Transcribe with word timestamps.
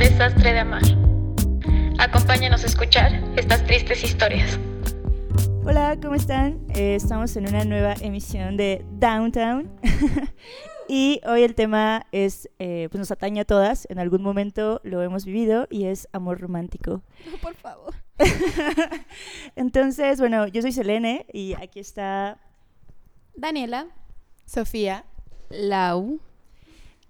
desastre 0.00 0.54
de 0.54 0.60
amar. 0.60 0.82
Acompáñanos 1.98 2.64
a 2.64 2.66
escuchar 2.66 3.22
estas 3.36 3.62
tristes 3.66 4.02
historias. 4.02 4.58
Hola, 5.62 5.98
¿cómo 6.00 6.14
están? 6.14 6.64
Eh, 6.74 6.94
estamos 6.94 7.36
en 7.36 7.46
una 7.46 7.66
nueva 7.66 7.92
emisión 8.00 8.56
de 8.56 8.82
Downtown. 8.92 9.70
y 10.88 11.20
hoy 11.26 11.42
el 11.42 11.54
tema 11.54 12.06
es, 12.12 12.48
eh, 12.58 12.88
pues 12.90 12.98
nos 12.98 13.10
atañe 13.10 13.42
a 13.42 13.44
todas, 13.44 13.86
en 13.90 13.98
algún 13.98 14.22
momento 14.22 14.80
lo 14.84 15.02
hemos 15.02 15.26
vivido 15.26 15.66
y 15.68 15.84
es 15.84 16.08
amor 16.12 16.40
romántico. 16.40 17.02
No, 17.30 17.36
por 17.36 17.54
favor. 17.54 17.92
Entonces, 19.54 20.18
bueno, 20.18 20.46
yo 20.46 20.62
soy 20.62 20.72
Selene 20.72 21.26
y 21.30 21.52
aquí 21.52 21.78
está 21.78 22.38
Daniela. 23.36 23.88
Sofía. 24.46 25.04
Lau. 25.50 26.20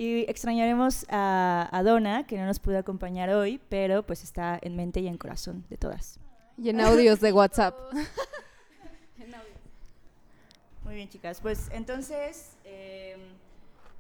Y 0.01 0.25
extrañaremos 0.31 1.05
a, 1.11 1.69
a 1.71 1.83
Donna, 1.83 2.27
que 2.27 2.39
no 2.39 2.47
nos 2.47 2.59
pudo 2.59 2.79
acompañar 2.79 3.29
hoy, 3.29 3.61
pero 3.69 4.03
pues 4.03 4.25
está 4.25 4.59
en 4.63 4.75
mente 4.75 5.01
y 5.01 5.07
en 5.07 5.19
corazón 5.19 5.67
de 5.69 5.77
todas. 5.77 6.19
Y 6.57 6.71
en 6.71 6.81
audios 6.81 7.21
de 7.21 7.35
WhatsApp. 7.35 7.79
Muy 10.85 10.95
bien, 10.95 11.11
chicas. 11.11 11.43
Pues 11.43 11.69
entonces, 11.71 12.57
eh, 12.65 13.15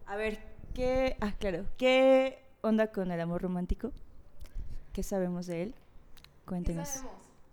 a 0.06 0.16
ver, 0.16 0.38
¿qué. 0.73 1.18
Ah, 1.20 1.34
claro. 1.38 1.66
¿Qué 1.76 2.46
onda 2.62 2.87
con 2.87 3.10
el 3.10 3.20
amor 3.20 3.42
romántico? 3.42 3.92
¿Qué 4.95 5.02
sabemos 5.02 5.48
de 5.48 5.64
él? 5.64 5.74
Cuéntenos. 6.46 7.02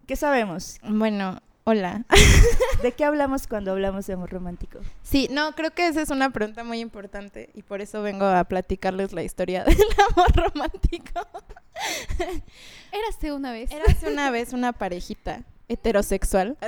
¿Qué 0.05 0.15
sabemos? 0.15 0.79
Bueno, 0.83 1.41
hola. 1.67 2.05
¿De 2.81 2.93
qué 2.93 3.03
hablamos 3.03 3.45
cuando 3.45 3.71
hablamos 3.71 4.07
de 4.07 4.13
amor 4.13 4.29
romántico? 4.29 4.79
Sí, 5.03 5.27
no, 5.29 5.53
creo 5.53 5.71
que 5.71 5.85
esa 5.87 6.01
es 6.01 6.09
una 6.09 6.29
pregunta 6.29 6.63
muy 6.63 6.79
importante 6.79 7.49
y 7.53 7.61
por 7.61 7.81
eso 7.81 8.01
vengo 8.01 8.23
a 8.23 8.45
platicarles 8.45 9.11
la 9.11 9.21
historia 9.21 9.63
del 9.65 9.87
amor 10.09 10.33
romántico. 10.33 11.27
Érase 12.93 13.33
una 13.33 13.51
vez. 13.51 13.69
Érase 13.69 14.07
una 14.07 14.31
vez 14.31 14.53
una 14.53 14.71
parejita 14.71 15.43
heterosexual. 15.67 16.57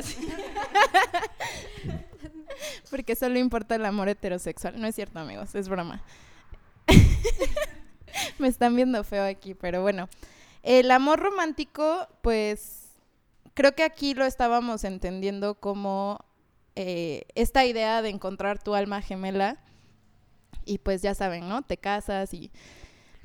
Porque 2.92 3.16
solo 3.16 3.40
importa 3.40 3.76
el 3.76 3.86
amor 3.86 4.10
heterosexual. 4.10 4.82
No 4.82 4.86
es 4.86 4.96
cierto, 4.96 5.20
amigos, 5.20 5.56
es 5.56 5.70
broma. 5.70 6.02
Me 8.38 8.50
están 8.50 8.76
viendo 8.76 9.02
feo 9.06 9.24
aquí, 9.24 9.54
pero 9.54 9.82
bueno. 9.82 10.10
El 10.62 10.92
amor 10.92 11.20
romántico, 11.20 12.06
pues 12.22 12.79
creo 13.60 13.76
que 13.76 13.84
aquí 13.84 14.14
lo 14.14 14.24
estábamos 14.24 14.86
entendiendo 14.86 15.56
como 15.56 16.24
eh, 16.78 17.24
esta 17.36 17.66
idea 17.66 18.02
de 18.02 18.08
encontrar 18.08 18.64
tu 18.64 18.74
alma 18.74 19.02
gemela. 19.02 19.58
Y 20.64 20.78
pues 20.78 21.02
ya 21.02 21.14
saben, 21.14 21.50
¿no? 21.50 21.62
Te 21.64 21.76
casas 21.76 22.34
y 22.34 22.54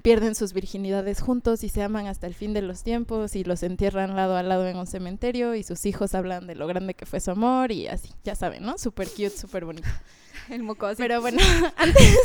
pierden 0.03 0.35
sus 0.35 0.53
virginidades 0.53 1.21
juntos 1.21 1.63
y 1.63 1.69
se 1.69 1.85
aman 1.85 2.09
hasta 2.09 2.27
el 2.27 2.35
fin 2.35 2.53
de 2.53 2.63
los 2.63 2.83
tiempos 2.83 3.37
y 3.37 3.45
los 3.45 3.63
entierran 3.63 4.17
lado 4.17 4.37
a 4.37 4.43
lado 4.43 4.67
en 4.67 4.77
un 4.77 4.89
cementerio 4.89 5.55
y 5.55 5.63
sus 5.63 5.87
hijos 5.87 6.17
hablan 6.17 6.49
de 6.49 6.57
lo 6.57 6.67
grande 6.67 6.95
que 6.95 7.07
fue 7.07 7.21
su 7.21 7.31
amor 7.31 7.71
y 7.71 7.87
así, 7.87 8.11
ya 8.25 8.35
saben, 8.35 8.65
¿no? 8.65 8.77
Súper 8.77 9.07
cute, 9.11 9.31
súper 9.31 9.65
bonito. 9.65 9.89
El 10.51 10.65
moco 10.65 10.87
así. 10.87 11.01
Pero 11.01 11.21
bueno, 11.21 11.41
antes, 11.77 12.19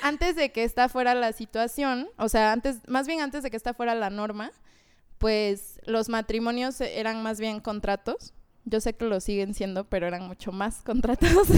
antes 0.00 0.36
de 0.36 0.52
que 0.52 0.62
esta 0.62 0.88
fuera 0.88 1.16
la 1.16 1.32
situación, 1.32 2.08
o 2.18 2.28
sea, 2.28 2.52
antes, 2.52 2.86
más 2.86 3.08
bien 3.08 3.20
antes 3.20 3.42
de 3.42 3.50
que 3.50 3.56
esta 3.56 3.74
fuera 3.74 3.96
la 3.96 4.10
norma, 4.10 4.52
pues 5.20 5.78
los 5.84 6.08
matrimonios 6.08 6.80
eran 6.80 7.22
más 7.22 7.38
bien 7.38 7.60
contratos. 7.60 8.32
Yo 8.64 8.80
sé 8.80 8.94
que 8.94 9.04
lo 9.04 9.20
siguen 9.20 9.52
siendo, 9.52 9.84
pero 9.84 10.06
eran 10.06 10.26
mucho 10.26 10.50
más 10.50 10.82
contratos. 10.82 11.48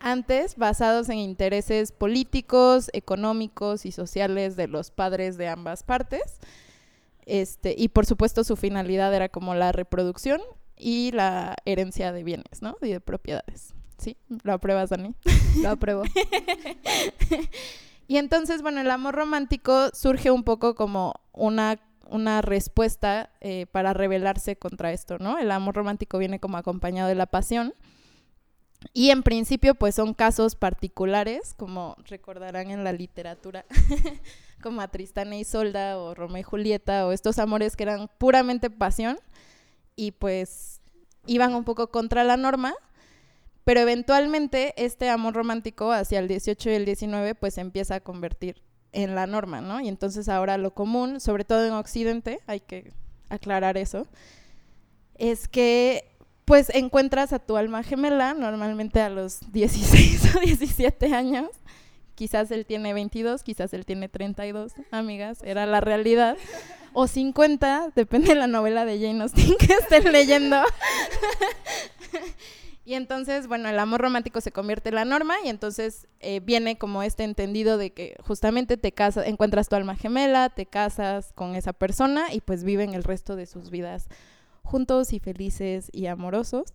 antes 0.00 0.56
basados 0.56 1.08
en 1.08 1.18
intereses 1.18 1.90
políticos, 1.90 2.88
económicos 2.92 3.84
y 3.84 3.90
sociales 3.90 4.54
de 4.54 4.68
los 4.68 4.92
padres 4.92 5.36
de 5.36 5.48
ambas 5.48 5.82
partes. 5.82 6.38
Este, 7.26 7.74
y 7.76 7.88
por 7.88 8.06
supuesto 8.06 8.44
su 8.44 8.54
finalidad 8.54 9.12
era 9.12 9.28
como 9.28 9.56
la 9.56 9.72
reproducción 9.72 10.40
y 10.76 11.10
la 11.10 11.56
herencia 11.64 12.12
de 12.12 12.22
bienes, 12.22 12.62
¿no? 12.62 12.76
Y 12.80 12.90
de 12.90 13.00
propiedades. 13.00 13.74
¿Sí? 13.98 14.16
¿Lo 14.44 14.52
apruebas, 14.52 14.90
Dani? 14.90 15.16
Lo 15.60 15.70
apruebo. 15.70 16.04
y 18.06 18.18
entonces, 18.18 18.62
bueno, 18.62 18.80
el 18.80 18.90
amor 18.92 19.16
romántico 19.16 19.90
surge 19.92 20.30
un 20.30 20.44
poco 20.44 20.76
como 20.76 21.14
una, 21.32 21.80
una 22.08 22.42
respuesta 22.42 23.30
eh, 23.40 23.66
para 23.70 23.92
rebelarse 23.92 24.56
contra 24.56 24.92
esto, 24.92 25.18
¿no? 25.18 25.38
El 25.38 25.50
amor 25.50 25.76
romántico 25.76 26.18
viene 26.18 26.40
como 26.40 26.56
acompañado 26.56 27.08
de 27.08 27.14
la 27.14 27.26
pasión. 27.26 27.74
Y 28.92 29.10
en 29.10 29.22
principio, 29.22 29.74
pues 29.74 29.96
son 29.96 30.14
casos 30.14 30.54
particulares, 30.54 31.54
como 31.54 31.96
recordarán 32.06 32.70
en 32.70 32.84
la 32.84 32.92
literatura, 32.92 33.64
como 34.62 34.80
a 34.80 34.88
Tristán 34.88 35.32
e 35.32 35.40
Isolda 35.40 35.98
o 35.98 36.14
Romeo 36.14 36.40
y 36.40 36.44
Julieta, 36.44 37.06
o 37.06 37.12
estos 37.12 37.38
amores 37.38 37.76
que 37.76 37.82
eran 37.82 38.08
puramente 38.18 38.70
pasión 38.70 39.18
y 39.96 40.12
pues 40.12 40.80
iban 41.26 41.54
un 41.54 41.64
poco 41.64 41.90
contra 41.90 42.22
la 42.22 42.36
norma, 42.36 42.74
pero 43.64 43.80
eventualmente 43.80 44.72
este 44.82 45.10
amor 45.10 45.34
romántico 45.34 45.90
hacia 45.90 46.20
el 46.20 46.28
18 46.28 46.70
y 46.70 46.74
el 46.74 46.84
19 46.84 47.34
pues 47.34 47.58
empieza 47.58 47.96
a 47.96 48.00
convertir 48.00 48.62
en 48.92 49.14
la 49.14 49.26
norma, 49.26 49.60
¿no? 49.60 49.80
Y 49.80 49.88
entonces 49.88 50.28
ahora 50.28 50.58
lo 50.58 50.72
común, 50.72 51.20
sobre 51.20 51.44
todo 51.44 51.66
en 51.66 51.72
Occidente, 51.72 52.40
hay 52.46 52.60
que 52.60 52.92
aclarar 53.28 53.76
eso, 53.76 54.06
es 55.16 55.48
que 55.48 56.04
pues 56.44 56.70
encuentras 56.74 57.34
a 57.34 57.40
tu 57.40 57.58
alma 57.58 57.82
gemela, 57.82 58.32
normalmente 58.32 59.02
a 59.02 59.10
los 59.10 59.40
16 59.52 60.36
o 60.36 60.40
17 60.40 61.14
años. 61.14 61.48
Quizás 62.14 62.50
él 62.50 62.66
tiene 62.66 62.94
22, 62.94 63.44
quizás 63.44 63.72
él 63.74 63.84
tiene 63.84 64.08
32, 64.08 64.72
amigas, 64.90 65.38
era 65.44 65.66
la 65.66 65.80
realidad. 65.80 66.36
O 66.92 67.06
50, 67.06 67.92
depende 67.94 68.28
de 68.28 68.34
la 68.34 68.48
novela 68.48 68.84
de 68.84 68.98
Jane 68.98 69.22
Austen 69.22 69.54
que 69.56 69.74
estén 69.74 70.10
leyendo. 70.10 70.56
y 72.88 72.94
entonces, 72.94 73.48
bueno, 73.48 73.68
el 73.68 73.78
amor 73.78 74.00
romántico 74.00 74.40
se 74.40 74.50
convierte 74.50 74.88
en 74.88 74.94
la 74.94 75.04
norma 75.04 75.34
y 75.44 75.50
entonces 75.50 76.08
eh, 76.20 76.40
viene 76.40 76.78
como 76.78 77.02
este 77.02 77.22
entendido 77.22 77.76
de 77.76 77.92
que 77.92 78.16
justamente 78.26 78.78
te 78.78 78.92
casas, 78.92 79.26
encuentras 79.26 79.68
tu 79.68 79.76
alma 79.76 79.94
gemela, 79.94 80.48
te 80.48 80.64
casas 80.64 81.34
con 81.34 81.54
esa 81.54 81.74
persona 81.74 82.32
y 82.32 82.40
pues 82.40 82.64
viven 82.64 82.94
el 82.94 83.04
resto 83.04 83.36
de 83.36 83.44
sus 83.44 83.68
vidas 83.68 84.08
juntos 84.62 85.12
y 85.12 85.18
felices 85.18 85.90
y 85.92 86.06
amorosos. 86.06 86.72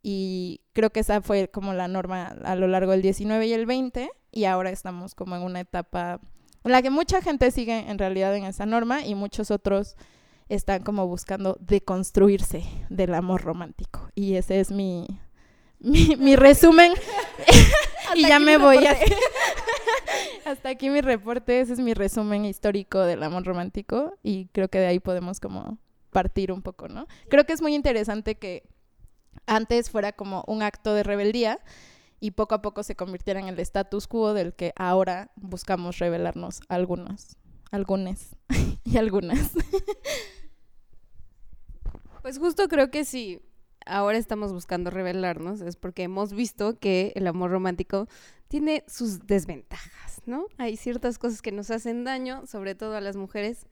Y 0.00 0.60
creo 0.74 0.90
que 0.90 1.00
esa 1.00 1.22
fue 1.22 1.48
como 1.48 1.74
la 1.74 1.88
norma 1.88 2.36
a 2.44 2.54
lo 2.54 2.68
largo 2.68 2.92
del 2.92 3.02
19 3.02 3.44
y 3.48 3.52
el 3.52 3.66
20 3.66 4.12
y 4.30 4.44
ahora 4.44 4.70
estamos 4.70 5.16
como 5.16 5.34
en 5.34 5.42
una 5.42 5.58
etapa 5.58 6.20
en 6.62 6.70
la 6.70 6.82
que 6.82 6.90
mucha 6.90 7.20
gente 7.20 7.50
sigue 7.50 7.90
en 7.90 7.98
realidad 7.98 8.36
en 8.36 8.44
esa 8.44 8.64
norma 8.64 9.04
y 9.04 9.16
muchos 9.16 9.50
otros 9.50 9.96
están 10.48 10.84
como 10.84 11.08
buscando 11.08 11.56
deconstruirse 11.60 12.62
del 12.90 13.14
amor 13.14 13.42
romántico. 13.42 14.08
Y 14.14 14.34
ese 14.34 14.60
es 14.60 14.70
mi, 14.70 15.06
mi, 15.82 16.16
mi 16.16 16.36
resumen. 16.36 16.92
y 18.14 18.26
ya 18.26 18.38
me 18.38 18.56
voy. 18.56 18.86
A... 18.86 18.96
Hasta 20.44 20.70
aquí 20.70 20.90
mi 20.90 21.00
reporte. 21.00 21.60
Ese 21.60 21.74
es 21.74 21.78
mi 21.78 21.94
resumen 21.94 22.44
histórico 22.44 23.00
del 23.00 23.22
amor 23.22 23.44
romántico. 23.44 24.14
Y 24.22 24.46
creo 24.52 24.68
que 24.68 24.78
de 24.78 24.86
ahí 24.86 25.00
podemos 25.00 25.40
como 25.40 25.78
partir 26.10 26.52
un 26.52 26.62
poco, 26.62 26.88
¿no? 26.88 27.06
Creo 27.28 27.44
que 27.46 27.52
es 27.52 27.62
muy 27.62 27.74
interesante 27.74 28.36
que 28.36 28.68
antes 29.46 29.90
fuera 29.90 30.12
como 30.12 30.44
un 30.46 30.62
acto 30.62 30.94
de 30.94 31.02
rebeldía 31.02 31.58
y 32.20 32.32
poco 32.32 32.54
a 32.54 32.62
poco 32.62 32.82
se 32.82 32.94
convirtiera 32.94 33.40
en 33.40 33.48
el 33.48 33.58
status 33.58 34.06
quo 34.06 34.34
del 34.34 34.54
que 34.54 34.72
ahora 34.76 35.32
buscamos 35.36 35.98
revelarnos 35.98 36.60
algunos, 36.68 37.36
algunos 37.70 38.36
y 38.84 38.98
algunas. 38.98 39.52
Pues 42.20 42.38
justo 42.38 42.68
creo 42.68 42.90
que 42.90 43.04
si 43.04 43.40
ahora 43.86 44.18
estamos 44.18 44.52
buscando 44.52 44.90
revelarnos 44.90 45.60
es 45.60 45.76
porque 45.76 46.04
hemos 46.04 46.32
visto 46.32 46.78
que 46.78 47.12
el 47.14 47.26
amor 47.26 47.50
romántico 47.50 48.08
tiene 48.48 48.84
sus 48.86 49.26
desventajas, 49.26 50.20
¿no? 50.26 50.46
Hay 50.58 50.76
ciertas 50.76 51.18
cosas 51.18 51.42
que 51.42 51.52
nos 51.52 51.70
hacen 51.70 52.04
daño, 52.04 52.46
sobre 52.46 52.74
todo 52.74 52.96
a 52.96 53.00
las 53.00 53.16
mujeres. 53.16 53.66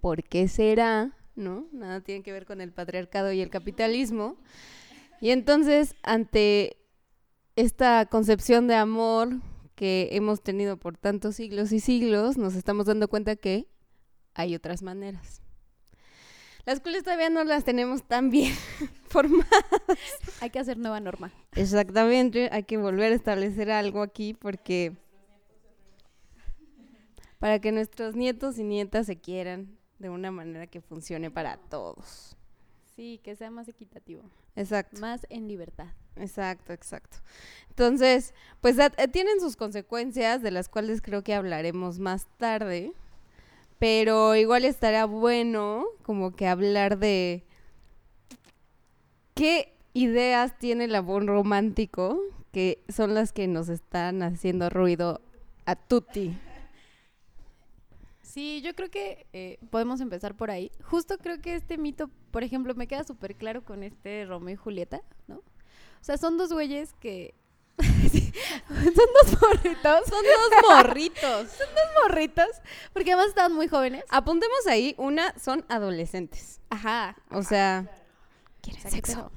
¿Por 0.00 0.22
qué 0.24 0.48
será? 0.48 1.14
¿no? 1.40 1.66
Nada 1.72 2.00
tiene 2.00 2.22
que 2.22 2.32
ver 2.32 2.46
con 2.46 2.60
el 2.60 2.72
patriarcado 2.72 3.32
y 3.32 3.40
el 3.40 3.50
capitalismo. 3.50 4.36
Y 5.20 5.30
entonces, 5.30 5.96
ante 6.02 6.76
esta 7.56 8.06
concepción 8.06 8.68
de 8.68 8.74
amor 8.74 9.40
que 9.74 10.10
hemos 10.12 10.42
tenido 10.42 10.76
por 10.76 10.96
tantos 10.96 11.36
siglos 11.36 11.72
y 11.72 11.80
siglos, 11.80 12.36
nos 12.36 12.54
estamos 12.54 12.86
dando 12.86 13.08
cuenta 13.08 13.36
que 13.36 13.68
hay 14.34 14.54
otras 14.54 14.82
maneras. 14.82 15.42
Las 16.64 16.80
cuales 16.80 17.02
todavía 17.02 17.30
no 17.30 17.42
las 17.44 17.64
tenemos 17.64 18.06
tan 18.06 18.30
bien 18.30 18.54
formadas. 19.10 19.46
Hay 20.40 20.50
que 20.50 20.58
hacer 20.58 20.78
nueva 20.78 21.00
norma. 21.00 21.32
Exactamente, 21.54 22.48
hay 22.52 22.62
que 22.62 22.76
volver 22.78 23.12
a 23.12 23.16
establecer 23.16 23.70
algo 23.70 24.02
aquí 24.02 24.34
porque 24.34 24.96
para 27.38 27.58
que 27.58 27.72
nuestros 27.72 28.14
nietos 28.14 28.58
y 28.58 28.64
nietas 28.64 29.06
se 29.06 29.18
quieran, 29.18 29.76
de 29.98 30.10
una 30.10 30.30
manera 30.30 30.66
que 30.66 30.80
funcione 30.80 31.30
para 31.30 31.56
todos. 31.56 32.36
Sí, 32.96 33.20
que 33.22 33.34
sea 33.34 33.50
más 33.50 33.68
equitativo. 33.68 34.22
Exacto. 34.56 35.00
Más 35.00 35.26
en 35.30 35.48
libertad. 35.48 35.88
Exacto, 36.16 36.72
exacto. 36.72 37.18
Entonces, 37.68 38.34
pues 38.60 38.76
tienen 39.12 39.40
sus 39.40 39.56
consecuencias, 39.56 40.42
de 40.42 40.50
las 40.50 40.68
cuales 40.68 41.00
creo 41.00 41.22
que 41.22 41.34
hablaremos 41.34 41.98
más 41.98 42.26
tarde, 42.36 42.92
Pero 43.78 44.36
igual 44.36 44.66
estaría 44.66 45.06
bueno 45.06 45.86
como 46.02 46.36
que 46.36 46.46
hablar 46.46 46.98
de 46.98 47.46
qué 49.40 49.72
ideas 49.94 50.58
tiene 50.58 50.84
el 50.84 50.94
amor 50.94 51.24
romántico 51.24 52.20
que 52.52 52.84
son 52.90 53.14
las 53.14 53.32
que 53.32 53.48
nos 53.48 53.70
están 53.70 54.22
haciendo 54.22 54.68
ruido 54.68 55.22
a 55.64 55.76
tutti. 55.76 56.36
Sí, 58.20 58.60
yo 58.60 58.74
creo 58.74 58.90
que 58.90 59.26
eh, 59.32 59.58
podemos 59.70 60.02
empezar 60.02 60.36
por 60.36 60.50
ahí. 60.50 60.70
Justo 60.82 61.16
creo 61.16 61.40
que 61.40 61.54
este 61.54 61.78
mito, 61.78 62.10
por 62.30 62.44
ejemplo, 62.44 62.74
me 62.74 62.86
queda 62.86 63.02
súper 63.02 63.34
claro 63.34 63.64
con 63.64 63.82
este 63.82 64.26
Romeo 64.26 64.52
y 64.52 64.56
Julieta, 64.56 65.00
¿no? 65.26 65.36
O 65.36 66.02
sea, 66.02 66.18
son 66.18 66.36
dos 66.36 66.52
güeyes 66.52 66.92
que... 67.00 67.34
Son 67.80 68.94
dos 68.94 69.40
morritos. 69.40 70.00
Son 70.06 70.22
dos 70.22 70.68
morritos. 70.68 71.48
morritos. 72.02 72.48
Porque 72.92 73.12
además 73.12 73.28
estaban 73.30 73.54
muy 73.54 73.68
jóvenes. 73.68 74.04
Apuntemos 74.10 74.66
ahí, 74.66 74.94
una 74.98 75.32
son 75.38 75.64
adolescentes. 75.70 76.60
Ajá. 76.68 77.16
O 77.30 77.42
sea, 77.42 77.88
¿Quieren 78.62 78.82
sea, 78.82 78.90
¿qué 78.90 78.96
sexo? 78.96 79.32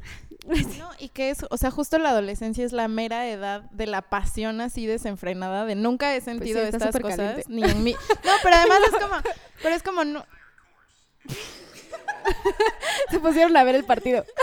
No, 0.78 0.90
y 1.00 1.10
que 1.10 1.30
es, 1.30 1.46
o 1.50 1.58
sea, 1.58 1.72
justo 1.72 1.98
la 1.98 2.10
adolescencia 2.10 2.66
es 2.66 2.74
la 2.74 2.88
mera 2.88 3.30
edad 3.30 3.62
de 3.72 3.88
la 3.88 4.02
pasión 4.02 4.60
así 4.60 4.86
desenfrenada, 4.86 5.66
de 5.66 5.76
nunca 5.76 6.14
he 6.16 6.22
sentido 6.22 6.60
Pues 6.60 6.74
está 6.74 6.90
estas 6.90 7.02
cosas, 7.02 7.18
caliente. 7.18 7.46
ni 7.48 7.64
en 7.64 7.84
mí. 7.84 7.96
No, 8.26 8.32
pero 8.44 8.56
además 8.58 8.80
es 8.86 9.00
como, 9.00 9.16
pero 9.62 9.76
es 9.76 9.84
como, 9.84 10.04
no, 10.04 10.26
Se 13.12 13.20
pusieron 13.20 13.56
a 13.58 13.64
ver 13.64 13.76
el 13.76 13.84
partido. 13.86 14.26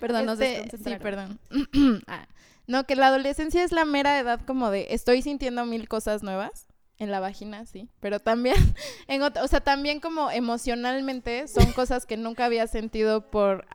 Perdón, 0.00 0.26
nos 0.26 0.40
Este, 0.40 0.78
sí, 0.78 0.96
perdón. 0.96 1.38
Ah, 2.08 2.26
no, 2.66 2.84
que 2.84 2.96
la 2.96 3.06
adolescencia 3.08 3.62
es 3.62 3.72
la 3.72 3.84
mera 3.84 4.18
edad 4.18 4.40
como 4.44 4.70
de 4.70 4.88
estoy 4.90 5.22
sintiendo 5.22 5.64
mil 5.64 5.88
cosas 5.88 6.22
nuevas 6.22 6.66
en 7.02 7.10
la 7.10 7.20
vagina, 7.20 7.66
sí, 7.66 7.88
pero 8.00 8.20
también 8.20 8.54
en 9.08 9.22
o 9.22 9.48
sea, 9.48 9.60
también 9.60 10.00
como 10.00 10.30
emocionalmente 10.30 11.48
son 11.48 11.72
cosas 11.74 12.06
que 12.06 12.16
nunca 12.16 12.44
había 12.44 12.66
sentido 12.66 13.30
por 13.30 13.66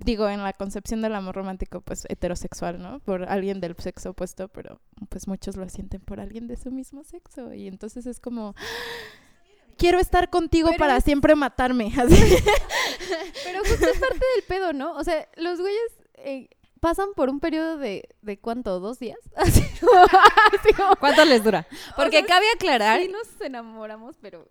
digo, 0.00 0.28
en 0.28 0.42
la 0.42 0.52
concepción 0.52 1.02
del 1.02 1.14
amor 1.14 1.34
romántico 1.34 1.80
pues 1.80 2.04
heterosexual, 2.08 2.80
¿no? 2.80 3.00
Por 3.00 3.24
alguien 3.24 3.60
del 3.60 3.74
sexo 3.78 4.10
opuesto, 4.10 4.48
pero 4.48 4.80
pues 5.08 5.26
muchos 5.26 5.56
lo 5.56 5.68
sienten 5.68 6.00
por 6.00 6.20
alguien 6.20 6.46
de 6.46 6.56
su 6.56 6.70
mismo 6.70 7.02
sexo 7.02 7.52
y 7.52 7.66
entonces 7.66 8.06
es 8.06 8.20
como 8.20 8.54
quiero 9.76 9.98
estar 9.98 10.30
contigo 10.30 10.68
Pero 10.68 10.78
para 10.78 11.00
siempre 11.00 11.34
matarme. 11.34 11.86
así. 11.98 12.36
Pero 13.44 13.60
justo 13.60 13.86
es 13.86 13.98
parte 13.98 14.24
del 14.34 14.44
pedo, 14.46 14.72
¿no? 14.72 14.94
O 14.94 15.02
sea, 15.04 15.26
los 15.36 15.58
güeyes 15.58 15.98
eh, 16.14 16.50
pasan 16.80 17.08
por 17.16 17.28
un 17.30 17.40
periodo 17.40 17.76
de, 17.78 18.08
de 18.22 18.38
¿cuánto? 18.38 18.80
¿Dos 18.80 18.98
días? 18.98 19.18
Así 19.36 19.62
como- 19.80 19.92
así 20.58 20.72
como- 20.74 20.96
¿cuánto 20.96 21.24
les 21.24 21.42
dura? 21.44 21.66
Porque 21.96 22.18
sea, 22.18 22.26
cabe 22.26 22.46
aclarar, 22.54 23.00
Sí 23.00 23.08
nos 23.08 23.40
enamoramos, 23.40 24.16
pero, 24.20 24.48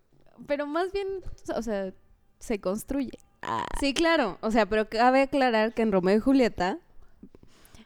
pero 0.48 0.66
más 0.68 0.92
bien, 0.92 1.08
o 1.56 1.62
sea, 1.62 1.92
se 2.40 2.60
construye. 2.62 3.18
sí, 3.80 3.94
claro, 3.94 4.38
o 4.42 4.52
sea, 4.52 4.66
pero 4.66 4.88
cabe 4.90 5.22
aclarar 5.22 5.74
que 5.74 5.82
en 5.82 5.92
Romeo 5.92 6.18
y 6.18 6.20
Julieta 6.20 6.80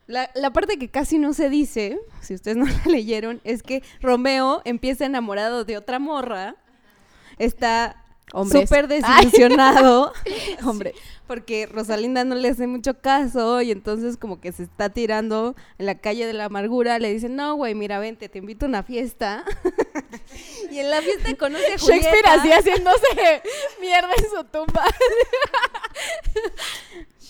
la, 0.07 0.29
la 0.35 0.51
parte 0.51 0.77
que 0.77 0.89
casi 0.89 1.19
no 1.19 1.33
se 1.33 1.49
dice, 1.49 1.97
si 2.21 2.33
ustedes 2.33 2.57
no 2.57 2.65
la 2.85 2.91
leyeron, 2.91 3.39
es 3.43 3.63
que 3.63 3.81
Romeo 4.01 4.61
empieza 4.65 5.05
enamorado 5.05 5.63
de 5.63 5.77
otra 5.77 5.99
morra, 5.99 6.55
está 7.37 8.00
Hombres. 8.33 8.69
súper 8.69 8.87
desilusionado, 8.87 10.13
Hombre. 10.65 10.93
porque 11.27 11.65
Rosalinda 11.65 12.23
no 12.23 12.35
le 12.35 12.49
hace 12.49 12.65
mucho 12.67 12.99
caso 12.99 13.61
y 13.61 13.71
entonces 13.71 14.17
como 14.17 14.39
que 14.39 14.51
se 14.51 14.63
está 14.63 14.89
tirando 14.89 15.55
en 15.77 15.85
la 15.85 15.95
calle 15.95 16.25
de 16.25 16.33
la 16.33 16.45
amargura, 16.45 16.97
le 16.99 17.13
dicen, 17.13 17.35
no, 17.35 17.55
güey, 17.55 17.75
mira, 17.75 17.99
vente, 17.99 18.29
te 18.29 18.39
invito 18.39 18.65
a 18.65 18.69
una 18.69 18.83
fiesta. 18.83 19.43
y 20.71 20.79
en 20.79 20.89
la 20.89 21.01
fiesta 21.01 21.35
conoce 21.35 21.73
a 21.73 21.77
Julieta. 21.77 22.05
Shakespeare 22.05 22.39
así 22.39 22.51
haciéndose 22.51 23.41
mierda 23.81 24.11
en 24.17 24.29
su 24.29 24.43
tumba. 24.45 24.85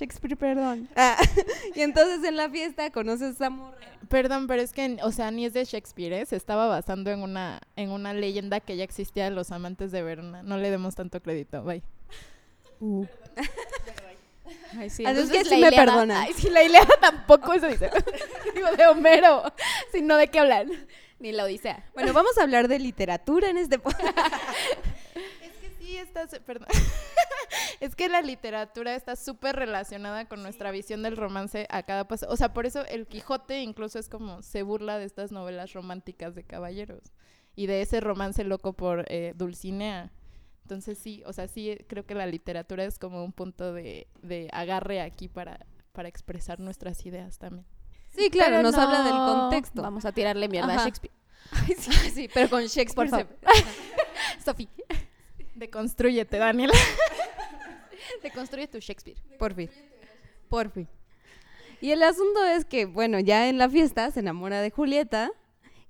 Shakespeare, 0.01 0.35
perdón. 0.35 0.89
Ah, 0.95 1.15
y 1.75 1.81
entonces 1.81 2.27
en 2.27 2.35
la 2.35 2.49
fiesta 2.49 2.89
conoce 2.89 3.31
a 3.39 3.49
morra. 3.51 3.77
Perdón, 4.09 4.47
pero 4.47 4.63
es 4.63 4.73
que, 4.73 4.97
o 5.03 5.11
sea, 5.11 5.29
ni 5.29 5.45
es 5.45 5.53
de 5.53 5.63
Shakespeare, 5.63 6.13
¿eh? 6.13 6.25
se 6.25 6.35
estaba 6.35 6.67
basando 6.67 7.11
en 7.11 7.21
una, 7.21 7.61
en 7.75 7.91
una 7.91 8.11
leyenda 8.13 8.59
que 8.59 8.75
ya 8.77 8.83
existía 8.83 9.25
de 9.25 9.31
los 9.31 9.51
amantes 9.51 9.91
de 9.91 10.01
Verona. 10.01 10.41
No 10.41 10.57
le 10.57 10.71
demos 10.71 10.95
tanto 10.95 11.21
crédito, 11.21 11.63
bye. 11.63 11.83
Ay, 14.77 14.89
sí, 14.89 15.05
Así 15.05 15.19
es 15.19 15.29
entonces 15.29 15.49
que 15.49 15.57
la 15.57 15.69
sí 15.69 16.07
me. 16.07 16.13
Ay, 16.13 16.33
sí, 16.33 16.49
la 16.49 16.63
Ilíada 16.63 16.97
tampoco 16.99 17.53
eso 17.53 17.67
dice. 17.67 17.91
Digo, 18.55 18.71
de 18.71 18.87
Homero. 18.87 19.43
Sino 19.91 20.17
de 20.17 20.29
qué 20.29 20.39
hablan. 20.39 20.71
Ni 21.19 21.31
la 21.31 21.43
Odisea. 21.43 21.85
Bueno, 21.93 22.11
vamos 22.13 22.37
a 22.39 22.43
hablar 22.43 22.67
de 22.67 22.79
literatura 22.79 23.49
en 23.49 23.57
este 23.57 23.77
podcast. 23.77 24.17
Es 26.01 26.07
que 26.09 26.13
sí, 26.13 26.23
está, 26.25 26.27
su- 26.27 26.43
perdón. 26.43 26.67
es 27.79 27.95
que 27.95 28.09
la 28.09 28.21
literatura 28.21 28.95
está 28.95 29.15
súper 29.15 29.55
relacionada 29.55 30.27
con 30.27 30.43
nuestra 30.43 30.71
visión 30.71 31.03
del 31.03 31.17
romance 31.17 31.67
a 31.69 31.83
cada 31.83 32.07
paso. 32.07 32.27
O 32.29 32.37
sea, 32.37 32.53
por 32.53 32.65
eso 32.65 32.85
el 32.85 33.07
Quijote 33.07 33.61
incluso 33.61 33.99
es 33.99 34.09
como 34.09 34.41
se 34.41 34.63
burla 34.63 34.97
de 34.97 35.05
estas 35.05 35.31
novelas 35.31 35.73
románticas 35.73 36.35
de 36.35 36.43
caballeros 36.43 37.11
y 37.55 37.67
de 37.67 37.81
ese 37.81 37.99
romance 37.99 38.43
loco 38.43 38.73
por 38.73 39.05
eh, 39.09 39.33
Dulcinea. 39.35 40.11
Entonces 40.63 40.97
sí, 40.97 41.21
o 41.25 41.33
sea, 41.33 41.47
sí 41.47 41.77
creo 41.87 42.05
que 42.05 42.15
la 42.15 42.25
literatura 42.25 42.85
es 42.85 42.97
como 42.97 43.23
un 43.23 43.33
punto 43.33 43.73
de, 43.73 44.07
de 44.21 44.49
agarre 44.53 45.01
aquí 45.01 45.27
para, 45.27 45.65
para 45.91 46.07
expresar 46.07 46.59
nuestras 46.59 47.05
ideas 47.05 47.39
también. 47.39 47.65
Sí, 48.09 48.29
claro, 48.29 48.57
Pero 48.57 48.63
nos 48.63 48.75
habla 48.75 49.03
del 49.03 49.13
no 49.13 49.25
contexto. 49.25 49.81
Vamos 49.81 50.05
a 50.05 50.11
tirarle 50.11 50.47
mierda 50.47 50.73
Ajá. 50.73 50.81
a 50.81 50.85
Shakespeare. 50.85 51.13
sí, 52.13 52.29
pero 52.33 52.49
con 52.49 52.63
Shakespeare. 52.63 53.09
Por 53.09 53.09
favor. 53.09 53.37
Sofi, 54.43 54.69
Deconstrúyete, 55.61 56.39
Daniela. 56.39 56.73
deconstruye 58.23 58.67
tu 58.67 58.79
Shakespeare. 58.79 59.15
Por 59.37 59.53
fin. 59.53 59.69
Por 60.49 60.71
fin. 60.71 60.87
Y 61.79 61.91
el 61.91 62.01
asunto 62.01 62.43
es 62.43 62.65
que, 62.65 62.85
bueno, 62.85 63.19
ya 63.19 63.47
en 63.47 63.59
la 63.59 63.69
fiesta 63.69 64.09
se 64.09 64.21
enamora 64.21 64.59
de 64.59 64.71
Julieta. 64.71 65.31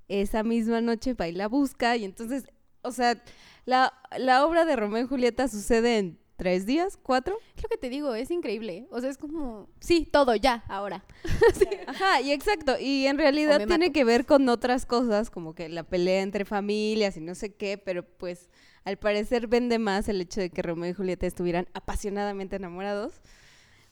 Esa 0.09 0.43
misma 0.43 0.81
noche 0.81 1.13
va 1.13 1.29
y 1.29 1.31
la 1.31 1.47
busca. 1.47 1.95
Y 1.95 2.03
entonces, 2.03 2.43
o 2.81 2.91
sea, 2.91 3.23
la, 3.63 3.93
la 4.17 4.45
obra 4.45 4.65
de 4.65 4.75
Romeo 4.75 5.05
y 5.05 5.07
Julieta 5.07 5.47
sucede 5.47 5.99
en 5.99 6.19
tres 6.35 6.65
días, 6.65 6.99
cuatro. 7.01 7.37
Es 7.55 7.63
lo 7.63 7.69
que 7.69 7.77
te 7.77 7.87
digo, 7.87 8.13
es 8.13 8.29
increíble. 8.29 8.87
O 8.91 8.99
sea, 8.99 9.09
es 9.09 9.17
como, 9.17 9.69
sí, 9.79 10.05
todo, 10.05 10.35
ya, 10.35 10.65
ahora. 10.67 11.05
Ajá, 11.87 12.19
y 12.19 12.33
exacto. 12.33 12.75
Y 12.77 13.07
en 13.07 13.17
realidad 13.17 13.59
tiene 13.59 13.85
mato. 13.85 13.93
que 13.93 14.03
ver 14.03 14.25
con 14.25 14.49
otras 14.49 14.85
cosas, 14.85 15.29
como 15.29 15.55
que 15.55 15.69
la 15.69 15.83
pelea 15.83 16.23
entre 16.23 16.43
familias 16.43 17.15
y 17.15 17.21
no 17.21 17.35
sé 17.35 17.53
qué, 17.55 17.77
pero 17.77 18.03
pues 18.03 18.49
al 18.83 18.97
parecer 18.97 19.47
vende 19.47 19.79
más 19.79 20.09
el 20.09 20.21
hecho 20.21 20.41
de 20.41 20.49
que 20.49 20.61
Romeo 20.61 20.89
y 20.89 20.93
Julieta 20.93 21.27
estuvieran 21.27 21.67
apasionadamente 21.73 22.55
enamorados. 22.55 23.21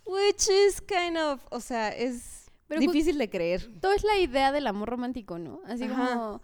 Which 0.05 0.48
is 0.67 0.81
kind 0.81 1.17
of, 1.17 1.41
o 1.51 1.60
sea, 1.60 1.89
es 1.89 2.50
Pero 2.67 2.81
difícil 2.81 3.17
de 3.17 3.29
creer. 3.29 3.69
Todo 3.79 3.93
es 3.93 4.03
la 4.03 4.17
idea 4.17 4.51
del 4.51 4.65
amor 4.67 4.89
romántico, 4.89 5.38
¿no? 5.38 5.62
Así 5.65 5.84
Ajá. 5.84 6.13
como, 6.15 6.41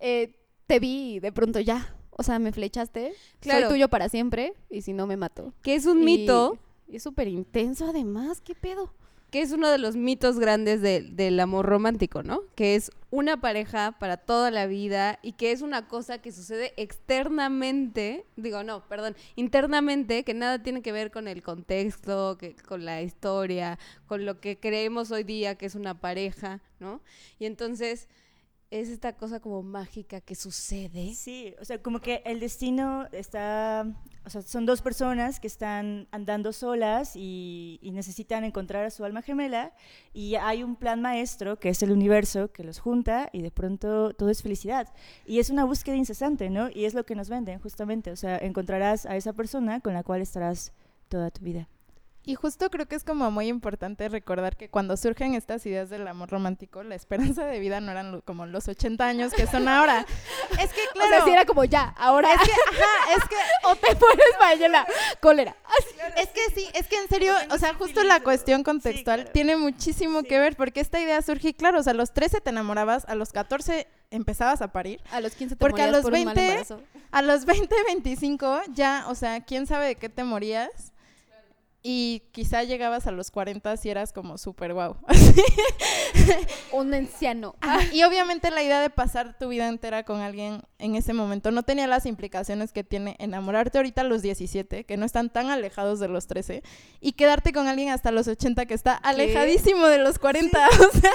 eh, 0.00 0.38
te 0.66 0.78
vi 0.80 1.14
y 1.16 1.20
de 1.20 1.32
pronto 1.32 1.60
ya. 1.60 1.94
O 2.10 2.22
sea, 2.22 2.38
me 2.38 2.52
flechaste. 2.52 3.14
Claro. 3.40 3.68
Soy 3.68 3.74
tuyo 3.76 3.88
para 3.88 4.08
siempre. 4.08 4.54
Y 4.70 4.82
si 4.82 4.92
no, 4.92 5.06
me 5.06 5.16
mato. 5.16 5.52
Que 5.62 5.74
es 5.74 5.86
un 5.86 6.00
Y- 6.00 6.04
mito, 6.04 6.58
y 6.86 6.96
es 6.96 7.02
súper 7.02 7.28
intenso 7.28 7.86
además. 7.88 8.40
¿Qué 8.40 8.54
pedo? 8.54 8.92
Que 9.30 9.42
es 9.42 9.52
uno 9.52 9.68
de 9.70 9.78
los 9.78 9.96
mitos 9.96 10.38
grandes 10.38 10.80
de- 10.82 11.02
del 11.02 11.38
amor 11.40 11.66
romántico, 11.66 12.22
¿no? 12.22 12.42
Que 12.54 12.74
es 12.76 12.90
una 13.10 13.40
pareja 13.40 13.92
para 13.98 14.16
toda 14.16 14.50
la 14.50 14.66
vida 14.66 15.18
y 15.22 15.32
que 15.32 15.52
es 15.52 15.62
una 15.62 15.88
cosa 15.88 16.18
que 16.18 16.32
sucede 16.32 16.72
externamente, 16.76 18.24
digo, 18.36 18.62
no, 18.62 18.86
perdón, 18.88 19.16
internamente, 19.34 20.22
que 20.24 20.34
nada 20.34 20.62
tiene 20.62 20.82
que 20.82 20.92
ver 20.92 21.10
con 21.10 21.28
el 21.28 21.42
contexto, 21.42 22.36
que, 22.38 22.54
con 22.56 22.84
la 22.84 23.02
historia, 23.02 23.78
con 24.06 24.24
lo 24.24 24.40
que 24.40 24.58
creemos 24.58 25.10
hoy 25.10 25.24
día 25.24 25.56
que 25.56 25.66
es 25.66 25.74
una 25.74 26.00
pareja, 26.00 26.60
¿no? 26.78 27.00
Y 27.38 27.46
entonces 27.46 28.08
es 28.70 28.88
esta 28.88 29.16
cosa 29.16 29.40
como 29.40 29.62
mágica 29.62 30.20
que 30.20 30.34
sucede. 30.34 31.14
Sí, 31.14 31.54
o 31.60 31.64
sea, 31.64 31.80
como 31.82 32.00
que 32.00 32.22
el 32.24 32.40
destino 32.40 33.06
está, 33.12 33.86
o 34.24 34.30
sea, 34.30 34.42
son 34.42 34.66
dos 34.66 34.82
personas 34.82 35.38
que 35.38 35.46
están 35.46 36.08
andando 36.10 36.52
solas 36.52 37.14
y, 37.14 37.78
y 37.80 37.92
necesitan 37.92 38.44
encontrar 38.44 38.84
a 38.84 38.90
su 38.90 39.04
alma 39.04 39.22
gemela 39.22 39.72
y 40.12 40.34
hay 40.34 40.62
un 40.62 40.76
plan 40.76 41.00
maestro 41.00 41.58
que 41.58 41.68
es 41.68 41.82
el 41.82 41.92
universo 41.92 42.50
que 42.50 42.64
los 42.64 42.80
junta 42.80 43.28
y 43.32 43.42
de 43.42 43.50
pronto 43.50 44.12
todo 44.14 44.30
es 44.30 44.42
felicidad. 44.42 44.92
Y 45.24 45.38
es 45.38 45.50
una 45.50 45.64
búsqueda 45.64 45.96
incesante, 45.96 46.50
¿no? 46.50 46.68
Y 46.72 46.86
es 46.86 46.94
lo 46.94 47.06
que 47.06 47.14
nos 47.14 47.28
venden 47.28 47.60
justamente, 47.60 48.10
o 48.10 48.16
sea, 48.16 48.36
encontrarás 48.38 49.06
a 49.06 49.16
esa 49.16 49.32
persona 49.32 49.80
con 49.80 49.94
la 49.94 50.02
cual 50.02 50.20
estarás 50.20 50.72
toda 51.08 51.30
tu 51.30 51.44
vida. 51.44 51.68
Y 52.28 52.34
justo 52.34 52.68
creo 52.70 52.86
que 52.86 52.96
es 52.96 53.04
como 53.04 53.30
muy 53.30 53.46
importante 53.46 54.08
recordar 54.08 54.56
que 54.56 54.68
cuando 54.68 54.96
surgen 54.96 55.34
estas 55.34 55.64
ideas 55.64 55.88
del 55.90 56.06
amor 56.08 56.28
romántico, 56.28 56.82
la 56.82 56.96
esperanza 56.96 57.46
de 57.46 57.60
vida 57.60 57.80
no 57.80 57.92
eran 57.92 58.10
lo- 58.10 58.22
como 58.22 58.46
los 58.46 58.66
80 58.66 59.06
años 59.06 59.32
que 59.32 59.46
son 59.46 59.68
ahora. 59.68 60.04
es 60.60 60.72
que, 60.72 60.80
O 60.88 60.92
claro, 60.94 61.08
sea, 61.16 61.24
si 61.24 61.30
era 61.30 61.46
como 61.46 61.64
ya, 61.64 61.94
ahora. 61.96 62.32
es 62.34 62.40
que, 62.40 62.50
ajá, 62.50 63.16
es 63.16 63.28
que 63.28 63.36
o 63.68 63.76
te 63.76 63.94
pones 63.94 64.26
mañana 64.40 64.84
cólera. 65.20 65.54
Es 66.16 66.28
que 66.30 66.40
sí, 66.54 66.68
es 66.74 66.88
que 66.88 66.96
en 66.96 67.08
serio, 67.08 67.32
o 67.52 67.58
sea, 67.58 67.74
justo 67.74 68.02
la 68.02 68.18
cuestión 68.20 68.64
contextual 68.64 69.20
claro. 69.20 69.32
tiene 69.32 69.56
muchísimo 69.56 70.20
Sí. 70.22 70.26
que 70.26 70.38
ver 70.40 70.56
porque 70.56 70.80
esta 70.80 71.00
idea 71.00 71.22
surge, 71.22 71.50
y 71.50 71.54
claro, 71.54 71.78
o 71.78 71.82
sea, 71.84 71.92
a 71.92 71.94
los 71.94 72.12
13 72.12 72.40
te 72.40 72.50
enamorabas, 72.50 73.04
a 73.06 73.14
los 73.14 73.30
14 73.32 73.86
empezabas 74.10 74.62
a 74.62 74.72
parir, 74.72 75.00
A 75.12 75.20
los 75.20 75.34
15 75.36 75.54
te 75.54 75.58
Porque 75.60 75.82
a 75.82 75.86
los 75.92 76.02
por 76.02 76.12
un 76.12 76.24
mal 76.24 76.34
20 76.34 76.42
embarazo. 76.52 76.80
a 77.12 77.22
los 77.22 77.44
20, 77.44 77.72
25 77.86 78.62
ya, 78.72 79.04
o 79.08 79.14
sea, 79.14 79.44
quién 79.44 79.66
sabe 79.68 79.86
de 79.86 79.94
qué 79.94 80.08
te 80.08 80.24
morías. 80.24 80.92
Y 81.88 82.24
quizá 82.32 82.64
llegabas 82.64 83.06
a 83.06 83.12
los 83.12 83.30
40 83.30 83.76
si 83.76 83.90
eras 83.90 84.12
como 84.12 84.38
súper 84.38 84.74
guau. 84.74 84.96
Un 86.72 86.92
anciano. 86.92 87.54
y 87.92 88.02
obviamente 88.02 88.50
la 88.50 88.64
idea 88.64 88.80
de 88.80 88.90
pasar 88.90 89.38
tu 89.38 89.50
vida 89.50 89.68
entera 89.68 90.02
con 90.02 90.20
alguien 90.20 90.62
en 90.80 90.96
ese 90.96 91.12
momento 91.12 91.52
no 91.52 91.62
tenía 91.62 91.86
las 91.86 92.04
implicaciones 92.04 92.72
que 92.72 92.82
tiene 92.82 93.14
enamorarte 93.20 93.78
ahorita 93.78 94.00
a 94.00 94.04
los 94.04 94.20
17, 94.22 94.82
que 94.82 94.96
no 94.96 95.06
están 95.06 95.30
tan 95.30 95.48
alejados 95.48 96.00
de 96.00 96.08
los 96.08 96.26
13, 96.26 96.64
y 97.00 97.12
quedarte 97.12 97.52
con 97.52 97.68
alguien 97.68 97.90
hasta 97.90 98.10
los 98.10 98.26
80 98.26 98.66
que 98.66 98.74
está 98.74 98.94
alejadísimo 98.96 99.86
de 99.86 99.98
los 99.98 100.18
40. 100.18 100.68
O 100.76 100.98
sea. 100.98 101.12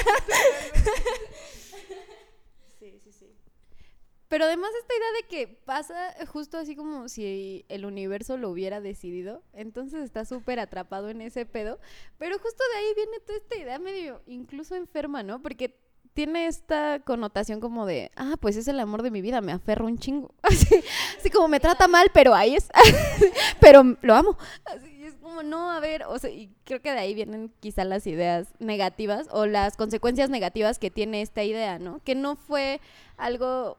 Pero 4.32 4.46
además 4.46 4.70
esta 4.80 4.94
idea 4.96 5.12
de 5.12 5.28
que 5.28 5.48
pasa 5.66 6.16
justo 6.28 6.58
así 6.58 6.74
como 6.74 7.10
si 7.10 7.66
el 7.68 7.84
universo 7.84 8.38
lo 8.38 8.50
hubiera 8.50 8.80
decidido, 8.80 9.44
entonces 9.52 10.06
está 10.06 10.24
súper 10.24 10.62
atrapado 10.62 11.10
en 11.10 11.20
ese 11.20 11.46
pedo, 11.46 11.80
pero 12.18 12.40
justo 12.40 12.64
de 12.72 12.80
ahí 12.80 12.94
viene 12.96 13.20
toda 13.20 13.38
esta 13.38 13.58
idea 13.58 13.78
medio 13.78 14.22
incluso 14.28 14.76
enferma, 14.76 15.22
¿no? 15.22 15.42
Porque 15.42 15.78
tiene 16.14 16.48
esta 16.48 17.02
connotación 17.04 17.60
como 17.60 17.86
de, 17.86 18.10
ah, 18.16 18.36
pues 18.40 18.56
es 18.56 18.70
el 18.70 18.80
amor 18.80 19.02
de 19.02 19.12
mi 19.12 19.20
vida, 19.20 19.42
me 19.42 19.52
aferro 19.52 19.86
un 19.86 19.98
chingo. 19.98 20.34
Así, 20.44 20.82
así 21.20 21.30
como 21.30 21.50
me 21.50 21.60
trata 21.60 21.90
mal, 21.90 22.10
pero 22.14 22.34
ahí 22.34 22.56
es, 22.56 22.70
pero 23.60 23.98
lo 24.02 24.16
amo. 24.16 24.38
Así 24.64 25.04
es 25.04 25.16
como, 25.16 25.44
no, 25.44 25.72
a 25.72 25.82
ver, 25.82 26.04
o 26.04 26.18
sea, 26.20 26.30
y 26.30 26.56
creo 26.64 26.82
que 26.82 26.94
de 26.94 27.00
ahí 27.00 27.14
vienen 27.14 27.52
quizá 27.60 27.84
las 27.84 28.08
ideas 28.08 28.48
negativas 28.60 29.28
o 29.30 29.46
las 29.46 29.76
consecuencias 29.76 30.30
negativas 30.30 30.80
que 30.80 30.90
tiene 30.90 31.22
esta 31.22 31.44
idea, 31.44 31.80
¿no? 31.80 32.00
Que 32.06 32.16
no 32.16 32.38
fue 32.38 32.80
algo 33.18 33.78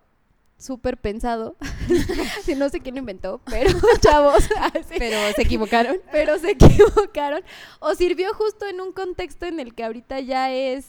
súper 0.62 0.96
pensado. 0.96 1.56
si 2.44 2.54
no 2.54 2.68
sé 2.68 2.80
quién 2.80 2.94
lo 2.94 3.00
inventó, 3.00 3.40
pero 3.46 3.70
chavos, 4.00 4.48
así, 4.74 4.94
Pero 4.98 5.18
se 5.34 5.42
equivocaron. 5.42 5.96
pero 6.10 6.38
se 6.38 6.52
equivocaron. 6.52 7.42
O 7.80 7.94
sirvió 7.94 8.32
justo 8.34 8.66
en 8.66 8.80
un 8.80 8.92
contexto 8.92 9.46
en 9.46 9.60
el 9.60 9.74
que 9.74 9.84
ahorita 9.84 10.20
ya 10.20 10.52
es 10.52 10.86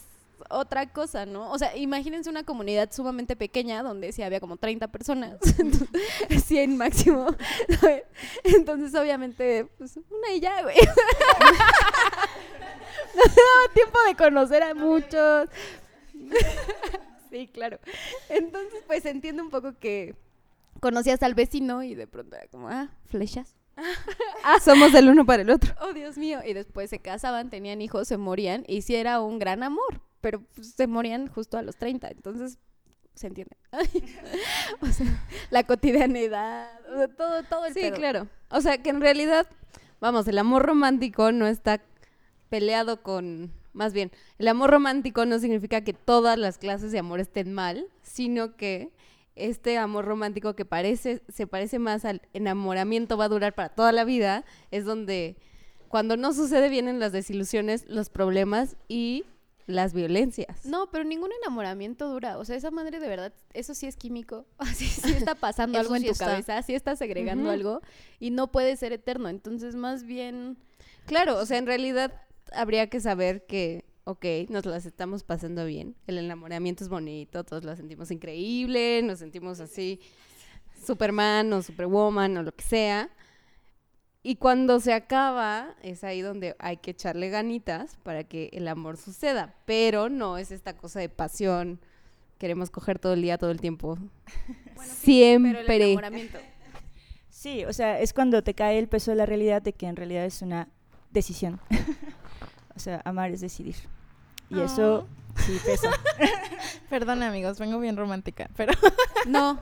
otra 0.50 0.92
cosa, 0.92 1.26
¿no? 1.26 1.50
O 1.52 1.58
sea, 1.58 1.76
imagínense 1.76 2.30
una 2.30 2.44
comunidad 2.44 2.92
sumamente 2.92 3.36
pequeña 3.36 3.82
donde 3.82 4.12
sí 4.12 4.22
había 4.22 4.40
como 4.40 4.58
30 4.58 4.90
personas, 4.90 5.40
entonces, 5.58 5.90
100 6.46 6.78
máximo. 6.78 7.28
¿sabes? 7.80 8.04
Entonces, 8.44 8.94
obviamente, 8.94 9.66
pues 9.78 9.98
una 9.98 10.34
y 10.34 10.42
ya, 10.42 10.62
güey. 10.62 10.76
no 13.16 13.24
daba 13.24 13.74
tiempo 13.74 13.98
de 14.06 14.16
conocer 14.16 14.64
a 14.64 14.74
muchos. 14.74 15.50
Sí, 17.34 17.48
claro. 17.48 17.80
Entonces, 18.30 18.84
pues 18.86 19.06
entiendo 19.06 19.42
un 19.44 19.50
poco 19.50 19.74
que 19.80 20.16
conocías 20.80 21.24
al 21.24 21.34
vecino 21.34 21.82
y 21.82 21.96
de 21.96 22.06
pronto 22.08 22.36
era 22.36 22.48
como, 22.48 22.70
ah, 22.70 22.90
flechas. 23.06 23.56
Somos 24.64 24.94
del 24.94 25.10
uno 25.10 25.26
para 25.26 25.42
el 25.42 25.50
otro. 25.50 25.74
Oh, 25.82 25.94
Dios 25.94 26.16
mío. 26.18 26.42
Y 26.46 26.54
después 26.54 26.92
se 26.92 27.00
casaban, 27.00 27.50
tenían 27.50 27.82
hijos, 27.82 28.08
se 28.08 28.18
morían. 28.18 28.64
Y 28.68 28.84
sí 28.84 28.96
era 28.96 29.20
un 29.20 29.40
gran 29.40 29.64
amor. 29.64 30.02
Pero 30.22 30.44
pues, 30.54 30.74
se 30.76 30.86
morían 30.86 31.28
justo 31.28 31.58
a 31.58 31.64
los 31.64 31.76
30. 31.78 32.10
Entonces, 32.10 32.60
se 33.16 33.28
entiende. 33.28 33.58
o 34.82 34.86
sea, 34.88 35.08
la 35.50 35.64
cotidianidad. 35.64 36.70
o 36.94 36.98
sea, 36.98 37.08
todo, 37.08 37.44
todo 37.44 37.66
el 37.66 37.74
Sí, 37.74 37.80
pedo. 37.82 37.96
claro. 37.96 38.28
O 38.50 38.62
sea, 38.62 38.78
que 38.78 38.92
en 38.92 39.02
realidad, 39.02 39.48
vamos, 40.00 40.28
el 40.28 40.38
amor 40.38 40.64
romántico 40.64 41.32
no 41.32 41.48
está 41.48 41.82
peleado 42.50 43.02
con... 43.02 43.52
Más 43.74 43.94
bien, 43.94 44.12
el 44.38 44.48
amor 44.48 44.70
romántico 44.72 45.26
no 45.26 45.40
significa 45.40 45.82
que 45.82 45.94
todas 45.94 46.38
las 46.38 46.58
clases 46.58 46.92
de 46.92 47.00
amor 47.00 47.20
estén 47.20 47.54
mal, 47.54 47.88
sino 48.04 48.56
que 48.56 48.92
este 49.36 49.78
amor 49.80 50.06
romántico 50.06 50.56
que 50.56 50.64
parece, 50.66 51.22
se 51.28 51.48
parece 51.48 51.80
más 51.80 52.06
al 52.06 52.22
enamoramiento 52.34 53.18
va 53.18 53.26
a 53.26 53.30
durar 53.30 53.54
para 53.54 53.70
toda 53.70 53.92
la 53.92 54.04
vida, 54.04 54.46
es 54.70 54.86
donde 54.86 55.36
cuando 55.88 56.18
no 56.18 56.34
sucede 56.34 56.70
vienen 56.70 57.00
las 57.00 57.12
desilusiones, 57.12 57.86
los 57.88 58.10
problemas 58.10 58.76
y 58.88 59.26
las 59.66 59.94
violencias. 59.94 60.66
No, 60.66 60.92
pero 60.92 61.04
ningún 61.04 61.32
enamoramiento 61.42 62.10
dura. 62.10 62.38
O 62.38 62.46
sea, 62.46 62.56
esa 62.58 62.70
madre 62.70 63.00
de 63.00 63.08
verdad, 63.08 63.34
eso 63.54 63.74
sí 63.74 63.88
es 63.88 63.96
químico. 63.96 64.46
Así 64.58 64.86
sí 64.88 65.14
está 65.14 65.36
pasando 65.36 65.80
algo 65.80 65.96
en 65.96 66.02
sí 66.02 66.08
tu 66.08 66.12
está. 66.14 66.26
cabeza, 66.26 66.62
sí 66.64 66.76
estás 66.76 67.02
agregando 67.02 67.44
Ujú. 67.46 67.54
algo 67.54 67.82
y 68.20 68.32
no 68.32 68.52
puede 68.52 68.76
ser 68.76 68.92
eterno. 68.92 69.30
Entonces, 69.30 69.76
más 69.76 70.04
bien. 70.04 70.58
Claro, 71.06 71.38
o 71.38 71.46
sea, 71.46 71.58
en 71.58 71.66
realidad 71.66 72.12
habría 72.54 72.90
que 72.90 73.00
saber 73.00 73.46
que, 73.46 73.86
ok, 74.04 74.26
nos 74.50 74.66
las 74.66 74.86
estamos 74.86 75.24
pasando 75.24 75.66
bien, 75.66 75.96
el 76.08 76.18
enamoramiento 76.18 76.84
es 76.84 76.90
bonito, 76.90 77.44
todos 77.44 77.64
lo 77.64 77.76
sentimos 77.76 78.12
increíble, 78.12 79.02
nos 79.04 79.20
sentimos 79.20 79.60
así, 79.60 80.00
Superman 80.86 81.52
o 81.54 81.62
Superwoman 81.62 82.38
o 82.38 82.44
lo 82.44 82.54
que 82.54 82.64
sea. 82.64 83.10
Y 84.26 84.38
cuando 84.38 84.80
se 84.80 84.94
acaba, 84.94 85.76
es 85.82 86.06
ahí 86.06 86.22
donde 86.22 86.56
hay 86.60 86.78
que 86.78 86.92
echarle 86.92 87.30
ganitas 87.30 87.98
para 88.04 88.24
que 88.24 88.50
el 88.54 88.70
amor 88.70 88.96
suceda. 88.96 89.54
Pero 89.66 90.08
no 90.08 90.38
es 90.38 90.52
esta 90.52 90.78
cosa 90.78 91.02
de 91.02 91.10
pasión. 91.10 91.82
Queremos 92.38 92.70
coger 92.70 93.00
todo 93.00 93.14
el 93.14 93.22
día, 93.22 93.38
todo 93.38 93.52
el 93.52 93.60
tiempo. 93.60 93.98
Pero 94.48 94.82
el 94.82 94.88
Siempre. 94.88 95.76
enamoramiento. 95.76 96.40
Sí, 97.30 97.66
o 97.66 97.74
sea, 97.74 98.00
es 98.00 98.14
cuando 98.14 98.42
te 98.44 98.54
cae 98.54 98.80
el 98.80 98.88
peso 98.88 99.12
de 99.12 99.18
la 99.18 99.26
realidad 99.26 99.62
de 99.62 99.74
que 99.74 99.88
en 99.88 99.98
realidad 99.98 100.24
es 100.24 100.42
una 100.42 100.70
decisión. 101.12 101.60
o 102.76 102.80
sea, 102.80 103.02
amar 103.06 103.32
es 103.32 103.42
decidir. 103.42 103.76
Y 104.50 104.60
eso 104.60 105.08
sí 105.46 105.60
pesa. 105.66 105.90
Perdón, 106.90 107.24
amigos, 107.24 107.60
vengo 107.60 107.80
bien 107.80 107.98
romántica, 107.98 108.50
pero 108.56 108.74
No. 109.28 109.60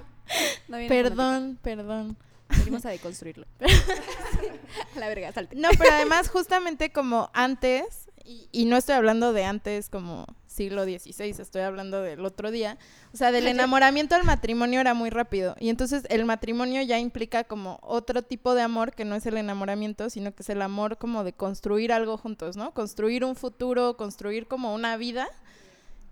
no 0.67 0.77
viene 0.77 0.89
perdón, 0.89 1.59
perdón. 1.61 2.17
Venimos 2.49 2.85
a 2.85 2.89
deconstruirlo. 2.89 3.45
la 4.95 5.07
verga, 5.07 5.31
salte. 5.31 5.55
No, 5.55 5.69
pero 5.77 5.93
además 5.93 6.29
justamente 6.29 6.91
como 6.91 7.29
antes, 7.33 8.09
y, 8.25 8.49
y 8.51 8.65
no 8.65 8.75
estoy 8.75 8.95
hablando 8.95 9.31
de 9.31 9.45
antes 9.45 9.89
como 9.89 10.25
siglo 10.61 10.83
XVI, 10.83 11.41
estoy 11.41 11.61
hablando 11.63 12.03
del 12.03 12.23
otro 12.23 12.51
día, 12.51 12.77
o 13.13 13.17
sea, 13.17 13.31
del 13.31 13.47
enamoramiento 13.55 14.13
al 14.13 14.23
matrimonio 14.23 14.79
era 14.79 14.93
muy 14.93 15.09
rápido. 15.09 15.55
Y 15.59 15.69
entonces 15.69 16.03
el 16.09 16.23
matrimonio 16.25 16.83
ya 16.83 16.99
implica 16.99 17.43
como 17.43 17.79
otro 17.81 18.21
tipo 18.21 18.53
de 18.53 18.61
amor 18.61 18.93
que 18.93 19.03
no 19.03 19.15
es 19.15 19.25
el 19.25 19.37
enamoramiento, 19.37 20.11
sino 20.11 20.35
que 20.35 20.43
es 20.43 20.49
el 20.49 20.61
amor 20.61 20.97
como 20.99 21.23
de 21.23 21.33
construir 21.33 21.91
algo 21.91 22.17
juntos, 22.17 22.57
¿no? 22.57 22.75
Construir 22.75 23.25
un 23.25 23.35
futuro, 23.35 23.97
construir 23.97 24.47
como 24.47 24.75
una 24.75 24.97
vida, 24.97 25.27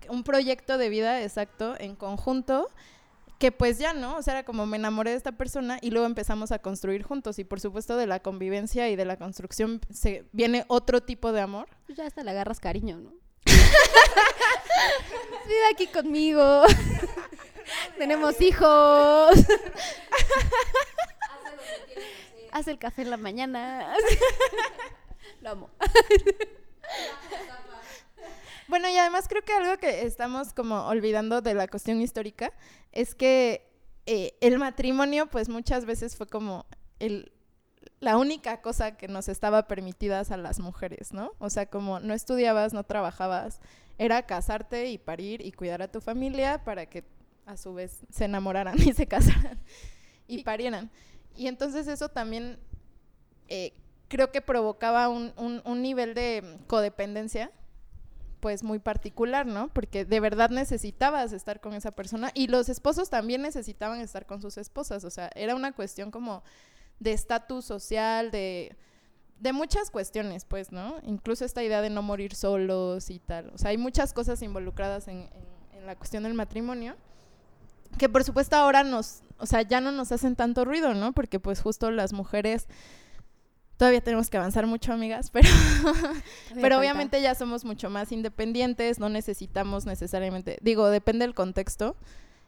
un 0.08 0.24
proyecto 0.24 0.78
de 0.78 0.88
vida, 0.88 1.22
exacto, 1.22 1.76
en 1.78 1.94
conjunto 1.94 2.68
que 3.38 3.52
pues 3.52 3.78
ya 3.78 3.94
no, 3.94 4.16
o 4.16 4.22
sea, 4.22 4.34
era 4.34 4.44
como 4.44 4.66
me 4.66 4.76
enamoré 4.76 5.12
de 5.12 5.16
esta 5.16 5.32
persona 5.32 5.78
y 5.80 5.90
luego 5.92 6.06
empezamos 6.06 6.52
a 6.52 6.58
construir 6.58 7.04
juntos 7.04 7.38
y 7.38 7.44
por 7.44 7.58
supuesto 7.58 7.96
de 7.96 8.06
la 8.06 8.20
convivencia 8.20 8.90
y 8.90 8.96
de 8.96 9.06
la 9.06 9.16
construcción 9.16 9.80
se 9.90 10.26
viene 10.32 10.64
otro 10.68 11.00
tipo 11.00 11.32
de 11.32 11.40
amor. 11.40 11.68
Ya 11.88 12.04
hasta 12.04 12.22
le 12.22 12.32
agarras 12.32 12.60
cariño, 12.60 12.98
¿no? 12.98 13.19
Vive 15.46 15.66
aquí 15.72 15.86
conmigo. 15.86 16.64
Tenemos 17.98 18.40
hijos. 18.40 19.30
Hace 22.52 22.70
el 22.72 22.78
café 22.78 23.02
en 23.02 23.10
la 23.10 23.16
mañana. 23.16 23.94
Lo 25.40 25.50
amo. 25.50 25.70
Bueno, 28.68 28.88
y 28.88 28.96
además 28.96 29.26
creo 29.28 29.42
que 29.42 29.52
algo 29.52 29.78
que 29.78 30.06
estamos 30.06 30.52
como 30.52 30.86
olvidando 30.86 31.40
de 31.42 31.54
la 31.54 31.68
cuestión 31.68 32.00
histórica 32.00 32.52
es 32.92 33.14
que 33.14 33.68
eh, 34.06 34.36
el 34.40 34.58
matrimonio 34.58 35.26
pues 35.26 35.48
muchas 35.48 35.84
veces 35.84 36.16
fue 36.16 36.26
como 36.26 36.66
el, 36.98 37.32
la 38.00 38.16
única 38.16 38.60
cosa 38.62 38.96
que 38.96 39.08
nos 39.08 39.28
estaba 39.28 39.68
permitidas 39.68 40.30
a 40.30 40.36
las 40.38 40.58
mujeres, 40.58 41.12
¿no? 41.12 41.32
O 41.38 41.50
sea, 41.50 41.66
como 41.66 42.00
no 42.00 42.14
estudiabas, 42.14 42.72
no 42.72 42.82
trabajabas, 42.84 43.60
era 43.98 44.22
casarte 44.26 44.88
y 44.90 44.98
parir 44.98 45.44
y 45.44 45.52
cuidar 45.52 45.82
a 45.82 45.88
tu 45.88 46.00
familia 46.00 46.64
para 46.64 46.86
que 46.86 47.04
a 47.46 47.56
su 47.56 47.74
vez 47.74 48.00
se 48.10 48.24
enamoraran 48.24 48.76
y 48.80 48.92
se 48.94 49.06
casaran 49.06 49.58
y 50.26 50.42
parieran. 50.44 50.90
Y 51.36 51.46
entonces 51.46 51.88
eso 51.88 52.08
también 52.08 52.58
eh, 53.48 53.72
creo 54.08 54.32
que 54.32 54.40
provocaba 54.40 55.08
un, 55.08 55.32
un- 55.36 55.60
un 55.64 55.82
nivel 55.82 56.14
de 56.14 56.58
codependencia 56.66 57.50
pues 58.40 58.62
muy 58.62 58.78
particular, 58.78 59.44
¿no? 59.44 59.68
Porque 59.68 60.06
de 60.06 60.18
verdad 60.18 60.48
necesitabas 60.48 61.32
estar 61.34 61.60
con 61.60 61.74
esa 61.74 61.90
persona 61.90 62.30
y 62.32 62.46
los 62.46 62.70
esposos 62.70 63.10
también 63.10 63.42
necesitaban 63.42 64.00
estar 64.00 64.24
con 64.24 64.40
sus 64.40 64.56
esposas, 64.56 65.04
o 65.04 65.10
sea, 65.10 65.30
era 65.34 65.54
una 65.54 65.72
cuestión 65.72 66.10
como 66.10 66.42
de 67.00 67.12
estatus 67.12 67.64
social, 67.64 68.30
de 68.30 68.76
de 69.40 69.54
muchas 69.54 69.90
cuestiones, 69.90 70.44
pues, 70.44 70.70
¿no? 70.70 70.96
Incluso 71.02 71.46
esta 71.46 71.62
idea 71.64 71.80
de 71.80 71.88
no 71.88 72.02
morir 72.02 72.34
solos 72.34 73.08
y 73.08 73.20
tal. 73.20 73.50
O 73.54 73.58
sea, 73.58 73.70
hay 73.70 73.78
muchas 73.78 74.12
cosas 74.12 74.42
involucradas 74.42 75.08
en, 75.08 75.16
en- 75.32 75.78
en 75.78 75.86
la 75.86 75.96
cuestión 75.96 76.24
del 76.24 76.34
matrimonio 76.34 76.94
que 77.98 78.08
por 78.10 78.22
supuesto 78.22 78.54
ahora 78.56 78.84
nos, 78.84 79.22
o 79.38 79.46
sea, 79.46 79.62
ya 79.62 79.80
no 79.80 79.92
nos 79.92 80.12
hacen 80.12 80.36
tanto 80.36 80.66
ruido, 80.66 80.92
¿no? 80.94 81.12
Porque 81.12 81.40
pues 81.40 81.62
justo 81.62 81.90
las 81.90 82.12
mujeres 82.12 82.66
todavía 83.78 84.02
tenemos 84.02 84.28
que 84.28 84.36
avanzar 84.36 84.66
mucho, 84.66 84.92
amigas, 84.92 85.30
pero 85.32 85.48
pero 86.60 86.78
obviamente 86.78 87.22
ya 87.22 87.34
somos 87.34 87.64
mucho 87.64 87.88
más 87.88 88.12
independientes, 88.12 88.98
no 88.98 89.08
necesitamos 89.08 89.86
necesariamente, 89.86 90.58
digo, 90.60 90.88
depende 90.90 91.24
del 91.24 91.34
contexto. 91.34 91.96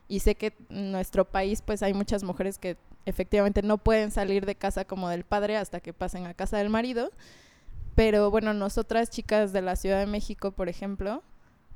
Y 0.08 0.20
sé 0.20 0.34
que 0.34 0.54
en 0.68 0.92
nuestro 0.92 1.24
país 1.24 1.62
pues 1.62 1.82
hay 1.82 1.94
muchas 1.94 2.22
mujeres 2.22 2.58
que 2.58 2.76
efectivamente 3.06 3.62
no 3.62 3.78
pueden 3.78 4.10
salir 4.10 4.46
de 4.46 4.54
casa 4.54 4.84
como 4.84 5.08
del 5.08 5.24
padre 5.24 5.56
hasta 5.56 5.80
que 5.80 5.92
pasen 5.92 6.26
a 6.26 6.34
casa 6.34 6.58
del 6.58 6.70
marido. 6.70 7.10
Pero 7.94 8.30
bueno, 8.30 8.54
nosotras 8.54 9.10
chicas 9.10 9.52
de 9.52 9.62
la 9.62 9.76
Ciudad 9.76 10.00
de 10.00 10.06
México, 10.06 10.52
por 10.52 10.68
ejemplo, 10.68 11.22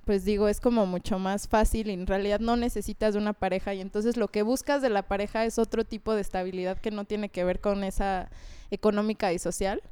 pues 0.06 0.24
digo, 0.24 0.48
es 0.48 0.60
como 0.60 0.86
mucho 0.86 1.18
más 1.18 1.48
fácil 1.48 1.88
y 1.88 1.92
en 1.92 2.06
realidad 2.06 2.40
no 2.40 2.56
necesitas 2.56 3.14
de 3.14 3.20
una 3.20 3.32
pareja 3.32 3.74
y 3.74 3.80
entonces 3.80 4.16
lo 4.16 4.28
que 4.28 4.42
buscas 4.42 4.80
de 4.80 4.88
la 4.88 5.02
pareja 5.02 5.44
es 5.44 5.58
otro 5.58 5.84
tipo 5.84 6.14
de 6.14 6.20
estabilidad 6.20 6.78
que 6.78 6.92
no 6.92 7.04
tiene 7.04 7.28
que 7.28 7.44
ver 7.44 7.60
con 7.60 7.84
esa 7.84 8.30
económica 8.70 9.32
y 9.32 9.38
social. 9.38 9.82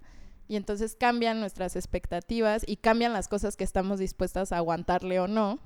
Y 0.46 0.56
entonces 0.56 0.94
cambian 0.94 1.40
nuestras 1.40 1.74
expectativas 1.74 2.64
y 2.66 2.76
cambian 2.76 3.12
las 3.12 3.28
cosas 3.28 3.56
que 3.56 3.64
estamos 3.64 3.98
dispuestas 3.98 4.52
a 4.52 4.58
aguantarle 4.58 5.18
o 5.18 5.26
no 5.26 5.58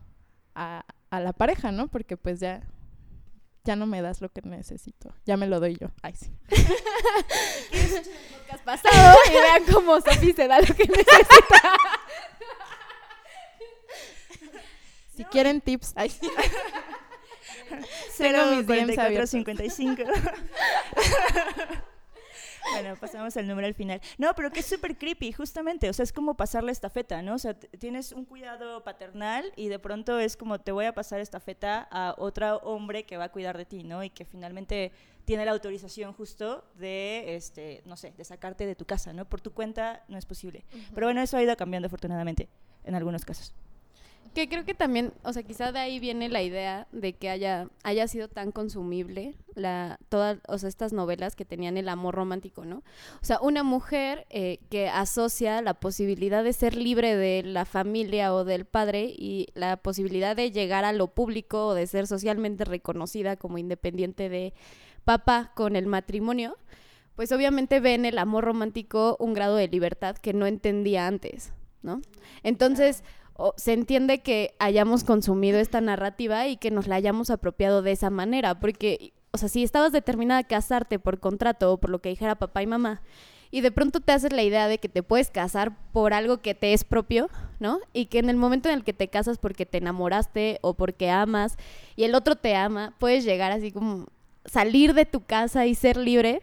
a, 0.55 0.85
a 1.11 1.21
la 1.21 1.33
pareja, 1.33 1.71
¿no? 1.73 1.89
Porque 1.89 2.17
pues 2.17 2.41
ya, 2.41 2.63
ya 3.69 3.77
no 3.77 3.87
me 3.87 4.01
das 4.01 4.23
lo 4.23 4.31
que 4.31 4.41
necesito, 4.41 5.15
ya 5.27 5.37
me 5.37 5.47
lo 5.47 5.61
doy 5.61 5.77
yo. 5.77 5.91
Ay, 6.01 6.15
sí. 6.15 6.33
podcast 8.49 8.65
pasado 8.65 9.19
y 9.29 9.35
vean 9.35 9.65
cómo 9.71 10.01
Sofi 10.01 10.33
se 10.33 10.49
da 10.49 10.59
lo 10.61 10.75
que 10.75 10.85
necesita. 10.85 11.77
Si 15.15 15.25
quieren 15.25 15.61
tips, 15.61 15.95
ay, 15.97 16.11
sí. 16.11 16.31
Tengo 18.19 18.47
mis 18.53 18.65
DMs 18.65 18.95
44, 18.95 19.03
abiertos. 19.03 19.31
55. 19.31 20.05
Bueno, 22.73 22.97
pasamos 22.97 23.37
al 23.37 23.47
número 23.47 23.67
al 23.67 23.75
final. 23.75 24.01
No, 24.19 24.35
pero 24.35 24.51
que 24.51 24.61
es 24.61 24.67
súper 24.67 24.97
creepy, 24.97 25.33
justamente. 25.33 25.89
O 25.89 25.93
sea, 25.93 26.03
es 26.03 26.13
como 26.13 26.35
pasar 26.35 26.65
la 26.65 26.73
estafeta, 26.73 27.23
¿no? 27.23 27.35
O 27.35 27.39
sea, 27.39 27.55
tienes 27.55 28.13
un 28.13 28.25
cuidado 28.25 28.85
paternal 28.85 29.53
y 29.57 29.69
de 29.69 29.79
pronto 29.79 30.19
es 30.19 30.37
como 30.37 30.61
te 30.61 30.73
voy 30.73 30.87
a 30.87 30.95
pasar 30.95 31.21
estafeta 31.21 31.89
a 31.91 32.15
otro 32.19 32.59
hombre 32.59 33.05
que 33.05 33.17
va 33.17 33.25
a 33.25 33.29
cuidar 33.33 33.57
de 33.57 33.65
ti, 33.65 33.85
¿no? 33.85 34.05
Y 34.05 34.11
que 34.11 34.25
finalmente 34.25 34.93
tiene 35.25 35.45
la 35.45 35.53
autorización 35.53 36.13
justo 36.15 36.65
de, 36.77 37.37
este, 37.37 37.83
no 37.85 37.97
sé, 37.97 38.13
de 38.17 38.25
sacarte 38.25 38.67
de 38.67 38.75
tu 38.75 38.87
casa, 38.87 39.13
¿no? 39.13 39.25
Por 39.25 39.41
tu 39.41 39.53
cuenta 39.53 40.05
no 40.09 40.17
es 40.17 40.25
posible. 40.25 40.65
Pero 40.95 41.07
bueno, 41.07 41.21
eso 41.21 41.37
ha 41.37 41.43
ido 41.43 41.57
cambiando 41.57 41.87
afortunadamente 41.87 42.49
en 42.85 42.95
algunos 42.95 43.25
casos. 43.25 43.55
Que 44.35 44.49
creo 44.49 44.65
que 44.65 44.75
también, 44.75 45.13
o 45.23 45.33
sea, 45.33 45.43
quizá 45.43 45.73
de 45.73 45.79
ahí 45.79 46.01
viene 46.01 46.29
la 46.29 46.43
idea 46.43 46.87
de 46.93 47.13
que 47.13 47.31
haya, 47.31 47.69
haya 47.83 48.09
sido 48.09 48.29
tan 48.29 48.53
consumible 48.53 49.35
la, 49.55 49.99
todas, 50.09 50.39
o 50.49 50.59
sea, 50.59 50.69
estas 50.69 50.93
novelas 50.93 51.37
que 51.37 51.45
tenían 51.45 51.77
el 51.77 51.89
amor 51.89 52.15
romántico, 52.15 52.65
¿no? 52.65 52.83
O 53.21 53.25
sea, 53.25 53.41
una 53.41 53.63
mujer 53.63 54.27
eh, 54.31 54.59
que 54.71 54.89
asocia 54.89 55.63
la 55.63 55.75
posibilidad 55.75 56.45
de 56.45 56.53
ser 56.53 56.77
libre 56.77 57.17
de 57.17 57.43
la 57.43 57.65
familia 57.65 58.35
o 58.35 58.45
del 58.45 58.65
padre 58.65 59.05
y 59.05 59.49
la 59.55 59.77
posibilidad 59.77 60.37
de 60.37 60.51
llegar 60.51 60.85
a 60.85 60.93
lo 60.93 61.09
público 61.09 61.69
o 61.69 61.75
de 61.75 61.87
ser 61.87 62.07
socialmente 62.07 62.65
reconocida 62.65 63.37
como 63.37 63.59
independiente 63.59 64.29
de 64.29 64.55
papá 65.05 65.53
con 65.55 65.77
el 65.77 65.87
matrimonio, 65.87 66.57
pues 67.17 67.33
obviamente 67.33 67.81
ve 67.81 67.95
en 67.95 68.05
el 68.05 68.19
amor 68.19 68.45
romántico 68.45 69.17
un 69.19 69.35
grado 69.35 69.57
de 69.57 69.67
libertad 69.69 70.17
que 70.17 70.33
no 70.33 70.47
entendía 70.47 71.07
antes, 71.07 71.53
¿no? 71.83 72.01
Entonces, 72.43 73.03
se 73.57 73.73
entiende 73.73 74.21
que 74.21 74.55
hayamos 74.59 75.05
consumido 75.05 75.59
esta 75.59 75.81
narrativa 75.81 76.47
y 76.49 76.57
que 76.57 76.71
nos 76.71 76.87
la 76.87 76.97
hayamos 76.97 77.31
apropiado 77.31 77.83
de 77.83 77.93
esa 77.93 78.11
manera, 78.11 78.59
porque, 78.59 79.13
o 79.31 79.39
sea, 79.39 79.49
si 79.49 79.63
estabas 79.63 79.93
determinada 79.93 80.41
a 80.41 80.45
casarte 80.45 80.99
por 80.99 81.21
contrato 81.21 81.73
o 81.73 81.79
por 81.79 81.91
lo 81.91 82.01
que 82.01 82.09
dijera 82.09 82.35
papá 82.35 82.63
y 82.63 82.67
mamá, 82.67 83.03
y 83.51 83.61
de 83.63 83.73
pronto 83.73 84.01
te 84.01 84.13
haces 84.13 84.33
la 84.33 84.43
idea 84.43 84.69
de 84.69 84.79
que 84.79 84.89
te 84.89 85.03
puedes 85.03 85.31
casar 85.31 85.77
por 85.93 86.13
algo 86.13 86.39
que 86.39 86.55
te 86.55 86.73
es 86.75 86.85
propio, 86.85 87.31
¿no? 87.61 87.81
Y 87.93 88.07
que 88.07 88.19
en 88.19 88.29
el 88.29 88.37
momento 88.37 88.69
en 88.69 88.75
el 88.75 88.85
que 88.85 88.93
te 88.93 89.09
casas 89.09 89.39
porque 89.39 89.65
te 89.65 89.79
enamoraste 89.79 90.59
o 90.61 90.75
porque 90.75 91.11
amas 91.11 91.57
y 91.97 92.05
el 92.05 92.15
otro 92.15 92.37
te 92.37 92.57
ama, 92.57 92.95
puedes 92.99 93.25
llegar 93.25 93.53
así 93.53 93.73
como 93.73 94.07
salir 94.45 94.95
de 94.95 95.07
tu 95.07 95.25
casa 95.25 95.67
y 95.67 95.75
ser 95.75 95.97
libre, 95.97 96.43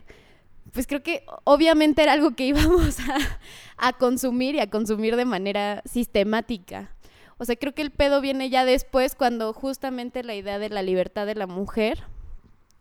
pues 0.76 0.88
creo 0.88 1.02
que 1.02 1.24
obviamente 1.46 2.04
era 2.04 2.12
algo 2.12 2.36
que 2.36 2.46
íbamos 2.46 2.98
a, 3.78 3.94
consumir 3.94 4.56
y 4.56 4.60
a 4.60 4.70
consumir 4.70 5.16
de 5.16 5.24
manera 5.24 5.82
sistemática. 5.86 6.92
O 7.38 7.46
sea, 7.46 7.56
creo 7.56 7.74
que 7.74 7.82
el 7.82 7.92
pedo 7.92 8.20
viene 8.20 8.50
ya 8.50 8.66
después 8.66 9.16
cuando 9.16 9.54
justamente 9.54 10.24
la 10.24 10.36
idea 10.36 10.60
de 10.60 10.70
la 10.70 10.84
libertad 10.84 11.26
de 11.26 11.36
la 11.36 11.48
mujer 11.48 12.04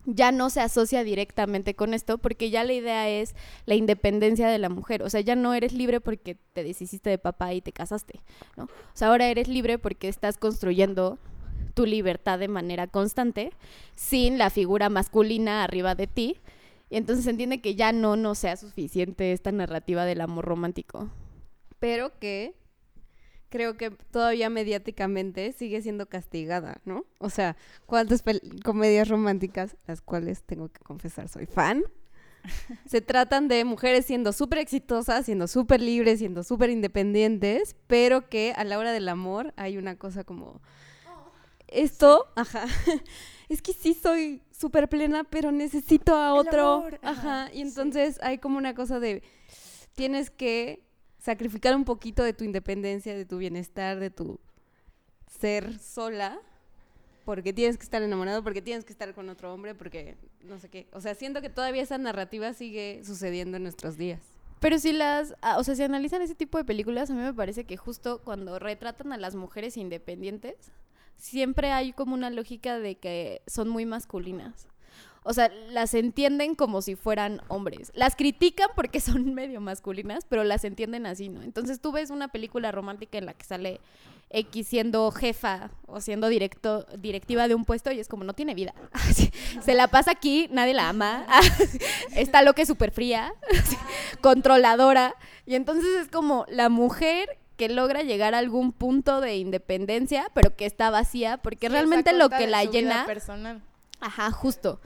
ya 0.06 0.32
no 0.32 0.50
se 0.50 0.60
asocia 0.60 1.04
directamente 1.04 1.74
con 1.74 1.94
esto, 1.94 2.18
porque 2.18 2.50
ya 2.50 2.64
la 2.64 2.72
idea 2.72 3.08
es 3.08 3.34
la 3.64 3.76
independencia 3.76 4.48
de 4.48 4.58
la 4.58 4.68
mujer. 4.68 5.02
O 5.02 5.08
sea, 5.08 5.20
ya 5.20 5.36
no 5.36 5.54
eres 5.54 5.72
libre 5.72 6.00
porque 6.00 6.36
te 6.52 6.64
deshiciste 6.64 7.10
de 7.10 7.18
papá 7.18 7.54
y 7.54 7.62
te 7.62 7.72
casaste, 7.72 8.20
¿no? 8.56 8.64
O 8.64 8.68
sea, 8.92 9.08
ahora 9.08 9.28
eres 9.28 9.48
libre 9.48 9.78
porque 9.78 10.08
estás 10.08 10.36
construyendo 10.36 11.18
tu 11.74 11.86
libertad 11.86 12.38
de 12.38 12.48
manera 12.48 12.86
constante, 12.86 13.52
sin 13.94 14.36
la 14.36 14.50
figura 14.50 14.88
masculina 14.88 15.62
arriba 15.62 15.94
de 15.94 16.06
ti. 16.06 16.40
Y 16.94 16.96
entonces 16.96 17.24
se 17.24 17.30
entiende 17.30 17.60
que 17.60 17.74
ya 17.74 17.90
no 17.90 18.14
nos 18.14 18.38
sea 18.38 18.56
suficiente 18.56 19.32
esta 19.32 19.50
narrativa 19.50 20.04
del 20.04 20.20
amor 20.20 20.44
romántico. 20.44 21.10
pero 21.80 22.16
que 22.20 22.54
creo 23.48 23.76
que 23.76 23.90
todavía 23.90 24.48
mediáticamente 24.48 25.50
sigue 25.50 25.82
siendo 25.82 26.06
castigada, 26.06 26.80
¿no? 26.84 27.04
O 27.18 27.30
sea, 27.30 27.56
¿cuántas 27.86 28.22
comedias 28.64 29.08
románticas, 29.08 29.76
las 29.88 30.02
cuales 30.02 30.44
tengo 30.44 30.68
que 30.68 30.84
confesar 30.84 31.28
soy 31.28 31.46
fan, 31.46 31.82
se 32.86 33.00
tratan 33.00 33.48
de 33.48 33.64
mujeres 33.64 34.06
siendo 34.06 34.32
súper 34.32 34.60
exitosas, 34.60 35.26
siendo 35.26 35.48
súper 35.48 35.82
libres, 35.82 36.20
siendo 36.20 36.44
súper 36.44 36.70
independientes, 36.70 37.74
pero 37.88 38.28
que 38.28 38.52
a 38.56 38.62
la 38.62 38.78
hora 38.78 38.92
del 38.92 39.08
amor 39.08 39.52
hay 39.56 39.78
una 39.78 39.96
cosa 39.96 40.22
como... 40.22 40.62
Esto, 41.66 42.28
ajá, 42.36 42.66
es 43.48 43.62
que 43.62 43.72
sí 43.72 43.94
soy 43.94 44.42
súper 44.50 44.88
plena, 44.88 45.24
pero 45.24 45.52
necesito 45.52 46.14
a 46.14 46.34
otro, 46.34 46.74
amor, 46.74 46.98
ajá, 47.02 47.44
ajá, 47.44 47.52
y 47.52 47.56
sí. 47.56 47.62
entonces 47.62 48.18
hay 48.22 48.38
como 48.38 48.58
una 48.58 48.74
cosa 48.74 49.00
de 49.00 49.22
tienes 49.94 50.30
que 50.30 50.82
sacrificar 51.18 51.74
un 51.74 51.84
poquito 51.84 52.22
de 52.22 52.32
tu 52.32 52.44
independencia, 52.44 53.14
de 53.16 53.24
tu 53.24 53.38
bienestar, 53.38 53.98
de 53.98 54.10
tu 54.10 54.38
ser 55.40 55.78
sola, 55.78 56.38
porque 57.24 57.52
tienes 57.52 57.78
que 57.78 57.84
estar 57.84 58.02
enamorado, 58.02 58.42
porque 58.42 58.60
tienes 58.60 58.84
que 58.84 58.92
estar 58.92 59.14
con 59.14 59.28
otro 59.28 59.52
hombre, 59.52 59.74
porque 59.74 60.16
no 60.42 60.58
sé 60.58 60.68
qué. 60.68 60.86
O 60.92 61.00
sea, 61.00 61.14
siento 61.14 61.40
que 61.40 61.48
todavía 61.48 61.82
esa 61.82 61.98
narrativa 61.98 62.52
sigue 62.52 63.00
sucediendo 63.04 63.56
en 63.56 63.62
nuestros 63.62 63.96
días. 63.96 64.20
Pero 64.60 64.78
si 64.78 64.92
las, 64.92 65.34
ah, 65.42 65.58
o 65.58 65.64
sea, 65.64 65.74
si 65.74 65.82
analizan 65.82 66.22
ese 66.22 66.34
tipo 66.34 66.58
de 66.58 66.64
películas, 66.64 67.10
a 67.10 67.14
mí 67.14 67.20
me 67.20 67.34
parece 67.34 67.64
que 67.64 67.76
justo 67.76 68.20
cuando 68.22 68.58
retratan 68.58 69.12
a 69.12 69.16
las 69.16 69.34
mujeres 69.34 69.76
independientes, 69.76 70.56
siempre 71.16 71.72
hay 71.72 71.92
como 71.92 72.14
una 72.14 72.30
lógica 72.30 72.78
de 72.78 72.96
que 72.96 73.42
son 73.46 73.68
muy 73.68 73.86
masculinas. 73.86 74.68
O 75.26 75.32
sea, 75.32 75.50
las 75.70 75.94
entienden 75.94 76.54
como 76.54 76.82
si 76.82 76.96
fueran 76.96 77.40
hombres. 77.48 77.90
Las 77.94 78.14
critican 78.14 78.68
porque 78.76 79.00
son 79.00 79.34
medio 79.34 79.60
masculinas, 79.60 80.26
pero 80.28 80.44
las 80.44 80.64
entienden 80.64 81.06
así, 81.06 81.28
¿no? 81.30 81.42
Entonces 81.42 81.80
tú 81.80 81.92
ves 81.92 82.10
una 82.10 82.28
película 82.28 82.70
romántica 82.70 83.18
en 83.18 83.26
la 83.26 83.34
que 83.34 83.44
sale 83.44 83.80
X 84.30 84.66
siendo 84.68 85.10
jefa 85.12 85.70
o 85.86 86.00
siendo 86.00 86.28
directo, 86.28 86.86
directiva 86.98 87.48
de 87.48 87.54
un 87.54 87.64
puesto 87.64 87.92
y 87.92 88.00
es 88.00 88.08
como 88.08 88.24
no 88.24 88.34
tiene 88.34 88.54
vida. 88.54 88.74
Se 89.62 89.74
la 89.74 89.88
pasa 89.88 90.10
aquí, 90.10 90.48
nadie 90.50 90.74
la 90.74 90.90
ama. 90.90 91.26
Está 92.14 92.42
lo 92.42 92.52
que 92.52 92.62
es 92.62 92.68
súper 92.68 92.90
fría, 92.90 93.32
controladora. 94.20 95.14
Y 95.46 95.54
entonces 95.54 95.86
es 96.02 96.08
como 96.08 96.44
la 96.48 96.68
mujer 96.68 97.38
que 97.56 97.68
logra 97.68 98.02
llegar 98.02 98.34
a 98.34 98.38
algún 98.38 98.72
punto 98.72 99.20
de 99.20 99.36
independencia, 99.36 100.26
pero 100.34 100.56
que 100.56 100.66
está 100.66 100.90
vacía, 100.90 101.36
porque 101.38 101.66
Sí, 101.68 101.72
realmente 101.72 102.12
lo 102.12 102.28
que 102.28 102.46
la 102.46 102.64
llena 102.64 103.06
personal. 103.06 103.62
Ajá, 104.00 104.30
justo, 104.32 104.80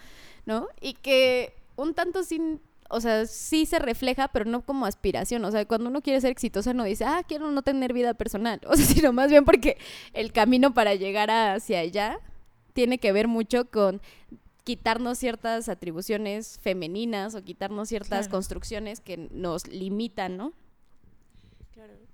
¿no? 0.46 0.68
Y 0.80 0.94
que 0.94 1.54
un 1.76 1.94
tanto 1.94 2.22
sin, 2.24 2.60
o 2.90 3.00
sea, 3.00 3.26
sí 3.26 3.64
se 3.66 3.78
refleja, 3.78 4.28
pero 4.28 4.44
no 4.44 4.62
como 4.62 4.84
aspiración. 4.86 5.44
O 5.44 5.50
sea, 5.50 5.64
cuando 5.66 5.88
uno 5.90 6.02
quiere 6.02 6.20
ser 6.20 6.30
exitosa 6.30 6.74
no 6.74 6.84
dice, 6.84 7.04
ah, 7.04 7.22
quiero 7.26 7.50
no 7.50 7.62
tener 7.62 7.92
vida 7.92 8.14
personal. 8.14 8.60
O 8.66 8.76
sea, 8.76 8.84
sino 8.84 9.12
más 9.12 9.30
bien 9.30 9.44
porque 9.44 9.78
el 10.12 10.32
camino 10.32 10.74
para 10.74 10.94
llegar 10.94 11.30
hacia 11.30 11.80
allá 11.80 12.20
tiene 12.74 12.98
que 12.98 13.12
ver 13.12 13.28
mucho 13.28 13.70
con 13.70 14.00
quitarnos 14.64 15.16
ciertas 15.18 15.68
atribuciones 15.70 16.58
femeninas 16.62 17.34
o 17.34 17.42
quitarnos 17.42 17.88
ciertas 17.88 18.26
Claro. 18.26 18.30
construcciones 18.32 19.00
que 19.00 19.16
nos 19.32 19.66
limitan, 19.66 20.36
¿no? 20.36 20.52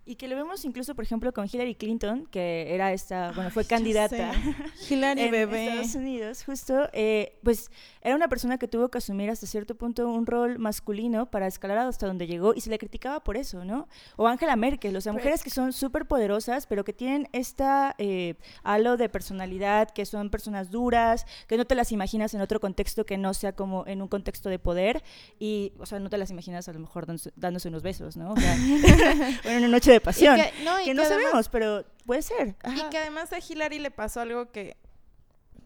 Y 0.06 0.16
que 0.16 0.28
lo 0.28 0.36
vemos 0.36 0.64
incluso, 0.66 0.94
por 0.94 1.04
ejemplo, 1.04 1.32
con 1.32 1.46
Hillary 1.50 1.74
Clinton, 1.76 2.26
que 2.30 2.74
era 2.74 2.92
esta, 2.92 3.32
bueno, 3.32 3.50
fue 3.50 3.64
candidata 3.64 4.32
Hillary 4.90 5.22
en 5.22 5.30
bebé. 5.30 5.68
Estados 5.68 5.94
Unidos, 5.94 6.44
justo, 6.44 6.90
eh, 6.92 7.38
pues 7.42 7.70
era 8.02 8.14
una 8.14 8.28
persona 8.28 8.58
que 8.58 8.68
tuvo 8.68 8.90
que 8.90 8.98
asumir 8.98 9.30
hasta 9.30 9.46
cierto 9.46 9.74
punto 9.76 10.06
un 10.06 10.26
rol 10.26 10.58
masculino 10.58 11.30
para 11.30 11.46
escalar 11.46 11.78
hasta 11.78 12.06
donde 12.06 12.26
llegó 12.26 12.52
y 12.54 12.60
se 12.60 12.68
le 12.68 12.78
criticaba 12.78 13.24
por 13.24 13.38
eso, 13.38 13.64
¿no? 13.64 13.88
O 14.16 14.26
Angela 14.26 14.56
Merkel, 14.56 14.94
o 14.94 15.00
sea, 15.00 15.14
mujeres 15.14 15.42
que 15.42 15.48
son 15.48 15.72
súper 15.72 16.04
poderosas, 16.04 16.66
pero 16.66 16.84
que 16.84 16.92
tienen 16.92 17.26
esta 17.32 17.94
eh, 17.96 18.34
halo 18.62 18.98
de 18.98 19.08
personalidad, 19.08 19.88
que 19.90 20.04
son 20.04 20.28
personas 20.28 20.70
duras, 20.70 21.24
que 21.48 21.56
no 21.56 21.64
te 21.64 21.74
las 21.74 21.92
imaginas 21.92 22.34
en 22.34 22.42
otro 22.42 22.60
contexto 22.60 23.06
que 23.06 23.16
no 23.16 23.32
sea 23.32 23.52
como 23.52 23.86
en 23.86 24.02
un 24.02 24.08
contexto 24.08 24.50
de 24.50 24.58
poder 24.58 25.02
y, 25.38 25.72
o 25.78 25.86
sea, 25.86 25.98
no 25.98 26.10
te 26.10 26.18
las 26.18 26.30
imaginas 26.30 26.68
a 26.68 26.74
lo 26.74 26.80
mejor 26.80 27.06
dándose, 27.06 27.32
dándose 27.36 27.68
unos 27.68 27.82
besos, 27.82 28.18
¿no? 28.18 28.32
O 28.32 28.36
sea, 28.36 28.54
bueno, 29.44 29.60
una 29.60 29.68
noche 29.68 29.93
de 29.94 30.00
pasión. 30.00 30.38
Y 30.38 30.42
que- 30.42 30.64
no, 30.64 30.80
y 30.80 30.84
que 30.84 30.94
no 30.94 31.02
que 31.02 31.06
además- 31.06 31.24
sabemos, 31.24 31.48
pero 31.48 31.84
puede 32.06 32.22
ser. 32.22 32.54
Y 32.74 32.88
que 32.90 32.98
además 32.98 33.32
a 33.32 33.38
Hillary 33.38 33.78
le 33.78 33.90
pasó 33.90 34.20
algo 34.20 34.50
que 34.52 34.76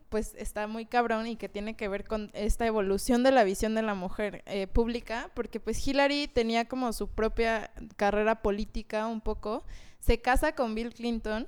pues 0.09 0.35
está 0.39 0.67
muy 0.67 0.87
cabrón 0.87 1.27
y 1.27 1.37
que 1.37 1.51
tiene 1.51 1.77
que 1.77 1.87
ver 1.87 2.05
con 2.05 2.31
esta 2.33 2.65
evolución 2.67 3.23
de 3.23 3.31
la 3.31 3.45
visión 3.45 3.75
de 3.75 3.83
la 3.83 3.93
mujer 3.95 4.43
eh, 4.47 4.67
pública, 4.67 5.31
porque 5.35 5.61
pues 5.61 5.87
Hillary 5.87 6.29
tenía 6.29 6.67
como 6.67 6.95
su 6.95 7.09
propia 7.09 7.71
carrera 7.97 8.41
política 8.41 9.07
un 9.07 9.21
poco, 9.21 9.65
se 10.01 10.19
casa 10.23 10.53
con 10.55 10.75
Bill 10.75 10.95
Clinton 10.95 11.47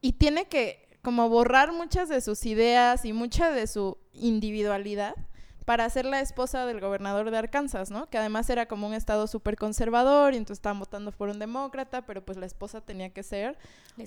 y 0.00 0.12
tiene 0.12 0.44
que 0.46 0.88
como 1.02 1.28
borrar 1.28 1.72
muchas 1.72 2.08
de 2.08 2.20
sus 2.20 2.46
ideas 2.46 3.04
y 3.04 3.12
mucha 3.12 3.50
de 3.50 3.66
su 3.66 3.98
individualidad 4.12 5.14
para 5.70 5.88
ser 5.88 6.04
la 6.04 6.18
esposa 6.18 6.66
del 6.66 6.80
gobernador 6.80 7.30
de 7.30 7.38
Arkansas, 7.38 7.92
¿no? 7.92 8.10
Que 8.10 8.18
además 8.18 8.50
era 8.50 8.66
como 8.66 8.88
un 8.88 8.92
estado 8.92 9.28
súper 9.28 9.54
conservador 9.54 10.34
y 10.34 10.36
entonces 10.36 10.58
estaban 10.58 10.80
votando 10.80 11.12
por 11.12 11.28
un 11.28 11.38
demócrata, 11.38 12.04
pero 12.06 12.24
pues 12.24 12.38
la 12.38 12.46
esposa 12.46 12.80
tenía 12.80 13.10
que 13.10 13.22
ser 13.22 13.56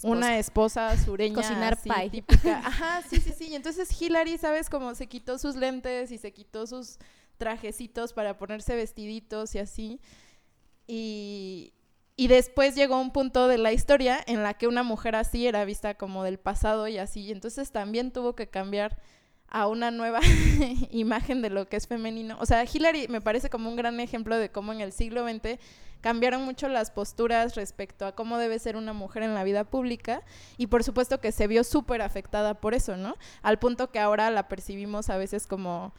una 0.04 0.38
esposa 0.40 0.94
sureña 0.98 1.36
Cocinar 1.36 1.76
así, 1.80 1.90
pie. 1.90 2.10
típica. 2.10 2.58
Ajá, 2.66 3.02
sí, 3.10 3.16
sí, 3.22 3.32
sí. 3.32 3.48
Y 3.48 3.56
entonces 3.56 3.90
Hillary, 4.02 4.38
¿sabes? 4.38 4.70
Como 4.70 4.94
se 4.94 5.08
quitó 5.08 5.38
sus 5.38 5.56
lentes 5.56 6.12
y 6.12 6.18
se 6.18 6.34
quitó 6.34 6.68
sus 6.68 6.98
trajecitos 7.38 8.12
para 8.12 8.38
ponerse 8.38 8.76
vestiditos 8.76 9.56
y 9.56 9.60
así. 9.60 10.02
Y, 10.86 11.72
y 12.18 12.28
después 12.28 12.76
llegó 12.76 13.00
un 13.00 13.14
punto 13.14 13.48
de 13.48 13.58
la 13.58 13.72
historia 13.72 14.22
en 14.28 14.44
la 14.44 14.56
que 14.56 14.68
una 14.68 14.84
mujer 14.84 15.16
así 15.16 15.48
era 15.48 15.64
vista 15.64 15.94
como 15.94 16.26
del 16.26 16.40
pasado 16.40 16.90
y 16.90 16.98
así. 16.98 17.22
Y 17.22 17.32
entonces 17.32 17.72
también 17.72 18.12
tuvo 18.12 18.36
que 18.36 18.50
cambiar 18.50 19.00
a 19.54 19.68
una 19.68 19.92
nueva 19.92 20.20
imagen 20.92 21.42
de 21.42 21.52
lo 21.52 21.70
que 21.70 21.78
es 21.78 21.88
femenino. 21.88 22.36
O 22.42 22.46
sea, 22.46 22.66
Hillary 22.66 23.08
me 23.08 23.22
parece 23.22 23.50
como 23.50 23.70
un 23.70 23.76
gran 23.76 24.00
ejemplo 24.00 24.36
de 24.38 24.50
cómo 24.50 24.74
en 24.74 24.82
el 24.82 24.92
siglo 24.92 25.24
XX 25.26 25.60
cambiaron 26.02 26.44
mucho 26.44 26.68
las 26.68 26.90
posturas 26.90 27.56
respecto 27.56 28.06
a 28.06 28.14
cómo 28.14 28.40
debe 28.40 28.58
ser 28.58 28.76
una 28.76 28.94
mujer 28.94 29.22
en 29.24 29.36
la 29.36 29.44
vida 29.44 29.64
pública 29.64 30.24
y 30.58 30.68
por 30.68 30.84
supuesto 30.84 31.22
que 31.22 31.32
se 31.32 31.48
vio 31.48 31.64
súper 31.64 32.02
afectada 32.02 32.56
por 32.56 32.74
eso, 32.74 32.98
¿no? 32.98 33.16
Al 33.44 33.60
punto 33.60 33.92
que 33.92 34.00
ahora 34.00 34.30
la 34.32 34.50
percibimos 34.50 35.12
a 35.12 35.18
veces 35.18 35.46
como, 35.46 35.94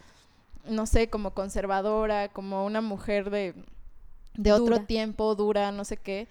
no 0.69 0.87
sé, 0.87 1.09
como 1.09 1.33
conservadora, 1.33 2.29
como 2.29 2.67
una 2.67 2.81
mujer 2.81 3.31
de, 3.31 3.55
de 4.35 4.53
otro 4.53 4.77
Dura. 4.77 4.87
tiempo, 4.87 5.35
dura, 5.37 5.71
no 5.71 5.85
sé 5.85 5.97
qué. 5.97 6.27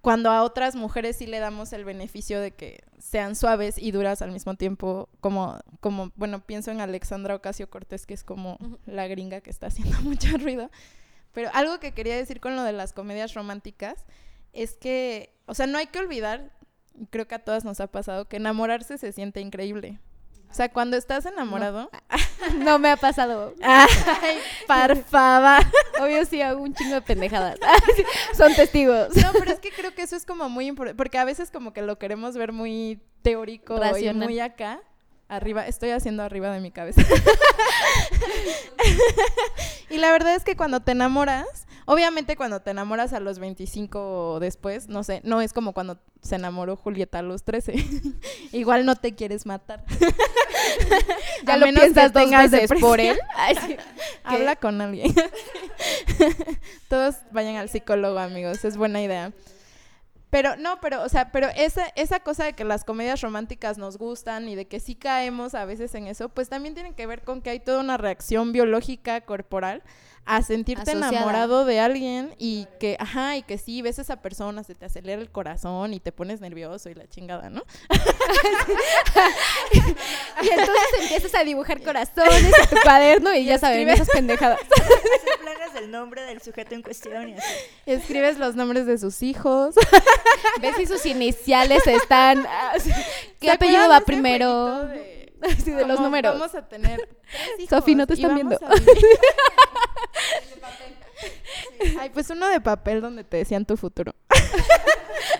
Cuando 0.00 0.30
a 0.30 0.42
otras 0.42 0.76
mujeres 0.76 1.16
sí 1.16 1.26
le 1.26 1.40
damos 1.40 1.72
el 1.74 1.84
beneficio 1.84 2.40
de 2.40 2.52
que 2.52 2.82
sean 2.98 3.36
suaves 3.36 3.76
y 3.76 3.90
duras 3.90 4.22
al 4.22 4.32
mismo 4.32 4.54
tiempo, 4.54 5.10
como, 5.20 5.60
como 5.80 6.10
bueno, 6.16 6.40
pienso 6.40 6.70
en 6.70 6.80
Alexandra 6.80 7.34
Ocasio 7.34 7.68
Cortés, 7.68 8.06
que 8.06 8.14
es 8.14 8.24
como 8.24 8.58
la 8.86 9.06
gringa 9.08 9.42
que 9.42 9.50
está 9.50 9.66
haciendo 9.66 10.00
mucho 10.02 10.36
ruido. 10.38 10.70
Pero 11.32 11.50
algo 11.52 11.78
que 11.80 11.92
quería 11.92 12.16
decir 12.16 12.40
con 12.40 12.56
lo 12.56 12.62
de 12.62 12.72
las 12.72 12.92
comedias 12.92 13.34
románticas 13.34 14.06
es 14.52 14.72
que, 14.76 15.34
o 15.46 15.54
sea, 15.54 15.66
no 15.66 15.78
hay 15.78 15.86
que 15.88 15.98
olvidar, 15.98 16.50
creo 17.10 17.28
que 17.28 17.34
a 17.34 17.44
todas 17.44 17.64
nos 17.64 17.80
ha 17.80 17.86
pasado, 17.86 18.26
que 18.26 18.38
enamorarse 18.38 18.98
se 18.98 19.12
siente 19.12 19.40
increíble. 19.40 20.00
O 20.50 20.54
sea, 20.54 20.68
cuando 20.68 20.96
estás 20.96 21.26
enamorado... 21.26 21.90
No 22.56 22.78
me 22.78 22.90
ha 22.90 22.96
pasado. 22.96 23.54
¡Ay, 23.62 24.38
parfaba! 24.66 25.60
Obvio 26.00 26.24
sí 26.24 26.40
hago 26.40 26.62
un 26.62 26.74
chingo 26.74 26.94
de 26.94 27.02
pendejadas. 27.02 27.58
Son 28.36 28.54
testigos. 28.54 29.14
No, 29.16 29.32
pero 29.32 29.52
es 29.52 29.60
que 29.60 29.70
creo 29.70 29.94
que 29.94 30.02
eso 30.02 30.16
es 30.16 30.24
como 30.24 30.48
muy 30.48 30.66
importante, 30.66 30.96
porque 30.96 31.18
a 31.18 31.24
veces 31.24 31.50
como 31.50 31.72
que 31.72 31.82
lo 31.82 31.98
queremos 31.98 32.36
ver 32.36 32.52
muy 32.52 33.00
teórico 33.22 33.76
Racional. 33.78 34.22
y 34.22 34.26
muy 34.26 34.40
acá. 34.40 34.80
Arriba, 35.28 35.66
estoy 35.66 35.90
haciendo 35.90 36.22
arriba 36.22 36.50
de 36.50 36.60
mi 36.60 36.72
cabeza. 36.72 37.02
y 39.90 39.98
la 39.98 40.10
verdad 40.10 40.34
es 40.34 40.42
que 40.42 40.56
cuando 40.56 40.80
te 40.80 40.92
enamoras, 40.92 41.66
obviamente 41.90 42.36
cuando 42.36 42.60
te 42.60 42.70
enamoras 42.70 43.12
a 43.12 43.18
los 43.18 43.40
25 43.40 44.34
o 44.34 44.38
después, 44.38 44.88
no 44.88 45.02
sé, 45.02 45.22
no 45.24 45.40
es 45.40 45.52
como 45.52 45.72
cuando 45.72 45.98
se 46.22 46.36
enamoró 46.36 46.76
Julieta 46.76 47.18
a 47.18 47.22
los 47.22 47.42
13. 47.42 47.74
Igual 48.52 48.86
no 48.86 48.94
te 48.94 49.14
quieres 49.14 49.44
matar. 49.44 49.84
Ya 51.44 51.54
A 51.54 51.56
lo 51.56 51.66
menos 51.66 51.82
piensas 51.82 52.12
tengas 52.12 52.50
veces 52.50 52.78
por 52.80 53.00
él. 53.00 53.18
Ay, 53.34 53.56
sí. 53.66 53.76
Habla 54.24 54.56
con 54.56 54.80
alguien. 54.80 55.12
Todos 56.88 57.16
vayan 57.32 57.56
al 57.56 57.70
psicólogo, 57.70 58.18
amigos, 58.18 58.64
es 58.64 58.76
buena 58.76 59.02
idea. 59.02 59.32
Pero 60.28 60.56
no, 60.56 60.80
pero, 60.80 61.02
o 61.02 61.08
sea, 61.08 61.32
pero 61.32 61.48
esa, 61.56 61.86
esa 61.96 62.20
cosa 62.20 62.44
de 62.44 62.52
que 62.52 62.64
las 62.64 62.84
comedias 62.84 63.22
románticas 63.22 63.78
nos 63.78 63.96
gustan 63.96 64.48
y 64.48 64.54
de 64.54 64.68
que 64.68 64.80
sí 64.80 64.94
caemos 64.94 65.54
a 65.54 65.64
veces 65.64 65.94
en 65.94 66.06
eso, 66.06 66.28
pues 66.28 66.50
también 66.50 66.74
tiene 66.74 66.94
que 66.94 67.06
ver 67.06 67.22
con 67.22 67.40
que 67.40 67.50
hay 67.50 67.60
toda 67.60 67.80
una 67.80 67.96
reacción 67.96 68.52
biológica 68.52 69.22
corporal 69.22 69.82
a 70.26 70.42
sentirte 70.42 70.82
Asociada. 70.92 71.08
enamorado 71.16 71.64
de 71.64 71.80
alguien 71.80 72.34
y 72.38 72.66
que, 72.78 72.96
ajá, 73.00 73.36
y 73.36 73.42
que 73.42 73.58
sí, 73.58 73.82
ves 73.82 73.98
a 73.98 74.02
esa 74.02 74.16
persona, 74.22 74.62
se 74.62 74.74
te 74.76 74.84
acelera 74.86 75.20
el 75.20 75.30
corazón 75.30 75.92
y 75.92 75.98
te 76.00 76.12
pones 76.12 76.40
nervioso 76.40 76.88
y 76.88 76.94
la 76.94 77.08
chingada, 77.08 77.50
¿no? 77.50 77.62
Y 80.42 80.48
entonces 80.48 80.84
empiezas 81.00 81.34
a 81.34 81.44
dibujar 81.44 81.82
corazones 81.82 82.44
en 82.58 82.68
tu 82.68 82.76
cuaderno 82.82 83.34
y 83.34 83.44
ya 83.44 83.58
saben, 83.58 83.88
esas 83.88 84.08
pendejadas. 84.08 84.58
Hacer 84.70 85.38
planes 85.42 85.74
del 85.74 85.90
nombre 85.90 86.22
del 86.22 86.40
sujeto 86.40 86.74
en 86.74 86.82
cuestión 86.82 87.28
y 87.30 87.34
así. 87.34 87.44
Escribes 87.86 88.38
los 88.38 88.54
nombres 88.54 88.86
de 88.86 88.98
sus 88.98 89.22
hijos. 89.22 89.74
Ves 90.60 90.76
si 90.76 90.86
sus 90.86 91.04
iniciales 91.06 91.86
están. 91.86 92.46
ah. 92.48 92.72
¿Qué 93.40 93.46
¿Se 93.48 93.50
apellido 93.52 93.88
va 93.88 94.00
primero? 94.00 94.86
de- 94.86 95.19
Sí, 95.64 95.70
de 95.70 95.86
los 95.86 96.00
números. 96.00 96.34
Vamos 96.38 96.54
a 96.54 96.68
tener 96.68 96.98
tres 97.56 97.68
Sofi, 97.70 97.94
no 97.94 98.06
te 98.06 98.14
están 98.14 98.34
viendo. 98.34 98.58
vivir- 98.58 99.06
Ay, 101.98 102.10
pues 102.10 102.30
uno 102.30 102.48
de 102.48 102.60
papel 102.60 103.00
donde 103.00 103.24
te 103.24 103.38
decían 103.38 103.64
tu 103.64 103.76
futuro. 103.76 104.14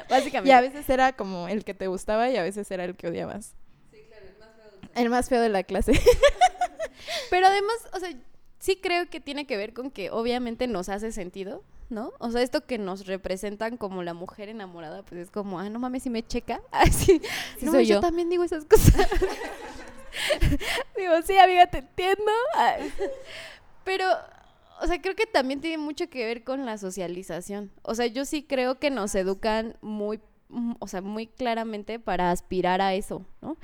Básicamente. 0.09 0.49
Y 0.49 0.53
a 0.53 0.61
veces 0.61 0.89
era 0.89 1.13
como 1.15 1.49
el 1.49 1.65
que 1.65 1.75
te 1.75 1.87
gustaba 1.87 2.29
y 2.31 2.37
a 2.37 2.43
veces 2.43 2.71
era 2.71 2.85
el 2.85 2.97
que 2.97 3.09
odiabas. 3.09 3.55
El 4.95 5.09
más 5.11 5.29
feo 5.29 5.41
de 5.41 5.49
la 5.49 5.63
clase. 5.63 5.93
Pero 7.31 7.47
además, 7.47 7.77
o 7.93 8.01
sea, 8.01 8.11
sí 8.59 8.77
creo 8.83 9.09
que 9.09 9.21
tiene 9.21 9.47
que 9.47 9.57
ver 9.57 9.73
con 9.73 9.91
que 9.91 10.11
obviamente 10.11 10.67
nos 10.67 10.89
hace 10.89 11.13
sentido, 11.13 11.63
¿no? 11.91 12.13
O 12.19 12.31
sea, 12.31 12.43
esto 12.43 12.65
que 12.65 12.79
nos 12.79 13.07
representan 13.07 13.77
como 13.77 14.03
la 14.03 14.15
mujer 14.15 14.49
enamorada, 14.49 15.03
pues 15.03 15.23
es 15.23 15.31
como, 15.31 15.59
ah, 15.59 15.69
no 15.69 15.79
mames, 15.79 16.05
si 16.05 16.11
me 16.11 16.27
checa. 16.27 16.61
Así, 16.71 17.21
Sí 17.59 17.67
no, 17.67 17.73
soy 17.73 17.87
yo 17.87 17.97
yo. 17.97 18.01
también 18.01 18.31
digo 18.31 18.45
esas 18.45 18.65
cosas. 18.65 18.95
digo, 20.97 21.13
sí, 21.25 21.37
amiga, 21.37 21.67
te 21.67 21.79
entiendo. 21.79 22.33
Ah, 22.57 22.77
Pero, 23.85 24.05
o 24.81 24.87
sea, 24.87 25.01
creo 25.01 25.15
que 25.15 25.27
también 25.27 25.61
tiene 25.61 25.79
mucho 25.79 26.09
que 26.09 26.25
ver 26.25 26.45
con 26.45 26.65
la 26.65 26.79
socialización. 26.79 27.71
O 27.83 27.95
sea, 27.95 28.07
yo 28.07 28.25
sí 28.25 28.43
creo 28.43 28.79
que 28.79 28.91
nos 28.91 29.15
educan 29.15 29.77
muy, 29.81 30.21
mm, 30.49 30.75
o 30.79 30.87
sea, 30.87 31.03
muy 31.03 31.27
claramente 31.27 31.99
para 31.99 32.31
aspirar 32.31 32.81
a 32.81 32.95
eso, 32.95 33.25
¿no? 33.43 33.57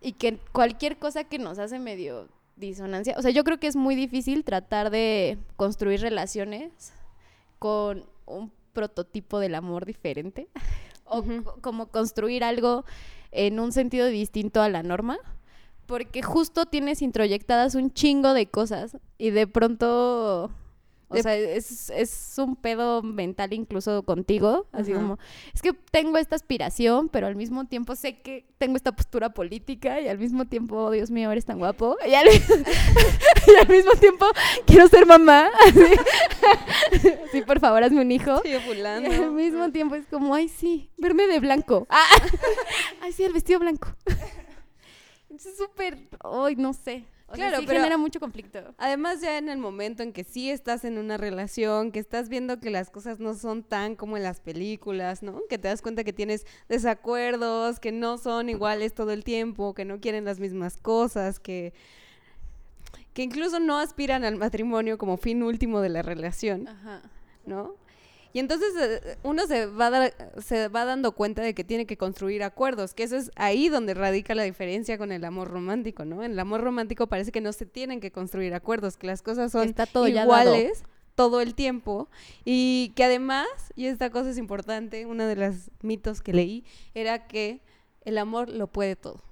Y 0.00 0.12
que 0.12 0.38
cualquier 0.52 0.98
cosa 0.98 1.24
que 1.24 1.38
nos 1.38 1.58
hace 1.58 1.78
medio 1.78 2.28
disonancia, 2.56 3.14
o 3.16 3.22
sea, 3.22 3.30
yo 3.30 3.44
creo 3.44 3.58
que 3.58 3.66
es 3.66 3.76
muy 3.76 3.94
difícil 3.94 4.44
tratar 4.44 4.90
de 4.90 5.38
construir 5.56 6.00
relaciones 6.00 6.92
con 7.62 8.04
un 8.26 8.50
prototipo 8.72 9.38
del 9.38 9.54
amor 9.54 9.86
diferente 9.86 10.48
o 11.04 11.22
como 11.60 11.86
construir 11.86 12.42
algo 12.42 12.84
en 13.30 13.60
un 13.60 13.70
sentido 13.70 14.08
distinto 14.08 14.60
a 14.60 14.68
la 14.68 14.82
norma, 14.82 15.16
porque 15.86 16.22
justo 16.22 16.66
tienes 16.66 17.02
introyectadas 17.02 17.76
un 17.76 17.92
chingo 17.92 18.34
de 18.34 18.46
cosas 18.46 18.98
y 19.16 19.30
de 19.30 19.46
pronto, 19.46 20.50
o 21.12 21.14
De- 21.14 21.22
sea, 21.22 21.36
es, 21.36 21.90
es 21.90 22.34
un 22.38 22.56
pedo 22.56 23.02
mental 23.02 23.52
incluso 23.52 24.02
contigo, 24.02 24.66
así 24.72 24.92
Ajá. 24.92 25.00
como, 25.00 25.18
es 25.54 25.62
que 25.62 25.72
tengo 25.90 26.18
esta 26.18 26.34
aspiración, 26.36 27.08
pero 27.08 27.26
al 27.26 27.36
mismo 27.36 27.66
tiempo 27.66 27.94
sé 27.96 28.20
que 28.22 28.46
tengo 28.58 28.76
esta 28.76 28.92
postura 28.92 29.30
política 29.34 30.00
y 30.00 30.08
al 30.08 30.18
mismo 30.18 30.46
tiempo, 30.46 30.76
oh, 30.76 30.90
Dios 30.90 31.10
mío, 31.10 31.30
eres 31.30 31.44
tan 31.44 31.58
guapo, 31.58 31.96
y 32.08 32.14
al, 32.14 32.26
y 33.46 33.54
al 33.60 33.68
mismo 33.68 33.92
tiempo 33.92 34.26
quiero 34.66 34.88
ser 34.88 35.06
mamá, 35.06 35.50
así, 35.66 37.08
sí, 37.32 37.42
por 37.42 37.60
favor, 37.60 37.82
hazme 37.84 38.00
un 38.00 38.10
hijo. 38.10 38.40
Sí, 38.42 38.48
Y 38.50 38.54
al 38.54 38.62
fulano. 38.62 39.32
mismo 39.32 39.70
tiempo 39.70 39.94
es 39.94 40.06
como, 40.06 40.34
ay, 40.34 40.48
sí, 40.48 40.90
verme 40.96 41.26
de 41.26 41.40
blanco. 41.40 41.86
Ah, 41.90 42.04
ay, 43.02 43.12
sí, 43.12 43.24
el 43.24 43.32
vestido 43.32 43.60
blanco. 43.60 43.88
Es 45.34 45.56
súper, 45.56 45.98
ay, 46.22 46.56
no 46.56 46.72
sé. 46.72 47.04
O 47.32 47.34
Claro, 47.34 47.50
sea, 47.52 47.60
sí 47.60 47.66
pero- 47.66 47.78
genera 47.80 47.96
mucho 47.96 48.20
conflicto. 48.20 48.74
Además, 48.76 49.22
ya 49.22 49.38
en 49.38 49.48
el 49.48 49.56
momento 49.58 50.02
en 50.02 50.12
que 50.12 50.22
sí 50.22 50.50
estás 50.50 50.84
en 50.84 50.98
una 50.98 51.16
relación, 51.16 51.90
que 51.90 51.98
estás 51.98 52.28
viendo 52.28 52.60
que 52.60 52.68
las 52.68 52.90
cosas 52.90 53.20
no 53.20 53.32
son 53.34 53.62
tan 53.62 53.96
como 53.96 54.18
en 54.18 54.22
las 54.22 54.40
películas, 54.40 55.22
¿no? 55.22 55.40
Que 55.48 55.56
te 55.56 55.68
das 55.68 55.80
cuenta 55.80 56.04
que 56.04 56.12
tienes 56.12 56.46
desacuerdos, 56.68 57.80
que 57.80 57.90
no 57.90 58.18
son 58.18 58.50
iguales 58.50 58.92
todo 58.94 59.12
el 59.12 59.24
tiempo, 59.24 59.72
que 59.72 59.86
no 59.86 59.98
quieren 59.98 60.26
las 60.26 60.40
mismas 60.40 60.76
cosas, 60.76 61.40
que, 61.40 61.72
que 63.14 63.22
incluso 63.22 63.60
no 63.60 63.78
aspiran 63.78 64.24
al 64.24 64.36
matrimonio 64.36 64.98
como 64.98 65.16
fin 65.16 65.42
último 65.42 65.80
de 65.80 65.88
la 65.88 66.02
relación. 66.02 66.68
Ajá. 66.68 67.00
¿no? 67.46 67.74
Y 68.32 68.38
entonces 68.38 68.68
eh, 68.78 69.18
uno 69.22 69.46
se 69.46 69.66
va, 69.66 69.90
dar- 69.90 70.14
se 70.42 70.68
va 70.68 70.84
dando 70.84 71.12
cuenta 71.12 71.42
de 71.42 71.54
que 71.54 71.64
tiene 71.64 71.86
que 71.86 71.96
construir 71.96 72.42
acuerdos, 72.42 72.94
que 72.94 73.02
eso 73.02 73.16
es 73.16 73.30
ahí 73.36 73.68
donde 73.68 73.94
radica 73.94 74.34
la 74.34 74.42
diferencia 74.42 74.96
con 74.98 75.12
el 75.12 75.24
amor 75.24 75.48
romántico, 75.50 76.04
¿no? 76.04 76.22
En 76.24 76.32
el 76.32 76.38
amor 76.38 76.62
romántico 76.62 77.06
parece 77.06 77.30
que 77.32 77.40
no 77.40 77.52
se 77.52 77.66
tienen 77.66 78.00
que 78.00 78.10
construir 78.10 78.54
acuerdos, 78.54 78.96
que 78.96 79.06
las 79.06 79.22
cosas 79.22 79.52
son 79.52 79.68
Está 79.68 79.86
todo 79.86 80.08
iguales 80.08 80.82
todo 81.14 81.42
el 81.42 81.54
tiempo 81.54 82.08
y 82.42 82.92
que 82.96 83.04
además, 83.04 83.46
y 83.76 83.84
esta 83.86 84.08
cosa 84.08 84.30
es 84.30 84.38
importante, 84.38 85.04
uno 85.04 85.26
de 85.26 85.36
los 85.36 85.70
mitos 85.82 86.22
que 86.22 86.32
leí 86.32 86.64
era 86.94 87.26
que 87.26 87.60
el 88.06 88.16
amor 88.16 88.48
lo 88.48 88.66
puede 88.66 88.96
todo. 88.96 89.22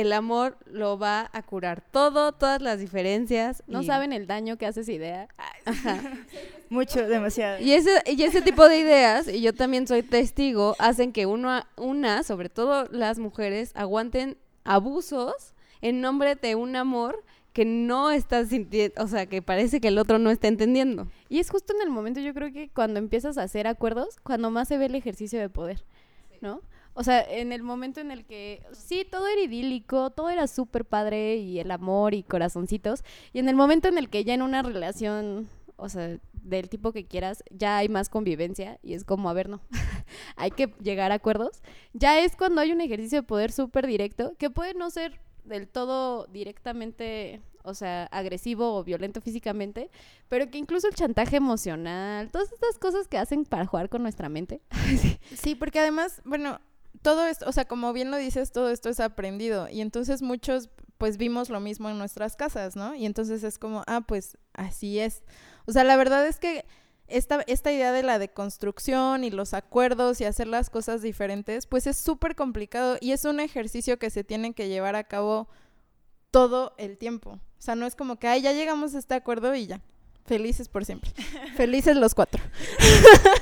El 0.00 0.12
amor 0.12 0.56
lo 0.66 0.98
va 0.98 1.28
a 1.32 1.42
curar 1.42 1.80
todo, 1.80 2.32
todas 2.32 2.62
las 2.62 2.78
diferencias. 2.78 3.62
No 3.66 3.82
y- 3.82 3.86
saben 3.86 4.12
el 4.12 4.26
daño 4.26 4.56
que 4.56 4.66
hace 4.66 4.82
esa 4.82 4.92
idea. 4.92 5.28
Ajá. 5.64 6.00
Mucho, 6.70 7.08
demasiado. 7.08 7.60
Y 7.60 7.72
ese, 7.72 8.02
y 8.06 8.22
ese 8.22 8.42
tipo 8.42 8.68
de 8.68 8.78
ideas, 8.78 9.26
y 9.28 9.40
yo 9.40 9.52
también 9.54 9.86
soy 9.86 10.02
testigo, 10.02 10.76
hacen 10.78 11.12
que 11.12 11.26
uno, 11.26 11.62
una, 11.76 12.22
sobre 12.22 12.48
todo 12.48 12.86
las 12.90 13.18
mujeres, 13.18 13.72
aguanten 13.74 14.36
abusos 14.64 15.54
en 15.80 16.00
nombre 16.00 16.34
de 16.36 16.54
un 16.54 16.76
amor 16.76 17.24
que 17.52 17.64
no 17.64 18.10
está 18.10 18.44
sintiendo, 18.44 19.02
o 19.02 19.08
sea, 19.08 19.26
que 19.26 19.42
parece 19.42 19.80
que 19.80 19.88
el 19.88 19.98
otro 19.98 20.18
no 20.18 20.30
está 20.30 20.46
entendiendo. 20.46 21.08
Y 21.28 21.40
es 21.40 21.50
justo 21.50 21.74
en 21.74 21.82
el 21.82 21.90
momento, 21.90 22.20
yo 22.20 22.32
creo 22.34 22.52
que 22.52 22.68
cuando 22.68 22.98
empiezas 23.00 23.36
a 23.38 23.42
hacer 23.42 23.66
acuerdos, 23.66 24.16
cuando 24.22 24.50
más 24.50 24.68
se 24.68 24.78
ve 24.78 24.86
el 24.86 24.94
ejercicio 24.94 25.40
de 25.40 25.48
poder, 25.48 25.84
¿no? 26.40 26.60
O 26.98 27.04
sea, 27.04 27.22
en 27.22 27.52
el 27.52 27.62
momento 27.62 28.00
en 28.00 28.10
el 28.10 28.24
que 28.24 28.60
sí, 28.72 29.06
todo 29.08 29.28
era 29.28 29.40
idílico, 29.40 30.10
todo 30.10 30.30
era 30.30 30.48
súper 30.48 30.84
padre 30.84 31.36
y 31.36 31.60
el 31.60 31.70
amor 31.70 32.12
y 32.12 32.24
corazoncitos, 32.24 33.04
y 33.32 33.38
en 33.38 33.48
el 33.48 33.54
momento 33.54 33.86
en 33.86 33.98
el 33.98 34.10
que 34.10 34.24
ya 34.24 34.34
en 34.34 34.42
una 34.42 34.64
relación, 34.64 35.48
o 35.76 35.88
sea, 35.88 36.18
del 36.32 36.68
tipo 36.68 36.90
que 36.90 37.06
quieras, 37.06 37.44
ya 37.52 37.76
hay 37.76 37.88
más 37.88 38.08
convivencia 38.08 38.80
y 38.82 38.94
es 38.94 39.04
como, 39.04 39.30
a 39.30 39.32
ver, 39.32 39.48
no, 39.48 39.60
hay 40.34 40.50
que 40.50 40.74
llegar 40.82 41.12
a 41.12 41.14
acuerdos, 41.14 41.62
ya 41.92 42.18
es 42.18 42.34
cuando 42.34 42.60
hay 42.60 42.72
un 42.72 42.80
ejercicio 42.80 43.20
de 43.20 43.28
poder 43.28 43.52
súper 43.52 43.86
directo, 43.86 44.34
que 44.36 44.50
puede 44.50 44.74
no 44.74 44.90
ser 44.90 45.20
del 45.44 45.68
todo 45.68 46.26
directamente, 46.26 47.40
o 47.62 47.74
sea, 47.74 48.06
agresivo 48.06 48.74
o 48.74 48.82
violento 48.82 49.20
físicamente, 49.20 49.88
pero 50.28 50.50
que 50.50 50.58
incluso 50.58 50.88
el 50.88 50.96
chantaje 50.96 51.36
emocional, 51.36 52.28
todas 52.32 52.50
estas 52.50 52.76
cosas 52.80 53.06
que 53.06 53.18
hacen 53.18 53.44
para 53.44 53.66
jugar 53.66 53.88
con 53.88 54.02
nuestra 54.02 54.28
mente. 54.28 54.60
Sí, 55.36 55.54
porque 55.54 55.78
además, 55.78 56.20
bueno, 56.24 56.58
todo 57.02 57.26
esto, 57.26 57.48
o 57.48 57.52
sea, 57.52 57.66
como 57.66 57.92
bien 57.92 58.10
lo 58.10 58.16
dices, 58.16 58.52
todo 58.52 58.70
esto 58.70 58.88
es 58.88 59.00
aprendido 59.00 59.68
y 59.68 59.80
entonces 59.80 60.22
muchos 60.22 60.70
pues 60.98 61.16
vimos 61.16 61.48
lo 61.48 61.60
mismo 61.60 61.88
en 61.88 61.98
nuestras 61.98 62.34
casas, 62.34 62.74
¿no? 62.74 62.94
Y 62.94 63.06
entonces 63.06 63.44
es 63.44 63.58
como, 63.58 63.84
ah, 63.86 64.00
pues 64.00 64.36
así 64.52 64.98
es. 64.98 65.22
O 65.66 65.72
sea, 65.72 65.84
la 65.84 65.96
verdad 65.96 66.26
es 66.26 66.38
que 66.40 66.64
esta, 67.06 67.42
esta 67.46 67.72
idea 67.72 67.92
de 67.92 68.02
la 68.02 68.18
deconstrucción 68.18 69.22
y 69.22 69.30
los 69.30 69.54
acuerdos 69.54 70.20
y 70.20 70.24
hacer 70.24 70.48
las 70.48 70.70
cosas 70.70 71.00
diferentes, 71.00 71.66
pues 71.66 71.86
es 71.86 71.96
súper 71.96 72.34
complicado 72.34 72.98
y 73.00 73.12
es 73.12 73.24
un 73.24 73.38
ejercicio 73.40 73.98
que 73.98 74.10
se 74.10 74.24
tiene 74.24 74.54
que 74.54 74.68
llevar 74.68 74.96
a 74.96 75.04
cabo 75.04 75.48
todo 76.30 76.74
el 76.78 76.98
tiempo. 76.98 77.30
O 77.30 77.60
sea, 77.60 77.76
no 77.76 77.86
es 77.86 77.94
como 77.94 78.18
que, 78.18 78.28
ay, 78.28 78.42
ya 78.42 78.52
llegamos 78.52 78.94
a 78.94 78.98
este 78.98 79.14
acuerdo 79.14 79.54
y 79.54 79.66
ya. 79.66 79.80
Felices 80.28 80.68
por 80.68 80.84
siempre. 80.84 81.10
Felices 81.56 81.96
los 81.96 82.14
cuatro. 82.14 82.42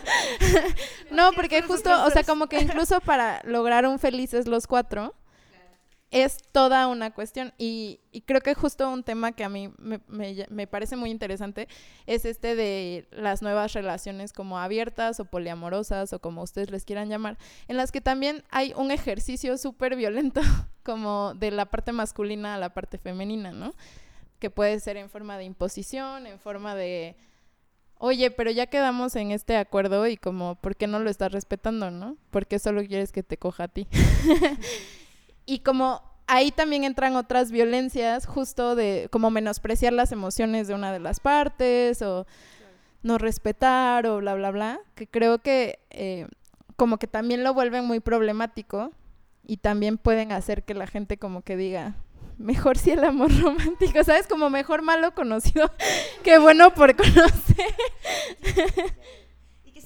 no, 1.10 1.32
porque 1.32 1.60
justo, 1.62 1.90
o 2.04 2.10
sea, 2.10 2.22
como 2.22 2.46
que 2.46 2.60
incluso 2.62 3.00
para 3.00 3.42
lograr 3.44 3.86
un 3.86 3.98
felices 3.98 4.46
los 4.46 4.68
cuatro, 4.68 5.12
es 6.12 6.38
toda 6.52 6.86
una 6.86 7.12
cuestión. 7.12 7.52
Y, 7.58 7.98
y 8.12 8.20
creo 8.20 8.40
que 8.40 8.54
justo 8.54 8.88
un 8.88 9.02
tema 9.02 9.32
que 9.32 9.42
a 9.42 9.48
mí 9.48 9.72
me, 9.78 10.00
me 10.06 10.66
parece 10.68 10.94
muy 10.94 11.10
interesante 11.10 11.66
es 12.06 12.24
este 12.24 12.54
de 12.54 13.08
las 13.10 13.42
nuevas 13.42 13.72
relaciones 13.72 14.32
como 14.32 14.60
abiertas 14.60 15.18
o 15.18 15.24
poliamorosas 15.24 16.12
o 16.12 16.20
como 16.20 16.42
ustedes 16.42 16.70
les 16.70 16.84
quieran 16.84 17.08
llamar, 17.08 17.36
en 17.66 17.76
las 17.76 17.90
que 17.90 18.00
también 18.00 18.44
hay 18.50 18.72
un 18.76 18.92
ejercicio 18.92 19.58
súper 19.58 19.96
violento 19.96 20.40
como 20.84 21.34
de 21.34 21.50
la 21.50 21.66
parte 21.66 21.90
masculina 21.90 22.54
a 22.54 22.58
la 22.58 22.72
parte 22.72 22.96
femenina, 22.96 23.50
¿no? 23.50 23.74
Que 24.38 24.50
puede 24.50 24.78
ser 24.80 24.96
en 24.96 25.08
forma 25.08 25.38
de 25.38 25.44
imposición, 25.44 26.26
en 26.26 26.38
forma 26.38 26.74
de... 26.74 27.16
Oye, 27.98 28.30
pero 28.30 28.50
ya 28.50 28.66
quedamos 28.66 29.16
en 29.16 29.30
este 29.30 29.56
acuerdo 29.56 30.06
y 30.06 30.18
como, 30.18 30.56
¿por 30.56 30.76
qué 30.76 30.86
no 30.86 30.98
lo 30.98 31.08
estás 31.08 31.32
respetando, 31.32 31.90
no? 31.90 32.16
¿Por 32.30 32.46
qué 32.46 32.58
solo 32.58 32.84
quieres 32.84 33.10
que 33.10 33.22
te 33.22 33.38
coja 33.38 33.64
a 33.64 33.68
ti? 33.68 33.86
y 35.46 35.60
como 35.60 36.02
ahí 36.26 36.50
también 36.50 36.84
entran 36.84 37.16
otras 37.16 37.50
violencias, 37.50 38.26
justo 38.26 38.74
de 38.74 39.08
como 39.10 39.30
menospreciar 39.30 39.92
las 39.92 40.12
emociones 40.12 40.68
de 40.68 40.74
una 40.74 40.92
de 40.92 40.98
las 41.00 41.20
partes 41.20 42.02
o 42.02 42.26
no 43.02 43.18
respetar 43.18 44.06
o 44.06 44.18
bla, 44.18 44.34
bla, 44.34 44.50
bla, 44.50 44.80
que 44.94 45.06
creo 45.06 45.38
que 45.38 45.78
eh, 45.90 46.26
como 46.76 46.98
que 46.98 47.06
también 47.06 47.44
lo 47.44 47.54
vuelven 47.54 47.84
muy 47.84 48.00
problemático 48.00 48.90
y 49.46 49.58
también 49.58 49.96
pueden 49.96 50.32
hacer 50.32 50.64
que 50.64 50.74
la 50.74 50.86
gente 50.86 51.16
como 51.16 51.42
que 51.42 51.56
diga, 51.56 51.94
mejor 52.38 52.78
si 52.78 52.90
el 52.90 53.04
amor 53.04 53.30
romántico, 53.40 54.02
¿sabes? 54.04 54.26
Como 54.26 54.50
mejor 54.50 54.82
malo 54.82 55.14
conocido 55.14 55.70
que 56.22 56.38
bueno 56.38 56.74
por 56.74 56.94
conocer. 56.96 57.74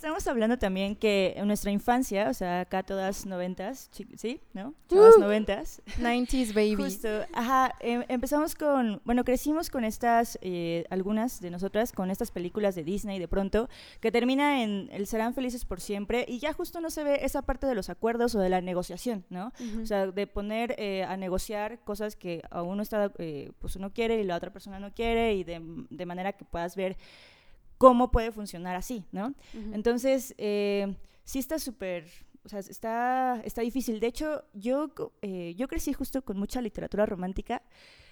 Estamos 0.01 0.27
hablando 0.29 0.59
también 0.59 0.97
que 0.97 1.35
en 1.37 1.47
nuestra 1.47 1.71
infancia, 1.71 2.31
o 2.31 2.33
sea, 2.33 2.61
acá 2.63 2.83
todas 2.83 3.27
noventas, 3.27 3.91
¿sí? 4.17 4.41
¿No? 4.55 4.73
Chavas 4.89 5.17
Uh. 5.19 5.21
noventas. 5.21 5.83
90s 5.99 6.55
baby. 6.55 6.75
Justo, 6.75 7.07
ajá, 7.35 7.75
em- 7.81 8.05
empezamos 8.09 8.55
con, 8.55 9.03
bueno, 9.05 9.25
crecimos 9.25 9.69
con 9.69 9.85
estas, 9.85 10.39
eh, 10.41 10.87
algunas 10.89 11.43
de 11.43 11.51
nosotras, 11.51 11.93
con 11.93 12.11
estas 12.11 12.31
películas 12.31 12.75
de 12.77 12.83
Disney 12.83 13.19
de 13.19 13.29
pronto, 13.29 13.69
que 14.01 14.11
termina 14.11 14.63
en 14.63 14.89
el 14.91 15.07
serán 15.07 15.35
felices 15.35 15.67
por 15.67 15.83
siempre 15.83 16.25
y 16.27 16.39
ya 16.39 16.55
justo 16.55 16.81
no 16.81 16.89
se 16.89 17.05
ve 17.05 17.19
esa 17.23 17.43
parte 17.43 17.67
de 17.67 17.75
los 17.75 17.91
acuerdos 17.91 18.35
o 18.35 18.41
de 18.41 18.49
la 18.49 18.63
negociación, 18.63 19.27
¿no? 19.29 19.53
O 19.83 19.85
sea, 19.85 20.07
de 20.07 20.27
poner 20.27 20.77
eh, 20.79 21.05
a 21.05 21.19
negociar 21.19 21.79
cosas 21.85 22.17
que 22.17 22.41
a 22.51 22.63
uno 22.63 22.83
está, 22.83 23.13
eh, 23.19 23.53
pues 23.59 23.77
uno 23.77 23.93
quiere 23.93 24.19
y 24.19 24.25
la 24.25 24.37
otra 24.37 24.51
persona 24.51 24.81
no 24.81 24.95
quiere 24.95 25.35
y 25.35 25.45
de, 25.45 25.61
de 25.91 26.07
manera 26.07 26.33
que 26.33 26.47
puedas 26.47 26.75
ver 26.75 26.97
cómo 27.81 28.11
puede 28.11 28.31
funcionar 28.31 28.77
así, 28.77 29.07
¿no? 29.11 29.33
Entonces, 29.73 30.35
eh, 30.37 30.97
sí 31.25 31.39
está 31.39 31.59
súper, 31.59 32.05
o 32.45 32.49
sea, 32.51 32.59
está, 32.59 33.41
está 33.43 33.63
difícil. 33.63 34.01
De 34.01 34.07
hecho, 34.07 34.45
yo, 34.53 34.91
eh, 35.23 35.55
yo 35.57 35.67
crecí 35.67 35.95
justo 35.95 36.21
con 36.21 36.39
mucha 36.39 36.61
literatura 36.61 37.07
romántica, 37.07 37.63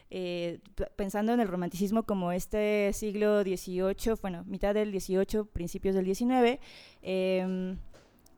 eh, 0.09 0.61
pensando 0.97 1.35
en 1.35 1.41
el 1.41 1.49
romanticismo 1.49 2.05
como 2.05 2.33
este 2.33 2.95
siglo 2.95 3.43
XVIII, 3.43 4.15
bueno, 4.23 4.43
mitad 4.47 4.73
del 4.73 4.99
XVIII, 4.99 5.45
principios 5.53 5.95
del 5.95 6.07
XIX, 6.07 6.59
em, 7.03 7.77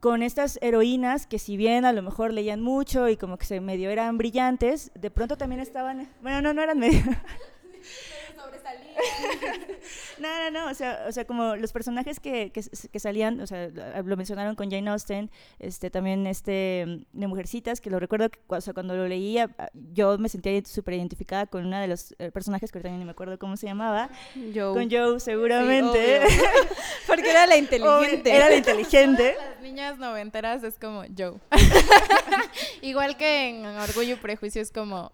con 0.01 0.25
estas 0.25 0.59
heroínas 0.63 1.29
que 1.29 1.39
si 1.39 1.57
bien 1.57 1.85
a 1.85 1.93
lo 1.93 2.03
mejor 2.03 2.33
leían 2.33 2.61
mucho 2.61 3.09
y 3.09 3.17
como 3.17 3.37
que 3.39 3.47
se 3.47 3.61
medio 3.61 3.91
eran 3.91 4.19
brillantes, 4.19 4.91
de 4.99 5.13
pronto 5.13 5.37
también 5.37 5.61
estaban, 5.61 6.09
bueno, 6.23 6.43
no, 6.43 6.53
no 6.55 6.63
eran 6.63 6.81
medio... 6.81 7.01
No, 10.19 10.29
no, 10.29 10.51
no, 10.51 10.71
o 10.71 10.75
sea, 10.75 11.05
o 11.09 11.13
sea 11.13 11.25
como 11.25 11.57
los 11.57 11.73
personajes 11.73 12.21
que, 12.21 12.51
que, 12.53 12.63
que 12.63 13.01
salían, 13.01 13.41
o 13.41 13.47
sea, 13.47 13.69
lo 13.69 14.03
lo 14.11 14.17
mencionaron 14.17 14.55
con 14.55 14.71
Jane 14.71 14.91
Austen, 14.91 15.31
este, 15.59 15.91
también 15.91 16.27
este, 16.27 16.85
mm, 16.87 17.19
de 17.19 17.27
Mujercitas, 17.27 17.81
que 17.81 17.91
lo 17.91 17.99
recuerdo, 17.99 18.29
que, 18.29 18.39
o 18.47 18.61
sea, 18.61 18.75
cuando 18.75 18.95
lo 18.97 19.09
leía, 19.09 19.51
ah, 19.59 19.71
yo 19.93 20.19
me 20.19 20.29
sentía 20.29 20.61
súper 20.67 20.95
identificada 20.95 21.47
con 21.47 21.65
una 21.65 21.81
de 21.81 21.89
los 21.89 22.15
eh, 22.19 22.31
personajes, 22.31 22.71
que 22.71 22.79
ahorita 22.79 22.95
ni 22.95 23.05
me 23.05 23.13
acuerdo 23.13 23.39
cómo 23.39 23.57
se 23.57 23.67
llamaba, 23.67 24.11
Joe. 24.55 24.75
con 24.75 24.91
Joe, 24.91 25.21
seguramente. 25.21 26.21
Porque 27.07 27.31
era 27.31 27.47
la 27.47 27.55
Obvio, 27.55 27.63
inteligente. 27.63 28.35
Era 28.35 28.51
la 28.51 28.57
inteligente. 28.57 29.37
Las 29.39 29.63
niñas 29.63 29.99
noventeras 29.99 30.63
es 30.65 30.79
como 30.79 31.05
Joe. 31.17 31.39
Igual 32.83 33.17
que 33.17 33.49
en 33.49 33.65
Orgullo 33.65 34.15
y 34.15 34.17
Prejuicio 34.17 34.61
es 34.61 34.71
como 34.71 35.13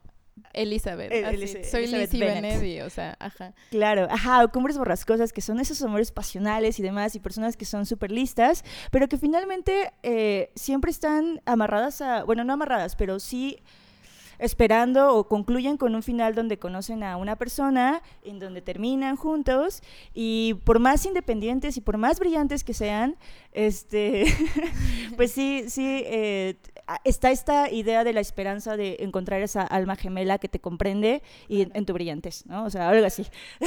Elizabeth. 0.53 1.13
El- 1.13 1.25
así, 1.25 1.37
Eliza- 1.37 1.65
soy 1.71 1.85
Elizabeth 1.85 2.13
Lizzie 2.43 2.77
y, 2.77 2.81
o 2.81 2.91
sea, 2.91 3.17
ajá. 3.21 3.53
Claro, 3.71 4.07
ajá, 4.11 4.45
o 4.45 4.51
cumbres 4.51 4.79
borrascosas, 4.79 5.33
que 5.33 5.41
son 5.41 5.61
esos 5.61 5.83
amores 5.83 6.13
pasionales 6.13 6.79
y 6.79 6.83
demás, 6.83 7.15
y 7.15 7.21
personas 7.21 7.57
que 7.57 7.65
son 7.65 7.87
súper 7.87 8.11
listas, 8.11 8.65
pero 8.91 9.09
que 9.09 9.19
finalmente 9.19 9.93
eh, 10.03 10.51
siempre 10.55 10.91
están 10.91 11.41
amarradas 11.47 12.01
a, 12.01 12.25
bueno, 12.25 12.45
no 12.45 12.53
amarradas, 12.53 12.97
pero 12.97 13.19
sí 13.21 13.59
esperando 14.39 15.15
o 15.15 15.29
concluyen 15.29 15.79
con 15.79 15.95
un 15.95 16.03
final 16.03 16.35
donde 16.35 16.59
conocen 16.59 17.03
a 17.03 17.17
una 17.17 17.37
persona, 17.37 18.03
en 18.23 18.39
donde 18.39 18.61
terminan 18.61 19.17
juntos, 19.17 19.81
y 20.13 20.55
por 20.65 20.79
más 20.79 21.07
independientes 21.07 21.79
y 21.79 21.81
por 21.81 21.97
más 21.97 22.19
brillantes 22.19 22.63
que 22.63 22.75
sean, 22.75 23.17
este, 23.53 24.27
pues 25.17 25.33
sí, 25.33 25.65
sí, 25.69 26.03
eh, 26.05 26.59
está 27.05 27.31
esta 27.31 27.71
idea 27.71 28.05
de 28.05 28.13
la 28.13 28.21
esperanza 28.21 28.77
de 28.77 28.97
encontrar 29.01 29.43
esa 29.43 29.63
alma 29.63 29.97
gemela 29.97 30.39
que 30.39 30.49
te 30.49 30.61
comprende 30.61 31.23
y 31.49 31.63
en, 31.63 31.73
en 31.75 31.87
tu 31.87 31.93
brillantez, 31.93 32.47
¿no? 32.47 32.65
O 32.65 32.71
sea, 32.71 32.89
algo 32.89 33.07
así. 33.07 33.27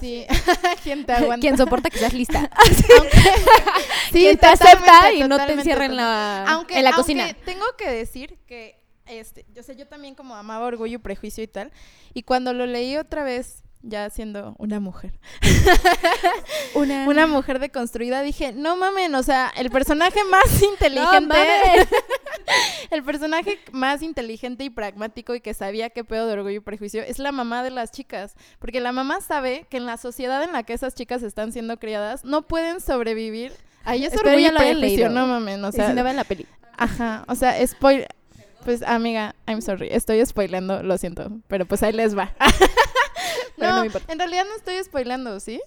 Sí, 0.00 0.26
¿quién 0.82 1.06
te 1.06 1.12
aguanta? 1.12 1.40
Quien 1.40 1.56
soporta 1.56 1.88
que 1.90 1.98
seas 1.98 2.12
lista. 2.12 2.50
Sí, 4.12 4.36
te 4.36 4.46
acepta 4.46 5.12
y 5.12 5.26
no 5.26 5.44
te 5.44 5.52
encierra 5.54 5.86
en 5.86 5.96
la, 5.96 6.44
aunque, 6.46 6.78
en 6.78 6.84
la 6.84 6.90
aunque 6.90 7.02
cocina. 7.02 7.34
tengo 7.44 7.64
que 7.76 7.90
decir 7.90 8.38
que, 8.46 8.80
este, 9.06 9.44
yo 9.52 9.64
sé, 9.64 9.74
yo 9.74 9.88
también 9.88 10.14
como 10.14 10.36
amaba 10.36 10.66
Orgullo 10.66 10.96
y 10.96 10.98
Prejuicio 10.98 11.42
y 11.42 11.48
tal, 11.48 11.72
y 12.12 12.22
cuando 12.22 12.52
lo 12.52 12.66
leí 12.66 12.96
otra 12.96 13.24
vez, 13.24 13.63
ya 13.84 14.08
siendo 14.10 14.54
una 14.58 14.80
mujer, 14.80 15.12
Una, 16.74 17.06
una 17.06 17.26
mujer 17.26 17.58
deconstruida, 17.58 18.22
dije, 18.22 18.52
no 18.52 18.76
mamen, 18.76 19.14
o 19.14 19.22
sea, 19.22 19.52
el 19.56 19.70
personaje 19.70 20.24
más 20.30 20.62
inteligente, 20.62 21.36
el 22.90 23.02
personaje 23.04 23.58
más 23.72 24.02
inteligente 24.02 24.64
y 24.64 24.70
pragmático 24.70 25.34
y 25.34 25.40
que 25.40 25.54
sabía 25.54 25.90
qué 25.90 26.02
pedo 26.02 26.26
de 26.26 26.32
Orgullo 26.32 26.56
y 26.56 26.60
Prejuicio 26.60 27.02
es 27.02 27.18
la 27.18 27.30
mamá 27.30 27.62
de 27.62 27.70
las 27.70 27.92
chicas, 27.92 28.34
porque 28.58 28.80
la 28.80 28.92
mamá 28.92 29.20
sabe 29.20 29.66
que 29.68 29.76
en 29.76 29.86
la 29.86 29.98
sociedad 29.98 30.42
en 30.42 30.52
la 30.52 30.62
que 30.62 30.72
esas 30.72 30.94
chicas 30.94 31.22
están 31.22 31.52
siendo 31.52 31.78
criadas, 31.78 32.24
no 32.24 32.42
pueden 32.42 32.80
sobrevivir. 32.80 33.52
Ahí 33.84 34.06
es 34.06 34.16
Orgullo 34.16 34.48
y 34.48 34.50
Prejuicio, 34.50 35.10
no 35.10 35.26
mamen, 35.26 35.62
o 35.64 35.68
Y 35.68 35.72
sea, 35.72 35.90
si 35.90 35.94
no 35.94 36.02
ven 36.02 36.16
la 36.16 36.24
peli. 36.24 36.46
Ajá, 36.76 37.24
o 37.28 37.34
sea, 37.34 37.64
spoil... 37.66 38.06
Pues 38.64 38.82
amiga, 38.82 39.34
I'm 39.46 39.60
sorry, 39.60 39.88
estoy 39.90 40.24
spoilando, 40.24 40.82
lo 40.82 40.96
siento, 40.96 41.30
pero 41.48 41.66
pues 41.66 41.82
ahí 41.82 41.92
les 41.92 42.16
va. 42.16 42.32
Pero 43.56 43.70
no 43.70 43.76
no, 43.76 43.80
me 43.82 43.86
importa. 43.86 44.12
en 44.12 44.18
realidad 44.18 44.44
no 44.48 44.56
estoy 44.56 44.82
spoilando, 44.82 45.40
¿sí? 45.40 45.60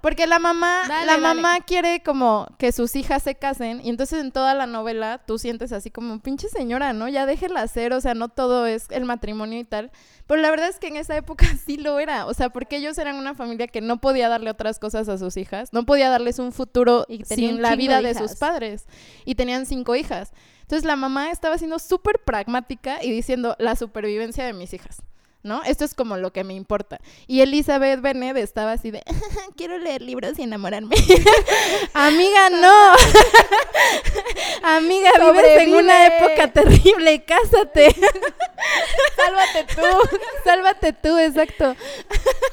Porque 0.00 0.26
la 0.26 0.38
mamá, 0.38 0.84
Dale, 0.88 1.06
la 1.06 1.12
dale. 1.12 1.22
mamá 1.22 1.60
quiere 1.60 2.02
como 2.02 2.48
que 2.58 2.72
sus 2.72 2.96
hijas 2.96 3.22
se 3.22 3.34
casen 3.34 3.82
y 3.84 3.90
entonces 3.90 4.20
en 4.20 4.32
toda 4.32 4.54
la 4.54 4.66
novela 4.66 5.20
tú 5.26 5.38
sientes 5.38 5.72
así 5.72 5.90
como 5.90 6.20
pinche 6.20 6.48
señora, 6.48 6.94
¿no? 6.94 7.06
Ya 7.08 7.26
déjela 7.26 7.60
hacer, 7.60 7.92
o 7.92 8.00
sea, 8.00 8.14
no 8.14 8.28
todo 8.30 8.64
es 8.64 8.86
el 8.90 9.04
matrimonio 9.04 9.58
y 9.58 9.64
tal. 9.64 9.90
Pero 10.26 10.40
la 10.40 10.50
verdad 10.50 10.68
es 10.68 10.78
que 10.78 10.88
en 10.88 10.96
esa 10.96 11.16
época 11.16 11.44
sí 11.66 11.76
lo 11.76 11.98
era, 11.98 12.24
o 12.26 12.32
sea, 12.32 12.48
porque 12.48 12.76
ellos 12.76 12.96
eran 12.96 13.16
una 13.16 13.34
familia 13.34 13.66
que 13.66 13.82
no 13.82 14.00
podía 14.00 14.30
darle 14.30 14.50
otras 14.50 14.78
cosas 14.78 15.08
a 15.10 15.18
sus 15.18 15.36
hijas, 15.36 15.72
no 15.74 15.84
podía 15.84 16.08
darles 16.08 16.38
un 16.38 16.52
futuro 16.52 17.04
Y 17.08 17.24
sin 17.26 17.60
la 17.60 17.76
vida 17.76 18.00
de 18.00 18.14
de, 18.14 18.14
sus 18.14 18.36
padres 18.36 18.86
y 19.26 19.34
tenían 19.34 19.66
cinco 19.66 19.94
hijas. 19.96 20.32
Entonces 20.62 20.86
la 20.86 20.96
mamá 20.96 21.30
estaba 21.30 21.58
siendo 21.58 21.78
súper 21.78 22.20
pragmática 22.24 23.02
y 23.02 23.10
diciendo 23.10 23.54
la 23.58 23.76
supervivencia 23.76 24.46
de 24.46 24.54
mis 24.54 24.72
hijas. 24.72 25.02
¿No? 25.42 25.62
Esto 25.62 25.84
es 25.84 25.94
como 25.94 26.18
lo 26.18 26.32
que 26.32 26.44
me 26.44 26.54
importa. 26.54 27.00
Y 27.26 27.40
Elizabeth 27.40 28.00
Bennet 28.02 28.36
estaba 28.36 28.72
así 28.72 28.90
de, 28.90 29.02
quiero 29.56 29.78
leer 29.78 30.02
libros 30.02 30.38
y 30.38 30.42
enamorarme. 30.42 30.94
Amiga, 31.94 32.50
no. 32.50 32.92
Amiga, 34.62 35.10
vives 35.32 35.62
en 35.62 35.74
una 35.74 36.06
época 36.06 36.52
terrible, 36.52 37.24
cásate. 37.24 37.94
Sálvate 39.16 39.74
tú. 39.74 40.18
Sálvate 40.44 40.92
tú, 40.92 41.18
exacto. 41.18 41.74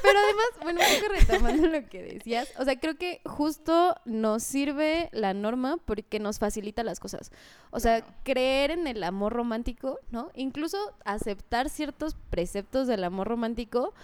Pero 0.02 0.18
además, 0.18 0.46
bueno, 0.62 0.80
un 0.80 1.00
poco 1.00 1.12
retomando 1.12 1.68
lo 1.68 1.88
que 1.88 2.02
decías, 2.02 2.48
o 2.58 2.64
sea, 2.64 2.78
creo 2.78 2.96
que 2.96 3.20
justo 3.24 3.96
nos 4.06 4.42
sirve 4.42 5.10
la 5.12 5.34
norma 5.34 5.78
porque 5.84 6.18
nos 6.18 6.38
facilita 6.38 6.82
las 6.84 7.00
cosas. 7.00 7.30
O 7.70 7.80
sea, 7.80 8.04
creer 8.22 8.70
en 8.70 8.86
el 8.86 9.02
amor 9.04 9.32
romántico, 9.32 9.98
¿no? 10.10 10.30
Incluso 10.34 10.78
aceptar 11.04 11.68
ciertos 11.68 12.16
preceptos 12.30 12.86
del 12.86 13.04
amor 13.04 13.28
romántico 13.28 13.94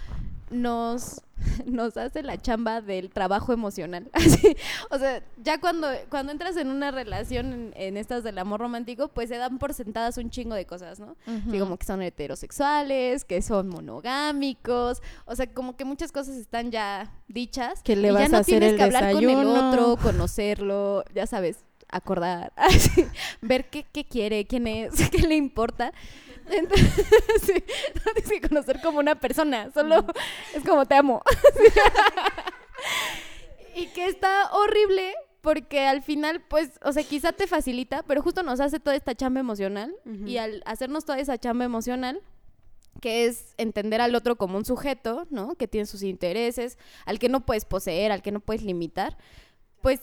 nos, 0.50 1.22
nos 1.66 1.96
hace 1.96 2.22
la 2.22 2.38
chamba 2.40 2.80
del 2.80 3.10
trabajo 3.10 3.52
emocional. 3.52 4.08
Así, 4.12 4.56
o 4.90 4.98
sea, 4.98 5.22
ya 5.42 5.60
cuando, 5.60 5.88
cuando 6.08 6.32
entras 6.32 6.56
en 6.56 6.68
una 6.68 6.90
relación 6.90 7.52
en, 7.52 7.74
en 7.76 7.96
estas 7.96 8.24
del 8.24 8.38
amor 8.38 8.60
romántico, 8.60 9.08
pues 9.08 9.28
se 9.28 9.36
dan 9.36 9.58
por 9.58 9.74
sentadas 9.74 10.16
un 10.18 10.30
chingo 10.30 10.54
de 10.54 10.66
cosas, 10.66 11.00
¿no? 11.00 11.16
Sí, 11.50 11.58
como 11.58 11.76
que 11.76 11.86
son 11.86 12.02
heterosexuales, 12.02 13.24
que 13.24 13.42
son 13.42 13.68
monogámicos, 13.68 15.02
o 15.26 15.36
sea, 15.36 15.46
como 15.46 15.76
que 15.76 15.84
muchas 15.84 16.12
cosas 16.12 16.36
están 16.36 16.70
ya 16.70 17.12
dichas. 17.28 17.82
Que 17.82 17.96
le 17.96 18.08
y 18.08 18.10
vas 18.10 18.22
ya 18.22 18.28
no 18.28 18.36
a 18.38 18.40
hacer 18.40 18.60
tienes 18.60 18.72
el 18.72 18.76
que 18.76 18.82
hablar 18.84 19.12
con 19.12 19.24
el 19.24 19.46
otro, 19.46 19.96
conocerlo, 19.96 21.04
ya 21.14 21.26
sabes, 21.26 21.64
acordar, 21.88 22.52
así, 22.56 23.06
ver 23.40 23.68
qué, 23.70 23.84
qué 23.92 24.04
quiere, 24.04 24.46
quién 24.46 24.66
es, 24.66 24.92
qué 25.10 25.18
le 25.18 25.36
importa. 25.36 25.92
Entonces, 26.50 27.06
sí, 27.42 27.64
no 27.94 28.12
tienes 28.12 28.30
que 28.30 28.48
conocer 28.48 28.80
como 28.82 28.98
una 28.98 29.14
persona, 29.14 29.70
solo 29.72 30.04
es 30.54 30.62
como 30.64 30.84
te 30.86 30.94
amo. 30.94 31.22
y 33.74 33.86
que 33.88 34.06
está 34.06 34.50
horrible 34.52 35.14
porque 35.40 35.86
al 35.86 36.02
final, 36.02 36.42
pues, 36.48 36.70
o 36.82 36.92
sea, 36.92 37.02
quizá 37.02 37.32
te 37.32 37.46
facilita, 37.46 38.02
pero 38.02 38.22
justo 38.22 38.42
nos 38.42 38.60
hace 38.60 38.80
toda 38.80 38.96
esta 38.96 39.14
chamba 39.14 39.40
emocional 39.40 39.94
y 40.24 40.38
al 40.38 40.62
hacernos 40.64 41.04
toda 41.04 41.18
esa 41.18 41.36
chamba 41.36 41.66
emocional, 41.66 42.22
que 43.00 43.26
es 43.26 43.54
entender 43.58 44.00
al 44.00 44.14
otro 44.14 44.36
como 44.36 44.56
un 44.56 44.64
sujeto, 44.64 45.26
¿no? 45.28 45.54
Que 45.56 45.68
tiene 45.68 45.86
sus 45.86 46.02
intereses, 46.02 46.78
al 47.04 47.18
que 47.18 47.28
no 47.28 47.44
puedes 47.44 47.66
poseer, 47.66 48.10
al 48.10 48.22
que 48.22 48.32
no 48.32 48.40
puedes 48.40 48.62
limitar, 48.62 49.18
pues 49.82 50.00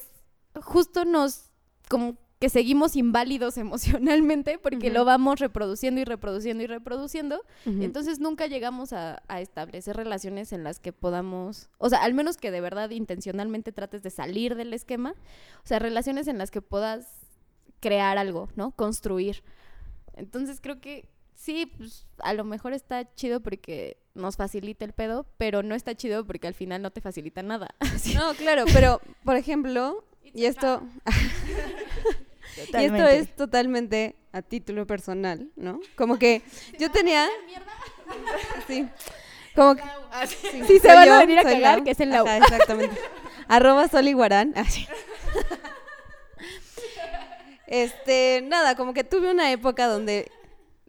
justo 0.62 1.06
nos 1.06 1.51
como 1.92 2.16
que 2.40 2.48
seguimos 2.50 2.96
inválidos 2.96 3.58
emocionalmente 3.66 4.58
porque 4.58 4.88
Ujú. 4.88 4.96
lo 4.96 5.06
vamos 5.06 5.40
reproduciendo 5.40 6.00
y 6.00 6.06
reproduciendo 6.06 6.64
y 6.64 6.68
reproduciendo 6.68 7.44
Ujú. 7.66 7.84
entonces 7.84 8.20
nunca 8.20 8.48
llegamos 8.48 8.94
a, 8.94 9.22
a 9.28 9.42
establecer 9.42 9.98
relaciones 9.98 10.54
en 10.54 10.64
las 10.64 10.80
que 10.80 10.94
podamos, 10.94 11.70
o 11.78 11.90
sea, 11.90 12.02
al 12.02 12.14
menos 12.14 12.38
que 12.38 12.50
de 12.50 12.62
verdad 12.62 12.90
intencionalmente 12.92 13.74
trates 13.74 14.02
de 14.04 14.10
salir 14.10 14.56
del 14.56 14.74
esquema, 14.74 15.14
o 15.64 15.68
sea, 15.68 15.80
relaciones 15.80 16.28
en 16.28 16.38
las 16.38 16.50
que 16.50 16.62
puedas 16.62 17.08
crear 17.82 18.18
algo, 18.18 18.48
¿no? 18.56 18.72
Construir. 18.72 19.44
Entonces 20.14 20.62
creo 20.62 20.80
que 20.80 21.10
sí, 21.36 21.66
pues, 21.66 22.08
a 22.20 22.34
lo 22.34 22.44
mejor 22.46 22.74
está 22.74 23.14
chido 23.16 23.42
porque 23.42 23.98
nos 24.14 24.38
facilita 24.38 24.86
el 24.86 24.94
pedo, 24.94 25.26
pero 25.38 25.64
no 25.64 25.76
está 25.76 25.96
chido 25.96 26.26
porque 26.26 26.48
al 26.48 26.54
final 26.54 26.82
no 26.82 26.92
te 26.92 27.02
facilita 27.02 27.44
nada. 27.44 27.76
No, 28.16 28.34
claro, 28.36 28.66
pero 28.74 29.02
por 29.24 29.36
ejemplo, 29.36 30.06
y 30.34 30.46
esto, 30.46 30.82
y 32.74 32.86
esto 32.86 33.08
es 33.08 33.36
totalmente 33.36 34.16
a 34.32 34.42
título 34.42 34.86
personal, 34.88 35.50
¿no? 35.56 35.80
Como 35.96 36.18
que 36.18 36.42
yo 36.80 36.92
tenía, 36.92 37.28
sí, 38.68 38.88
como 39.56 39.76
que 39.76 39.84
sí, 40.28 40.64
Sí, 40.68 40.80
se 40.80 40.88
van 40.88 41.10
a 41.10 41.20
venir 41.20 41.40
a 41.40 41.44
cagar, 41.44 41.78
Lau. 41.78 41.84
que 41.84 41.92
es 41.92 42.00
el 42.00 42.10
Lau. 42.10 42.26
Ajá, 42.26 42.38
exactamente. 42.38 43.00
Arroba 43.48 43.88
Sol 43.88 44.08
Iguarán. 44.08 44.54
Ah, 44.56 44.64
sí. 44.64 44.88
Este, 47.68 48.44
nada, 48.46 48.76
como 48.76 48.94
que 48.94 49.04
tuve 49.04 49.32
una 49.32 49.52
época 49.52 49.88
donde 49.88 50.30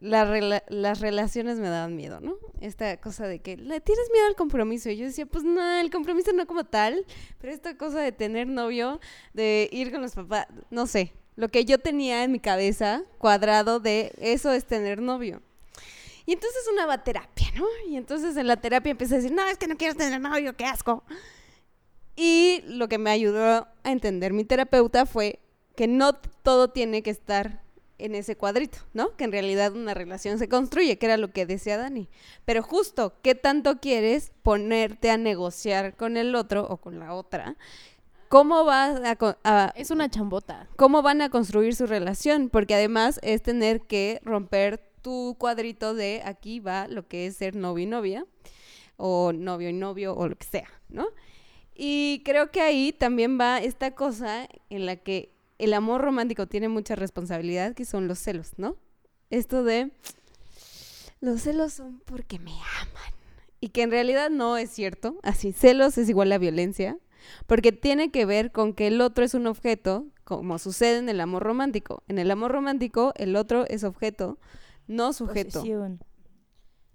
la 0.03 0.25
rela- 0.25 0.63
las 0.67 0.99
relaciones 0.99 1.59
me 1.59 1.69
daban 1.69 1.95
miedo, 1.95 2.19
¿no? 2.19 2.35
Esta 2.59 2.97
cosa 2.99 3.25
de 3.25 3.39
que 3.39 3.55
le 3.55 3.79
tienes 3.79 4.09
miedo 4.11 4.27
al 4.27 4.35
compromiso. 4.35 4.89
Y 4.89 4.97
yo 4.97 5.05
decía, 5.05 5.25
pues 5.25 5.45
no, 5.45 5.79
el 5.79 5.89
compromiso 5.89 6.33
no 6.33 6.45
como 6.45 6.65
tal, 6.65 7.05
pero 7.39 7.53
esta 7.53 7.77
cosa 7.77 8.01
de 8.01 8.11
tener 8.11 8.47
novio, 8.47 8.99
de 9.33 9.69
ir 9.71 9.91
con 9.91 10.01
los 10.01 10.11
papás, 10.11 10.47
no 10.69 10.87
sé, 10.87 11.13
lo 11.37 11.47
que 11.47 11.63
yo 11.63 11.79
tenía 11.79 12.23
en 12.25 12.33
mi 12.33 12.39
cabeza 12.39 13.03
cuadrado 13.17 13.79
de 13.79 14.13
eso 14.17 14.51
es 14.51 14.65
tener 14.65 15.01
novio. 15.01 15.41
Y 16.25 16.33
entonces 16.33 16.61
una 16.71 16.85
va 16.85 17.03
terapia, 17.03 17.47
¿no? 17.55 17.65
Y 17.87 17.95
entonces 17.95 18.35
en 18.35 18.47
la 18.47 18.57
terapia 18.57 18.91
empieza 18.91 19.15
a 19.15 19.17
decir, 19.17 19.31
no, 19.31 19.45
es 19.47 19.57
que 19.57 19.67
no 19.67 19.77
quiero 19.77 19.95
tener 19.95 20.19
novio, 20.19 20.55
qué 20.57 20.65
asco. 20.65 21.03
Y 22.17 22.61
lo 22.67 22.89
que 22.89 22.97
me 22.97 23.09
ayudó 23.09 23.67
a 23.83 23.91
entender 23.91 24.33
mi 24.33 24.43
terapeuta 24.43 25.05
fue 25.05 25.39
que 25.77 25.87
no 25.87 26.13
todo 26.13 26.69
tiene 26.69 27.01
que 27.03 27.09
estar 27.09 27.63
en 27.99 28.15
ese 28.15 28.35
cuadrito, 28.35 28.79
¿no? 28.93 29.15
Que 29.15 29.23
en 29.23 29.31
realidad 29.31 29.73
una 29.73 29.93
relación 29.93 30.39
se 30.39 30.49
construye, 30.49 30.97
que 30.97 31.05
era 31.05 31.17
lo 31.17 31.31
que 31.31 31.45
decía 31.45 31.77
Dani. 31.77 32.09
Pero 32.45 32.63
justo, 32.63 33.13
¿qué 33.21 33.35
tanto 33.35 33.79
quieres 33.79 34.31
ponerte 34.41 35.09
a 35.11 35.17
negociar 35.17 35.95
con 35.95 36.17
el 36.17 36.35
otro 36.35 36.65
o 36.67 36.77
con 36.77 36.99
la 36.99 37.13
otra? 37.13 37.55
¿Cómo 38.29 38.65
vas 38.65 38.99
a, 39.03 39.17
a- 39.43 39.73
Es 39.75 39.91
una 39.91 40.09
chambota. 40.09 40.67
cómo 40.75 41.01
van 41.03 41.21
a 41.21 41.29
construir 41.29 41.75
su 41.75 41.85
relación? 41.85 42.49
Porque 42.49 42.73
además 42.73 43.19
es 43.21 43.43
tener 43.43 43.81
que 43.81 44.19
romper 44.23 44.79
tu 45.01 45.35
cuadrito 45.37 45.93
de 45.93 46.21
aquí 46.25 46.59
va 46.59 46.87
lo 46.87 47.07
que 47.07 47.27
es 47.27 47.35
ser 47.37 47.55
novio 47.55 47.83
y 47.83 47.87
novia, 47.87 48.25
o 48.97 49.33
novio 49.33 49.69
y 49.69 49.73
novio, 49.73 50.15
o 50.15 50.27
lo 50.27 50.35
que 50.35 50.45
sea, 50.47 50.69
¿no? 50.89 51.07
Y 51.75 52.21
creo 52.23 52.51
que 52.51 52.61
ahí 52.61 52.91
también 52.93 53.39
va 53.39 53.57
esta 53.59 53.91
cosa 53.95 54.47
en 54.69 54.85
la 54.85 54.95
que 54.95 55.32
el 55.63 55.73
amor 55.73 56.01
romántico 56.01 56.47
tiene 56.47 56.69
mucha 56.69 56.95
responsabilidad, 56.95 57.73
que 57.73 57.85
son 57.85 58.07
los 58.07 58.19
celos, 58.19 58.51
¿no? 58.57 58.75
Esto 59.29 59.63
de 59.63 59.91
los 61.21 61.41
celos 61.41 61.73
son 61.73 62.01
porque 62.05 62.39
me 62.39 62.51
aman. 62.51 63.13
Y 63.59 63.69
que 63.69 63.83
en 63.83 63.91
realidad 63.91 64.29
no 64.29 64.57
es 64.57 64.69
cierto. 64.69 65.17
Así, 65.23 65.53
celos 65.53 65.97
es 65.97 66.09
igual 66.09 66.31
a 66.33 66.37
violencia. 66.37 66.97
Porque 67.47 67.71
tiene 67.71 68.11
que 68.11 68.25
ver 68.25 68.51
con 68.51 68.73
que 68.73 68.87
el 68.87 68.99
otro 68.99 69.23
es 69.23 69.33
un 69.33 69.47
objeto, 69.47 70.05
como 70.25 70.59
sucede 70.59 70.97
en 70.97 71.07
el 71.07 71.21
amor 71.21 71.43
romántico. 71.43 72.03
En 72.09 72.19
el 72.19 72.29
amor 72.29 72.51
romántico, 72.51 73.13
el 73.15 73.37
otro 73.37 73.65
es 73.67 73.85
objeto, 73.85 74.37
no 74.87 75.13
sujeto, 75.13 75.59
Posesión. 75.59 76.03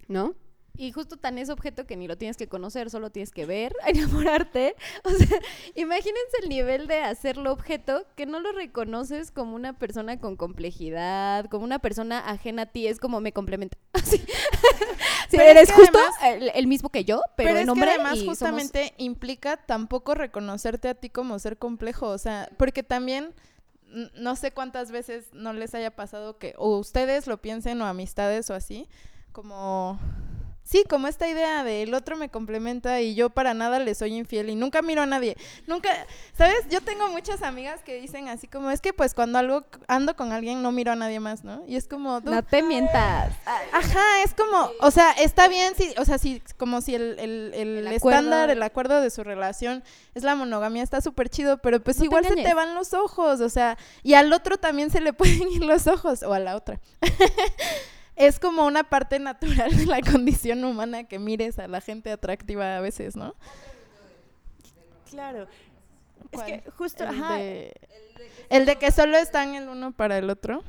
¿no? 0.09 0.35
Y 0.81 0.93
justo 0.93 1.17
tan 1.17 1.39
es 1.39 1.51
objeto 1.51 1.87
que 1.89 1.97
ni 1.97 2.07
lo 2.07 2.17
tienes 2.17 2.37
que 2.37 2.47
conocer, 2.47 2.89
solo 2.89 3.11
tienes 3.11 3.33
que 3.33 3.45
ver, 3.47 3.75
enamorarte. 3.87 4.77
O 5.05 5.11
sea, 5.11 5.39
imagínense 5.75 6.37
el 6.43 6.49
nivel 6.49 6.87
de 6.87 7.01
hacerlo 7.01 7.53
objeto 7.53 8.07
que 8.17 8.27
no 8.27 8.39
lo 8.41 8.53
reconoces 8.53 9.31
como 9.33 9.57
una 9.57 9.77
persona 9.77 10.21
con 10.21 10.37
complejidad, 10.37 11.47
como 11.47 11.65
una 11.65 11.81
persona 11.81 12.21
ajena 12.21 12.63
a 12.63 12.67
ti, 12.67 12.87
es 12.87 13.01
como 13.01 13.21
me 13.21 13.33
complementa. 13.33 13.77
Así. 13.93 14.19
Sí, 14.19 15.37
Pero 15.37 15.43
es 15.43 15.51
eres 15.51 15.73
justo 15.73 15.99
además- 15.99 16.43
el, 16.43 16.51
el 16.55 16.67
mismo 16.69 16.89
que 16.91 17.05
yo, 17.05 17.21
pero, 17.37 17.49
Pero, 17.49 17.59
en 17.59 17.65
es 17.65 17.69
hombre 17.69 17.87
que 17.89 17.95
además 17.95 18.15
y 18.15 18.21
somos- 18.21 18.29
justamente 18.39 18.95
implica 18.97 19.57
tampoco 19.59 20.15
reconocerte 20.15 20.89
a 20.89 20.95
ti 20.95 21.11
como 21.11 21.39
ser 21.41 21.59
complejo, 21.59 22.07
o 22.09 22.19
sea, 22.19 22.49
porque 22.57 22.83
también 22.83 23.35
no 24.15 24.37
sé 24.37 24.53
cuántas 24.53 24.91
veces 24.91 25.27
no 25.33 25.53
les 25.53 25.75
haya 25.75 25.91
pasado 25.97 26.39
que 26.39 26.55
o 26.57 26.79
ustedes 26.79 27.27
lo 27.27 27.43
piensen 27.43 27.81
o 27.83 27.87
amistades 27.87 28.49
o 28.49 28.55
así, 28.55 28.89
como 29.33 29.99
sí, 30.69 30.85
como 30.89 31.09
esta 31.09 31.27
idea 31.29 31.65
de 31.65 31.83
el 31.83 31.95
otro 31.95 32.17
me 32.17 32.29
complementa 32.29 33.01
y 33.01 33.15
yo 33.15 33.31
para 33.31 33.55
nada 33.55 33.79
le 33.79 33.95
soy 33.95 34.15
infiel 34.15 34.51
y 34.51 34.55
nunca 34.55 34.83
miro 34.83 35.01
a 35.03 35.07
nadie. 35.07 35.37
Nunca, 35.67 35.89
¿sabes? 36.37 36.59
Yo 36.69 36.81
tengo 36.83 37.09
muchas 37.09 37.43
amigas 37.43 37.81
que 37.83 38.01
dicen 38.01 38.29
así 38.29 38.47
como 38.49 38.71
es 38.71 38.81
que 38.81 38.93
pues 38.93 39.15
cuando 39.15 39.39
algo 39.39 39.65
ando 39.87 40.15
con 40.15 40.33
alguien 40.33 40.63
no 40.63 40.71
miro 40.73 40.93
a 40.93 40.97
nadie 40.97 41.21
más, 41.21 41.43
¿no? 41.43 41.65
Y 41.67 41.77
es 41.77 41.89
como 41.89 42.21
"Dude, 42.21 42.35
No 42.37 42.43
te 42.45 42.63
mientas. 42.63 43.33
Ajá, 43.73 44.23
es 44.25 44.35
como, 44.35 44.71
o 44.81 44.91
sea, 44.91 45.13
está 45.13 45.49
bien 45.49 45.75
si, 45.75 45.95
o 45.97 46.05
sea, 46.05 46.19
si, 46.19 46.43
como 46.59 46.81
si 46.81 46.95
el, 46.95 47.19
el, 47.19 47.53
el 47.55 47.87
estándar, 47.89 48.51
el 48.51 48.63
acuerdo 48.63 49.01
de 49.01 49.11
su 49.11 49.25
relación 49.25 49.83
es 50.15 50.23
la 50.23 50.35
monogamia, 50.35 50.83
está 50.83 51.01
súper 51.01 51.31
chido, 51.31 51.59
pero 51.59 51.81
pues 51.81 51.97
No 51.97 52.01
te 52.03 52.07
igual 52.07 52.25
se 52.27 52.35
te 52.37 52.55
van 52.55 52.75
los 52.75 52.93
ojos, 52.93 53.41
o 53.41 53.49
sea, 53.49 53.79
y 54.03 54.15
al 54.15 54.33
otro 54.33 54.59
también 54.59 54.91
se 54.91 55.01
le 55.01 55.13
pueden 55.15 55.49
ir 55.51 55.65
los 55.65 55.87
ojos, 55.87 56.23
o 56.23 56.35
a 56.35 56.39
la 56.39 56.57
otra. 56.57 56.79
es 58.19 58.39
como 58.39 58.67
una 58.67 58.85
parte 58.85 59.19
natural 59.19 59.77
de 59.77 59.87
la 59.87 60.01
condición 60.01 60.65
humana 60.65 61.05
que 61.05 61.19
mires 61.19 61.59
a 61.59 61.69
la 61.69 61.81
gente 61.81 62.11
atractiva 62.13 62.77
a 62.77 62.81
veces, 62.81 63.17
¿no? 63.17 63.35
Claro. 65.11 65.45
Es 65.45 66.29
¿Cuál? 66.33 66.47
que 66.47 66.71
justo, 66.73 67.05
el, 67.05 67.11
ajá, 67.11 67.37
de, 67.37 67.73
el 68.51 68.67
de 68.67 68.77
que 68.77 68.91
solo 68.91 69.17
están 69.17 69.55
el 69.55 69.69
uno 69.69 69.93
para 69.93 70.19
el 70.19 70.29
otro. 70.29 70.63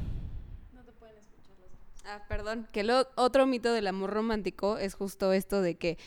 Ah, 2.05 2.23
perdón, 2.27 2.67
que 2.71 2.79
el 2.79 2.89
o- 2.91 3.07
otro 3.15 3.45
mito 3.45 3.71
del 3.71 3.85
amor 3.87 4.09
romántico 4.11 4.77
es 4.77 4.95
justo 4.95 5.31
esto 5.33 5.61
de 5.61 5.75
que 5.77 5.97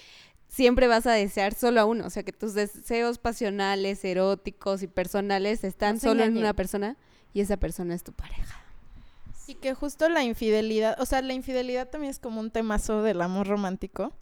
siempre 0.49 0.89
vas 0.89 1.07
a 1.07 1.13
desear 1.13 1.55
solo 1.55 1.81
a 1.81 1.85
uno, 1.85 2.07
o 2.07 2.11
sea, 2.11 2.25
que 2.25 2.33
tus 2.33 2.55
deseos 2.55 3.19
pasionales, 3.19 4.05
eróticos 4.05 4.83
y 4.83 4.89
personales 4.89 5.63
están 5.65 5.95
No 5.97 6.01
solo 6.01 6.25
en 6.25 6.37
una 6.37 6.55
persona 6.55 6.97
y 7.33 7.41
esa 7.41 7.57
persona 7.57 7.95
es 7.95 8.03
tu 8.03 8.13
pareja. 8.13 8.62
Y 9.47 9.55
que 9.57 9.75
justo 9.75 10.09
la 10.09 10.23
infidelidad, 10.23 11.01
o 11.01 11.07
sea, 11.07 11.23
la 11.23 11.33
infidelidad 11.33 11.89
también 11.89 12.11
es 12.11 12.19
como 12.19 12.41
un 12.41 12.51
temazo 12.51 13.03
del 13.03 13.21
amor 13.21 13.49
romántico 13.49 14.13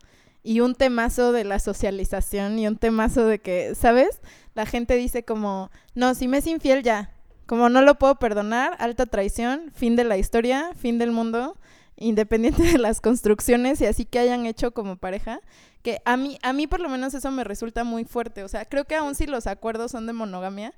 y 0.43 0.61
un 0.61 0.75
temazo 0.75 1.33
de 1.33 1.45
la 1.45 1.59
socialización 1.59 2.59
y 2.59 2.67
un 2.67 2.77
temazo 2.77 3.27
de 3.27 3.39
que, 3.39 3.75
¿sabes? 3.75 4.21
La 4.55 4.67
gente 4.67 4.97
dice 4.97 5.25
como, 5.25 5.71
no, 5.95 6.15
si 6.15 6.29
me 6.29 6.39
es 6.39 6.47
infiel 6.47 6.83
ya, 6.83 7.15
como 7.47 7.69
no 7.69 7.83
lo 7.83 7.97
puedo 7.97 8.17
perdonar, 8.17 8.77
alta 8.79 9.07
traición, 9.07 9.73
fin 9.75 9.97
de 9.97 10.05
la 10.05 10.17
historia, 10.17 10.71
fin 10.77 10.99
del 10.99 11.11
mundo, 11.11 11.59
independiente 11.97 12.63
de 12.63 12.79
las 12.79 13.01
construcciones 13.01 13.81
y 13.81 13.87
así 13.87 14.05
que 14.07 14.19
hayan 14.19 14.47
hecho 14.47 14.73
como 14.73 14.97
pareja, 14.97 15.41
que 15.83 16.01
a 16.05 16.17
mí, 16.17 16.39
a 16.43 16.53
mí 16.53 16.67
por 16.67 16.81
lo 16.81 16.89
menos 16.89 17.13
eso 17.15 17.31
me 17.31 17.45
resulta 17.45 17.85
muy 17.85 18.05
fuerte, 18.05 18.43
o 18.43 18.49
sea, 18.49 18.65
creo 18.65 18.87
que 18.87 18.95
aun 18.95 19.15
si 19.15 19.27
los 19.27 19.47
acuerdos 19.47 19.93
son 19.93 20.07
de 20.07 20.13
monogamia, 20.13 20.73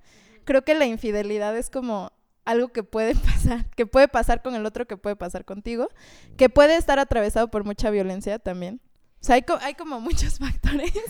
creo 0.44 0.64
que 0.64 0.74
la 0.74 0.86
infidelidad 0.86 1.56
es 1.56 1.70
como 1.70 2.12
algo 2.44 2.68
que 2.68 2.82
puede 2.82 3.14
pasar, 3.16 3.66
que 3.76 3.86
puede 3.86 4.08
pasar 4.08 4.42
con 4.42 4.54
el 4.54 4.66
otro, 4.66 4.86
que 4.86 4.96
puede 4.96 5.16
pasar 5.16 5.44
contigo, 5.44 5.88
que 6.36 6.48
puede 6.48 6.76
estar 6.76 6.98
atravesado 6.98 7.48
por 7.50 7.64
mucha 7.64 7.90
violencia 7.90 8.38
también. 8.38 8.80
O 9.20 9.24
sea, 9.24 9.36
hay, 9.36 9.42
co- 9.42 9.58
hay 9.62 9.74
como 9.74 10.00
muchos 10.00 10.38
factores. 10.38 10.92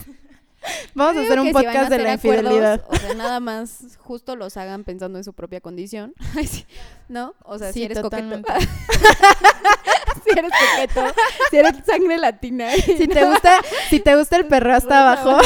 Vamos 0.95 1.17
a 1.17 1.23
hacer 1.23 1.41
un 1.41 1.49
si 1.49 1.53
podcast 1.53 1.91
de 1.91 1.99
la 1.99 2.13
acuerdos, 2.13 2.45
infidelidad. 2.53 2.85
o 2.87 2.95
sea, 2.97 3.15
nada 3.15 3.41
más 3.41 3.99
justo 3.99 4.37
los 4.37 4.57
hagan 4.57 4.85
pensando 4.85 5.19
en 5.19 5.25
su 5.25 5.33
propia 5.33 5.61
condición. 5.61 6.15
¿No? 7.09 7.35
O 7.43 7.59
sea, 7.59 7.73
si 7.73 7.83
eres 7.83 8.01
totalmente. 8.01 8.49
coqueto. 8.49 8.71
si 10.23 10.39
eres 10.39 10.53
coqueto, 10.53 11.15
si 11.51 11.57
eres 11.57 11.73
sangre 11.85 12.17
latina. 12.17 12.71
Si 12.77 13.09
te 13.09 13.25
gusta, 13.25 13.59
si 13.91 13.99
te 13.99 14.15
gusta 14.15 14.37
el 14.37 14.47
perro 14.47 14.73
hasta 14.73 15.01
abajo. 15.11 15.37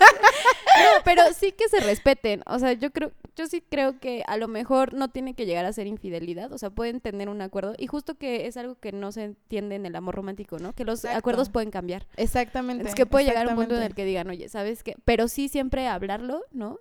No, 0.00 1.02
pero 1.04 1.22
sí 1.32 1.52
que 1.52 1.68
se 1.68 1.80
respeten. 1.80 2.42
O 2.46 2.58
sea, 2.58 2.72
yo 2.72 2.90
creo, 2.90 3.12
yo 3.36 3.46
sí 3.46 3.62
creo 3.68 4.00
que 4.00 4.24
a 4.26 4.36
lo 4.36 4.48
mejor 4.48 4.92
no 4.92 5.08
tiene 5.08 5.34
que 5.34 5.46
llegar 5.46 5.64
a 5.64 5.72
ser 5.72 5.86
infidelidad. 5.86 6.52
O 6.52 6.58
sea, 6.58 6.70
pueden 6.70 7.00
tener 7.00 7.28
un 7.28 7.40
acuerdo. 7.42 7.74
Y 7.78 7.86
justo 7.86 8.16
que 8.16 8.46
es 8.46 8.56
algo 8.56 8.74
que 8.74 8.92
no 8.92 9.12
se 9.12 9.22
entiende 9.24 9.76
en 9.76 9.86
el 9.86 9.94
amor 9.94 10.16
romántico, 10.16 10.58
¿no? 10.58 10.72
Que 10.72 10.84
los 10.84 11.00
Exacto. 11.00 11.18
acuerdos 11.18 11.48
pueden 11.48 11.70
cambiar. 11.70 12.06
Exactamente. 12.16 12.88
Es 12.88 12.94
que 12.94 13.06
puede 13.06 13.24
llegar 13.24 13.46
un 13.46 13.54
punto 13.54 13.76
en 13.76 13.82
el 13.82 13.94
que 13.94 14.04
digan, 14.04 14.28
oye, 14.28 14.48
¿sabes 14.48 14.82
qué? 14.82 14.96
Pero 15.04 15.28
sí 15.28 15.48
siempre 15.48 15.86
hablarlo, 15.86 16.42
¿no? 16.50 16.78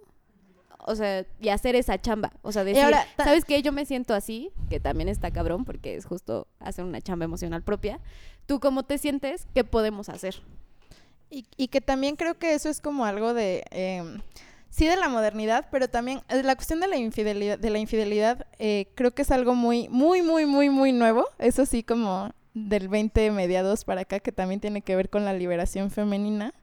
O 0.86 0.96
sea, 0.96 1.26
y 1.40 1.50
hacer 1.50 1.76
esa 1.76 2.02
chamba. 2.02 2.34
O 2.42 2.52
sea, 2.52 2.64
decir, 2.64 2.84
ahora, 2.84 3.06
¿sabes 3.18 3.46
qué? 3.46 3.62
Yo 3.62 3.72
me 3.72 3.86
siento 3.86 4.14
así, 4.14 4.52
que 4.70 4.80
también 4.80 5.08
está 5.08 5.32
cabrón, 5.32 5.64
porque 5.66 5.96
es 5.96 6.06
justo 6.06 6.48
hacer 6.60 6.84
una 6.84 7.00
chamba 7.00 7.26
emocional 7.26 7.64
propia. 7.64 8.02
¿Tú 8.48 8.60
cómo 8.60 8.84
te 8.84 8.98
sientes? 8.98 9.48
¿Qué 9.54 9.64
podemos 9.64 10.10
hacer? 10.10 10.42
Y, 11.34 11.48
y 11.58 11.70
que 11.70 11.82
también 11.82 12.16
creo 12.16 12.38
que 12.38 12.54
eso 12.54 12.70
es 12.70 12.80
como 12.80 13.06
algo 13.06 13.34
de 13.34 13.64
em, 13.72 14.22
sí 14.70 14.86
de 14.86 14.96
la 14.98 15.10
modernidad, 15.10 15.68
pero 15.72 15.88
también 15.88 16.22
eh, 16.30 16.44
la 16.44 16.56
cuestión 16.56 16.80
de 16.80 16.88
la 16.88 16.98
infidelidad, 16.98 17.58
de 17.58 17.70
la 17.72 17.80
infidelidad 17.80 18.46
eh, 18.60 18.88
creo 18.94 19.16
que 19.16 19.24
es 19.24 19.32
algo 19.32 19.56
muy, 19.56 19.90
muy, 19.90 20.22
muy, 20.22 20.46
muy, 20.46 20.70
muy 20.70 20.92
nuevo. 20.92 21.26
Eso 21.40 21.66
sí, 21.66 21.82
como 21.82 22.30
del 22.54 22.88
20 22.88 23.32
mediados 23.32 23.84
para 23.84 24.02
acá, 24.02 24.20
que 24.20 24.32
también 24.32 24.60
tiene 24.60 24.84
que 24.84 24.96
ver 24.96 25.10
con 25.10 25.26
la 25.26 25.34
liberación 25.34 25.90
femenina. 25.90 26.54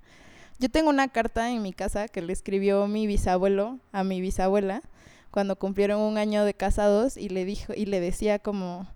Yo 0.60 0.68
tengo 0.68 0.90
una 0.90 1.08
carta 1.08 1.50
en 1.50 1.62
mi 1.62 1.72
casa 1.72 2.06
que 2.06 2.22
le 2.22 2.32
escribió 2.32 2.86
mi 2.86 3.08
bisabuelo 3.08 3.80
a 3.90 4.04
mi 4.04 4.20
bisabuela 4.20 4.82
cuando 5.32 5.56
cumplieron 5.56 6.00
un 6.00 6.16
año 6.16 6.44
de 6.44 6.54
casados 6.54 7.16
y 7.16 7.28
le 7.28 7.44
dijo 7.44 7.72
y 7.74 7.86
le 7.86 7.98
decía 7.98 8.38
como 8.38 8.86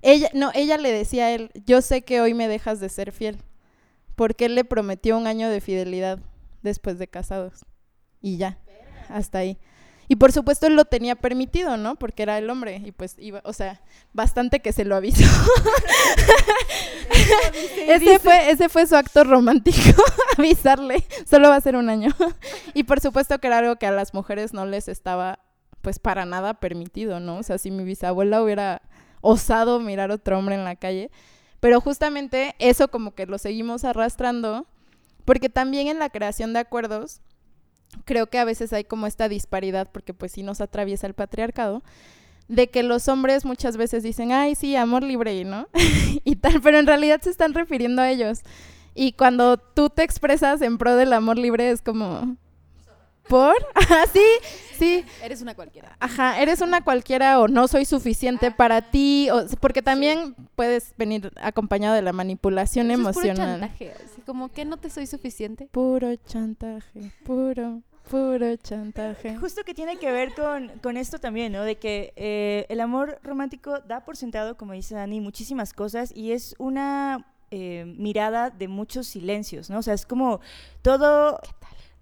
ella 0.00 0.30
no 0.34 0.50
ella 0.54 0.78
le 0.78 0.90
decía 0.90 1.26
a 1.26 1.30
él 1.32 1.50
yo 1.66 1.80
sé 1.82 2.02
que 2.02 2.20
hoy 2.20 2.34
me 2.34 2.48
dejas 2.48 2.80
de 2.80 2.88
ser 2.88 3.12
fiel 3.12 3.38
porque 4.14 4.46
él 4.46 4.54
le 4.54 4.64
prometió 4.64 5.16
un 5.16 5.26
año 5.26 5.48
de 5.48 5.60
fidelidad 5.60 6.18
después 6.62 6.98
de 6.98 7.08
casados 7.08 7.64
y 8.20 8.36
ya 8.36 8.58
hasta 9.08 9.38
ahí. 9.38 9.58
Y 10.08 10.16
por 10.16 10.32
supuesto 10.32 10.66
él 10.66 10.74
lo 10.74 10.84
tenía 10.84 11.16
permitido 11.16 11.76
no 11.76 11.96
porque 11.96 12.22
era 12.22 12.36
el 12.36 12.50
hombre 12.50 12.82
y 12.84 12.92
pues 12.92 13.14
iba 13.18 13.40
o 13.44 13.52
sea 13.52 13.80
bastante 14.12 14.60
que 14.60 14.72
se 14.72 14.84
lo 14.84 14.96
avisó. 14.96 15.24
Ese 17.86 18.18
fue 18.18 18.50
ese 18.50 18.68
fue 18.68 18.86
su 18.86 18.96
acto 18.96 19.24
romántico 19.24 20.02
avisarle. 20.38 21.04
Solo 21.28 21.48
va 21.48 21.56
a 21.56 21.60
ser 21.60 21.76
un 21.76 21.88
año. 21.88 22.10
Y 22.74 22.84
por 22.84 23.00
supuesto 23.00 23.38
que 23.38 23.46
era 23.46 23.58
algo 23.58 23.76
que 23.76 23.86
a 23.86 23.90
las 23.90 24.12
mujeres 24.12 24.52
no 24.52 24.66
les 24.66 24.88
estaba 24.88 25.38
pues 25.82 25.98
para 25.98 26.24
nada 26.24 26.54
permitido 26.54 27.20
no 27.20 27.38
o 27.38 27.42
sea 27.42 27.58
si 27.58 27.70
mi 27.70 27.84
bisabuela 27.84 28.42
hubiera 28.42 28.82
osado 29.20 29.80
mirar 29.80 30.10
a 30.10 30.14
otro 30.14 30.38
hombre 30.38 30.54
en 30.54 30.64
la 30.64 30.76
calle 30.76 31.10
pero 31.62 31.80
justamente 31.80 32.56
eso 32.58 32.88
como 32.88 33.14
que 33.14 33.24
lo 33.24 33.38
seguimos 33.38 33.84
arrastrando 33.84 34.66
porque 35.24 35.48
también 35.48 35.86
en 35.86 36.00
la 36.00 36.10
creación 36.10 36.52
de 36.52 36.58
acuerdos 36.58 37.20
creo 38.04 38.26
que 38.26 38.40
a 38.40 38.44
veces 38.44 38.72
hay 38.72 38.82
como 38.82 39.06
esta 39.06 39.28
disparidad 39.28 39.88
porque 39.92 40.12
pues 40.12 40.32
sí 40.32 40.42
nos 40.42 40.60
atraviesa 40.60 41.06
el 41.06 41.14
patriarcado 41.14 41.84
de 42.48 42.68
que 42.68 42.82
los 42.82 43.06
hombres 43.06 43.44
muchas 43.44 43.76
veces 43.76 44.02
dicen, 44.02 44.32
ay, 44.32 44.56
sí, 44.56 44.74
amor 44.74 45.04
libre, 45.04 45.44
¿no? 45.44 45.68
y 46.24 46.34
tal, 46.34 46.60
pero 46.60 46.80
en 46.80 46.88
realidad 46.88 47.20
se 47.22 47.30
están 47.30 47.54
refiriendo 47.54 48.02
a 48.02 48.10
ellos. 48.10 48.40
Y 48.96 49.12
cuando 49.12 49.56
tú 49.56 49.88
te 49.88 50.02
expresas 50.02 50.62
en 50.62 50.78
pro 50.78 50.96
del 50.96 51.12
amor 51.12 51.38
libre 51.38 51.70
es 51.70 51.80
como, 51.80 52.36
¿por? 53.28 53.54
Ajá, 53.74 54.04
sí, 54.12 54.24
sí, 54.78 55.04
Eres 55.22 55.42
una 55.42 55.54
cualquiera. 55.54 55.96
ajá, 56.00 56.40
eres 56.40 56.60
una 56.60 56.82
cualquiera 56.82 57.40
o 57.40 57.48
no 57.48 57.68
soy 57.68 57.84
suficiente 57.84 58.50
para 58.50 58.90
ti, 58.90 59.28
o, 59.30 59.46
porque 59.60 59.82
también 59.82 60.34
puedes 60.56 60.94
venir 60.96 61.30
acompañado 61.40 61.94
de 61.94 62.02
la 62.02 62.12
manipulación 62.12 62.90
Eso 62.90 63.08
es 63.08 63.14
puro 63.16 63.26
emocional. 63.26 63.60
chantaje. 63.60 63.92
Así 64.04 64.20
como 64.22 64.50
que 64.50 64.64
no 64.64 64.76
te 64.76 64.90
soy 64.90 65.06
suficiente. 65.06 65.68
Puro 65.70 66.14
chantaje, 66.16 67.12
puro, 67.24 67.82
puro 68.10 68.56
chantaje. 68.56 69.36
Justo 69.36 69.62
que 69.64 69.74
tiene 69.74 69.96
que 69.98 70.10
ver 70.10 70.34
con, 70.34 70.68
con 70.82 70.96
esto 70.96 71.18
también, 71.18 71.52
¿no? 71.52 71.62
De 71.62 71.76
que 71.76 72.12
eh, 72.16 72.66
el 72.68 72.80
amor 72.80 73.18
romántico 73.22 73.80
da 73.80 74.04
por 74.04 74.16
sentado, 74.16 74.56
como 74.56 74.72
dice 74.72 74.94
Dani, 74.94 75.20
muchísimas 75.20 75.72
cosas 75.72 76.12
y 76.14 76.32
es 76.32 76.54
una 76.58 77.26
eh, 77.50 77.84
mirada 77.98 78.50
de 78.50 78.66
muchos 78.66 79.06
silencios, 79.06 79.70
¿no? 79.70 79.78
O 79.78 79.82
sea, 79.82 79.94
es 79.94 80.06
como 80.06 80.40
todo... 80.82 81.38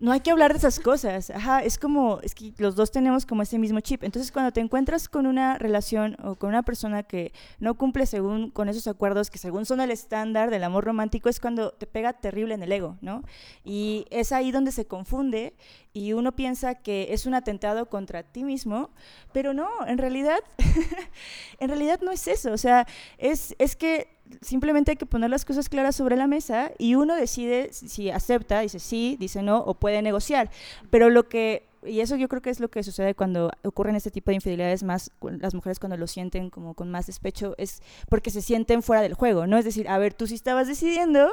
No 0.01 0.13
hay 0.13 0.21
que 0.21 0.31
hablar 0.31 0.53
de 0.53 0.59
esas 0.59 0.81
cosas, 0.81 1.29
ajá, 1.29 1.63
es 1.63 1.79
como, 1.79 2.21
es 2.23 2.35
que 2.35 2.55
los 2.57 2.75
dos 2.75 2.91
tenemos 2.91 3.27
como 3.27 3.43
ese 3.43 3.59
mismo 3.59 3.81
chip. 3.81 4.03
Entonces, 4.03 4.33
cuando 4.33 4.51
te 4.51 4.61
encuentras 4.61 5.11
con 5.11 5.27
una 5.27 5.59
relación 5.59 6.17
o 6.25 6.37
con 6.37 6.49
una 6.49 6.63
persona 6.63 7.03
que 7.03 7.35
no 7.59 7.75
cumple 7.75 8.07
según 8.07 8.51
con 8.51 8.71
esos 8.71 8.87
acuerdos 8.87 9.31
que 9.31 9.37
según 9.37 9.67
son 9.67 9.83
el 9.83 9.91
estándar 9.91 10.51
del 10.51 10.65
amor 10.65 10.87
romántico, 10.87 11.29
es 11.29 11.39
cuando 11.39 11.73
te 11.73 11.87
pega 11.87 12.15
terrible 12.15 12.55
en 12.55 12.63
el 12.63 12.73
ego, 12.73 12.97
¿no? 13.03 13.23
Y 13.63 14.07
es 14.09 14.33
ahí 14.33 14.53
donde 14.53 14.73
se 14.73 14.87
confunde 14.87 15.55
y 15.93 16.15
uno 16.15 16.33
piensa 16.33 16.77
que 16.77 17.09
es 17.13 17.27
un 17.27 17.35
atentado 17.35 17.91
contra 17.91 18.23
ti 18.23 18.43
mismo, 18.43 18.89
pero 19.35 19.53
no, 19.53 19.69
en 19.87 19.99
realidad, 19.99 20.41
en 21.61 21.69
realidad 21.69 22.01
no 22.03 22.11
es 22.11 22.27
eso, 22.27 22.53
o 22.53 22.59
sea, 22.59 22.87
es, 23.19 23.55
es 23.59 23.77
que 23.77 24.20
simplemente 24.41 24.93
hay 24.93 24.97
que 24.97 25.07
poner 25.07 25.31
las 25.31 25.45
cosas 25.45 25.69
claras 25.69 25.97
sobre 25.97 26.17
la 26.17 26.27
mesa 26.27 26.73
y 26.79 26.95
uno 26.95 27.15
decide 27.15 27.71
si 27.73 28.11
acepta, 28.11 28.61
dice 28.61 28.79
sí, 28.79 29.17
dice 29.19 29.43
no 29.43 29.59
o 29.59 29.75
puede 29.75 30.03
negociar. 30.03 30.51
Pero 30.91 31.11
lo 31.11 31.29
que 31.29 31.70
y 31.85 32.01
eso 32.01 32.17
yo 32.17 32.29
creo 32.29 32.43
que 32.43 32.51
es 32.51 32.61
lo 32.61 32.69
que 32.69 32.83
sucede 32.83 33.15
cuando 33.15 33.51
ocurren 33.65 33.97
este 33.97 34.11
tipo 34.11 34.31
de 34.31 34.37
infidelidades 34.37 34.83
más 34.83 35.11
las 35.23 35.55
mujeres 35.55 35.79
cuando 35.79 35.97
lo 35.97 36.07
sienten 36.07 36.51
como 36.51 36.75
con 36.75 36.91
más 36.91 37.07
despecho 37.07 37.55
es 37.57 37.83
porque 38.09 38.31
se 38.31 38.43
sienten 38.43 38.83
fuera 38.83 39.03
del 39.03 39.15
juego, 39.15 39.47
¿no? 39.47 39.57
Es 39.57 39.65
decir, 39.65 39.89
a 39.89 39.99
ver, 39.99 40.13
tú 40.13 40.27
sí 40.27 40.35
estabas 40.35 40.67
decidiendo, 40.67 41.31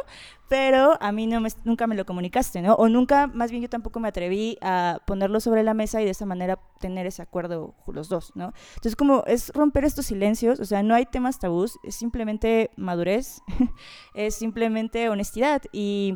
pero 0.48 0.98
a 1.02 1.12
mí 1.12 1.28
no 1.28 1.41
me, 1.41 1.50
nunca 1.66 1.88
me 1.88 1.95
lo 1.95 2.06
comunicaste, 2.06 2.62
¿no? 2.62 2.76
O 2.76 2.88
nunca, 2.88 3.28
más 3.28 3.52
bien 3.52 3.64
yo 3.64 3.70
tampoco 3.70 4.00
me 4.00 4.08
atreví 4.08 4.58
a 4.62 5.00
ponerlo 5.06 5.39
sobre 5.39 5.64
la 5.64 5.74
mesa 5.74 6.02
y 6.02 6.06
de 6.06 6.12
esa 6.12 6.26
manera 6.26 6.60
tener 6.80 7.06
ese 7.06 7.22
acuerdo 7.22 7.76
los 7.88 8.08
dos, 8.08 8.32
¿no? 8.36 8.54
Entonces 8.76 8.95
como 8.95 9.24
es 9.28 9.50
romper 9.50 9.84
estos 9.84 10.06
silencios, 10.06 10.60
o 10.60 10.66
sea, 10.66 10.82
no 10.84 10.95
hay 10.95 11.06
temas 11.06 11.39
tabús, 11.39 11.78
es 11.84 11.95
simplemente 11.95 12.72
madurez, 12.78 13.41
es 14.14 14.36
simplemente 14.36 15.10
honestidad 15.10 15.62
y, 15.74 16.16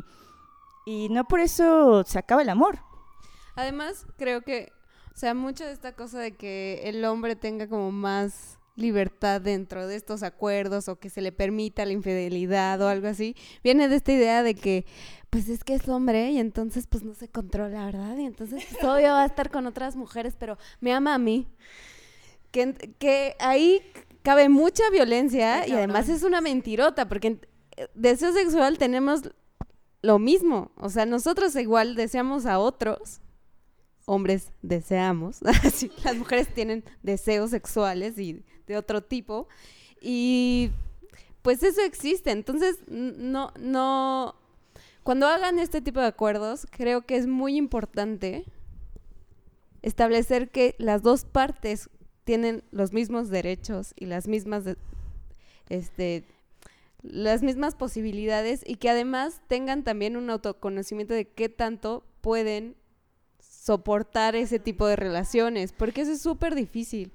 y 0.86 1.08
no 1.10 1.24
por 1.24 1.40
eso 1.40 2.04
se 2.04 2.18
acaba 2.18 2.42
el 2.42 2.48
amor. 2.48 2.91
Además, 3.54 4.06
creo 4.16 4.42
que, 4.42 4.72
o 5.14 5.16
sea, 5.18 5.34
mucho 5.34 5.64
de 5.64 5.72
esta 5.72 5.94
cosa 5.94 6.18
de 6.18 6.32
que 6.36 6.82
el 6.84 7.04
hombre 7.04 7.36
tenga 7.36 7.68
como 7.68 7.90
más 7.92 8.58
libertad 8.76 9.40
dentro 9.42 9.86
de 9.86 9.96
estos 9.96 10.22
acuerdos 10.22 10.88
o 10.88 10.98
que 10.98 11.10
se 11.10 11.20
le 11.20 11.30
permita 11.30 11.84
la 11.84 11.92
infidelidad 11.92 12.80
o 12.80 12.88
algo 12.88 13.06
así, 13.08 13.36
viene 13.62 13.88
de 13.88 13.96
esta 13.96 14.12
idea 14.12 14.42
de 14.42 14.54
que, 14.54 14.86
pues 15.28 15.48
es 15.50 15.62
que 15.62 15.74
es 15.74 15.86
hombre 15.90 16.30
y 16.30 16.38
entonces 16.38 16.86
pues 16.86 17.02
no 17.04 17.14
se 17.14 17.28
controla, 17.28 17.84
¿verdad? 17.84 18.16
Y 18.16 18.24
entonces 18.24 18.64
pues, 18.70 18.82
obvio 18.82 19.08
va 19.10 19.22
a 19.22 19.26
estar 19.26 19.50
con 19.50 19.66
otras 19.66 19.94
mujeres, 19.96 20.36
pero 20.38 20.56
me 20.80 20.92
ama 20.94 21.14
a 21.14 21.18
mí. 21.18 21.46
Que, 22.50 22.72
que 22.98 23.34
ahí 23.40 23.80
cabe 24.22 24.48
mucha 24.48 24.82
violencia 24.90 25.66
y 25.66 25.72
además 25.72 26.08
es 26.08 26.22
una 26.22 26.40
mentirota, 26.42 27.08
porque 27.08 27.28
en- 27.28 27.46
eh, 27.76 27.88
deseo 27.94 28.32
sexual 28.32 28.76
tenemos 28.78 29.22
lo 30.02 30.18
mismo, 30.18 30.70
o 30.76 30.88
sea, 30.90 31.06
nosotros 31.06 31.54
igual 31.56 31.94
deseamos 31.94 32.44
a 32.44 32.58
otros, 32.58 33.20
hombres 34.06 34.52
deseamos, 34.62 35.40
las 36.04 36.16
mujeres 36.16 36.48
tienen 36.54 36.84
deseos 37.02 37.50
sexuales 37.50 38.18
y 38.18 38.42
de 38.66 38.76
otro 38.76 39.02
tipo 39.02 39.48
y 40.00 40.70
pues 41.42 41.62
eso 41.62 41.80
existe, 41.82 42.30
entonces 42.30 42.78
no 42.88 43.52
no 43.58 44.36
cuando 45.02 45.26
hagan 45.26 45.58
este 45.58 45.80
tipo 45.80 45.98
de 46.00 46.06
acuerdos, 46.06 46.66
creo 46.70 47.02
que 47.02 47.16
es 47.16 47.26
muy 47.26 47.56
importante 47.56 48.44
establecer 49.82 50.50
que 50.50 50.76
las 50.78 51.02
dos 51.02 51.24
partes 51.24 51.90
tienen 52.24 52.62
los 52.70 52.92
mismos 52.92 53.28
derechos 53.28 53.94
y 53.96 54.06
las 54.06 54.28
mismas 54.28 54.64
este 55.68 56.24
las 57.02 57.42
mismas 57.42 57.74
posibilidades 57.74 58.62
y 58.64 58.76
que 58.76 58.88
además 58.88 59.40
tengan 59.48 59.82
también 59.82 60.16
un 60.16 60.30
autoconocimiento 60.30 61.14
de 61.14 61.26
qué 61.26 61.48
tanto 61.48 62.04
pueden 62.20 62.76
soportar 63.62 64.34
ese 64.34 64.58
tipo 64.58 64.88
de 64.88 64.96
relaciones, 64.96 65.72
porque 65.72 66.00
eso 66.00 66.10
es 66.10 66.20
súper 66.20 66.56
difícil. 66.56 67.12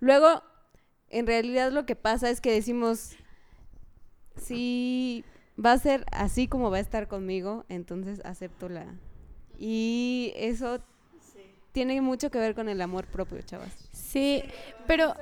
Luego, 0.00 0.42
en 1.10 1.26
realidad 1.26 1.70
lo 1.70 1.84
que 1.84 1.96
pasa 1.96 2.30
es 2.30 2.40
que 2.40 2.50
decimos, 2.50 3.10
si 4.36 5.22
va 5.62 5.72
a 5.72 5.78
ser 5.78 6.06
así 6.10 6.48
como 6.48 6.70
va 6.70 6.78
a 6.78 6.80
estar 6.80 7.08
conmigo, 7.08 7.66
entonces 7.68 8.22
acepto 8.24 8.70
la... 8.70 8.86
Y 9.58 10.32
eso 10.36 10.78
tiene 11.72 12.00
mucho 12.00 12.30
que 12.30 12.38
ver 12.38 12.54
con 12.54 12.70
el 12.70 12.80
amor 12.80 13.06
propio, 13.06 13.42
chavas. 13.42 13.90
Sí, 13.92 14.42
pero 14.86 15.14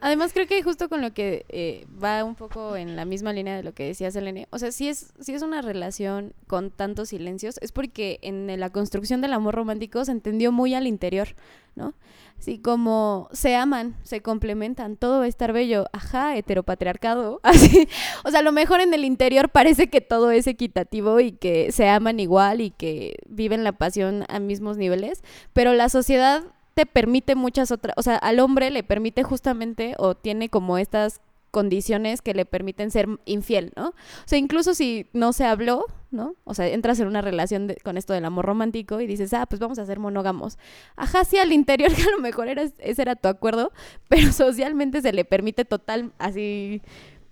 además 0.00 0.32
creo 0.32 0.46
que 0.46 0.62
justo 0.62 0.88
con 0.88 1.02
lo 1.02 1.12
que 1.12 1.44
eh, 1.48 1.86
va 2.02 2.24
un 2.24 2.34
poco 2.34 2.76
en 2.76 2.96
la 2.96 3.04
misma 3.04 3.32
línea 3.32 3.56
de 3.56 3.62
lo 3.62 3.72
que 3.72 3.84
decía 3.84 4.10
Selene, 4.10 4.48
o 4.50 4.58
sea, 4.58 4.72
si 4.72 4.88
es, 4.88 5.12
si 5.20 5.34
es 5.34 5.42
una 5.42 5.62
relación 5.62 6.32
con 6.46 6.70
tantos 6.70 7.10
silencios, 7.10 7.58
es 7.60 7.72
porque 7.72 8.18
en 8.22 8.58
la 8.58 8.70
construcción 8.70 9.20
del 9.20 9.32
amor 9.32 9.54
romántico 9.54 10.04
se 10.04 10.12
entendió 10.12 10.52
muy 10.52 10.74
al 10.74 10.86
interior, 10.86 11.28
¿no? 11.74 11.94
Así 12.38 12.58
como 12.58 13.28
se 13.32 13.56
aman, 13.56 13.96
se 14.04 14.22
complementan, 14.22 14.96
todo 14.96 15.18
va 15.18 15.24
a 15.24 15.28
estar 15.28 15.52
bello, 15.52 15.86
ajá, 15.92 16.36
heteropatriarcado, 16.36 17.40
así. 17.42 17.88
O 18.24 18.30
sea, 18.30 18.40
a 18.40 18.42
lo 18.44 18.52
mejor 18.52 18.80
en 18.80 18.94
el 18.94 19.04
interior 19.04 19.48
parece 19.48 19.88
que 19.88 20.00
todo 20.00 20.30
es 20.30 20.46
equitativo 20.46 21.18
y 21.18 21.32
que 21.32 21.72
se 21.72 21.88
aman 21.88 22.20
igual 22.20 22.60
y 22.60 22.70
que 22.70 23.16
viven 23.26 23.64
la 23.64 23.72
pasión 23.72 24.24
a 24.28 24.38
mismos 24.38 24.76
niveles, 24.76 25.22
pero 25.52 25.72
la 25.72 25.88
sociedad 25.88 26.44
te 26.78 26.86
permite 26.86 27.34
muchas 27.34 27.72
otras, 27.72 27.92
o 27.96 28.04
sea, 28.04 28.14
al 28.14 28.38
hombre 28.38 28.70
le 28.70 28.84
permite 28.84 29.24
justamente 29.24 29.96
o 29.98 30.14
tiene 30.14 30.48
como 30.48 30.78
estas 30.78 31.20
condiciones 31.50 32.22
que 32.22 32.34
le 32.34 32.44
permiten 32.44 32.92
ser 32.92 33.08
infiel, 33.24 33.72
¿no? 33.74 33.88
O 33.88 33.94
sea, 34.26 34.38
incluso 34.38 34.74
si 34.74 35.08
no 35.12 35.32
se 35.32 35.44
habló, 35.44 35.86
¿no? 36.12 36.36
O 36.44 36.54
sea, 36.54 36.68
entras 36.68 37.00
en 37.00 37.08
una 37.08 37.20
relación 37.20 37.74
con 37.82 37.96
esto 37.96 38.12
del 38.12 38.24
amor 38.24 38.46
romántico 38.46 39.00
y 39.00 39.08
dices, 39.08 39.34
ah, 39.34 39.46
pues 39.46 39.58
vamos 39.58 39.80
a 39.80 39.86
ser 39.86 39.98
monógamos. 39.98 40.56
Ajá, 40.94 41.24
sí, 41.24 41.36
al 41.36 41.50
interior 41.50 41.92
que 41.96 42.02
a 42.02 42.12
lo 42.12 42.20
mejor 42.20 42.46
era, 42.46 42.62
ese 42.62 43.02
era 43.02 43.16
tu 43.16 43.26
acuerdo, 43.26 43.72
pero 44.08 44.30
socialmente 44.32 45.02
se 45.02 45.12
le 45.12 45.24
permite 45.24 45.64
total, 45.64 46.12
así, 46.20 46.80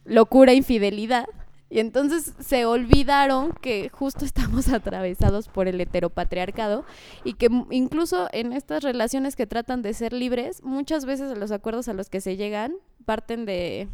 locura, 0.04 0.54
infidelidad. 0.54 1.28
Y 1.76 1.80
entonces 1.80 2.32
se 2.40 2.64
olvidaron 2.64 3.52
que 3.52 3.90
justo 3.90 4.24
estamos 4.24 4.68
atravesados 4.68 5.48
por 5.48 5.68
el 5.68 5.78
heteropatriarcado 5.78 6.86
y 7.22 7.34
que 7.34 7.50
incluso 7.70 8.28
en 8.32 8.54
estas 8.54 8.82
relaciones 8.82 9.36
que 9.36 9.46
tratan 9.46 9.82
de 9.82 9.92
ser 9.92 10.14
libres, 10.14 10.62
muchas 10.62 11.04
veces 11.04 11.36
los 11.36 11.52
acuerdos 11.52 11.88
a 11.88 11.92
los 11.92 12.08
que 12.08 12.22
se 12.22 12.38
llegan 12.38 12.76
parten 13.04 13.44
de, 13.44 13.88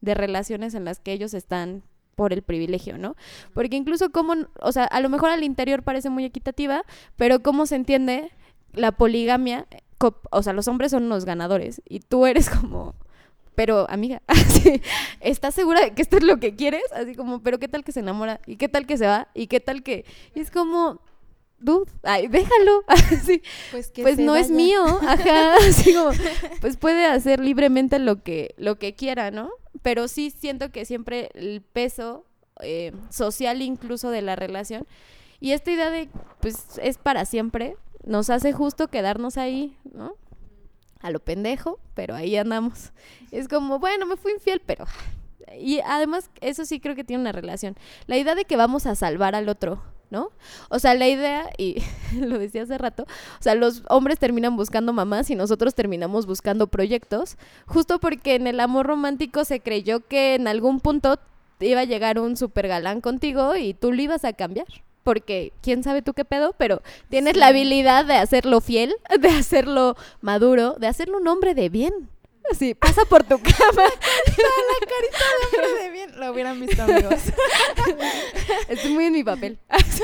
de 0.00 0.14
relaciones 0.14 0.74
en 0.74 0.84
las 0.84 0.98
que 0.98 1.12
ellos 1.12 1.32
están 1.32 1.84
por 2.16 2.32
el 2.32 2.42
privilegio, 2.42 2.98
¿no? 2.98 3.14
Porque 3.54 3.76
incluso 3.76 4.10
como, 4.10 4.34
o 4.60 4.72
sea, 4.72 4.86
a 4.86 4.98
lo 4.98 5.08
mejor 5.08 5.30
al 5.30 5.44
interior 5.44 5.84
parece 5.84 6.10
muy 6.10 6.24
equitativa, 6.24 6.82
pero 7.14 7.40
cómo 7.40 7.66
se 7.66 7.76
entiende 7.76 8.32
la 8.72 8.90
poligamia, 8.90 9.68
o 10.32 10.42
sea, 10.42 10.52
los 10.54 10.66
hombres 10.66 10.90
son 10.90 11.08
los 11.08 11.24
ganadores 11.24 11.82
y 11.88 12.00
tú 12.00 12.26
eres 12.26 12.50
como 12.50 12.96
pero 13.58 13.90
amiga, 13.90 14.22
así, 14.28 14.80
¿estás 15.18 15.52
segura 15.52 15.80
de 15.80 15.92
que 15.92 16.00
esto 16.00 16.16
es 16.16 16.22
lo 16.22 16.38
que 16.38 16.54
quieres? 16.54 16.84
Así 16.94 17.16
como, 17.16 17.42
pero 17.42 17.58
¿qué 17.58 17.66
tal 17.66 17.82
que 17.82 17.90
se 17.90 17.98
enamora? 17.98 18.40
¿Y 18.46 18.54
qué 18.54 18.68
tal 18.68 18.86
que 18.86 18.96
se 18.96 19.04
va? 19.04 19.26
¿Y 19.34 19.48
qué 19.48 19.58
tal 19.58 19.82
que...? 19.82 20.04
Y 20.36 20.38
es 20.38 20.52
como, 20.52 21.00
dude, 21.58 21.90
ay, 22.04 22.28
déjalo, 22.28 22.84
así, 22.86 23.42
Pues, 23.72 23.90
que 23.90 24.02
pues 24.02 24.16
no 24.16 24.36
es 24.36 24.48
mío, 24.48 24.84
ajá, 25.02 25.56
así 25.56 25.92
como, 25.92 26.12
pues 26.60 26.76
puede 26.76 27.04
hacer 27.06 27.40
libremente 27.40 27.98
lo 27.98 28.22
que, 28.22 28.54
lo 28.58 28.78
que 28.78 28.94
quiera, 28.94 29.32
¿no? 29.32 29.50
Pero 29.82 30.06
sí 30.06 30.30
siento 30.30 30.70
que 30.70 30.84
siempre 30.84 31.30
el 31.34 31.60
peso 31.60 32.26
eh, 32.60 32.92
social 33.10 33.60
incluso 33.60 34.10
de 34.10 34.22
la 34.22 34.36
relación 34.36 34.86
y 35.40 35.50
esta 35.50 35.72
idea 35.72 35.90
de, 35.90 36.08
pues 36.38 36.78
es 36.80 36.96
para 36.96 37.24
siempre, 37.24 37.76
nos 38.04 38.30
hace 38.30 38.52
justo 38.52 38.86
quedarnos 38.86 39.36
ahí, 39.36 39.76
¿no? 39.92 40.14
A 41.00 41.10
lo 41.10 41.20
pendejo, 41.20 41.78
pero 41.94 42.14
ahí 42.14 42.36
andamos. 42.36 42.92
Es 43.30 43.48
como, 43.48 43.78
bueno, 43.78 44.06
me 44.06 44.16
fui 44.16 44.32
infiel, 44.32 44.60
pero... 44.64 44.86
Y 45.58 45.80
además, 45.80 46.30
eso 46.40 46.64
sí 46.64 46.80
creo 46.80 46.94
que 46.94 47.04
tiene 47.04 47.22
una 47.22 47.32
relación. 47.32 47.76
La 48.06 48.16
idea 48.16 48.34
de 48.34 48.44
que 48.44 48.56
vamos 48.56 48.86
a 48.86 48.94
salvar 48.94 49.34
al 49.34 49.48
otro, 49.48 49.82
¿no? 50.10 50.30
O 50.70 50.78
sea, 50.78 50.94
la 50.94 51.08
idea, 51.08 51.50
y 51.56 51.82
lo 52.18 52.38
decía 52.38 52.62
hace 52.62 52.78
rato, 52.78 53.04
o 53.04 53.42
sea, 53.42 53.54
los 53.54 53.82
hombres 53.88 54.18
terminan 54.18 54.56
buscando 54.56 54.92
mamás 54.92 55.30
y 55.30 55.34
nosotros 55.34 55.74
terminamos 55.74 56.26
buscando 56.26 56.66
proyectos, 56.66 57.36
justo 57.66 57.98
porque 57.98 58.34
en 58.34 58.46
el 58.46 58.60
amor 58.60 58.86
romántico 58.86 59.44
se 59.44 59.60
creyó 59.60 60.00
que 60.00 60.34
en 60.34 60.48
algún 60.48 60.80
punto 60.80 61.18
iba 61.60 61.80
a 61.80 61.84
llegar 61.84 62.18
un 62.18 62.36
super 62.36 62.68
galán 62.68 63.00
contigo 63.00 63.56
y 63.56 63.74
tú 63.74 63.92
lo 63.92 64.00
ibas 64.00 64.24
a 64.24 64.32
cambiar. 64.32 64.66
Porque 65.02 65.52
quién 65.62 65.82
sabe 65.82 66.02
tú 66.02 66.12
qué 66.12 66.24
pedo, 66.24 66.54
pero 66.58 66.82
tienes 67.08 67.36
la 67.36 67.48
habilidad 67.48 68.04
de 68.04 68.14
hacerlo 68.14 68.60
fiel, 68.60 68.94
de 69.20 69.28
hacerlo 69.28 69.96
maduro, 70.20 70.74
de 70.78 70.86
hacerlo 70.86 71.18
un 71.18 71.28
hombre 71.28 71.54
de 71.54 71.68
bien. 71.68 72.08
Así, 72.50 72.74
pasa 72.74 73.04
por 73.04 73.24
tu 73.24 73.38
cama. 73.42 73.84
Hombre 75.52 75.82
de 75.82 75.90
bien, 75.90 76.18
lo 76.18 76.32
hubieran 76.32 76.58
visto, 76.58 76.82
amigos. 76.82 77.20
Estoy 78.68 78.92
muy 78.92 79.04
en 79.04 79.12
mi 79.12 79.22
papel. 79.22 79.58
Así. 79.68 80.02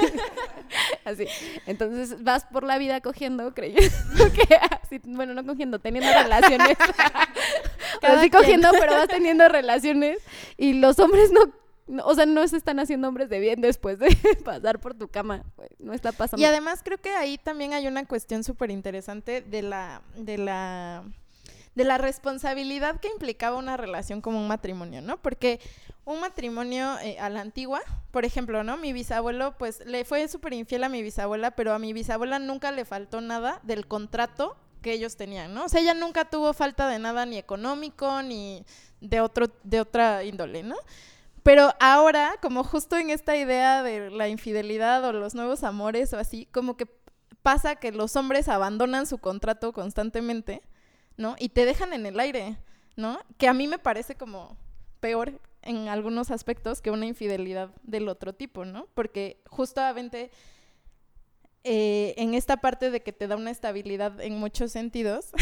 Así. 1.05 1.27
Entonces 1.67 2.23
vas 2.23 2.45
por 2.45 2.65
la 2.65 2.77
vida 2.79 3.01
cogiendo, 3.01 3.55
creyendo 3.55 3.89
que 4.35 4.55
así, 4.83 5.01
bueno, 5.05 5.33
no 5.35 5.45
cogiendo, 5.47 5.79
teniendo 5.79 6.11
relaciones. 6.13 6.77
Cada 8.01 8.19
Así 8.21 8.29
quien. 8.29 8.43
cogiendo, 8.43 8.69
pero 8.73 8.93
vas 8.93 9.09
teniendo 9.09 9.49
relaciones 9.49 10.19
y 10.59 10.75
los 10.75 10.99
hombres 10.99 11.31
no, 11.31 11.51
no- 11.87 12.05
o 12.07 12.15
sea, 12.15 12.27
no 12.27 12.47
se 12.49 12.57
están 12.57 12.79
haciendo 12.81 13.09
hombres 13.09 13.29
de 13.29 13.39
bien 13.41 13.61
después 13.61 13.99
de 13.99 14.09
pasar 14.45 14.81
por 14.81 14.95
tu 14.95 15.09
cama. 15.09 15.45
No 15.79 15.93
está 15.93 16.13
pasando. 16.13 16.41
Y 16.43 16.45
además 16.47 16.81
creo 16.85 16.99
que 16.99 17.11
ahí 17.11 17.39
también 17.39 17.73
hay 17.73 17.87
una 17.87 18.05
cuestión 18.07 18.45
súper 18.45 18.71
interesante 18.71 19.41
de 19.43 19.63
la, 19.63 20.03
de 20.17 20.39
la 20.39 21.05
de 21.75 21.83
la 21.83 21.99
responsabilidad 21.99 23.01
que 23.01 23.09
implicaba 23.09 23.57
una 23.57 23.77
relación 23.77 24.21
como 24.21 24.41
un 24.41 24.47
matrimonio, 24.47 25.03
¿no? 25.03 25.17
Porque 25.21 25.59
un 26.05 26.21
matrimonio 26.21 26.97
eh, 27.03 27.19
a 27.19 27.29
la 27.29 27.41
antigua, 27.41 27.81
por 28.13 28.25
ejemplo, 28.25 28.63
¿no? 28.63 28.77
Mi 28.77 28.93
bisabuelo, 28.93 29.59
pues, 29.59 29.85
le 29.85 30.05
fue 30.05 30.29
súper 30.29 30.53
infiel 30.53 30.85
a 30.85 30.89
mi 30.89 31.03
bisabuela, 31.03 31.51
pero 31.51 31.73
a 31.75 31.81
mi 31.81 31.93
bisabuela 31.93 32.39
nunca 32.39 32.71
le 32.71 32.85
faltó 32.85 33.21
nada 33.21 33.59
del 33.65 33.89
contrato 33.89 34.57
que 34.83 34.93
ellos 34.93 35.17
tenían, 35.17 35.53
¿no? 35.53 35.65
O 35.65 35.69
sea, 35.69 35.81
ella 35.81 35.95
nunca 35.95 36.27
tuvo 36.27 36.53
falta 36.53 36.89
de 36.89 37.01
nada 37.01 37.27
ni 37.27 37.39
económico 37.39 38.23
ni 38.23 38.65
de 39.01 39.21
otro 39.21 39.49
de 39.65 39.81
otra 39.81 40.23
índole, 40.23 40.63
¿no? 40.63 40.77
Pero 41.45 41.75
ahora, 41.79 42.37
como 42.41 42.65
justo 42.65 42.97
en 42.97 43.11
esta 43.11 43.37
idea 43.37 43.83
de 43.83 44.11
la 44.11 44.29
infidelidad 44.29 45.05
o 45.05 45.13
los 45.13 45.35
nuevos 45.35 45.63
amores 45.63 46.13
o 46.15 46.19
así, 46.19 46.47
como 46.47 46.79
que 46.79 46.87
pasa 47.43 47.77
que 47.77 47.93
los 47.93 48.17
hombres 48.17 48.49
abandonan 48.49 49.07
su 49.07 49.19
contrato 49.19 49.75
constantemente, 49.75 50.63
¿no? 51.19 51.37
Y 51.39 51.51
te 51.51 51.67
dejan 51.67 51.93
en 51.93 52.07
el 52.07 52.19
aire, 52.19 52.57
¿no? 52.97 53.19
Que 53.37 53.47
a 53.47 53.53
mí 53.53 53.69
me 53.69 53.79
parece 53.79 54.15
como 54.15 54.57
peor 55.01 55.39
en 55.61 55.89
algunos 55.89 56.31
aspectos 56.31 56.81
que 56.81 56.91
una 56.91 57.05
infidelidad 57.05 57.69
del 57.83 58.09
otro 58.09 58.33
tipo, 58.33 58.65
¿no? 58.65 58.89
Porque 58.95 59.43
justamente 59.47 60.31
eh, 61.65 62.15
en 62.19 62.35
esta 62.35 62.59
parte 62.59 62.91
de 62.91 63.03
que 63.03 63.13
te 63.13 63.27
da 63.27 63.37
una 63.37 63.51
estabilidad 63.51 64.21
en 64.21 64.39
muchos 64.39 64.71
sentidos, 64.73 65.31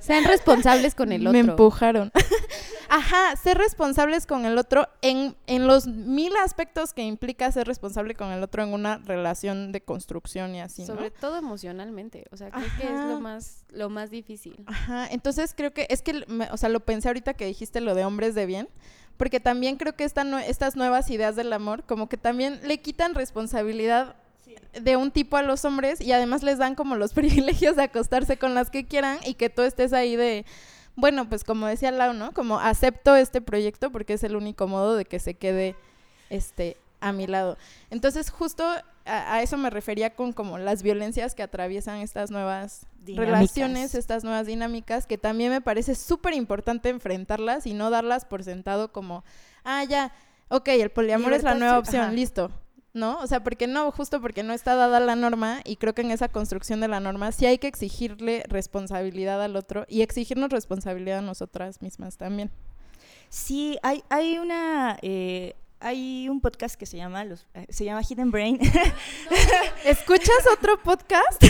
Sean 0.00 0.24
responsables 0.24 0.94
con 0.94 1.12
el 1.12 1.22
otro. 1.26 1.32
me 1.32 1.40
empujaron. 1.40 2.10
Ajá, 2.88 3.36
ser 3.36 3.58
responsables 3.58 4.24
con 4.26 4.46
el 4.46 4.56
otro 4.56 4.88
en, 5.02 5.36
en 5.46 5.66
los 5.66 5.86
mil 5.86 6.32
aspectos 6.36 6.94
que 6.94 7.02
implica 7.02 7.50
ser 7.52 7.66
responsable 7.66 8.14
con 8.14 8.30
el 8.30 8.42
otro 8.42 8.62
en 8.62 8.72
una 8.72 8.96
relación 8.98 9.72
de 9.72 9.82
construcción 9.82 10.54
y 10.54 10.60
así, 10.62 10.82
¿no? 10.82 10.86
Sobre 10.86 11.10
todo 11.10 11.36
emocionalmente. 11.36 12.24
O 12.30 12.36
sea, 12.38 12.50
creo 12.50 12.64
que 12.78 12.84
es 12.84 13.00
lo 13.08 13.20
más, 13.20 13.64
lo 13.70 13.90
más 13.90 14.08
difícil. 14.10 14.62
Ajá, 14.66 15.06
entonces 15.10 15.52
creo 15.54 15.74
que 15.74 15.86
es 15.90 16.00
que, 16.00 16.24
me- 16.28 16.48
o 16.50 16.56
sea, 16.56 16.70
lo 16.70 16.80
pensé 16.80 17.08
ahorita 17.08 17.34
que 17.34 17.44
dijiste 17.44 17.80
lo 17.82 17.94
de 17.94 18.04
hombres 18.06 18.34
de 18.34 18.46
bien, 18.46 18.68
porque 19.18 19.40
también 19.40 19.76
creo 19.76 19.94
que 19.94 20.04
esta 20.04 20.22
estas 20.46 20.76
nuevas 20.76 21.10
ideas 21.10 21.36
del 21.36 21.52
amor 21.52 21.84
como 21.84 22.08
que 22.08 22.16
también 22.16 22.60
le 22.62 22.78
quitan 22.78 23.14
responsabilidad 23.14 24.16
de 24.80 24.96
un 24.96 25.10
tipo 25.10 25.36
a 25.36 25.42
los 25.42 25.64
hombres 25.64 26.00
y 26.00 26.12
además 26.12 26.42
les 26.42 26.58
dan 26.58 26.74
como 26.74 26.96
los 26.96 27.12
privilegios 27.14 27.76
de 27.76 27.82
acostarse 27.82 28.38
con 28.38 28.54
las 28.54 28.70
que 28.70 28.86
quieran 28.86 29.18
y 29.26 29.34
que 29.34 29.50
tú 29.50 29.62
estés 29.62 29.92
ahí 29.92 30.16
de, 30.16 30.46
bueno, 30.96 31.28
pues 31.28 31.44
como 31.44 31.66
decía 31.66 31.90
Lau, 31.90 32.14
¿no? 32.14 32.32
Como 32.32 32.58
acepto 32.58 33.16
este 33.16 33.40
proyecto 33.40 33.90
porque 33.90 34.14
es 34.14 34.24
el 34.24 34.36
único 34.36 34.66
modo 34.66 34.96
de 34.96 35.04
que 35.04 35.18
se 35.18 35.34
quede 35.34 35.76
este 36.30 36.76
a 37.00 37.12
mi 37.12 37.26
lado. 37.26 37.58
Entonces 37.90 38.30
justo 38.30 38.64
a, 39.08 39.34
a 39.34 39.42
eso 39.42 39.56
me 39.56 39.70
refería 39.70 40.14
con 40.14 40.32
como 40.32 40.58
las 40.58 40.82
violencias 40.82 41.34
que 41.34 41.42
atraviesan 41.42 41.98
estas 41.98 42.30
nuevas 42.30 42.86
Dinámicas. 43.00 43.34
relaciones, 43.34 43.94
estas 43.94 44.22
nuevas 44.22 44.46
dinámicas, 44.46 45.06
que 45.06 45.18
también 45.18 45.50
me 45.50 45.60
parece 45.60 45.94
súper 45.94 46.34
importante 46.34 46.90
enfrentarlas 46.90 47.66
y 47.66 47.74
no 47.74 47.90
darlas 47.90 48.24
por 48.24 48.44
sentado 48.44 48.92
como, 48.92 49.24
ah, 49.64 49.82
ya, 49.84 50.12
ok, 50.48 50.68
el 50.68 50.90
poliamor 50.90 51.32
es 51.32 51.42
la 51.42 51.54
nueva 51.54 51.78
opción, 51.78 52.02
ajá. 52.02 52.12
listo. 52.12 52.50
¿No? 52.94 53.18
O 53.18 53.26
sea, 53.26 53.44
porque 53.44 53.66
no, 53.66 53.92
justo 53.92 54.20
porque 54.20 54.42
no 54.42 54.52
está 54.52 54.74
dada 54.74 54.98
la 54.98 55.14
norma 55.14 55.60
y 55.64 55.76
creo 55.76 55.94
que 55.94 56.00
en 56.00 56.10
esa 56.10 56.28
construcción 56.28 56.80
de 56.80 56.88
la 56.88 57.00
norma 57.00 57.30
sí 57.32 57.46
hay 57.46 57.58
que 57.58 57.68
exigirle 57.68 58.42
responsabilidad 58.48 59.40
al 59.42 59.54
otro 59.56 59.84
y 59.88 60.00
exigirnos 60.00 60.50
responsabilidad 60.50 61.18
a 61.18 61.22
nosotras 61.22 61.80
mismas 61.82 62.16
también. 62.16 62.50
Sí, 63.28 63.78
hay, 63.82 64.02
hay 64.08 64.38
una... 64.38 64.98
eh, 65.02 65.54
hay 65.80 66.28
un 66.28 66.40
podcast 66.40 66.74
que 66.74 66.86
se 66.86 66.96
llama, 66.96 67.24
los, 67.24 67.46
eh, 67.54 67.66
se 67.68 67.84
llama 67.84 68.02
Hidden 68.02 68.30
Brain. 68.30 68.58
¿Escuchas 69.84 70.44
otro 70.52 70.82
podcast? 70.82 71.42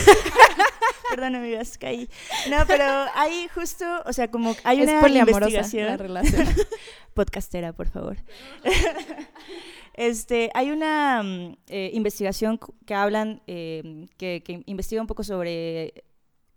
Perdón, 1.11 1.37
amigas, 1.37 1.79
caí. 1.79 2.09
No, 2.51 2.59
pero 2.67 2.85
hay 3.15 3.49
justo, 3.55 3.85
o 4.05 4.13
sea, 4.13 4.31
como 4.31 4.55
hay 4.65 4.83
es 4.83 4.89
una 4.89 5.09
la 5.09 5.19
investigación. 5.21 5.99
relación. 5.99 6.47
podcastera, 7.15 7.73
por 7.73 7.89
favor. 7.89 8.17
este, 9.95 10.51
hay 10.55 10.71
una 10.71 11.23
mm, 11.23 11.57
eh, 11.69 11.91
investigación 11.95 12.61
que 12.87 12.95
hablan, 12.95 13.43
eh, 13.47 14.07
que, 14.17 14.43
que 14.45 14.63
investiga 14.67 15.01
un 15.01 15.09
poco 15.09 15.25
sobre 15.25 16.05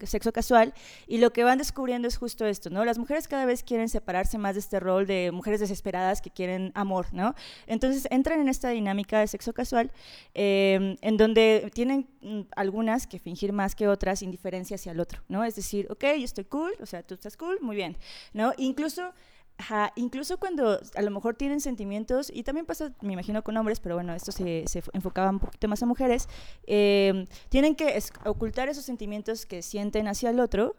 sexo 0.08 0.32
casual 0.32 0.74
y 1.08 1.18
lo 1.18 1.34
que 1.34 1.44
van 1.44 1.58
descubriendo 1.58 2.08
es 2.08 2.18
justo 2.18 2.46
esto, 2.46 2.70
¿no? 2.70 2.86
Las 2.86 2.98
mujeres 2.98 3.28
cada 3.28 3.46
vez 3.46 3.64
quieren 3.64 3.90
separarse 3.90 4.38
más 4.38 4.56
de 4.56 4.60
este 4.60 4.80
rol 4.80 5.06
de 5.06 5.32
mujeres 5.32 5.60
desesperadas 5.60 6.22
que 6.22 6.30
quieren 6.30 6.72
amor, 6.76 7.08
¿no? 7.14 7.36
Entonces 7.68 8.08
entran 8.12 8.42
en 8.42 8.50
esta 8.50 8.70
dinámica 8.70 9.20
de 9.20 9.28
sexo 9.28 9.54
casual 9.54 9.92
eh, 10.34 10.98
en 11.02 11.18
donde 11.18 11.72
tienen 11.74 12.08
mm, 12.22 12.42
algunas 12.56 13.08
que 13.08 13.20
fingir 13.20 13.54
más 13.54 13.76
que 13.76 13.88
otras 13.88 14.22
indiferencia 14.22 14.76
hacia 14.76 14.92
el 14.92 15.00
otro, 15.00 15.22
¿no? 15.28 15.44
Es 15.44 15.56
decir, 15.56 15.88
ok, 15.90 16.04
yo 16.18 16.26
estoy 16.26 16.46
cool, 16.46 16.74
o 16.80 16.86
sea, 16.86 17.04
tú 17.04 17.14
estás 17.14 17.38
cool, 17.38 17.60
muy 17.62 17.76
bien, 17.76 17.98
¿no? 18.34 18.54
Incluso 18.58 19.14
Ajá, 19.62 19.94
incluso 19.96 20.40
cuando 20.40 20.80
a 20.96 21.02
lo 21.04 21.12
mejor 21.12 21.36
tienen 21.36 21.62
sentimientos, 21.62 22.32
y 22.34 22.42
también 22.42 22.66
pasa, 22.66 22.94
me 23.00 23.14
imagino, 23.14 23.44
con 23.44 23.56
hombres, 23.58 23.80
pero 23.80 23.94
bueno, 23.94 24.16
esto 24.16 24.32
se, 24.32 24.64
se 24.66 24.82
enfocaba 24.92 25.30
un 25.30 25.38
poquito 25.38 25.68
más 25.68 25.84
a 25.84 25.86
mujeres, 25.86 26.28
eh, 26.66 27.28
tienen 27.50 27.76
que 27.76 28.02
ocultar 28.26 28.70
esos 28.70 28.86
sentimientos 28.86 29.46
que 29.46 29.62
sienten 29.62 30.08
hacia 30.08 30.32
el 30.32 30.40
otro, 30.40 30.76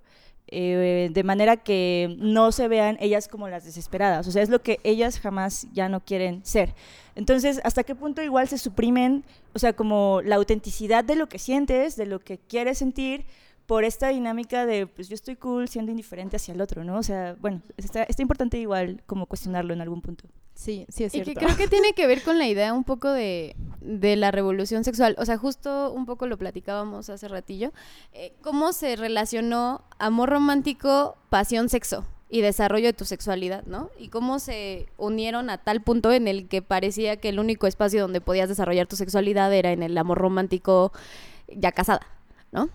eh, 0.49 1.11
de 1.13 1.23
manera 1.23 1.59
que 1.59 2.17
no 2.19 2.51
se 2.51 2.67
vean 2.67 2.97
ellas 2.99 3.29
como 3.29 3.49
las 3.49 3.65
desesperadas, 3.65 4.27
o 4.27 4.33
sea, 4.33 4.43
es 4.43 4.49
lo 4.49 4.63
que 4.63 4.81
ellas 4.83 5.21
jamás 5.21 5.69
ya 5.73 5.89
no 5.89 6.01
quieren 6.01 6.45
ser. 6.45 6.75
Entonces, 7.15 7.61
¿hasta 7.63 7.85
qué 7.85 7.95
punto 7.95 8.21
igual 8.21 8.49
se 8.49 8.59
suprimen, 8.59 9.23
o 9.55 9.61
sea, 9.61 9.75
como 9.75 10.23
la 10.25 10.35
autenticidad 10.35 11.05
de 11.05 11.15
lo 11.15 11.29
que 11.29 11.39
sientes, 11.39 11.95
de 11.95 12.07
lo 12.07 12.19
que 12.19 12.39
quieres 12.39 12.79
sentir, 12.79 13.27
por 13.67 13.85
esta 13.85 14.09
dinámica 14.09 14.67
de, 14.67 14.87
pues 14.87 15.09
yo 15.09 15.15
estoy 15.15 15.37
cool 15.37 15.69
siendo 15.69 15.91
indiferente 15.91 16.37
hacia 16.37 16.53
el 16.55 16.61
otro, 16.61 16.85
¿no? 16.85 16.99
O 16.99 17.03
sea, 17.03 17.37
bueno, 17.41 17.63
está, 17.77 18.03
está 18.05 18.23
importante 18.23 18.59
igual 18.59 19.03
como 19.07 19.27
cuestionarlo 19.27 19.73
en 19.73 19.81
algún 19.81 20.03
punto. 20.03 20.25
Sí, 20.55 20.85
sí 20.89 21.05
es 21.05 21.15
Y 21.15 21.23
cierto. 21.25 21.31
que 21.41 21.47
creo 21.47 21.57
que 21.57 21.69
tiene 21.69 21.93
que 21.95 22.07
ver 22.07 22.23
con 22.23 22.39
la 22.39 22.47
idea 22.47 22.73
un 22.75 22.85
poco 22.85 23.09
de, 23.11 23.57
de 23.81 24.17
la 24.17 24.31
revolución 24.31 24.85
sexual. 24.85 25.17
O 25.19 25.25
sea, 25.25 25.39
justo 25.39 25.93
un 25.93 26.05
poco 26.07 26.27
lo 26.27 26.37
platicábamos 26.37 27.09
hace 27.09 27.29
ratillo. 27.29 27.73
eh, 28.13 28.35
cómo 28.43 28.73
se 28.73 28.97
relacionó 28.97 29.83
amor 29.99 30.29
romántico, 30.31 31.17
pasión, 31.31 31.69
sexo 31.69 32.05
y 32.29 32.41
desarrollo 32.41 32.87
de 32.87 32.93
tu 32.95 33.05
sexualidad, 33.05 33.63
¿no? 33.67 33.91
Y 33.99 34.09
cómo 34.09 34.39
se 34.39 34.89
unieron 34.97 35.51
a 35.51 35.59
tal 35.59 35.83
punto 35.83 36.13
en 36.13 36.29
el 36.29 36.49
que 36.49 36.63
parecía 36.63 37.17
que 37.17 37.29
el 37.29 37.39
único 37.39 37.67
espacio 37.67 38.01
donde 38.01 38.21
podías 38.21 38.49
desarrollar 38.49 38.87
tu 38.87 38.97
sexualidad 38.97 39.53
era 39.53 39.71
en 39.73 39.83
el 39.83 39.97
amor 39.99 40.19
romántico 40.19 40.93
ya 41.55 41.73
casada, 41.73 42.07
¿no? 42.51 42.71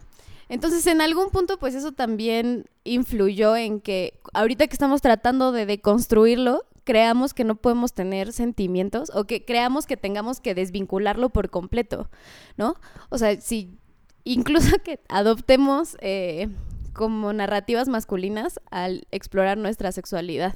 Entonces, 0.49 0.87
en 0.87 1.01
algún 1.01 1.29
punto, 1.29 1.57
pues 1.57 1.75
eso 1.75 1.91
también 1.91 2.65
influyó 2.83 3.55
en 3.55 3.81
que 3.81 4.19
ahorita 4.33 4.67
que 4.67 4.73
estamos 4.73 5.01
tratando 5.01 5.51
de 5.51 5.65
deconstruirlo, 5.65 6.65
creamos 6.83 7.33
que 7.33 7.43
no 7.43 7.55
podemos 7.55 7.93
tener 7.93 8.31
sentimientos 8.31 9.11
o 9.13 9.25
que 9.25 9.43
creamos 9.43 9.85
que 9.85 9.97
tengamos 9.97 10.39
que 10.39 10.55
desvincularlo 10.55 11.29
por 11.29 11.49
completo, 11.49 12.09
¿no? 12.55 12.75
O 13.09 13.17
sea, 13.17 13.39
si 13.41 13.77
incluso 14.23 14.77
que 14.83 15.01
adoptemos 15.09 15.97
eh, 15.99 16.49
como 16.93 17.33
narrativas 17.33 17.89
masculinas 17.89 18.59
al 18.71 19.05
explorar 19.11 19.57
nuestra 19.57 19.91
sexualidad. 19.91 20.55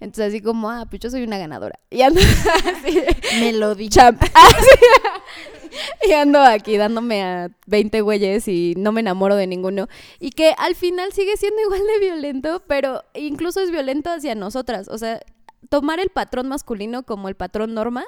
Entonces, 0.00 0.28
así 0.28 0.40
como, 0.40 0.70
ah, 0.70 0.86
pues 0.88 1.00
yo 1.00 1.10
soy 1.10 1.22
una 1.22 1.38
ganadora. 1.38 1.78
Y 1.90 2.02
ando 2.02 2.20
así, 2.64 3.00
Me 3.38 3.52
lo 3.52 3.74
di. 3.74 3.88
champ. 3.88 4.20
Así. 4.34 4.68
y 6.08 6.12
ando 6.12 6.40
aquí 6.40 6.76
dándome 6.76 7.22
a 7.22 7.50
20 7.66 8.00
güeyes 8.00 8.48
y 8.48 8.74
no 8.76 8.92
me 8.92 9.00
enamoro 9.00 9.36
de 9.36 9.46
ninguno. 9.46 9.88
Y 10.18 10.30
que 10.30 10.54
al 10.58 10.74
final 10.74 11.12
sigue 11.12 11.36
siendo 11.36 11.60
igual 11.62 11.82
de 11.86 12.06
violento, 12.06 12.62
pero 12.66 13.04
incluso 13.14 13.60
es 13.60 13.70
violento 13.70 14.10
hacia 14.10 14.34
nosotras. 14.34 14.88
O 14.88 14.98
sea, 14.98 15.20
tomar 15.68 16.00
el 16.00 16.08
patrón 16.10 16.48
masculino 16.48 17.04
como 17.04 17.28
el 17.28 17.36
patrón 17.36 17.74
norma 17.74 18.04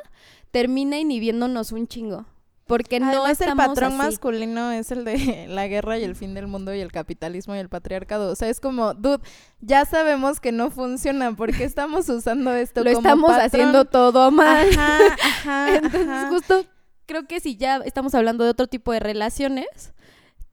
termina 0.51 0.99
inhibiéndonos 0.99 1.73
un 1.73 1.87
chingo. 1.87 2.27
Porque 2.73 3.01
no 3.01 3.09
Además, 3.09 3.39
el 3.43 3.55
patrón 3.55 3.89
así. 3.89 3.97
masculino 3.99 4.73
es 4.73 4.91
el 4.91 5.05
de 5.05 5.45
la 5.51 5.67
guerra 5.67 5.99
y 5.99 6.05
el 6.05 6.17
fin 6.17 6.33
del 6.33 6.47
mundo 6.47 6.73
y 6.75 6.81
el 6.81 6.91
capitalismo 6.91 7.55
y 7.55 7.59
el 7.59 7.69
patriarcado. 7.69 8.33
O 8.33 8.35
sea, 8.35 8.49
es 8.49 8.61
como, 8.61 8.95
dude, 8.95 9.23
ya 9.61 9.85
sabemos 9.85 10.41
que 10.41 10.53
no 10.53 10.71
funciona. 10.71 11.37
¿Por 11.37 11.55
qué 11.55 11.65
estamos 11.65 12.09
usando 12.09 12.51
esto 12.55 12.83
Lo 12.83 12.95
como 12.95 13.07
estamos 13.07 13.31
patrón? 13.31 13.47
haciendo 13.47 13.85
todo 13.85 14.31
mal. 14.31 14.71
Ajá, 14.71 14.99
ajá, 15.23 15.75
Entonces, 15.77 16.09
ajá. 16.09 16.29
justo 16.31 16.65
creo 17.05 17.27
que 17.27 17.41
si 17.41 17.57
ya 17.57 17.77
estamos 17.85 18.15
hablando 18.15 18.43
de 18.45 18.49
otro 18.51 18.67
tipo 18.69 18.91
de 18.93 19.01
relaciones, 19.01 19.93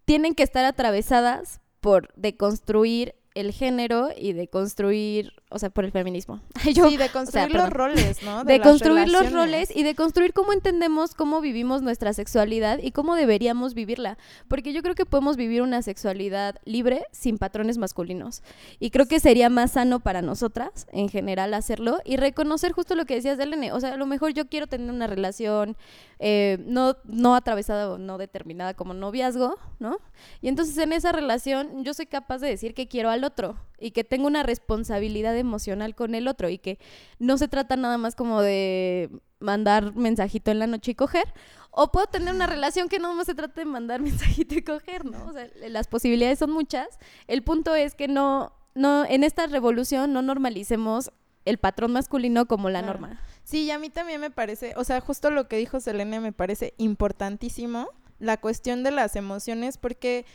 tienen 0.04 0.36
que 0.36 0.44
estar 0.44 0.66
atravesadas 0.66 1.62
por 1.80 2.14
deconstruir 2.18 3.16
el 3.36 3.52
género 3.54 4.10
y 4.18 4.34
de 4.34 4.48
construir, 4.48 5.34
o 5.50 5.60
sea, 5.60 5.70
por 5.70 5.86
el 5.86 5.92
feminismo. 5.92 6.42
Yo, 6.74 6.90
sí, 6.90 6.98
de 6.98 7.10
construir 7.10 7.52
perdón. 7.52 7.70
los 7.70 7.74
roles, 7.74 8.24
¿no? 8.24 8.44
de 8.44 8.58
las 8.58 8.68
construir 8.68 9.08
los 9.08 9.24
relaciones. 9.24 9.34
roles 9.34 9.76
y 9.76 9.84
de 9.84 9.96
construir 9.96 10.34
cómo 10.34 10.54
entendemos 10.54 11.14
cómo 11.14 11.42
vivimos 11.42 11.82
nuestra 11.82 12.14
sexualidad 12.14 12.80
y 12.82 12.92
cómo 12.92 13.16
deberíamos 13.16 13.74
vivirla. 13.74 14.18
Porque 14.48 14.74
yo 14.74 14.82
creo 14.82 14.96
que 14.96 15.06
podemos 15.06 15.38
vivir 15.38 15.62
una 15.62 15.82
sexualidad 15.82 16.56
libre 16.66 17.06
sin 17.12 17.38
patrones 17.38 17.78
masculinos. 17.78 18.42
Y 18.80 18.90
creo 18.90 19.06
que 19.06 19.20
sería 19.20 19.50
más 19.50 19.72
sano 19.72 20.00
para 20.00 20.22
nosotras, 20.22 20.88
en 20.92 21.10
general, 21.10 21.54
hacerlo 21.54 22.00
y 22.06 22.18
reconocer 22.18 22.72
justo 22.72 22.96
lo 22.96 23.06
que 23.06 23.16
decías 23.16 23.38
de 23.38 23.44
Elene. 23.44 23.72
O 23.72 23.80
sea, 23.80 23.94
a 23.94 23.98
lo 23.98 24.06
mejor 24.06 24.34
yo 24.34 24.48
quiero 24.48 24.68
tener 24.68 24.90
una 24.90 25.08
relación 25.08 25.78
eh, 26.22 26.58
no, 26.66 26.98
no 27.06 27.36
atravesada 27.36 27.92
o 27.92 27.98
no 27.98 28.18
determinada 28.18 28.74
como 28.74 28.94
noviazgo, 28.94 29.58
¿no? 29.80 30.00
Y 30.42 30.50
entonces 30.50 30.78
en 30.78 30.92
esa 30.92 31.14
relación 31.14 31.86
yo 31.86 31.94
soy 31.94 32.08
capaz 32.08 32.40
de 32.40 32.50
decir 32.50 32.74
que 32.74 32.90
quiero 32.90 33.10
al 33.20 33.24
otro 33.26 33.58
y 33.78 33.92
que 33.92 34.04
tengo 34.04 34.28
una 34.28 34.44
responsabilidad 34.44 35.38
emocional 35.38 35.94
con 35.96 36.16
el 36.16 36.28
otro 36.28 36.50
y 36.50 36.58
que 36.58 36.80
no 37.20 37.38
se 37.38 37.48
trata 37.48 37.76
nada 37.76 37.98
más 37.98 38.16
como 38.16 38.42
de 38.42 39.10
mandar 39.40 39.96
mensajito 39.96 40.52
en 40.52 40.60
la 40.60 40.68
noche 40.68 40.92
y 40.92 40.96
coger. 40.96 41.34
O 41.72 41.92
puedo 41.92 42.08
tener 42.08 42.34
una 42.34 42.48
relación 42.48 42.90
que 42.90 43.00
no 43.00 43.14
más 43.14 43.28
se 43.28 43.36
trata 43.36 43.62
de 43.62 43.66
mandar 43.66 44.02
mensajito 44.42 44.56
y 44.56 44.62
coger, 44.64 45.06
¿no? 45.06 45.24
O 45.26 45.34
sea, 45.34 45.48
las 45.70 45.88
posibilidades 45.88 46.40
son 46.40 46.52
muchas. 46.52 46.88
El 47.28 47.44
punto 47.44 47.76
es 47.76 47.94
que 47.96 48.08
no, 48.08 48.52
no, 48.76 49.06
en 49.06 49.24
esta 49.24 49.46
revolución 49.48 50.12
no 50.14 50.22
normalicemos 50.22 51.12
el 51.46 51.58
patrón 51.58 51.94
masculino 51.94 52.48
como 52.48 52.70
la 52.70 52.82
Claro. 52.82 53.00
norma. 53.00 53.22
Sí, 53.44 53.64
y 53.64 53.72
a 53.72 53.80
mí 53.80 53.90
también 53.90 54.20
me 54.22 54.30
parece, 54.30 54.74
o 54.76 54.84
sea, 54.84 55.00
justo 55.00 55.32
lo 55.32 55.48
que 55.48 55.58
dijo 55.58 55.80
Selene 55.80 56.20
me 56.20 56.32
parece 56.34 56.74
importantísimo, 56.78 57.88
la 58.20 58.38
cuestión 58.38 58.84
de 58.84 58.92
las 58.92 59.16
emociones, 59.16 59.78
porque 59.78 60.26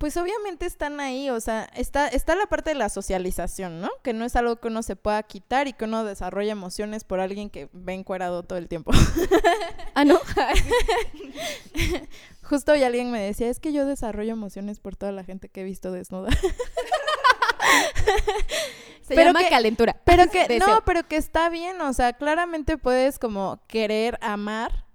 pues 0.00 0.16
obviamente 0.16 0.64
están 0.64 0.98
ahí, 0.98 1.28
o 1.28 1.38
sea, 1.42 1.64
está, 1.76 2.08
está 2.08 2.34
la 2.34 2.46
parte 2.46 2.70
de 2.70 2.74
la 2.76 2.88
socialización, 2.88 3.82
¿no? 3.82 3.90
Que 4.02 4.14
no 4.14 4.24
es 4.24 4.34
algo 4.34 4.56
que 4.56 4.68
uno 4.68 4.82
se 4.82 4.96
pueda 4.96 5.22
quitar 5.22 5.68
y 5.68 5.74
que 5.74 5.84
uno 5.84 6.04
desarrolla 6.04 6.52
emociones 6.52 7.04
por 7.04 7.20
alguien 7.20 7.50
que 7.50 7.68
ve 7.74 7.92
encuerado 7.92 8.42
todo 8.42 8.58
el 8.58 8.66
tiempo. 8.66 8.92
Ah, 9.94 10.04
¿no? 10.04 10.18
Justo 12.42 12.72
hoy 12.72 12.82
alguien 12.84 13.10
me 13.10 13.20
decía, 13.20 13.50
es 13.50 13.58
que 13.60 13.72
yo 13.72 13.84
desarrollo 13.84 14.32
emociones 14.32 14.80
por 14.80 14.96
toda 14.96 15.12
la 15.12 15.24
gente 15.24 15.48
que 15.50 15.60
he 15.60 15.64
visto 15.64 15.92
desnuda. 15.92 16.30
Se 19.02 19.14
Pero 19.14 19.26
llama 19.30 19.40
que- 19.40 19.48
calentura. 19.50 20.00
Pero 20.04 20.30
que, 20.30 20.46
Deseo. 20.46 20.66
no, 20.66 20.84
pero 20.84 21.06
que 21.06 21.16
está 21.16 21.48
bien, 21.50 21.78
o 21.80 21.92
sea, 21.92 22.12
claramente 22.14 22.78
puedes 22.78 23.18
como 23.18 23.60
querer 23.66 24.16
amar 24.22 24.86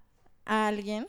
a 0.45 0.67
alguien 0.67 1.07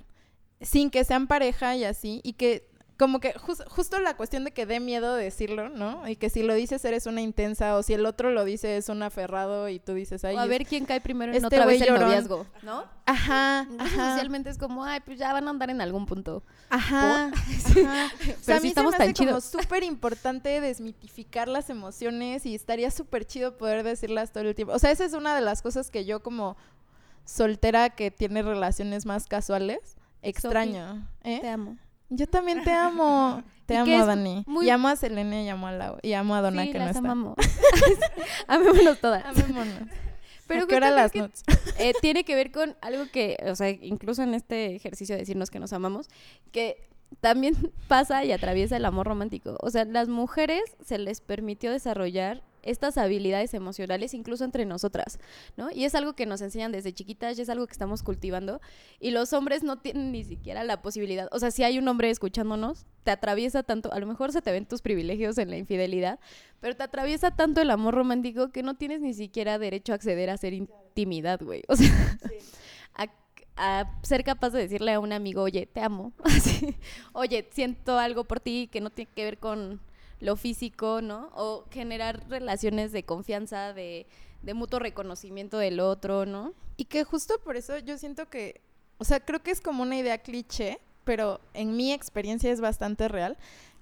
sin 0.60 0.90
que 0.90 1.04
sean 1.04 1.28
pareja 1.28 1.76
y 1.76 1.84
así, 1.84 2.20
y 2.24 2.32
que 2.34 2.68
como 2.98 3.20
que 3.20 3.34
jus- 3.34 3.62
justo 3.68 4.00
la 4.00 4.16
cuestión 4.16 4.44
de 4.44 4.52
que 4.52 4.64
dé 4.64 4.80
miedo 4.80 5.14
decirlo, 5.14 5.68
¿no? 5.68 6.08
Y 6.08 6.16
que 6.16 6.30
si 6.30 6.42
lo 6.42 6.54
dices 6.54 6.82
eres 6.86 7.04
una 7.06 7.20
intensa, 7.20 7.76
o 7.76 7.82
si 7.82 7.92
el 7.92 8.06
otro 8.06 8.30
lo 8.30 8.44
dice 8.44 8.76
es 8.78 8.88
un 8.88 9.02
aferrado 9.02 9.68
y 9.68 9.78
tú 9.78 9.92
dices, 9.92 10.24
O 10.24 10.38
a 10.38 10.46
ver 10.46 10.64
quién 10.64 10.86
cae 10.86 11.00
primero 11.02 11.30
en 11.32 11.36
este 11.36 11.46
otra 11.46 11.66
vez 11.66 11.80
el 11.82 11.88
llorón. 11.88 12.08
noviazgo, 12.08 12.46
¿no? 12.62 12.84
ajá, 13.04 13.66
Entonces 13.70 13.98
ajá, 13.98 14.10
socialmente 14.12 14.48
es 14.50 14.56
como, 14.58 14.84
ay, 14.84 15.00
pues 15.04 15.18
ya 15.18 15.32
van 15.32 15.46
a 15.46 15.50
andar 15.50 15.68
en 15.70 15.80
algún 15.82 16.06
punto. 16.06 16.42
ajá, 16.70 17.26
ajá. 17.26 17.32
O 17.70 17.72
sea, 17.74 18.10
Pero 18.46 18.56
a 18.56 18.60
sí 18.60 18.62
mí 18.62 18.68
estamos 18.70 18.92
se 18.92 18.98
me 18.98 19.04
tan 19.04 19.12
hace 19.14 19.26
como 19.26 19.40
súper 19.42 19.82
importante 19.82 20.60
desmitificar 20.60 21.48
las 21.48 21.68
emociones 21.70 22.46
y 22.46 22.54
estaría 22.54 22.90
súper 22.90 23.26
chido 23.26 23.56
poder 23.58 23.82
decirlas 23.82 24.32
todo 24.32 24.44
el 24.44 24.54
tiempo. 24.54 24.72
O 24.74 24.78
sea, 24.78 24.90
esa 24.90 25.04
es 25.04 25.12
una 25.12 25.34
de 25.34 25.42
las 25.42 25.60
cosas 25.62 25.90
que 25.90 26.04
yo 26.06 26.20
como 26.22 26.56
soltera 27.24 27.90
que 27.90 28.10
tiene 28.10 28.42
relaciones 28.42 29.04
más 29.06 29.26
casuales 29.26 29.96
extraño. 30.22 31.06
¿eh? 31.24 31.38
Te 31.40 31.48
amo. 31.48 31.76
Yo 32.08 32.26
también 32.26 32.62
te 32.64 32.70
amo. 32.72 33.42
Te 33.66 33.74
Y 33.74 33.76
amo, 33.78 33.86
que 33.86 33.98
Dani. 34.06 34.44
muy- 34.46 34.64
Y 34.66 34.70
amo 34.70 34.86
a 34.86 34.94
Selene 34.94 35.42
y 35.44 35.48
amo 35.48 35.66
a 35.66 35.72
Lau. 35.72 35.98
Y 36.00 36.12
amo 36.12 36.36
a 36.36 36.40
Donna 36.40 36.62
sí, 36.62 36.70
que 36.70 36.78
no 36.78 36.84
las 36.84 36.94
está. 36.94 36.98
amamos. 37.00 37.34
Amémonos 38.46 39.00
todas. 39.00 39.24
Amémonos. 39.24 39.88
Pero 40.46 40.62
¿A 40.64 40.66
qué 40.68 40.76
hora 40.76 40.90
las 40.90 41.12
nuts? 41.14 41.42
eh, 41.80 41.92
tiene 42.00 42.22
que 42.24 42.36
ver 42.36 42.52
con 42.52 42.76
algo 42.80 43.06
que, 43.10 43.36
o 43.50 43.56
sea, 43.56 43.68
incluso 43.70 44.22
en 44.22 44.34
este 44.34 44.76
ejercicio 44.76 45.16
de 45.16 45.22
decirnos 45.22 45.50
que 45.50 45.58
nos 45.58 45.72
amamos, 45.72 46.08
que 46.52 46.88
también 47.20 47.72
pasa 47.88 48.24
y 48.24 48.30
atraviesa 48.30 48.76
el 48.76 48.84
amor 48.84 49.08
romántico. 49.08 49.56
O 49.60 49.70
sea, 49.70 49.84
las 49.84 50.06
mujeres 50.08 50.62
se 50.84 50.98
les 50.98 51.20
permitió 51.20 51.72
desarrollar 51.72 52.44
estas 52.62 52.98
habilidades 52.98 53.54
emocionales 53.54 54.14
incluso 54.14 54.44
entre 54.44 54.64
nosotras, 54.64 55.18
¿no? 55.56 55.70
Y 55.70 55.84
es 55.84 55.94
algo 55.94 56.14
que 56.14 56.26
nos 56.26 56.40
enseñan 56.40 56.72
desde 56.72 56.92
chiquitas 56.92 57.38
y 57.38 57.42
es 57.42 57.48
algo 57.48 57.66
que 57.66 57.72
estamos 57.72 58.02
cultivando 58.02 58.60
y 59.00 59.10
los 59.10 59.32
hombres 59.32 59.62
no 59.62 59.78
tienen 59.78 60.12
ni 60.12 60.24
siquiera 60.24 60.64
la 60.64 60.82
posibilidad, 60.82 61.28
o 61.32 61.38
sea, 61.38 61.50
si 61.50 61.62
hay 61.64 61.78
un 61.78 61.88
hombre 61.88 62.10
escuchándonos, 62.10 62.86
te 63.04 63.12
atraviesa 63.12 63.62
tanto, 63.62 63.92
a 63.92 64.00
lo 64.00 64.06
mejor 64.06 64.32
se 64.32 64.42
te 64.42 64.50
ven 64.50 64.66
tus 64.66 64.82
privilegios 64.82 65.38
en 65.38 65.50
la 65.50 65.56
infidelidad, 65.56 66.18
pero 66.60 66.74
te 66.74 66.82
atraviesa 66.82 67.30
tanto 67.30 67.60
el 67.60 67.70
amor 67.70 67.94
romántico 67.94 68.50
que 68.50 68.62
no 68.62 68.74
tienes 68.74 69.00
ni 69.00 69.14
siquiera 69.14 69.58
derecho 69.58 69.92
a 69.92 69.94
acceder 69.94 70.30
a 70.30 70.36
ser 70.36 70.52
intimidad, 70.52 71.40
güey. 71.40 71.62
O 71.68 71.76
sea, 71.76 71.88
a, 73.56 73.90
ser 74.02 74.24
capaz 74.24 74.50
de 74.50 74.60
decirle 74.60 74.92
a 74.92 75.00
un 75.00 75.12
amigo, 75.12 75.42
oye, 75.42 75.66
te 75.66 75.80
amo. 75.80 76.12
Oye, 77.12 77.48
siento 77.52 77.98
algo 77.98 78.24
por 78.24 78.40
ti 78.40 78.68
que 78.70 78.80
no 78.80 78.90
tiene 78.90 79.10
que 79.14 79.24
ver 79.24 79.38
con 79.38 79.80
lo 80.20 80.36
físico, 80.36 81.00
¿no? 81.02 81.30
O 81.34 81.64
generar 81.70 82.28
relaciones 82.28 82.92
de 82.92 83.04
confianza, 83.04 83.72
de, 83.72 84.06
de 84.42 84.54
mutuo 84.54 84.78
reconocimiento 84.78 85.58
del 85.58 85.80
otro, 85.80 86.26
¿no? 86.26 86.54
Y 86.76 86.86
que 86.86 87.04
justo 87.04 87.34
por 87.44 87.56
eso 87.56 87.78
yo 87.78 87.98
siento 87.98 88.28
que, 88.28 88.60
o 88.98 89.04
sea, 89.04 89.20
creo 89.20 89.42
que 89.42 89.50
es 89.50 89.60
como 89.60 89.82
una 89.82 89.96
idea 89.96 90.18
cliché, 90.18 90.80
pero 91.04 91.40
en 91.54 91.76
mi 91.76 91.92
experiencia 91.92 92.50
es 92.50 92.60
bastante 92.60 93.08
real, 93.08 93.36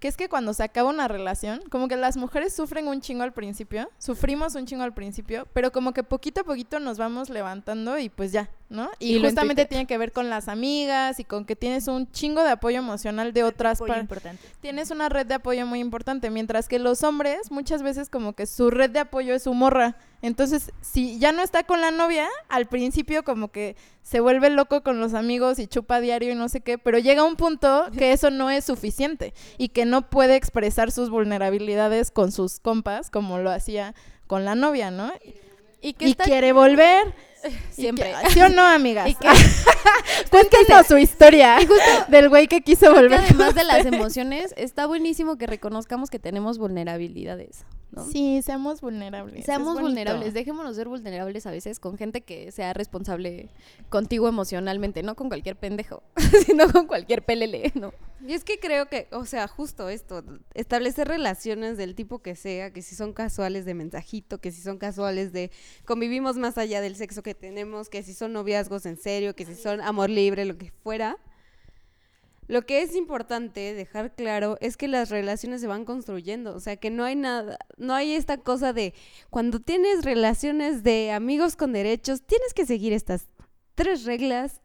que 0.04 0.08
es 0.08 0.18
que 0.18 0.28
cuando 0.28 0.52
se 0.52 0.62
acaba 0.62 0.90
una 0.90 1.08
relación, 1.08 1.62
como 1.70 1.88
que 1.88 1.96
las 1.96 2.18
mujeres 2.18 2.54
sufren 2.54 2.88
un 2.88 3.00
chingo 3.00 3.22
al 3.22 3.32
principio, 3.32 3.90
sufrimos 3.96 4.54
un 4.54 4.66
chingo 4.66 4.82
al 4.82 4.92
principio, 4.92 5.48
pero 5.54 5.72
como 5.72 5.94
que 5.94 6.02
poquito 6.02 6.42
a 6.42 6.44
poquito 6.44 6.78
nos 6.78 6.98
vamos 6.98 7.30
levantando 7.30 7.98
y 7.98 8.10
pues 8.10 8.30
ya, 8.30 8.50
¿no? 8.68 8.90
Y, 8.98 9.18
justamente 9.18 9.64
tiene 9.64 9.86
que 9.86 9.96
ver 9.96 10.12
con 10.12 10.28
las 10.28 10.48
amigas 10.48 11.20
y 11.20 11.24
con 11.24 11.46
que 11.46 11.56
tienes 11.56 11.88
un 11.88 12.06
chingo 12.12 12.42
de 12.42 12.50
apoyo 12.50 12.80
emocional 12.80 13.32
de 13.32 13.44
otras 13.44 13.78
Apoyo 13.78 13.94
par- 13.94 14.02
importante. 14.02 14.42
tienes 14.60 14.90
una 14.90 15.08
red 15.08 15.24
de 15.24 15.36
apoyo 15.36 15.64
muy 15.64 15.80
importante, 15.80 16.28
mientras 16.28 16.68
que 16.68 16.78
los 16.78 17.02
hombres 17.02 17.50
muchas 17.50 17.82
veces 17.82 18.10
como 18.10 18.34
que 18.34 18.44
su 18.44 18.68
red 18.70 18.90
de 18.90 18.98
apoyo 18.98 19.34
es 19.34 19.44
su 19.44 19.54
morra. 19.54 19.96
Entonces, 20.20 20.72
si 20.80 21.18
ya 21.18 21.32
no 21.32 21.42
está 21.42 21.64
con 21.64 21.82
la 21.82 21.90
novia, 21.90 22.28
al 22.48 22.64
principio 22.66 23.24
como 23.24 23.48
que 23.48 23.76
se 24.00 24.20
vuelve 24.20 24.48
loco 24.48 24.82
con 24.82 24.98
los 24.98 25.12
amigos 25.12 25.58
y 25.58 25.66
chupa 25.66 26.00
diario 26.00 26.32
y 26.32 26.34
no 26.34 26.48
sé 26.48 26.62
qué, 26.62 26.78
pero 26.78 26.98
llega 26.98 27.24
un 27.24 27.36
punto 27.36 27.86
que 27.96 28.12
eso 28.12 28.30
no 28.30 28.48
es 28.48 28.64
suficiente 28.64 29.34
y 29.58 29.68
que 29.68 29.84
no 29.84 29.93
puede 30.02 30.36
expresar 30.36 30.90
sus 30.92 31.10
vulnerabilidades 31.10 32.10
con 32.10 32.32
sus 32.32 32.60
compas 32.60 33.10
como 33.10 33.38
lo 33.38 33.50
hacía 33.50 33.94
con 34.26 34.44
la 34.44 34.54
novia, 34.54 34.90
¿no? 34.90 35.12
Y 35.80 35.92
que 35.94 36.08
Y 36.08 36.14
quiere 36.14 36.52
volver. 36.52 37.14
Siempre. 37.70 38.14
que- 38.24 38.30
¿Sí 38.30 38.40
o 38.40 38.48
no, 38.48 38.62
amigas? 38.62 39.08
Y 39.10 39.14
que- 39.14 39.28
Cuéntenos 40.30 40.86
su 40.86 40.96
historia 40.96 41.58
del 42.08 42.28
güey 42.30 42.48
que 42.48 42.62
quiso 42.62 42.92
volver. 42.92 43.20
además 43.20 43.54
de 43.54 43.64
las 43.64 43.84
emociones, 43.84 44.54
está 44.56 44.86
buenísimo 44.86 45.36
que 45.36 45.46
reconozcamos 45.46 46.08
que 46.10 46.18
tenemos 46.18 46.56
vulnerabilidades, 46.58 47.64
¿no? 47.94 48.04
Sí, 48.04 48.42
seamos 48.42 48.80
vulnerables. 48.80 49.44
Seamos 49.44 49.80
vulnerables, 49.80 50.34
dejémonos 50.34 50.76
ser 50.76 50.88
vulnerables 50.88 51.46
a 51.46 51.50
veces 51.50 51.78
con 51.80 51.96
gente 51.96 52.22
que 52.22 52.52
sea 52.52 52.72
responsable 52.72 53.48
contigo 53.88 54.28
emocionalmente, 54.28 55.02
no 55.02 55.14
con 55.14 55.28
cualquier 55.28 55.56
pendejo, 55.56 56.02
sino 56.46 56.70
con 56.70 56.86
cualquier 56.86 57.24
pelele, 57.24 57.72
¿no? 57.74 57.92
Y 58.26 58.32
es 58.32 58.42
que 58.42 58.58
creo 58.58 58.88
que, 58.88 59.06
o 59.12 59.26
sea, 59.26 59.46
justo 59.48 59.88
esto, 59.90 60.24
establecer 60.54 61.08
relaciones 61.08 61.76
del 61.76 61.94
tipo 61.94 62.20
que 62.20 62.36
sea, 62.36 62.72
que 62.72 62.80
si 62.80 62.94
son 62.94 63.12
casuales 63.12 63.66
de 63.66 63.74
mensajito, 63.74 64.38
que 64.38 64.50
si 64.50 64.62
son 64.62 64.78
casuales 64.78 65.32
de 65.32 65.50
convivimos 65.84 66.36
más 66.36 66.56
allá 66.56 66.80
del 66.80 66.96
sexo 66.96 67.22
que 67.22 67.34
tenemos, 67.34 67.90
que 67.90 68.02
si 68.02 68.14
son 68.14 68.32
noviazgos 68.32 68.86
en 68.86 68.96
serio, 68.96 69.34
que 69.36 69.44
si 69.44 69.54
son 69.54 69.80
amor 69.80 70.08
libre, 70.08 70.44
lo 70.46 70.56
que 70.56 70.70
fuera. 70.82 71.18
Lo 72.46 72.62
que 72.66 72.82
es 72.82 72.94
importante 72.94 73.74
dejar 73.74 74.14
claro 74.14 74.56
es 74.60 74.76
que 74.76 74.88
las 74.88 75.10
relaciones 75.10 75.60
se 75.60 75.66
van 75.66 75.84
construyendo, 75.84 76.54
o 76.54 76.60
sea, 76.60 76.76
que 76.76 76.90
no 76.90 77.04
hay 77.04 77.16
nada, 77.16 77.58
no 77.76 77.94
hay 77.94 78.12
esta 78.14 78.36
cosa 78.38 78.72
de 78.72 78.94
cuando 79.30 79.60
tienes 79.60 80.04
relaciones 80.04 80.82
de 80.82 81.10
amigos 81.12 81.56
con 81.56 81.72
derechos, 81.72 82.22
tienes 82.22 82.52
que 82.54 82.66
seguir 82.66 82.92
estas 82.92 83.28
tres 83.74 84.04
reglas 84.04 84.60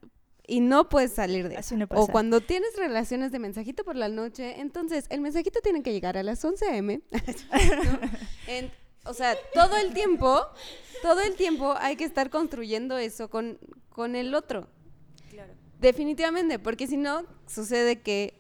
y 0.46 0.62
no 0.62 0.90
puedes 0.90 1.14
salir 1.14 1.48
de 1.48 1.56
eso. 1.56 1.78
no 1.78 1.86
O 1.92 2.08
cuando 2.08 2.42
tienes 2.42 2.76
relaciones 2.76 3.32
de 3.32 3.40
mensajito 3.40 3.84
por 3.84 3.96
la 3.96 4.10
noche, 4.10 4.60
entonces 4.60 5.06
el 5.10 5.22
mensajito 5.22 5.60
tiene 5.62 5.84
que 5.84 5.92
llegar 5.94 6.18
a 6.18 6.24
las 6.24 6.44
11 6.44 6.66
a.m. 6.70 7.02
¿no? 7.12 8.00
En- 8.48 8.72
o 9.06 9.14
sea, 9.14 9.36
todo 9.54 9.78
el 9.78 9.94
tiempo, 9.94 10.42
todo 11.02 11.22
el 11.22 11.36
tiempo 11.36 11.74
hay 11.80 11.96
que 11.96 12.04
estar 12.04 12.30
construyendo 12.30 12.98
eso 12.98 13.30
con, 13.30 13.58
con 13.90 14.16
el 14.16 14.36
otro. 14.36 14.68
Definitivamente, 15.80 16.60
porque 16.60 16.88
si 16.88 16.98
no, 16.98 17.24
sucede 17.48 18.02
que 18.02 18.34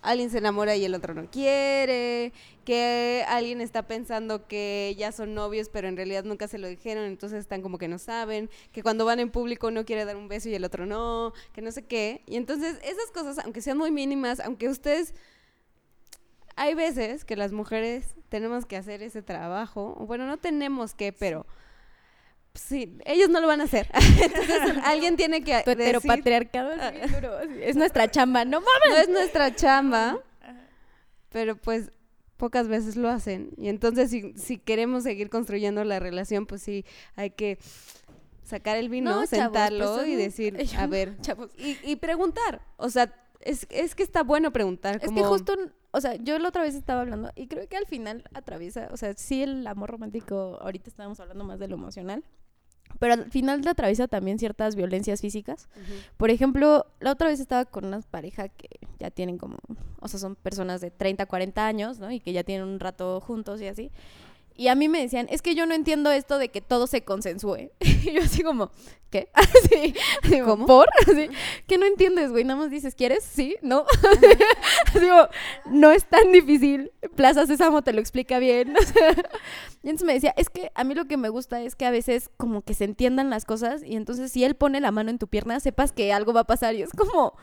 alguien 0.00 0.30
se 0.30 0.38
enamora 0.38 0.76
y 0.76 0.84
el 0.84 0.94
otro 0.94 1.12
no 1.14 1.28
quiere, 1.28 2.32
que 2.64 3.24
alguien 3.26 3.60
está 3.60 3.88
pensando 3.88 4.46
que 4.46 4.94
ya 4.96 5.10
son 5.10 5.34
novios, 5.34 5.68
pero 5.70 5.88
en 5.88 5.96
realidad 5.96 6.24
nunca 6.24 6.46
se 6.46 6.58
lo 6.58 6.68
dijeron, 6.68 7.04
entonces 7.04 7.40
están 7.40 7.62
como 7.62 7.78
que 7.78 7.88
no 7.88 7.98
saben, 7.98 8.48
que 8.70 8.82
cuando 8.82 9.04
van 9.04 9.18
en 9.18 9.30
público 9.30 9.68
uno 9.68 9.84
quiere 9.84 10.04
dar 10.04 10.16
un 10.16 10.28
beso 10.28 10.48
y 10.48 10.54
el 10.54 10.64
otro 10.64 10.86
no, 10.86 11.32
que 11.52 11.62
no 11.62 11.72
sé 11.72 11.84
qué. 11.84 12.22
Y 12.26 12.36
entonces 12.36 12.78
esas 12.84 13.10
cosas, 13.12 13.38
aunque 13.44 13.60
sean 13.60 13.78
muy 13.78 13.90
mínimas, 13.90 14.40
aunque 14.40 14.68
ustedes... 14.68 15.14
Hay 16.56 16.74
veces 16.74 17.24
que 17.24 17.34
las 17.34 17.50
mujeres 17.50 18.14
tenemos 18.28 18.64
que 18.64 18.76
hacer 18.76 19.02
ese 19.02 19.22
trabajo, 19.22 19.96
bueno, 20.06 20.26
no 20.26 20.36
tenemos 20.38 20.94
que, 20.94 21.12
pero... 21.12 21.46
ellos 23.04 23.28
no 23.30 23.40
lo 23.40 23.46
van 23.46 23.60
a 23.60 23.64
hacer. 23.64 23.88
Entonces 24.22 24.60
alguien 24.84 25.16
tiene 25.16 25.42
que 25.42 25.62
Tu 25.64 25.70
decir- 25.70 25.80
heteropatriarcado 25.82 26.72
es 26.72 26.92
bien 26.92 27.12
duro, 27.12 27.40
es 27.40 27.76
nuestra 27.76 28.10
chamba, 28.10 28.44
no 28.44 28.60
mames. 28.60 28.88
no 28.90 28.96
es 28.96 29.08
nuestra 29.08 29.54
chamba, 29.54 30.18
pero 31.30 31.56
pues 31.56 31.90
pocas 32.36 32.68
veces 32.68 32.96
lo 32.96 33.08
hacen. 33.08 33.50
Y 33.56 33.68
entonces 33.68 34.10
si, 34.10 34.32
si 34.36 34.58
queremos 34.58 35.02
seguir 35.02 35.30
construyendo 35.30 35.84
la 35.84 35.98
relación, 36.00 36.46
pues 36.46 36.62
sí, 36.62 36.84
hay 37.16 37.30
que 37.30 37.58
sacar 38.44 38.76
el 38.76 38.88
vino, 38.88 39.10
No, 39.10 39.16
chavos, 39.26 39.30
sentarlo 39.30 39.94
pues, 39.96 40.08
y 40.08 40.14
decir, 40.16 40.56
a 40.78 40.86
ver, 40.86 41.16
chavos. 41.20 41.50
y, 41.58 41.76
y 41.82 41.96
preguntar. 41.96 42.60
O 42.76 42.88
sea, 42.90 43.12
es, 43.40 43.66
es 43.70 43.94
que 43.94 44.02
está 44.02 44.22
bueno 44.22 44.52
preguntar. 44.52 44.96
Es 44.96 45.06
como- 45.06 45.16
que 45.22 45.26
justo, 45.26 45.54
o 45.90 46.00
sea, 46.00 46.14
yo 46.16 46.38
la 46.38 46.48
otra 46.48 46.62
vez 46.62 46.74
estaba 46.74 47.00
hablando 47.02 47.30
y 47.34 47.46
creo 47.46 47.68
que 47.68 47.76
al 47.76 47.86
final 47.86 48.24
atraviesa, 48.34 48.88
o 48.92 48.96
sea, 48.96 49.14
sí 49.14 49.42
el 49.42 49.66
amor 49.66 49.90
romántico, 49.90 50.58
ahorita 50.60 50.88
estábamos 50.90 51.18
hablando 51.20 51.44
más 51.44 51.58
de 51.58 51.68
lo 51.68 51.74
emocional, 51.76 52.22
pero 52.98 53.14
al 53.14 53.30
final 53.30 53.62
le 53.62 53.70
atraviesa 53.70 54.08
también 54.08 54.38
ciertas 54.38 54.76
violencias 54.76 55.20
físicas. 55.20 55.68
Por 56.16 56.30
ejemplo, 56.30 56.86
la 57.00 57.12
otra 57.12 57.28
vez 57.28 57.40
estaba 57.40 57.64
con 57.64 57.84
una 57.84 58.00
pareja 58.00 58.48
que 58.48 58.68
ya 58.98 59.10
tienen 59.10 59.38
como, 59.38 59.56
o 60.00 60.08
sea, 60.08 60.18
son 60.20 60.36
personas 60.36 60.80
de 60.80 60.90
30, 60.90 61.26
40 61.26 61.66
años, 61.66 61.98
¿no? 61.98 62.10
Y 62.10 62.20
que 62.20 62.32
ya 62.32 62.44
tienen 62.44 62.66
un 62.66 62.80
rato 62.80 63.20
juntos 63.20 63.60
y 63.60 63.66
así. 63.66 63.90
Y 64.56 64.68
a 64.68 64.74
mí 64.74 64.88
me 64.88 65.00
decían, 65.00 65.26
es 65.30 65.42
que 65.42 65.54
yo 65.54 65.66
no 65.66 65.74
entiendo 65.74 66.12
esto 66.12 66.38
de 66.38 66.48
que 66.48 66.60
todo 66.60 66.86
se 66.86 67.04
consensúe. 67.04 67.70
Y 68.04 68.12
yo 68.12 68.22
así 68.22 68.42
como, 68.42 68.70
¿qué? 69.08 69.30
Así, 69.34 69.94
digo, 70.28 70.46
¿Cómo? 70.46 70.66
¿por? 70.66 70.88
Así, 71.08 71.30
¿Qué 71.66 71.78
no 71.78 71.86
entiendes, 71.86 72.30
güey? 72.30 72.44
Nada 72.44 72.60
más 72.60 72.70
dices, 72.70 72.94
¿quieres? 72.94 73.24
Sí, 73.24 73.56
¿no? 73.62 73.86
Digo, 75.00 75.28
no 75.64 75.90
es 75.90 76.04
tan 76.04 76.30
difícil. 76.30 76.92
Plaza 77.16 77.46
Sésamo 77.46 77.80
te 77.80 77.94
lo 77.94 78.00
explica 78.00 78.38
bien. 78.38 78.74
Y 79.82 79.88
entonces 79.88 80.06
me 80.06 80.12
decía, 80.12 80.34
es 80.36 80.50
que 80.50 80.70
a 80.74 80.84
mí 80.84 80.94
lo 80.94 81.06
que 81.06 81.16
me 81.16 81.30
gusta 81.30 81.62
es 81.62 81.76
que 81.76 81.86
a 81.86 81.90
veces 81.90 82.28
como 82.36 82.60
que 82.60 82.74
se 82.74 82.84
entiendan 82.84 83.30
las 83.30 83.46
cosas 83.46 83.82
y 83.82 83.96
entonces 83.96 84.30
si 84.30 84.44
él 84.44 84.54
pone 84.54 84.80
la 84.80 84.90
mano 84.90 85.08
en 85.08 85.18
tu 85.18 85.28
pierna, 85.28 85.60
sepas 85.60 85.92
que 85.92 86.12
algo 86.12 86.34
va 86.34 86.40
a 86.40 86.46
pasar 86.46 86.74
y 86.74 86.82
es 86.82 86.90
como, 86.90 87.36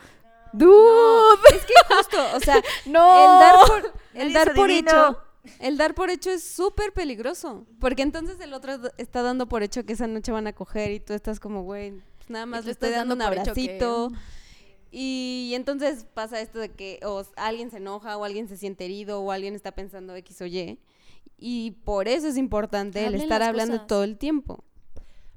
dude, 0.53 1.55
Es 1.55 1.65
que 1.65 1.73
justo, 1.95 2.17
o 2.35 2.39
sea, 2.39 2.61
no. 2.85 3.23
el 3.23 3.39
dar 3.39 3.55
por, 3.67 3.93
el 4.13 4.33
dar 4.33 4.53
por 4.53 4.69
hecho, 4.69 5.17
el 5.59 5.77
dar 5.77 5.95
por 5.95 6.09
hecho 6.09 6.29
es 6.29 6.43
súper 6.43 6.93
peligroso, 6.93 7.65
porque 7.79 8.03
entonces 8.03 8.39
el 8.39 8.53
otro 8.53 8.73
está 8.97 9.21
dando 9.21 9.47
por 9.47 9.63
hecho 9.63 9.85
que 9.85 9.93
esa 9.93 10.07
noche 10.07 10.31
van 10.31 10.47
a 10.47 10.53
coger 10.53 10.91
y 10.91 10.99
tú 10.99 11.13
estás 11.13 11.39
como, 11.39 11.63
güey, 11.63 11.91
pues 12.17 12.29
nada 12.29 12.45
más 12.45 12.65
le 12.65 12.71
estoy 12.71 12.89
estás 12.89 13.01
dando 13.01 13.15
un 13.15 13.21
abracito. 13.21 14.11
Y 14.93 15.53
entonces 15.55 16.05
pasa 16.13 16.41
esto 16.41 16.59
de 16.59 16.69
que 16.69 16.99
o 17.05 17.25
alguien 17.37 17.71
se 17.71 17.77
enoja 17.77 18.17
o 18.17 18.25
alguien 18.25 18.49
se 18.49 18.57
siente 18.57 18.83
herido 18.83 19.21
o 19.21 19.31
alguien 19.31 19.55
está 19.55 19.71
pensando 19.71 20.13
X 20.17 20.41
o 20.41 20.45
Y. 20.45 20.79
Y 21.37 21.71
por 21.85 22.09
eso 22.09 22.27
es 22.27 22.35
importante 22.35 23.05
el 23.05 23.15
estar 23.15 23.41
hablando 23.41 23.75
cosas. 23.75 23.87
todo 23.87 24.03
el 24.03 24.17
tiempo. 24.17 24.65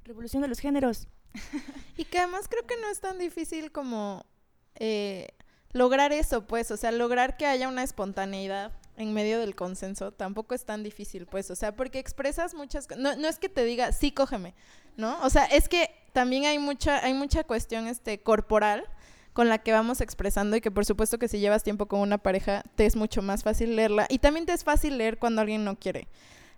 Revolución 0.02 0.42
de 0.42 0.48
los 0.48 0.58
géneros. 0.58 1.06
Y 1.96 2.04
que 2.04 2.18
además 2.18 2.48
creo 2.48 2.66
que 2.66 2.76
no 2.80 2.88
es 2.88 3.00
tan 3.00 3.18
difícil 3.20 3.70
como 3.70 4.26
eh, 4.74 5.28
lograr 5.72 6.12
eso, 6.12 6.44
pues, 6.48 6.72
o 6.72 6.76
sea, 6.76 6.90
lograr 6.90 7.36
que 7.36 7.46
haya 7.46 7.68
una 7.68 7.84
espontaneidad 7.84 8.72
en 8.96 9.12
medio 9.12 9.38
del 9.40 9.54
consenso 9.56 10.12
tampoco 10.12 10.54
es 10.54 10.64
tan 10.64 10.82
difícil, 10.82 11.26
pues, 11.26 11.50
o 11.50 11.56
sea, 11.56 11.74
porque 11.74 11.98
expresas 11.98 12.54
muchas 12.54 12.86
co- 12.86 12.96
no, 12.96 13.16
no 13.16 13.28
es 13.28 13.38
que 13.38 13.48
te 13.48 13.64
diga, 13.64 13.92
sí, 13.92 14.12
cógeme, 14.12 14.54
¿no? 14.96 15.18
O 15.22 15.30
sea, 15.30 15.44
es 15.46 15.68
que 15.68 15.90
también 16.12 16.44
hay 16.44 16.58
mucha, 16.58 17.04
hay 17.04 17.12
mucha 17.14 17.42
cuestión 17.44 17.88
este, 17.88 18.20
corporal 18.20 18.84
con 19.32 19.48
la 19.48 19.58
que 19.58 19.72
vamos 19.72 20.00
expresando 20.00 20.54
y 20.56 20.60
que 20.60 20.70
por 20.70 20.84
supuesto 20.84 21.18
que 21.18 21.26
si 21.26 21.40
llevas 21.40 21.64
tiempo 21.64 21.86
con 21.86 21.98
una 21.98 22.18
pareja 22.18 22.62
te 22.76 22.86
es 22.86 22.94
mucho 22.94 23.20
más 23.20 23.42
fácil 23.42 23.74
leerla 23.74 24.06
y 24.08 24.20
también 24.20 24.46
te 24.46 24.52
es 24.52 24.62
fácil 24.62 24.96
leer 24.96 25.18
cuando 25.18 25.40
alguien 25.40 25.64
no 25.64 25.76
quiere. 25.76 26.06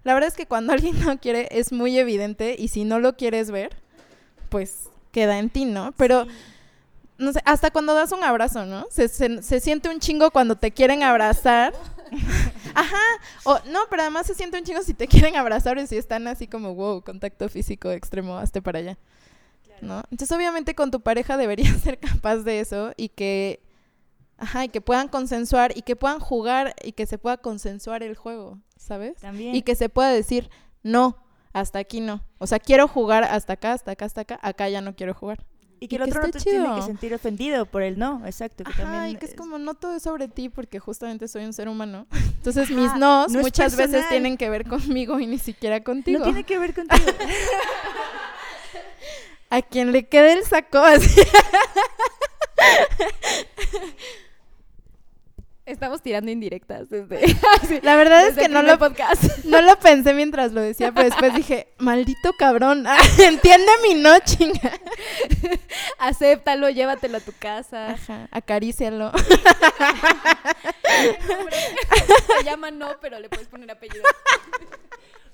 La 0.05 0.13
verdad 0.13 0.29
es 0.29 0.37
que 0.37 0.47
cuando 0.47 0.73
alguien 0.75 1.01
no 1.01 1.19
quiere 1.19 1.49
es 1.51 1.73
muy 1.73 1.99
evidente 1.99 2.55
y 2.59 2.69
si 2.69 2.85
no 2.85 2.99
lo 3.01 3.17
quieres 3.17 3.51
ver, 3.51 3.75
pues 4.51 4.91
queda 5.11 5.39
en 5.39 5.49
ti, 5.49 5.65
¿no? 5.65 5.93
Pero, 5.97 6.27
no 7.17 7.33
sé, 7.33 7.41
hasta 7.47 7.71
cuando 7.71 7.95
das 7.95 8.13
un 8.13 8.23
abrazo, 8.23 8.67
¿no? 8.67 8.87
Se, 8.91 9.09
se- 9.09 9.43
se 9.43 9.61
siente 9.61 9.89
un 9.89 9.99
chingo 9.99 10.31
cuando 10.31 10.57
te 10.57 10.71
quieren 10.71 11.03
abrazar. 11.03 11.73
Ajá, 12.75 13.03
o 13.45 13.59
no, 13.71 13.81
pero 13.91 14.03
además 14.03 14.27
se 14.27 14.35
siente 14.35 14.59
un 14.59 14.65
chingo 14.65 14.83
si 14.83 14.95
te 14.95 15.07
quieren 15.07 15.37
abrazar 15.37 15.79
o 15.79 15.87
si 15.87 15.97
están 15.97 16.27
así 16.29 16.47
como, 16.47 16.75
wow, 16.75 17.03
contacto 17.03 17.49
físico 17.49 17.91
extremo, 17.91 18.37
hazte 18.37 18.63
para 18.63 18.79
allá. 18.79 18.99
¿No? 19.83 20.03
Entonces, 20.11 20.35
obviamente, 20.35 20.75
con 20.75 20.91
tu 20.91 21.01
pareja 21.01 21.37
deberías 21.37 21.77
ser 21.83 21.99
capaz 21.99 22.39
de 22.39 22.61
eso 22.61 22.93
y 22.97 23.11
que, 23.11 23.61
ajá, 24.39 24.65
y 24.65 24.69
que 24.69 24.81
puedan 24.81 25.09
consensuar 25.09 25.77
y 25.77 25.83
que 25.83 25.97
puedan 25.97 26.19
jugar 26.19 26.75
y 26.83 26.93
que 26.93 27.07
se 27.07 27.19
pueda 27.19 27.37
consensuar 27.37 28.03
el 28.03 28.17
juego, 28.17 28.59
¿sabes? 28.79 29.17
También. 29.17 29.55
Y 29.55 29.63
que 29.63 29.75
se 29.75 29.89
pueda 29.89 30.11
decir, 30.11 30.49
no, 30.83 31.19
hasta 31.53 31.79
aquí 31.79 32.01
no. 32.01 32.23
O 32.39 32.47
sea, 32.47 32.59
quiero 32.59 32.89
jugar 32.89 33.25
hasta 33.25 33.55
acá, 33.55 33.73
hasta 33.75 33.93
acá, 33.93 34.05
hasta 34.07 34.21
acá, 34.23 34.39
acá 34.43 34.69
ya 34.69 34.81
no 34.81 34.97
quiero 34.97 35.13
jugar. 35.13 35.45
Y 35.79 35.89
que 35.89 35.97
y 35.97 35.99
el 35.99 36.05
que 36.05 36.11
otro 36.11 36.23
no 36.23 36.31
te 36.31 36.39
tiene 36.41 36.75
que 36.75 36.83
sentir 36.83 37.13
ofendido 37.15 37.67
por 37.67 37.83
el 37.83 37.99
no, 37.99 38.23
exacto. 38.25 38.65
Que 38.65 38.71
Ajá, 38.73 38.83
también 38.83 39.09
y 39.15 39.17
que 39.19 39.27
es 39.27 39.33
es- 39.33 39.37
como 39.37 39.59
no 39.59 39.75
todo 39.75 39.95
es 39.97 40.03
sobre 40.03 40.27
ti 40.29 40.49
porque 40.49 40.79
justamente 40.79 41.29
soy 41.29 41.45
un 41.45 41.53
ser 41.53 41.69
humano. 41.69 42.07
Entonces 42.39 42.71
Ajá, 42.71 42.75
mis 42.81 42.95
nos 42.97 43.31
no 43.33 43.41
muchas 43.41 43.77
veces 43.77 44.09
tienen 44.09 44.37
que 44.39 44.49
ver 44.49 44.67
conmigo 44.67 45.19
y 45.21 45.27
ni 45.27 45.39
siquiera 45.39 45.83
contigo. 45.83 46.19
No 46.21 46.25
tiene 46.25 46.45
que 46.45 46.59
ver 46.59 46.75
contigo. 46.75 47.05
A 49.51 49.63
quien 49.63 49.93
le 49.93 50.09
quede 50.09 50.33
el 50.33 50.45
saco 50.45 50.79
así. 50.79 51.21
Estamos 55.67 56.01
tirando 56.01 56.31
indirectas 56.31 56.89
desde, 56.89 57.37
La 57.83 57.97
verdad 57.97 58.29
es 58.29 58.37
que 58.37 58.49
no 58.49 58.63
lo, 58.63 58.79
podcast. 58.79 59.21
no 59.45 59.61
lo 59.61 59.77
pensé 59.81 60.15
mientras 60.15 60.53
lo 60.53 60.61
decía, 60.61 60.93
pero 60.93 61.09
después 61.09 61.35
dije, 61.37 61.67
maldito 61.79 62.33
cabrón, 62.35 62.87
entiende 63.19 63.73
mi 63.83 63.95
no, 63.95 64.17
chinga. 64.21 64.73
Acéptalo, 65.99 66.71
llévatelo 66.71 67.19
a 67.19 67.21
tu 67.21 67.33
casa. 67.37 67.91
Ajá, 67.91 68.29
acarícialo. 68.31 69.11
Se 72.39 72.45
llama 72.45 72.71
no, 72.71 72.95
pero 73.01 73.19
le 73.19 73.29
puedes 73.29 73.49
poner 73.49 73.69
apellido. 73.69 74.05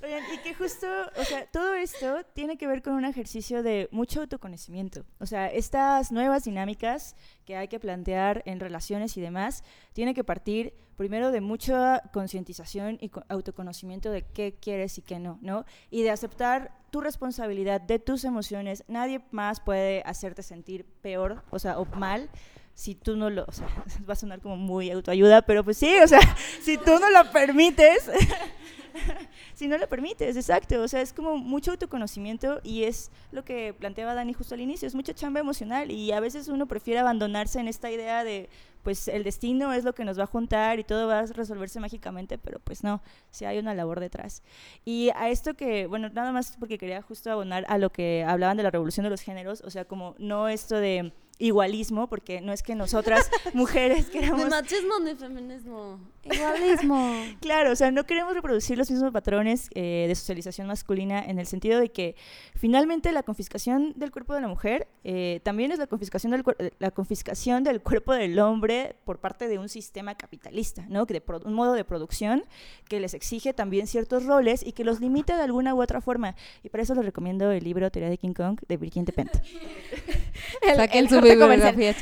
Oigan, 0.02 0.22
y 0.34 0.38
que 0.38 0.52
justo, 0.54 0.86
o 1.16 1.24
sea, 1.24 1.46
todo 1.46 1.74
esto 1.74 2.24
tiene 2.34 2.56
que 2.58 2.66
ver 2.66 2.82
con 2.82 2.94
un 2.94 3.04
ejercicio 3.04 3.62
de 3.62 3.88
mucho 3.92 4.20
autoconocimiento. 4.22 5.04
O 5.20 5.26
sea, 5.26 5.46
estas 5.46 6.10
nuevas 6.10 6.42
dinámicas 6.44 7.14
que 7.44 7.56
hay 7.56 7.68
que 7.68 7.78
plantear 7.78 8.42
en 8.44 8.58
relaciones 8.58 9.16
y 9.16 9.20
demás, 9.20 9.62
tiene 9.92 10.12
que 10.12 10.24
partir 10.24 10.74
primero 10.96 11.30
de 11.30 11.40
mucha 11.40 12.00
concientización 12.12 12.98
y 13.00 13.10
co- 13.10 13.22
autoconocimiento 13.28 14.10
de 14.10 14.22
qué 14.22 14.54
quieres 14.60 14.98
y 14.98 15.02
qué 15.02 15.20
no, 15.20 15.38
¿no? 15.40 15.64
Y 15.90 16.02
de 16.02 16.10
aceptar 16.10 16.72
tu 16.90 17.00
responsabilidad 17.00 17.80
de 17.80 17.98
tus 18.00 18.24
emociones. 18.24 18.82
Nadie 18.88 19.20
más 19.30 19.60
puede 19.60 20.02
hacerte 20.04 20.42
sentir 20.42 20.84
peor, 20.84 21.44
o 21.50 21.58
sea, 21.60 21.78
o 21.78 21.84
mal. 21.96 22.28
Si 22.74 22.94
tú 22.94 23.16
no 23.16 23.30
lo, 23.30 23.44
o 23.46 23.52
sea, 23.52 23.68
va 24.08 24.14
a 24.14 24.16
sonar 24.16 24.40
como 24.40 24.56
muy 24.56 24.90
autoayuda, 24.90 25.42
pero 25.42 25.62
pues 25.62 25.76
sí, 25.78 25.94
o 26.02 26.08
sea, 26.08 26.20
si 26.60 26.76
tú 26.76 26.98
no 26.98 27.08
lo 27.10 27.30
permites, 27.30 28.10
si 29.54 29.68
no 29.68 29.78
lo 29.78 29.88
permites, 29.88 30.36
exacto. 30.36 30.80
O 30.82 30.88
sea, 30.88 31.00
es 31.00 31.12
como 31.12 31.36
mucho 31.36 31.72
autoconocimiento 31.72 32.60
y 32.62 32.84
es 32.84 33.10
lo 33.30 33.44
que 33.44 33.74
planteaba 33.74 34.14
Dani 34.14 34.32
justo 34.32 34.54
al 34.54 34.60
inicio, 34.60 34.88
es 34.88 34.94
mucha 34.94 35.14
chamba 35.14 35.40
emocional 35.40 35.90
y 35.90 36.12
a 36.12 36.20
veces 36.20 36.48
uno 36.48 36.66
prefiere 36.66 37.00
abandonarse 37.00 37.60
en 37.60 37.68
esta 37.68 37.90
idea 37.90 38.24
de, 38.24 38.48
pues 38.82 39.08
el 39.08 39.24
destino 39.24 39.72
es 39.72 39.84
lo 39.84 39.94
que 39.94 40.04
nos 40.04 40.18
va 40.18 40.24
a 40.24 40.26
juntar 40.26 40.78
y 40.78 40.84
todo 40.84 41.06
va 41.06 41.20
a 41.20 41.26
resolverse 41.26 41.80
mágicamente, 41.80 42.38
pero 42.38 42.58
pues 42.58 42.82
no, 42.82 43.02
si 43.30 43.44
hay 43.44 43.58
una 43.58 43.74
labor 43.74 44.00
detrás. 44.00 44.42
Y 44.84 45.10
a 45.14 45.30
esto 45.30 45.54
que, 45.54 45.86
bueno, 45.86 46.08
nada 46.10 46.32
más 46.32 46.56
porque 46.58 46.78
quería 46.78 47.02
justo 47.02 47.30
abonar 47.30 47.64
a 47.68 47.78
lo 47.78 47.90
que 47.90 48.24
hablaban 48.26 48.56
de 48.56 48.62
la 48.62 48.70
revolución 48.70 49.04
de 49.04 49.10
los 49.10 49.20
géneros, 49.20 49.62
o 49.62 49.70
sea, 49.70 49.84
como 49.84 50.14
no 50.18 50.48
esto 50.48 50.76
de 50.76 51.12
igualismo, 51.38 52.08
porque 52.08 52.40
no 52.40 52.52
es 52.52 52.62
que 52.62 52.74
nosotras 52.74 53.30
mujeres 53.54 54.06
queramos 54.06 54.48
machismo 54.48 55.00
ni 55.00 55.14
feminismo. 55.14 55.98
Igualismo. 56.24 57.12
Claro, 57.40 57.72
o 57.72 57.76
sea, 57.76 57.90
no 57.90 58.04
queremos 58.04 58.34
reproducir 58.34 58.78
los 58.78 58.90
mismos 58.90 59.12
patrones 59.12 59.68
eh, 59.74 60.04
de 60.08 60.14
socialización 60.14 60.66
masculina 60.68 61.24
en 61.24 61.38
el 61.38 61.46
sentido 61.46 61.80
de 61.80 61.90
que 61.90 62.14
finalmente 62.54 63.10
la 63.12 63.22
confiscación 63.22 63.92
del 63.96 64.10
cuerpo 64.12 64.34
de 64.34 64.40
la 64.40 64.48
mujer 64.48 64.86
eh, 65.04 65.40
también 65.42 65.72
es 65.72 65.78
la 65.78 65.86
confiscación, 65.86 66.30
del, 66.32 66.44
cuer- 66.44 66.72
la 66.78 66.90
confiscación 66.92 67.64
del 67.64 67.80
cuerpo 67.80 68.12
del 68.14 68.38
hombre 68.38 68.94
por 69.04 69.18
parte 69.18 69.48
de 69.48 69.58
un 69.58 69.68
sistema 69.68 70.14
capitalista, 70.16 70.84
¿no? 70.88 71.06
Que 71.06 71.14
de 71.14 71.20
pro- 71.20 71.40
un 71.44 71.54
modo 71.54 71.72
de 71.72 71.84
producción 71.84 72.44
que 72.88 73.00
les 73.00 73.14
exige 73.14 73.52
también 73.52 73.86
ciertos 73.86 74.24
roles 74.24 74.64
y 74.64 74.72
que 74.72 74.84
los 74.84 75.00
limita 75.00 75.36
de 75.36 75.42
alguna 75.42 75.74
u 75.74 75.82
otra 75.82 76.00
forma. 76.00 76.36
Y 76.62 76.68
para 76.68 76.82
eso 76.84 76.94
les 76.94 77.04
recomiendo 77.04 77.50
el 77.50 77.64
libro 77.64 77.90
Teoría 77.90 78.10
de 78.10 78.18
King 78.18 78.34
Kong 78.34 78.60
de 78.68 78.76
Virgin 78.76 79.04
Despentes. 79.04 79.40
El- 80.62 80.76
Saquen 80.76 80.98
el 81.04 81.08
su 81.08 81.20
bibliografía. 81.20 81.94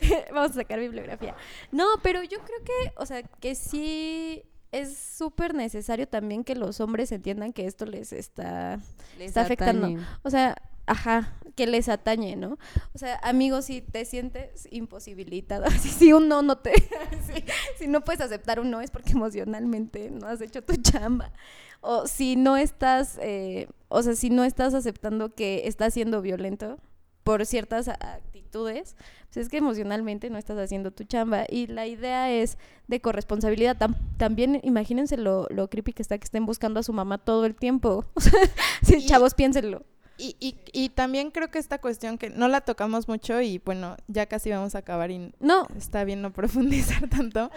Vamos 0.32 0.52
a 0.52 0.54
sacar 0.54 0.78
bibliografía. 0.80 1.34
No, 1.72 1.84
pero 2.02 2.22
yo 2.22 2.38
creo 2.40 2.64
que, 2.64 2.92
o 2.96 3.06
sea, 3.06 3.22
que 3.22 3.54
sí 3.54 4.42
es 4.72 4.96
súper 4.96 5.54
necesario 5.54 6.06
también 6.06 6.44
que 6.44 6.54
los 6.54 6.80
hombres 6.80 7.12
entiendan 7.12 7.52
que 7.52 7.66
esto 7.66 7.86
les 7.86 8.12
está, 8.12 8.78
Les 9.18 9.28
está 9.28 9.42
afectando. 9.42 9.86
atañe. 9.86 10.06
O 10.22 10.30
sea, 10.30 10.56
ajá, 10.86 11.34
que 11.54 11.66
les 11.66 11.88
atañe, 11.88 12.36
¿no? 12.36 12.58
O 12.94 12.98
sea, 12.98 13.18
amigos, 13.22 13.66
si 13.66 13.80
te 13.80 14.04
sientes 14.04 14.68
imposibilitado, 14.70 15.70
si, 15.80 15.88
si 15.88 16.12
un 16.12 16.28
no 16.28 16.42
no 16.42 16.58
te, 16.58 16.72
si, 17.26 17.44
si 17.78 17.86
no 17.88 18.02
puedes 18.02 18.20
aceptar 18.20 18.60
un 18.60 18.70
no 18.70 18.80
es 18.80 18.90
porque 18.90 19.12
emocionalmente 19.12 20.10
no 20.10 20.26
has 20.26 20.40
hecho 20.40 20.62
tu 20.62 20.76
chamba. 20.76 21.32
O 21.80 22.06
si 22.06 22.36
no 22.36 22.56
estás, 22.56 23.18
eh, 23.22 23.68
o 23.88 24.02
sea, 24.02 24.14
si 24.14 24.30
no 24.30 24.44
estás 24.44 24.74
aceptando 24.74 25.34
que 25.34 25.68
estás 25.68 25.94
siendo 25.94 26.20
violento 26.22 26.78
por 27.22 27.44
ciertas 27.44 27.88
actitudes, 27.88 28.96
es 29.36 29.48
que 29.48 29.58
emocionalmente 29.58 30.30
no 30.30 30.38
estás 30.38 30.58
haciendo 30.58 30.90
tu 30.90 31.04
chamba. 31.04 31.44
Y 31.48 31.66
la 31.66 31.86
idea 31.86 32.30
es 32.32 32.58
de 32.88 33.00
corresponsabilidad. 33.00 33.76
Tam- 33.76 33.96
también 34.16 34.60
imagínense 34.62 35.16
lo, 35.16 35.46
lo 35.50 35.68
creepy 35.68 35.92
que 35.92 36.02
está 36.02 36.18
que 36.18 36.24
estén 36.24 36.46
buscando 36.46 36.80
a 36.80 36.82
su 36.82 36.92
mamá 36.92 37.18
todo 37.18 37.44
el 37.46 37.54
tiempo. 37.54 38.04
Sí, 38.82 38.96
Y- 38.98 39.06
chavos, 39.06 39.34
piénsenlo. 39.34 39.82
Y, 40.18 40.34
y, 40.40 40.56
y 40.72 40.88
también 40.90 41.30
creo 41.30 41.50
que 41.50 41.58
esta 41.58 41.78
cuestión 41.78 42.16
que 42.16 42.30
no 42.30 42.48
la 42.48 42.62
tocamos 42.62 43.06
mucho 43.06 43.40
y 43.42 43.58
bueno, 43.64 43.96
ya 44.08 44.24
casi 44.26 44.48
vamos 44.50 44.74
a 44.74 44.78
acabar 44.78 45.10
y 45.10 45.32
No, 45.40 45.66
está 45.76 46.04
bien 46.04 46.22
no 46.22 46.32
profundizar 46.32 47.06
tanto. 47.10 47.50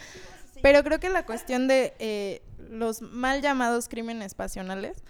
Pero 0.61 0.83
creo 0.83 0.99
que 0.99 1.07
la 1.09 1.25
cuestión 1.25 1.67
de 1.69 1.93
eh, 1.99 2.41
los 2.69 3.01
mal 3.01 3.41
llamados 3.41 3.87
crímenes 3.87 4.33
pasionales, 4.33 5.03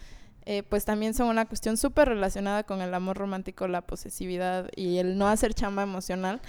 eh, 0.51 0.63
pues 0.63 0.83
también 0.83 1.13
son 1.13 1.27
una 1.27 1.45
cuestión 1.45 1.77
súper 1.77 2.07
relacionada 2.07 2.63
con 2.63 2.81
el 2.81 2.91
amor 2.95 3.15
romántico, 3.17 3.67
la 3.67 3.81
posesividad 3.81 4.67
y 4.75 4.97
el 4.97 5.15
no 5.15 5.27
hacer 5.27 5.53
chamba 5.53 5.83
emocional. 5.83 6.41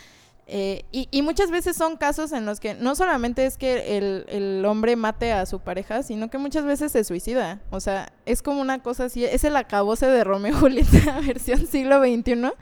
Eh, 0.46 0.86
y, 0.90 1.20
muchas 1.20 1.50
veces 1.50 1.76
son 1.76 1.98
casos 1.98 2.32
en 2.32 2.46
los 2.46 2.60
que 2.60 2.72
no 2.72 2.94
solamente 2.94 3.44
es 3.44 3.58
que 3.58 3.98
el, 3.98 4.24
el 4.30 4.64
hombre 4.64 4.96
mate 4.96 5.32
a 5.32 5.44
su 5.44 5.60
pareja, 5.60 6.02
sino 6.02 6.30
que 6.30 6.38
muchas 6.38 6.64
veces 6.64 6.92
se 6.92 7.04
suicida. 7.04 7.60
O 7.68 7.78
sea, 7.78 8.10
es 8.24 8.40
como 8.40 8.62
una 8.62 8.82
cosa 8.82 9.04
así, 9.04 9.26
es 9.26 9.44
el 9.44 9.54
acabose 9.54 10.06
de 10.06 10.24
Romeo 10.24 10.52
y 10.52 10.54
Julieta 10.60 11.20
versión 11.20 11.66
siglo 11.66 12.00
XXI. 12.00 12.52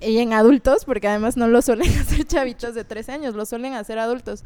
Y 0.00 0.16
en 0.16 0.32
adultos, 0.32 0.86
porque 0.86 1.08
además 1.08 1.36
no 1.36 1.46
lo 1.46 1.60
suelen 1.60 1.92
hacer 2.00 2.24
chavitos 2.24 2.74
de 2.74 2.84
13 2.84 3.12
años, 3.12 3.34
lo 3.34 3.44
suelen 3.44 3.74
hacer 3.74 3.98
adultos. 3.98 4.44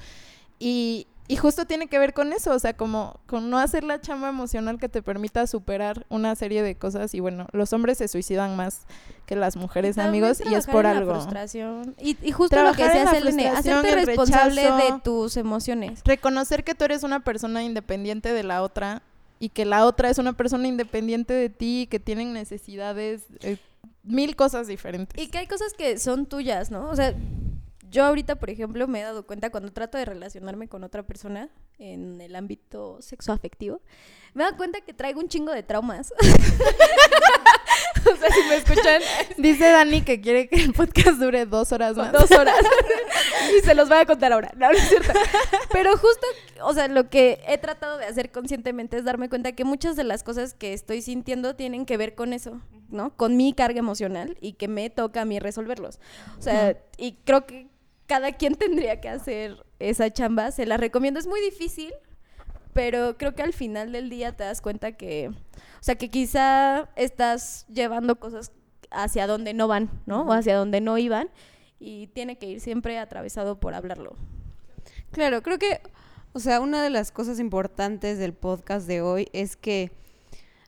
Y, 0.58 1.06
y 1.26 1.36
justo 1.36 1.64
tiene 1.64 1.86
que 1.86 1.98
ver 1.98 2.12
con 2.12 2.32
eso, 2.34 2.52
o 2.52 2.58
sea, 2.58 2.76
como 2.76 3.18
con 3.26 3.48
no 3.48 3.58
hacer 3.58 3.82
la 3.82 3.98
chamba 4.00 4.28
emocional 4.28 4.78
que 4.78 4.90
te 4.90 5.00
permita 5.00 5.46
superar 5.46 6.04
una 6.10 6.34
serie 6.34 6.62
de 6.62 6.74
cosas. 6.74 7.14
Y 7.14 7.20
bueno, 7.20 7.46
los 7.52 7.72
hombres 7.72 7.96
se 7.98 8.08
suicidan 8.08 8.56
más 8.56 8.82
que 9.24 9.34
las 9.34 9.56
mujeres, 9.56 9.96
amigos, 9.96 10.42
y 10.44 10.54
es 10.54 10.66
por 10.66 10.84
en 10.84 10.92
la 10.92 10.98
algo. 10.98 11.14
frustración. 11.14 11.94
Y, 11.98 12.18
y 12.22 12.32
justo 12.32 12.62
lo 12.62 12.72
que 12.72 12.84
Selene, 12.84 13.10
frustración, 13.20 13.56
hacerte 13.56 13.88
el 13.88 14.06
responsable 14.06 14.62
rechazo. 14.62 14.94
de 14.94 15.00
tus 15.00 15.36
emociones. 15.38 16.02
Reconocer 16.04 16.62
que 16.62 16.74
tú 16.74 16.84
eres 16.84 17.02
una 17.04 17.20
persona 17.20 17.62
independiente 17.62 18.32
de 18.34 18.42
la 18.42 18.62
otra 18.62 19.02
y 19.38 19.48
que 19.48 19.64
la 19.64 19.86
otra 19.86 20.10
es 20.10 20.18
una 20.18 20.34
persona 20.34 20.68
independiente 20.68 21.32
de 21.32 21.48
ti, 21.48 21.88
que 21.90 22.00
tienen 22.00 22.34
necesidades, 22.34 23.22
eh, 23.40 23.56
mil 24.02 24.36
cosas 24.36 24.66
diferentes. 24.66 25.22
Y 25.22 25.28
que 25.28 25.38
hay 25.38 25.46
cosas 25.46 25.72
que 25.72 25.98
son 25.98 26.26
tuyas, 26.26 26.70
¿no? 26.70 26.90
O 26.90 26.96
sea, 26.96 27.14
yo 27.94 28.04
ahorita, 28.04 28.34
por 28.34 28.50
ejemplo, 28.50 28.88
me 28.88 28.98
he 28.98 29.02
dado 29.04 29.24
cuenta 29.24 29.50
cuando 29.50 29.72
trato 29.72 29.96
de 29.96 30.04
relacionarme 30.04 30.66
con 30.66 30.82
otra 30.82 31.04
persona 31.04 31.48
en 31.78 32.20
el 32.20 32.34
ámbito 32.34 32.98
sexoafectivo, 33.00 33.80
me 34.34 34.42
he 34.42 34.46
dado 34.46 34.56
cuenta 34.56 34.80
que 34.80 34.92
traigo 34.92 35.20
un 35.20 35.28
chingo 35.28 35.52
de 35.52 35.62
traumas. 35.62 36.12
o 36.20 38.16
sea, 38.16 38.30
si 38.32 38.48
me 38.48 38.56
escuchan 38.56 39.00
Dice 39.38 39.70
Dani 39.70 40.02
que 40.02 40.20
quiere 40.20 40.48
que 40.48 40.56
el 40.56 40.72
podcast 40.72 41.18
dure 41.20 41.46
dos 41.46 41.70
horas 41.70 41.96
más. 41.96 42.10
dos 42.10 42.32
horas 42.32 42.56
y 43.56 43.60
se 43.64 43.76
los 43.76 43.88
voy 43.88 43.98
a 43.98 44.06
contar 44.06 44.32
ahora. 44.32 44.50
No, 44.56 44.72
no 44.72 44.76
es 44.76 44.88
cierto. 44.88 45.12
Pero 45.72 45.92
justo, 45.96 46.26
o 46.62 46.74
sea, 46.74 46.88
lo 46.88 47.08
que 47.08 47.40
he 47.46 47.58
tratado 47.58 47.98
de 47.98 48.06
hacer 48.06 48.32
conscientemente 48.32 48.96
es 48.96 49.04
darme 49.04 49.28
cuenta 49.28 49.52
que 49.52 49.64
muchas 49.64 49.94
de 49.94 50.02
las 50.02 50.24
cosas 50.24 50.54
que 50.54 50.72
estoy 50.72 51.00
sintiendo 51.00 51.54
tienen 51.54 51.86
que 51.86 51.96
ver 51.96 52.16
con 52.16 52.32
eso, 52.32 52.60
¿no? 52.88 53.16
Con 53.16 53.36
mi 53.36 53.52
carga 53.52 53.78
emocional 53.78 54.36
y 54.40 54.54
que 54.54 54.66
me 54.66 54.90
toca 54.90 55.20
a 55.20 55.24
mí 55.24 55.38
resolverlos. 55.38 56.00
O 56.40 56.42
sea, 56.42 56.76
y 56.96 57.18
creo 57.24 57.46
que 57.46 57.68
cada 58.06 58.32
quien 58.32 58.54
tendría 58.54 59.00
que 59.00 59.08
hacer 59.08 59.64
esa 59.78 60.10
chamba. 60.12 60.50
Se 60.50 60.66
la 60.66 60.76
recomiendo. 60.76 61.20
Es 61.20 61.26
muy 61.26 61.40
difícil, 61.40 61.92
pero 62.72 63.16
creo 63.16 63.34
que 63.34 63.42
al 63.42 63.52
final 63.52 63.92
del 63.92 64.10
día 64.10 64.36
te 64.36 64.44
das 64.44 64.60
cuenta 64.60 64.92
que, 64.92 65.28
o 65.28 65.82
sea, 65.82 65.96
que 65.96 66.10
quizá 66.10 66.88
estás 66.96 67.66
llevando 67.68 68.18
cosas 68.18 68.52
hacia 68.90 69.26
donde 69.26 69.54
no 69.54 69.68
van, 69.68 69.90
¿no? 70.06 70.22
O 70.22 70.32
hacia 70.32 70.56
donde 70.56 70.80
no 70.80 70.98
iban 70.98 71.28
y 71.78 72.08
tiene 72.08 72.38
que 72.38 72.46
ir 72.46 72.60
siempre 72.60 72.98
atravesado 72.98 73.60
por 73.60 73.74
hablarlo. 73.74 74.16
Claro, 75.10 75.42
creo 75.42 75.58
que, 75.58 75.80
o 76.32 76.40
sea, 76.40 76.60
una 76.60 76.82
de 76.82 76.90
las 76.90 77.12
cosas 77.12 77.38
importantes 77.38 78.18
del 78.18 78.32
podcast 78.32 78.86
de 78.86 79.02
hoy 79.02 79.28
es 79.32 79.56
que 79.56 79.92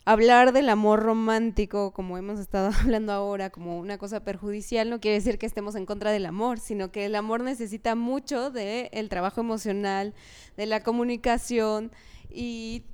hablar 0.06 0.52
del 0.52 0.68
amor 0.68 1.02
romántico, 1.02 1.90
como 1.90 2.16
hemos 2.16 2.38
estado 2.38 2.70
hablando 2.80 3.12
ahora, 3.12 3.50
como 3.50 3.78
una 3.78 3.98
cosa 3.98 4.20
perjudicial, 4.20 4.88
no 4.88 5.00
quiere 5.00 5.16
decir 5.16 5.38
que 5.38 5.46
estemos 5.46 5.74
en 5.74 5.84
contra 5.84 6.12
del 6.12 6.24
amor, 6.24 6.60
sino 6.60 6.90
que 6.90 7.04
el 7.04 7.14
amor 7.14 7.42
necesita 7.42 7.94
mucho 7.94 8.50
del 8.50 9.08
trabajo 9.10 9.42
emocional, 9.42 10.14
de 10.56 10.66
la 10.66 10.82
comunicación 10.82 11.90
y 12.30 12.84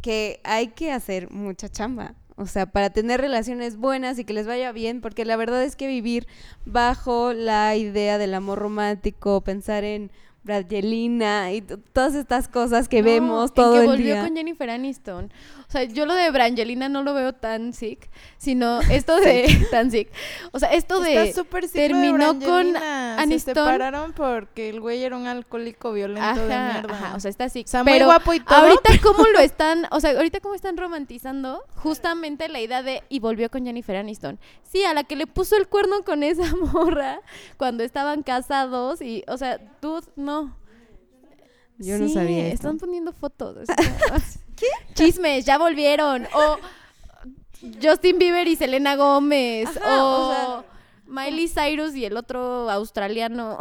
que 0.00 0.40
hay 0.42 0.68
que 0.68 0.90
hacer 0.90 1.30
mucha 1.30 1.68
chamba. 1.68 2.14
O 2.36 2.46
sea, 2.46 2.64
para 2.64 2.88
tener 2.88 3.20
relaciones 3.20 3.76
buenas 3.76 4.18
y 4.18 4.24
que 4.24 4.32
les 4.32 4.46
vaya 4.46 4.72
bien, 4.72 5.02
porque 5.02 5.26
la 5.26 5.36
verdad 5.36 5.62
es 5.62 5.76
que 5.76 5.86
vivir 5.86 6.26
bajo 6.64 7.34
la 7.34 7.76
idea 7.76 8.16
del 8.16 8.32
amor 8.32 8.58
romántico, 8.58 9.42
pensar 9.42 9.84
en 9.84 10.10
Brangelina 10.44 11.52
y 11.52 11.62
todas 11.62 12.14
estas 12.14 12.48
cosas 12.48 12.88
que 12.88 13.00
No, 13.00 13.06
vemos 13.06 13.50
en 13.50 13.54
todo 13.54 13.74
que 13.74 13.80
el 13.80 13.86
volvió 13.86 14.14
día. 14.14 14.24
con 14.24 14.34
Jennifer 14.36 14.70
Aniston. 14.70 15.32
O 15.68 15.72
sea, 15.72 15.84
yo 15.84 16.04
lo 16.04 16.14
de 16.14 16.30
Brangelina 16.30 16.88
no 16.90 17.02
lo 17.02 17.14
veo 17.14 17.32
tan 17.32 17.72
sick, 17.72 18.10
sino 18.38 18.80
esto 18.90 19.16
de 19.20 19.66
tan 19.70 19.90
sick. 19.90 20.10
O 20.52 20.58
sea, 20.58 20.72
esto 20.72 21.00
de 21.00 21.28
Está 21.28 21.40
súper 21.42 21.68
ciclo 21.68 21.80
de 21.82 21.88
terminó 21.88 22.26
con 22.34 22.40
Brangelina. 22.40 23.14
Se 23.16 23.22
Aniston. 23.22 23.54
separaron 23.54 24.12
porque 24.12 24.68
el 24.68 24.80
güey 24.80 25.02
era 25.04 25.16
un 25.16 25.26
alcohólico 25.26 25.92
violento 25.92 26.46
de 26.46 26.52
Ajá, 26.54 26.72
mierda. 26.80 26.94
ajá, 26.94 27.16
o 27.16 27.20
sea, 27.20 27.30
está 27.30 27.44
así. 27.44 27.62
O 27.64 27.68
sea, 27.70 27.84
muy 27.84 27.92
pero 27.92 28.06
guapo 28.06 28.34
y 28.34 28.40
todo, 28.40 28.56
ahorita 28.58 28.90
cómo 29.02 29.24
lo 29.32 29.38
están, 29.38 29.86
o 29.90 30.00
sea, 30.00 30.10
ahorita 30.10 30.40
cómo 30.40 30.54
están 30.54 30.76
romantizando 30.76 31.62
justamente 31.76 32.48
la 32.48 32.60
idea 32.60 32.82
de 32.82 33.02
y 33.08 33.20
volvió 33.20 33.50
con 33.50 33.64
Jennifer 33.64 33.96
Aniston. 33.96 34.38
Sí, 34.64 34.84
a 34.84 34.92
la 34.94 35.04
que 35.04 35.16
le 35.16 35.26
puso 35.26 35.56
el 35.56 35.68
cuerno 35.68 36.02
con 36.04 36.22
esa 36.22 36.54
morra 36.56 37.20
cuando 37.58 37.84
estaban 37.84 38.22
casados 38.22 39.00
y, 39.02 39.22
o 39.28 39.36
sea, 39.36 39.58
dude, 39.80 40.06
no. 40.16 40.31
Yo 41.78 41.98
no 41.98 42.08
sabía 42.08 42.44
esto. 42.46 42.54
Están 42.68 42.78
poniendo 42.78 43.12
fotos. 43.12 43.66
como, 44.12 44.20
¿Qué? 44.56 44.66
Chismes, 44.94 45.44
ya 45.44 45.58
volvieron. 45.58 46.26
O 46.34 46.58
Justin 47.82 48.18
Bieber 48.18 48.46
y 48.48 48.56
Selena 48.56 48.96
Gómez. 48.96 49.68
Ajá, 49.76 50.04
o 50.04 50.28
o 50.28 50.32
sea- 50.32 50.64
Miley 51.06 51.48
Cyrus 51.48 51.94
y 51.94 52.04
el 52.04 52.16
otro 52.16 52.70
australiano. 52.70 53.58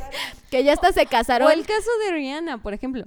que 0.50 0.62
ya 0.64 0.72
hasta 0.74 0.92
se 0.92 1.06
casaron. 1.06 1.48
O 1.48 1.50
el 1.50 1.66
caso 1.66 1.90
de 2.04 2.12
Rihanna, 2.12 2.62
por 2.62 2.74
ejemplo. 2.74 3.04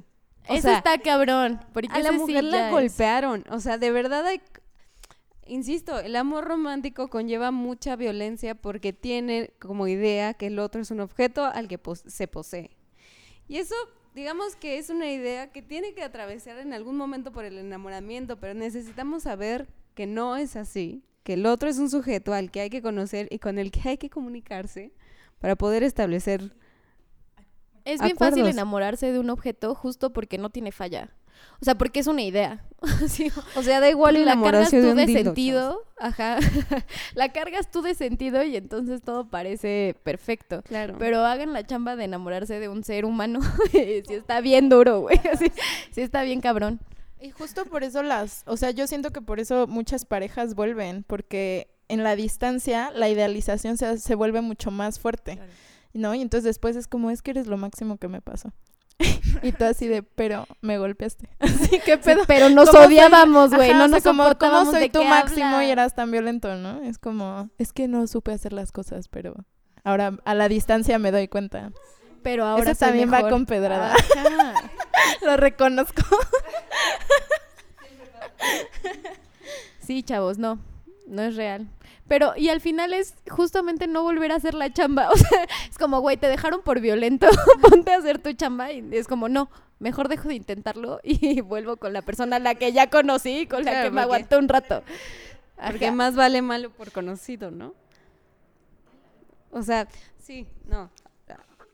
O 0.49 0.53
Eso 0.53 0.67
sea, 0.67 0.77
está 0.77 0.97
cabrón. 0.99 1.59
Porque 1.73 1.89
a 1.93 1.99
la 1.99 2.09
sí 2.11 2.15
mujer 2.17 2.43
la 2.43 2.67
es- 2.67 2.71
golpearon. 2.71 3.43
O 3.49 3.59
sea, 3.59 3.77
de 3.77 3.91
verdad 3.91 4.25
hay... 4.25 4.41
Insisto, 5.45 5.97
el 5.99 6.15
amor 6.17 6.43
romántico 6.45 7.07
conlleva 7.09 7.51
mucha 7.51 7.95
violencia 7.95 8.53
porque 8.53 8.91
tiene 8.91 9.51
como 9.59 9.87
idea 9.87 10.33
que 10.33 10.47
el 10.47 10.59
otro 10.59 10.81
es 10.81 10.91
un 10.91 10.99
objeto 10.99 11.45
al 11.45 11.69
que 11.69 11.77
pos- 11.79 12.03
se 12.05 12.27
posee. 12.27 12.76
Y 13.47 13.57
eso, 13.57 13.75
digamos 14.13 14.55
que 14.55 14.77
es 14.77 14.89
una 14.89 15.11
idea 15.11 15.51
que 15.51 15.61
tiene 15.61 15.93
que 15.93 16.03
atravesar 16.03 16.57
en 16.59 16.73
algún 16.73 16.97
momento 16.97 17.31
por 17.31 17.45
el 17.45 17.57
enamoramiento, 17.57 18.39
pero 18.39 18.53
necesitamos 18.53 19.23
saber 19.23 19.67
que 19.95 20.05
no 20.05 20.37
es 20.37 20.55
así, 20.55 21.03
que 21.23 21.33
el 21.33 21.45
otro 21.45 21.69
es 21.69 21.77
un 21.77 21.89
sujeto 21.89 22.33
al 22.33 22.51
que 22.51 22.61
hay 22.61 22.69
que 22.69 22.81
conocer 22.81 23.27
y 23.31 23.39
con 23.39 23.57
el 23.57 23.71
que 23.71 23.89
hay 23.89 23.97
que 23.97 24.09
comunicarse 24.09 24.93
para 25.39 25.55
poder 25.55 25.83
establecer 25.83 26.55
Es 27.85 28.01
bien 28.01 28.17
fácil 28.17 28.45
enamorarse 28.47 29.11
de 29.11 29.19
un 29.19 29.29
objeto 29.29 29.75
justo 29.75 30.13
porque 30.13 30.37
no 30.37 30.49
tiene 30.49 30.71
falla. 30.71 31.13
O 31.59 31.65
sea, 31.65 31.75
porque 31.75 31.99
es 31.99 32.07
una 32.07 32.21
idea. 32.21 32.63
Sí, 33.07 33.31
O 33.55 33.63
sea, 33.63 33.79
da 33.79 33.89
igual 33.89 34.23
la 34.23 34.39
cargas 34.39 34.69
tú 34.69 34.77
de 34.77 34.93
de 34.93 35.05
dildo, 35.07 35.23
sentido, 35.23 35.81
ajá. 35.97 36.37
la 37.15 37.29
cargas 37.29 37.71
tú 37.71 37.81
de 37.81 37.95
sentido 37.95 38.43
y 38.43 38.55
entonces 38.55 39.01
todo 39.01 39.27
parece 39.29 39.95
perfecto. 40.03 40.61
Claro. 40.63 40.95
Pero 40.99 41.25
hagan 41.25 41.53
la 41.53 41.65
chamba 41.65 41.95
de 41.95 42.03
enamorarse 42.03 42.59
de 42.59 42.69
un 42.69 42.83
ser 42.83 43.05
humano. 43.05 43.39
si 43.71 44.03
está 44.09 44.41
bien 44.41 44.69
duro, 44.69 45.01
güey. 45.01 45.19
Así, 45.33 45.51
sí 45.91 46.01
está 46.01 46.21
bien 46.21 46.41
cabrón. 46.41 46.79
Y 47.19 47.31
justo 47.31 47.65
por 47.65 47.83
eso 47.83 48.03
las, 48.03 48.43
o 48.45 48.57
sea, 48.57 48.69
yo 48.71 48.85
siento 48.85 49.11
que 49.11 49.21
por 49.21 49.39
eso 49.39 49.65
muchas 49.65 50.05
parejas 50.05 50.53
vuelven, 50.53 51.03
porque 51.03 51.67
en 51.87 52.03
la 52.03 52.15
distancia 52.15 52.91
la 52.91 53.09
idealización 53.09 53.77
se, 53.77 53.97
se 53.97 54.15
vuelve 54.15 54.41
mucho 54.41 54.69
más 54.69 54.99
fuerte, 54.99 55.39
¿no? 55.93 56.13
Y 56.13 56.21
entonces 56.21 56.43
después 56.43 56.75
es 56.75 56.87
como, 56.87 57.09
es 57.09 57.23
que 57.23 57.31
eres 57.31 57.47
lo 57.47 57.57
máximo 57.57 57.97
que 57.97 58.07
me 58.07 58.21
pasó. 58.21 58.51
y 59.43 59.51
tú 59.51 59.65
así 59.65 59.87
de, 59.87 60.03
pero 60.03 60.47
me 60.61 60.77
golpeaste. 60.77 61.29
Así 61.39 61.79
que 61.79 61.97
pedo. 61.97 62.23
Pero 62.27 62.49
nos 62.49 62.73
odiábamos, 62.73 63.53
güey. 63.53 63.73
No 63.73 63.85
o 63.85 63.87
sea, 63.87 63.87
nos 63.87 64.03
como, 64.03 64.23
¿cómo 64.23 64.29
soportábamos 64.29 64.73
soy 64.73 64.89
tu 64.89 65.03
máximo 65.03 65.61
y 65.61 65.69
eras 65.69 65.95
tan 65.95 66.11
violento, 66.11 66.55
¿no? 66.55 66.81
Es 66.81 66.97
como, 66.97 67.49
es 67.57 67.73
que 67.73 67.87
no 67.87 68.07
supe 68.07 68.31
hacer 68.31 68.53
las 68.53 68.71
cosas, 68.71 69.07
pero 69.07 69.35
ahora 69.83 70.17
a 70.25 70.33
la 70.33 70.49
distancia 70.49 70.97
me 70.99 71.11
doy 71.11 71.27
cuenta. 71.27 71.71
Pero 72.23 72.45
ahora 72.45 72.71
Ese 72.71 72.85
también 72.85 73.11
va 73.13 73.29
con 73.29 73.45
pedrada. 73.45 73.93
Ajá. 73.93 74.53
Lo 75.21 75.37
reconozco. 75.37 76.01
Sí, 79.79 80.03
chavos, 80.03 80.37
no. 80.37 80.59
No 81.07 81.21
es 81.21 81.35
real. 81.35 81.67
Pero, 82.07 82.33
y 82.37 82.49
al 82.49 82.61
final 82.61 82.93
es 82.93 83.15
justamente 83.29 83.85
no 83.87 84.01
volver 84.03 84.31
a 84.31 84.35
hacer 84.35 84.53
la 84.53 84.71
chamba. 84.71 85.09
O 85.13 85.17
sea, 85.17 85.45
es 85.69 85.77
como, 85.77 85.99
güey, 85.99 86.17
te 86.17 86.27
dejaron 86.27 86.61
por 86.61 86.79
violento, 86.79 87.27
ponte 87.61 87.91
a 87.93 87.97
hacer 87.97 88.19
tu 88.19 88.31
chamba. 88.33 88.71
Y 88.71 88.87
es 88.91 89.07
como, 89.07 89.27
no, 89.29 89.49
mejor 89.79 90.07
dejo 90.07 90.27
de 90.29 90.35
intentarlo 90.35 90.99
y 91.03 91.41
vuelvo 91.41 91.77
con 91.77 91.91
la 91.93 92.01
persona 92.01 92.37
a 92.37 92.39
la 92.39 92.55
que 92.55 92.71
ya 92.71 92.89
conocí, 92.89 93.45
con 93.47 93.63
la 93.65 93.71
Claro, 93.71 93.89
que 93.89 93.91
me 93.91 94.01
porque- 94.01 94.15
aguantó 94.15 94.39
un 94.39 94.47
rato. 94.47 94.83
Porque 95.65 95.91
más 95.91 96.15
vale 96.15 96.41
malo 96.43 96.69
por 96.69 96.91
conocido, 96.91 97.49
¿no? 97.51 97.73
O 99.51 99.63
sea, 99.63 99.87
sí, 100.21 100.45
no. 100.67 100.89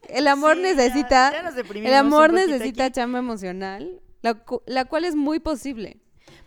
El 0.08 0.28
amor 0.28 0.58
necesita, 0.58 1.34
el 1.74 1.94
amor 1.94 2.34
necesita 2.34 2.92
chamba 2.92 3.20
emocional, 3.20 4.02
la, 4.22 4.34
cu- 4.34 4.62
la 4.66 4.84
cual 4.86 5.06
es 5.06 5.16
muy 5.16 5.40
posible. 5.40 5.98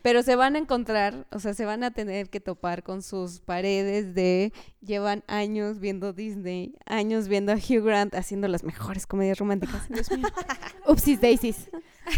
Pero 0.07 0.23
se 0.23 0.37
van 0.37 0.55
a 0.55 0.61
encontrar, 0.61 1.27
o 1.33 1.41
sea, 1.41 1.53
se 1.53 1.65
van 1.65 1.83
a 1.83 1.91
tener 1.91 2.31
que 2.31 2.39
topar 2.39 2.85
con 2.85 3.03
sus 3.03 3.41
paredes 3.41 4.15
de 4.15 4.53
llevan 4.81 5.25
años 5.27 5.81
viendo 5.81 6.13
Disney, 6.13 6.77
años 6.87 7.27
viendo 7.27 7.51
a 7.51 7.57
Hugh 7.57 7.83
Grant 7.83 8.15
haciendo 8.15 8.47
las 8.47 8.63
mejores 8.63 9.05
comedias 9.05 9.37
románticas. 9.41 9.83
Upsis 10.87 11.21
daisies. 11.21 11.69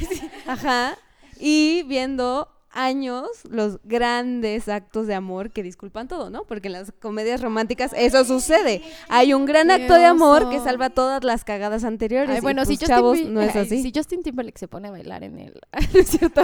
Ajá. 0.46 0.98
Y 1.40 1.82
viendo 1.84 2.50
años 2.70 3.26
los 3.48 3.80
grandes 3.84 4.68
actos 4.68 5.06
de 5.06 5.14
amor 5.14 5.50
que 5.50 5.62
disculpan 5.62 6.08
todo, 6.08 6.30
¿no? 6.30 6.44
Porque 6.44 6.68
en 6.68 6.74
las 6.74 6.92
comedias 6.92 7.40
románticas 7.40 7.92
eso 7.96 8.24
sucede. 8.24 8.82
Hay 9.08 9.34
un 9.34 9.46
gran 9.46 9.70
acto 9.70 9.94
de 9.94 10.04
amor 10.04 10.50
que 10.50 10.60
salva 10.60 10.90
todas 10.90 11.24
las 11.24 11.44
cagadas 11.44 11.84
anteriores. 11.84 12.30
Ay, 12.30 12.38
y, 12.38 12.40
bueno, 12.40 12.64
si 12.64 12.76
pues, 12.76 12.80
Justin 12.80 12.96
chavos, 12.96 13.18
Bie- 13.18 13.28
no 13.28 13.40
es 13.40 13.56
ay, 13.56 13.62
así. 13.62 13.82
Si 13.82 13.92
Justin 13.94 14.22
Timberlake 14.22 14.58
se 14.58 14.68
pone 14.68 14.88
a 14.88 14.90
bailar 14.90 15.24
en 15.24 15.38
el... 15.38 15.60
¿No 15.94 16.00
es 16.00 16.08
cierto? 16.08 16.42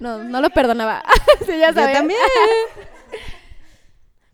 No, 0.00 0.22
no 0.22 0.40
lo 0.40 0.50
perdonaba. 0.50 1.02
sí, 1.46 1.58
ya 1.58 1.70
Yo 1.70 1.92
también. 1.92 2.20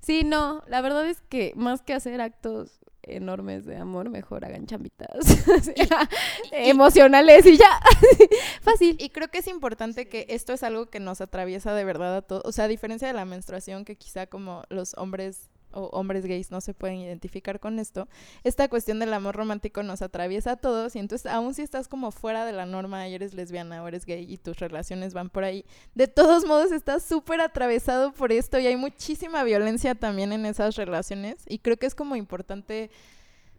Sí, 0.02 0.24
no, 0.24 0.64
la 0.66 0.80
verdad 0.80 1.06
es 1.06 1.20
que 1.20 1.52
más 1.56 1.82
que 1.82 1.92
hacer 1.92 2.20
actos 2.20 2.79
enormes 3.16 3.64
de 3.66 3.76
amor, 3.76 4.10
mejor 4.10 4.44
hagan 4.44 4.66
chambitas 4.66 5.08
emocionales 6.52 7.46
y 7.46 7.56
ya. 7.56 7.80
Fácil. 8.62 8.96
Y 8.98 9.10
creo 9.10 9.28
que 9.28 9.38
es 9.38 9.48
importante 9.48 10.08
que 10.08 10.26
esto 10.28 10.52
es 10.52 10.62
algo 10.62 10.86
que 10.86 11.00
nos 11.00 11.20
atraviesa 11.20 11.74
de 11.74 11.84
verdad 11.84 12.16
a 12.16 12.22
todos. 12.22 12.42
O 12.44 12.52
sea, 12.52 12.66
a 12.66 12.68
diferencia 12.68 13.08
de 13.08 13.14
la 13.14 13.24
menstruación, 13.24 13.84
que 13.84 13.96
quizá 13.96 14.26
como 14.26 14.64
los 14.68 14.94
hombres 14.96 15.50
o 15.72 15.86
hombres 15.92 16.26
gays 16.26 16.50
no 16.50 16.60
se 16.60 16.74
pueden 16.74 16.96
identificar 16.96 17.60
con 17.60 17.78
esto, 17.78 18.08
esta 18.44 18.68
cuestión 18.68 18.98
del 18.98 19.12
amor 19.12 19.36
romántico 19.36 19.82
nos 19.82 20.02
atraviesa 20.02 20.52
a 20.52 20.56
todos 20.56 20.96
y 20.96 20.98
entonces 20.98 21.30
aun 21.30 21.54
si 21.54 21.62
estás 21.62 21.88
como 21.88 22.10
fuera 22.10 22.44
de 22.44 22.52
la 22.52 22.66
norma 22.66 23.08
y 23.08 23.14
eres 23.14 23.34
lesbiana 23.34 23.82
o 23.82 23.88
eres 23.88 24.06
gay 24.06 24.26
y 24.28 24.38
tus 24.38 24.58
relaciones 24.58 25.14
van 25.14 25.30
por 25.30 25.44
ahí, 25.44 25.64
de 25.94 26.08
todos 26.08 26.44
modos 26.44 26.72
estás 26.72 27.02
súper 27.04 27.40
atravesado 27.40 28.12
por 28.12 28.32
esto 28.32 28.58
y 28.58 28.66
hay 28.66 28.76
muchísima 28.76 29.42
violencia 29.44 29.94
también 29.94 30.32
en 30.32 30.46
esas 30.46 30.76
relaciones 30.76 31.44
y 31.46 31.58
creo 31.58 31.76
que 31.76 31.86
es 31.86 31.94
como 31.94 32.16
importante 32.16 32.90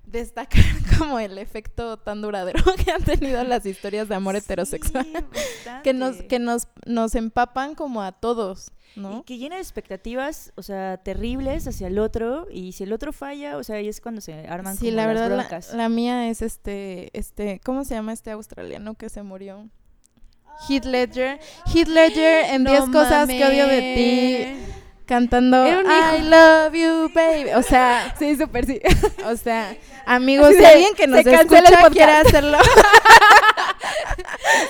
destacar 0.05 0.63
como 0.97 1.19
el 1.19 1.37
efecto 1.37 1.97
tan 1.97 2.21
duradero 2.21 2.63
que 2.85 2.91
han 2.91 3.03
tenido 3.03 3.43
las 3.43 3.65
historias 3.65 4.09
de 4.09 4.15
amor 4.15 4.35
heterosexual 4.35 5.07
que 5.83 5.93
nos 5.93 6.17
que 6.23 6.39
nos 6.39 6.67
nos 6.85 7.15
empapan 7.15 7.75
como 7.75 8.01
a 8.01 8.11
todos, 8.11 8.71
¿no? 8.95 9.19
Y 9.19 9.23
que 9.23 9.37
llena 9.37 9.55
de 9.55 9.61
expectativas, 9.61 10.51
o 10.55 10.63
sea, 10.63 10.97
terribles 10.97 11.67
hacia 11.67 11.87
el 11.87 11.97
otro, 11.99 12.47
y 12.51 12.73
si 12.73 12.83
el 12.83 12.93
otro 12.93 13.13
falla, 13.13 13.57
o 13.57 13.63
sea, 13.63 13.77
ahí 13.77 13.87
es 13.87 14.01
cuando 14.01 14.21
se 14.21 14.47
arman 14.47 14.75
Sí, 14.75 14.85
como 14.85 14.97
la 14.97 15.05
las 15.05 15.13
verdad 15.15 15.29
la, 15.29 15.35
broncas. 15.37 15.73
la 15.73 15.89
mía 15.89 16.29
es 16.29 16.41
este 16.41 17.09
este 17.17 17.61
¿cómo 17.63 17.83
se 17.85 17.95
llama 17.95 18.13
este 18.13 18.31
australiano 18.31 18.95
que 18.95 19.09
se 19.09 19.23
murió? 19.23 19.69
Heath 20.67 20.85
Ledger. 20.85 21.39
Heath 21.73 21.87
Ledger 21.87 22.45
en 22.53 22.65
10 22.65 22.89
cosas 22.89 23.27
que 23.27 23.43
odio 23.45 23.65
de 23.67 23.79
ti 23.95 24.80
cantando 25.05 25.65
Era 25.65 25.79
un 25.79 25.85
I 25.85 26.21
love 26.29 26.73
you 26.73 27.11
baby. 27.13 27.51
O 27.55 27.63
sea, 27.63 28.15
Sí, 28.19 28.35
súper 28.35 28.65
sí. 28.65 28.81
o 29.25 29.35
sea, 29.35 29.75
amigos, 30.05 30.55
si 30.55 30.63
alguien 30.63 30.93
que 30.95 31.07
nos 31.07 31.23
se 31.23 31.33
escucha 31.33 31.89
quiere 31.89 32.11
hacerlo. 32.11 32.57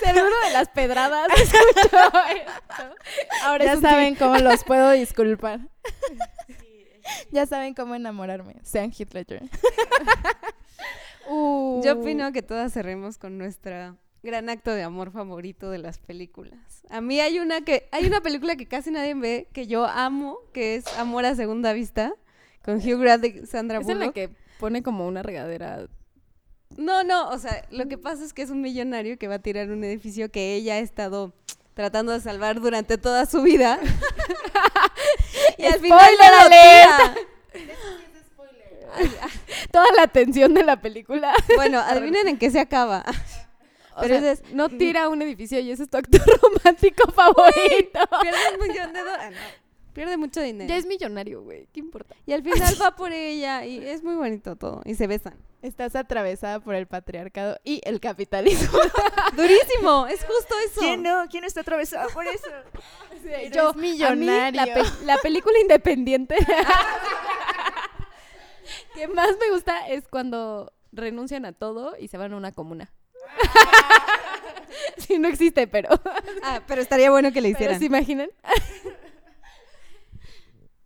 Seguro 0.04 0.36
de 0.46 0.54
las 0.54 0.70
pedradas 0.70 1.28
escuchó 1.36 1.98
esto. 2.30 2.96
Ahora 3.44 3.66
ya 3.66 3.78
saben 3.78 4.16
cómo 4.16 4.38
los 4.38 4.64
puedo 4.64 4.92
disculpar. 4.92 5.60
ya 7.32 7.46
saben 7.46 7.74
cómo 7.74 7.96
enamorarme. 7.96 8.56
Sean 8.64 8.92
Heath 8.92 9.14
Ledger. 9.14 9.44
Uh. 11.28 11.82
Yo 11.84 11.94
opino 11.94 12.32
que 12.32 12.42
todas 12.42 12.74
cerremos 12.74 13.18
con 13.18 13.38
nuestra 13.38 13.96
gran 14.24 14.50
acto 14.50 14.72
de 14.72 14.84
amor 14.84 15.12
favorito 15.12 15.70
de 15.72 15.80
las 15.80 15.98
películas. 15.98 16.84
A 16.90 17.02
mí 17.02 17.20
hay 17.20 17.40
una 17.40 17.62
que 17.62 17.88
hay 17.92 18.06
una 18.06 18.22
película 18.22 18.56
que 18.56 18.68
casi 18.68 18.92
nadie 18.92 19.14
ve 19.16 19.48
que 19.54 19.68
yo 19.68 19.86
amo, 19.86 20.40
que 20.54 20.76
es 20.76 20.86
Amor 20.98 21.26
a 21.26 21.36
segunda 21.36 21.74
vista 21.74 22.14
con 22.64 22.76
Hugh 22.78 23.00
Grant 23.00 23.26
y 23.26 23.46
Sandra 23.46 23.80
Es 23.80 23.90
en 23.90 24.00
la 24.00 24.06
Bullock. 24.06 24.14
que 24.14 24.30
pone 24.60 24.84
como 24.84 25.08
una 25.08 25.24
regadera. 25.24 25.88
No, 26.78 27.04
no, 27.04 27.30
o 27.30 27.40
sea, 27.40 27.66
lo 27.72 27.88
que 27.88 27.98
pasa 27.98 28.24
es 28.24 28.34
que 28.34 28.44
es 28.44 28.50
un 28.50 28.62
millonario 28.62 29.18
que 29.18 29.28
va 29.28 29.36
a 29.36 29.40
tirar 29.40 29.70
un 29.72 29.84
edificio 29.84 30.32
que 30.32 30.56
ella 30.56 30.76
ha 30.76 30.80
estado 30.80 31.34
tratando 31.74 32.12
de 32.12 32.22
salvar 32.22 32.62
durante 32.62 32.98
toda 32.98 33.26
su 33.26 33.42
vida. 33.42 33.80
y 35.58 35.66
al 35.66 35.80
final 35.80 36.00
¡Spoiler 36.00 36.32
no 36.32 36.44
lo 36.44 36.50
tira. 36.50 37.16
Toda 39.72 39.86
la 39.96 40.08
tensión 40.08 40.54
de 40.54 40.64
la 40.64 40.82
película. 40.82 41.34
Bueno, 41.56 41.80
adivinen 41.86 42.28
en 42.28 42.38
qué 42.38 42.52
se 42.52 42.60
acaba. 42.60 43.04
O 43.96 44.02
Pero 44.02 44.20
sea, 44.20 44.32
es- 44.32 44.44
no 44.54 44.70
tira 44.70 45.10
un 45.10 45.22
edificio 45.22 45.60
y 45.60 45.72
ese 45.72 45.84
es 45.84 45.90
tu 45.90 45.98
actor 45.98 46.22
romántico 46.42 47.12
favorito. 47.12 48.00
Pierde 48.22 48.40
un 48.60 48.68
millón 48.68 48.94
de 48.94 49.00
dólares. 49.00 49.40
Pierde 49.94 50.16
mucho 50.16 50.40
dinero. 50.42 50.70
Ya 50.70 50.78
es 50.78 50.86
millonario, 50.86 51.42
güey. 51.44 51.68
¿Qué 51.74 51.82
importa? 51.82 52.16
Y 52.26 52.32
al 52.32 52.42
final 52.42 52.74
va 52.82 52.96
por 52.96 53.12
ella 53.14 53.66
y 53.66 53.78
es 53.86 54.02
muy 54.04 54.16
bonito 54.16 54.56
todo. 54.56 54.82
Y 54.86 54.96
se 54.96 55.06
besan. 55.08 55.36
Estás 55.62 55.96
atravesada 55.98 56.60
por 56.62 56.74
el 56.76 56.88
patriarcado 56.88 57.58
y 57.66 57.82
el 57.84 58.00
capitalismo. 58.00 58.80
Durísimo, 59.36 60.08
es 60.08 60.24
justo 60.24 60.56
eso. 60.66 60.80
¿Quién 60.80 61.04
no? 61.04 61.26
¿Quién 61.30 61.44
está 61.44 61.60
atravesado 61.62 62.10
por 62.12 62.26
eso? 62.26 62.48
Yo, 63.54 63.74
millonario. 63.74 64.62
A 64.62 64.66
mí, 64.66 64.72
la, 64.72 64.74
pe- 64.74 65.06
la 65.06 65.18
película 65.18 65.60
independiente 65.60 66.36
que 68.96 69.08
más 69.08 69.30
me 69.40 69.52
gusta 69.52 69.88
es 69.88 70.08
cuando 70.08 70.72
renuncian 70.92 71.46
a 71.46 71.54
todo 71.54 71.96
y 72.00 72.08
se 72.08 72.18
van 72.18 72.34
a 72.34 72.38
una 72.38 72.52
comuna. 72.52 72.92
sí, 74.98 75.20
no 75.20 75.28
existe, 75.28 75.68
pero, 75.68 75.90
Ah, 76.44 76.62
pero 76.68 76.82
estaría 76.82 77.12
bueno 77.12 77.32
que 77.32 77.42
le 77.42 77.50
hicieran. 77.50 77.80
¿se 77.80 77.86
imaginan? 77.86 78.30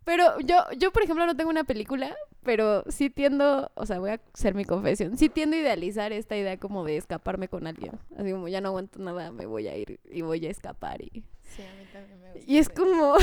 Pero 0.04 0.38
yo, 0.38 0.62
yo, 0.78 0.92
por 0.92 1.02
ejemplo, 1.02 1.26
no 1.26 1.36
tengo 1.36 1.50
una 1.50 1.64
película, 1.64 2.14
pero 2.44 2.84
sí 2.86 3.10
tiendo, 3.10 3.72
o 3.74 3.86
sea, 3.86 3.98
voy 3.98 4.10
a 4.10 4.20
hacer 4.34 4.54
mi 4.54 4.64
confesión, 4.64 5.18
sí 5.18 5.28
tiendo 5.28 5.56
a 5.56 5.58
idealizar 5.58 6.12
esta 6.12 6.36
idea 6.36 6.58
como 6.58 6.84
de 6.84 6.96
escaparme 6.96 7.48
con 7.48 7.66
alguien. 7.66 7.98
Así 8.16 8.30
como 8.30 8.46
ya 8.46 8.60
no 8.60 8.68
aguanto 8.68 9.00
nada, 9.00 9.32
me 9.32 9.46
voy 9.46 9.66
a 9.66 9.76
ir 9.76 9.98
y 10.08 10.22
voy 10.22 10.46
a 10.46 10.50
escapar 10.50 11.02
y... 11.02 11.24
Sí, 11.42 11.62
a 11.62 11.74
mí 11.74 11.88
también 11.92 12.20
me 12.20 12.32
gusta. 12.34 12.52
Y 12.52 12.58
es 12.58 12.68
como, 12.68 13.16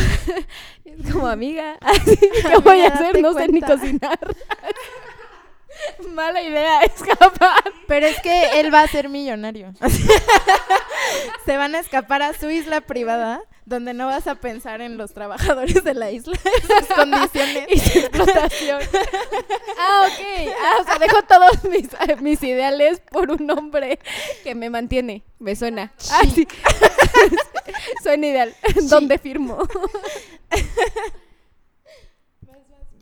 es 0.83 1.13
como 1.13 1.27
amiga, 1.27 1.77
así, 1.79 2.17
¿qué 2.17 2.57
voy 2.57 2.81
a 2.81 2.87
hacer? 2.89 3.21
No 3.21 3.33
sé 3.33 3.47
ni 3.47 3.61
cocinar. 3.61 4.19
Mala 6.13 6.41
idea, 6.41 6.81
escapar. 6.83 7.63
Pero 7.87 8.05
es 8.07 8.19
que 8.21 8.59
él 8.59 8.73
va 8.73 8.81
a 8.81 8.87
ser 8.87 9.09
millonario. 9.09 9.73
Se 11.45 11.57
van 11.57 11.75
a 11.75 11.79
escapar 11.79 12.21
a 12.21 12.33
su 12.33 12.49
isla 12.49 12.81
privada, 12.81 13.41
donde 13.65 13.93
no 13.93 14.07
vas 14.07 14.27
a 14.27 14.35
pensar 14.35 14.81
en 14.81 14.97
los 14.97 15.13
trabajadores 15.13 15.83
de 15.83 15.93
la 15.93 16.11
isla, 16.11 16.37
sus 16.37 16.87
condiciones. 16.95 17.65
Y 17.69 17.79
su 17.79 17.99
explotación. 17.99 18.81
Ah, 19.79 20.07
ok. 20.07 20.49
Ah, 20.61 20.77
o 20.81 20.83
sea, 20.83 20.99
dejo 20.99 21.21
todos 21.23 21.63
mis, 21.65 21.89
mis 22.21 22.43
ideales 22.43 23.01
por 23.11 23.31
un 23.31 23.49
hombre 23.51 23.99
que 24.43 24.55
me 24.55 24.69
mantiene. 24.69 25.23
Me 25.39 25.55
suena. 25.55 25.93
Ah, 26.11 26.21
sí. 26.33 26.47
Suena 28.01 28.27
ideal. 28.27 28.55
¿Dónde 28.83 29.17
firmo? 29.17 29.59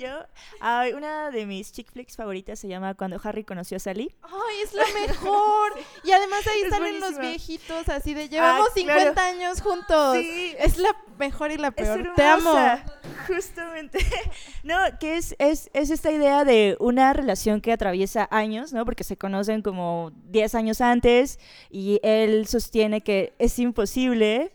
Yo, 0.02 0.26
ay, 0.60 0.94
una 0.94 1.30
de 1.30 1.46
mis 1.46 1.72
chick 1.72 1.92
flicks 1.92 2.16
favoritas 2.16 2.58
se 2.58 2.68
llama 2.68 2.96
Cuando 2.96 3.22
Harry 3.24 3.44
conoció 3.44 3.78
a 3.78 3.80
Sally. 3.80 4.12
¡Ay, 4.24 4.62
es 4.64 4.74
lo 4.74 4.82
mejor! 5.00 5.74
Y 6.04 6.12
además 6.12 6.40
ahí 6.48 6.62
Es 6.64 6.70
salen 6.72 7.00
los 7.00 7.20
viejitos, 7.20 7.88
así 7.88 8.16
de 8.16 8.28
llevamos 8.28 8.70
Ah, 8.70 8.74
claro. 8.74 9.00
50 9.00 9.26
años 9.28 9.62
juntos. 9.62 10.18
Sí, 10.18 10.56
es 10.58 10.78
la 10.78 10.96
mejor 11.20 11.52
y 11.52 11.58
la 11.58 11.70
peor. 11.70 12.14
Te 12.16 12.24
amo. 12.24 12.52
Justamente. 13.28 14.00
No, 14.64 14.78
que 15.00 15.18
es, 15.18 15.36
es, 15.40 15.70
es 15.74 15.90
esta 15.90 16.12
idea 16.12 16.46
de 16.46 16.78
una 16.80 17.14
relación 17.14 17.62
que 17.62 17.72
atraviesa 17.72 18.28
años, 18.32 18.74
¿no? 18.74 18.86
Porque 18.86 19.04
se 19.04 19.18
conocen 19.18 19.62
como 19.62 20.12
10 20.30 20.56
años 20.56 20.82
antes 20.82 21.40
y 21.70 22.00
él 22.04 22.48
sostiene 22.48 23.02
que 23.02 23.34
es 23.40 23.58
imposible. 23.60 24.52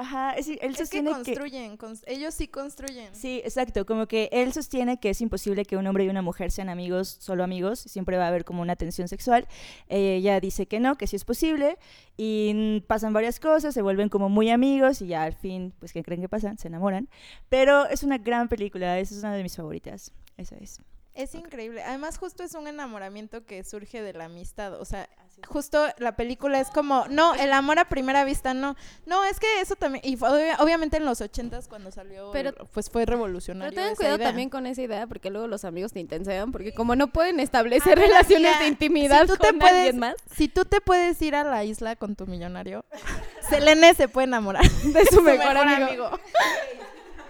Ajá, 0.00 0.32
es- 0.34 0.46
él 0.46 0.58
Es 0.62 0.68
que 0.70 0.74
sostiene 0.78 1.10
que... 1.10 1.16
construyen, 1.34 1.76
cons- 1.76 2.04
ellos 2.06 2.32
sí 2.32 2.46
construyen. 2.46 3.12
Sí, 3.14 3.40
exacto, 3.44 3.84
como 3.84 4.06
que 4.06 4.28
él 4.30 4.52
sostiene 4.52 5.00
que 5.00 5.10
es 5.10 5.20
imposible 5.20 5.64
que 5.64 5.76
un 5.76 5.86
hombre 5.88 6.04
y 6.04 6.08
una 6.08 6.22
mujer 6.22 6.52
sean 6.52 6.68
amigos, 6.68 7.16
solo 7.20 7.42
amigos, 7.42 7.80
siempre 7.80 8.16
va 8.16 8.26
a 8.26 8.28
haber 8.28 8.44
como 8.44 8.62
una 8.62 8.76
tensión 8.76 9.08
sexual. 9.08 9.48
Ella 9.88 10.38
dice 10.40 10.66
que 10.66 10.78
no, 10.78 10.96
que 10.96 11.08
sí 11.08 11.16
es 11.16 11.24
posible, 11.24 11.78
y 12.16 12.80
pasan 12.86 13.12
varias 13.12 13.40
cosas, 13.40 13.74
se 13.74 13.82
vuelven 13.82 14.08
como 14.08 14.28
muy 14.28 14.50
amigos, 14.50 15.02
y 15.02 15.08
ya 15.08 15.24
al 15.24 15.32
fin, 15.34 15.72
pues, 15.80 15.92
¿qué 15.92 16.04
creen 16.04 16.20
que 16.20 16.28
pasa? 16.28 16.54
Se 16.58 16.68
enamoran. 16.68 17.08
Pero 17.48 17.86
es 17.88 18.04
una 18.04 18.18
gran 18.18 18.48
película, 18.48 18.98
esa 19.00 19.14
es 19.14 19.20
una 19.20 19.34
de 19.34 19.42
mis 19.42 19.56
favoritas, 19.56 20.12
esa 20.36 20.56
es. 20.58 20.80
Es 21.18 21.34
increíble. 21.34 21.82
Además, 21.82 22.16
justo 22.16 22.42
es 22.44 22.54
un 22.54 22.68
enamoramiento 22.68 23.44
que 23.44 23.64
surge 23.64 24.00
de 24.02 24.12
la 24.12 24.26
amistad. 24.26 24.80
O 24.80 24.84
sea, 24.84 25.08
justo 25.48 25.84
la 25.98 26.14
película 26.14 26.60
es 26.60 26.68
como, 26.68 27.06
no, 27.10 27.34
el 27.34 27.52
amor 27.52 27.80
a 27.80 27.86
primera 27.88 28.22
vista, 28.22 28.54
no. 28.54 28.76
No, 29.04 29.24
es 29.24 29.40
que 29.40 29.60
eso 29.60 29.74
también, 29.74 30.04
y 30.06 30.16
fue 30.16 30.28
obvia- 30.30 30.56
obviamente 30.60 30.96
en 30.96 31.04
los 31.04 31.20
ochentas 31.20 31.66
cuando 31.66 31.90
salió, 31.90 32.30
Pero- 32.32 32.52
pues 32.72 32.88
fue 32.88 33.04
revolucionario. 33.04 33.70
Pero 33.74 33.82
tengan 33.82 33.96
cuidado 33.96 34.16
idea. 34.16 34.28
también 34.28 34.48
con 34.48 34.66
esa 34.66 34.80
idea, 34.82 35.08
porque 35.08 35.30
luego 35.30 35.48
los 35.48 35.64
amigos 35.64 35.92
te 35.92 35.98
intensean, 36.00 36.52
porque 36.52 36.72
como 36.72 36.94
no 36.94 37.08
pueden 37.08 37.40
establecer 37.40 37.98
A 37.98 38.00
ver, 38.00 38.08
relaciones 38.10 38.56
de 38.60 38.66
intimidad 38.68 39.22
si 39.22 39.26
tú 39.32 39.36
te 39.38 39.48
con 39.48 39.58
puedes- 39.58 39.74
alguien 39.76 39.98
más, 39.98 40.14
Si 40.36 40.46
tú 40.48 40.64
te 40.66 40.80
puedes 40.80 41.20
ir 41.20 41.34
a 41.34 41.42
la 41.42 41.64
isla 41.64 41.96
con 41.96 42.14
tu 42.14 42.26
millonario, 42.28 42.84
Selene 43.50 43.92
se 43.94 44.06
puede 44.08 44.26
enamorar 44.28 44.62
de 44.70 45.04
su 45.06 45.20
mejor, 45.22 45.56
amigo. 45.56 46.10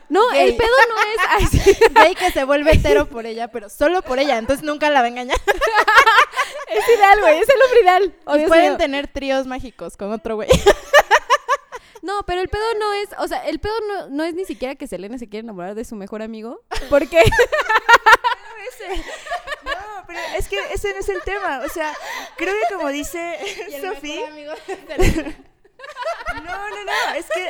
No, 0.09 0.27
Gay. 0.31 0.49
el 0.49 0.57
pedo 0.57 0.69
no 0.89 1.01
es... 1.03 1.17
Ay, 1.29 1.47
sí. 1.47 1.77
Gay 1.93 2.15
que 2.15 2.31
se 2.31 2.45
vuelve 2.45 2.73
hetero 2.73 3.07
por 3.07 3.27
ella, 3.27 3.49
pero 3.49 3.69
solo 3.69 4.01
por 4.03 4.19
ella, 4.19 4.39
entonces 4.39 4.65
nunca 4.65 4.89
la 4.91 5.01
va 5.01 5.07
a 5.07 5.09
engañar. 5.09 5.39
Es 6.69 6.87
ideal, 6.87 7.21
güey, 7.21 7.39
es 7.39 7.49
el 7.49 7.63
hombre 7.63 7.81
ideal. 7.81 8.15
Oh, 8.27 8.37
Y 8.37 8.47
pueden 8.47 8.65
mío. 8.71 8.77
tener 8.77 9.09
tríos 9.09 9.47
mágicos 9.47 9.97
con 9.97 10.13
otro 10.13 10.35
güey. 10.37 10.49
No, 12.03 12.03
No, 12.19 12.23
pero 12.27 12.41
el 12.43 12.49
pedo 12.49 12.63
no 12.79 12.93
es, 12.93 13.09
o 13.19 13.27
sea, 13.27 13.47
el 13.47 13.59
pedo 13.59 13.73
no, 13.89 14.09
no 14.09 14.25
es 14.25 14.35
ni 14.35 14.45
siquiera 14.45 14.75
que 14.75 14.87
Selena 14.87 15.19
se 15.19 15.29
quiere 15.29 15.45
enamorar 15.45 15.75
de 15.75 15.85
su 15.87 15.97
mejor 15.97 16.21
amigo, 16.23 16.61
porque 16.91 17.23
No, 19.65 20.05
pero 20.07 20.21
es 20.37 20.49
que 20.49 20.59
ese 20.73 20.93
no 20.93 21.01
es 21.01 21.09
el 21.09 21.23
tema. 21.23 21.63
O 21.65 21.69
sea, 21.69 21.93
creo 22.37 22.55
que 22.55 22.75
como 22.75 22.89
dice 22.89 23.37
Sofía. 23.81 24.31
No, 26.59 26.71
no, 26.71 26.85
no, 26.85 27.15
es 27.15 27.27
que, 27.33 27.47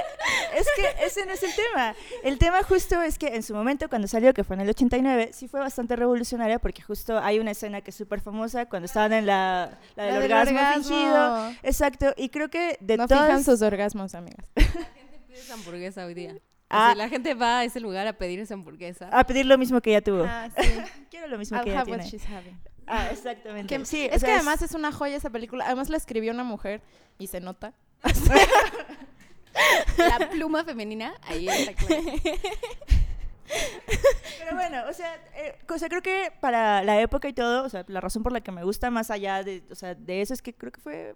es 0.59 0.66
que 0.76 1.05
ese 1.06 1.26
no 1.26 1.32
es 1.32 1.43
el 1.43 1.51
tema. 1.55 1.94
El 2.22 2.39
tema 2.39 2.62
justo 2.62 3.01
es 3.02 3.18
que 3.18 3.28
en 3.28 3.43
su 3.43 3.55
momento, 3.55 3.89
cuando 3.89 4.06
salió, 4.09 4.35
que 4.35 4.44
fue 4.44 4.55
en 4.56 4.60
el 4.62 4.68
89, 4.70 5.30
sí 5.32 5.48
fue 5.48 5.60
bastante 5.60 5.97
revolucionaria 5.97 6.59
porque 6.59 6.82
justo 6.82 7.18
hay 7.18 7.39
una 7.39 7.52
escena 7.52 7.80
que 7.80 7.90
es 7.90 7.97
súper 7.97 8.20
famosa 8.20 8.66
cuando 8.66 8.86
estaban 8.86 9.12
en 9.12 9.26
la, 9.26 9.78
la 9.97 10.05
del 10.05 10.14
La 10.14 10.20
del 10.20 10.32
orgasmo, 10.32 10.59
orgasmo. 10.59 10.82
fingido. 10.97 11.51
Exacto, 11.62 12.14
y 12.16 12.28
creo 12.28 12.48
que 12.51 12.76
de 12.80 12.97
no 12.97 13.09
todas... 13.09 13.24
fijan 13.26 13.44
sus 13.44 13.62
orgasmos, 13.62 14.14
amigas. 14.14 14.47
Pides 15.28 15.51
hamburguesa 15.51 16.05
hoy 16.05 16.14
día. 16.14 16.35
Ah. 16.70 16.93
La 16.97 17.09
gente 17.09 17.32
va 17.35 17.60
a 17.60 17.64
ese 17.64 17.80
lugar 17.80 18.06
a 18.06 18.12
pedir 18.12 18.40
esa 18.40 18.55
hamburguesa. 18.55 19.09
A 19.10 19.24
pedir 19.24 19.47
lo 19.47 19.56
mismo 19.56 19.80
que 19.80 19.90
ella 19.90 20.02
tuvo. 20.02 20.24
Ah, 20.26 20.48
sí. 20.59 20.68
Quiero 21.10 21.26
lo 21.28 21.39
mismo 21.39 21.56
I'll 21.56 21.64
que 21.64 21.70
ella 21.70 21.80
have 21.80 21.90
what 21.90 22.01
tiene. 22.01 22.10
she's 22.10 22.26
having. 22.28 22.60
Ah, 22.86 23.09
exactamente. 23.10 23.74
Que- 23.74 23.85
sí, 23.86 24.09
o 24.10 24.14
es 24.14 24.20
sea, 24.20 24.28
que 24.28 24.35
además 24.36 24.60
es 24.62 24.72
una 24.74 24.93
joya 24.93 25.16
esa 25.16 25.30
película. 25.30 25.64
Además 25.66 25.89
la 25.89 25.97
escribió 25.97 26.32
una 26.32 26.44
mujer 26.44 26.82
y 27.18 27.26
se 27.28 27.40
nota. 27.40 27.72
la 29.98 30.30
pluma 30.30 30.64
femenina 30.64 31.14
ahí 31.22 31.48
está 31.48 31.74
clara. 31.74 32.02
Pero 34.38 34.54
bueno, 34.54 34.82
o 34.88 34.92
sea, 34.92 35.14
eh, 35.36 35.56
o 35.68 35.78
sea, 35.78 35.88
creo 35.88 36.02
que 36.02 36.32
para 36.40 36.82
la 36.82 37.00
época 37.00 37.28
y 37.28 37.32
todo, 37.32 37.64
o 37.64 37.68
sea, 37.68 37.84
la 37.88 38.00
razón 38.00 38.22
por 38.22 38.32
la 38.32 38.40
que 38.40 38.52
me 38.52 38.62
gusta 38.64 38.90
más 38.90 39.10
allá 39.10 39.42
de, 39.42 39.62
o 39.70 39.74
sea, 39.74 39.94
de 39.94 40.20
eso 40.20 40.34
es 40.34 40.42
que 40.42 40.54
creo 40.54 40.72
que 40.72 40.80
fue, 40.80 41.14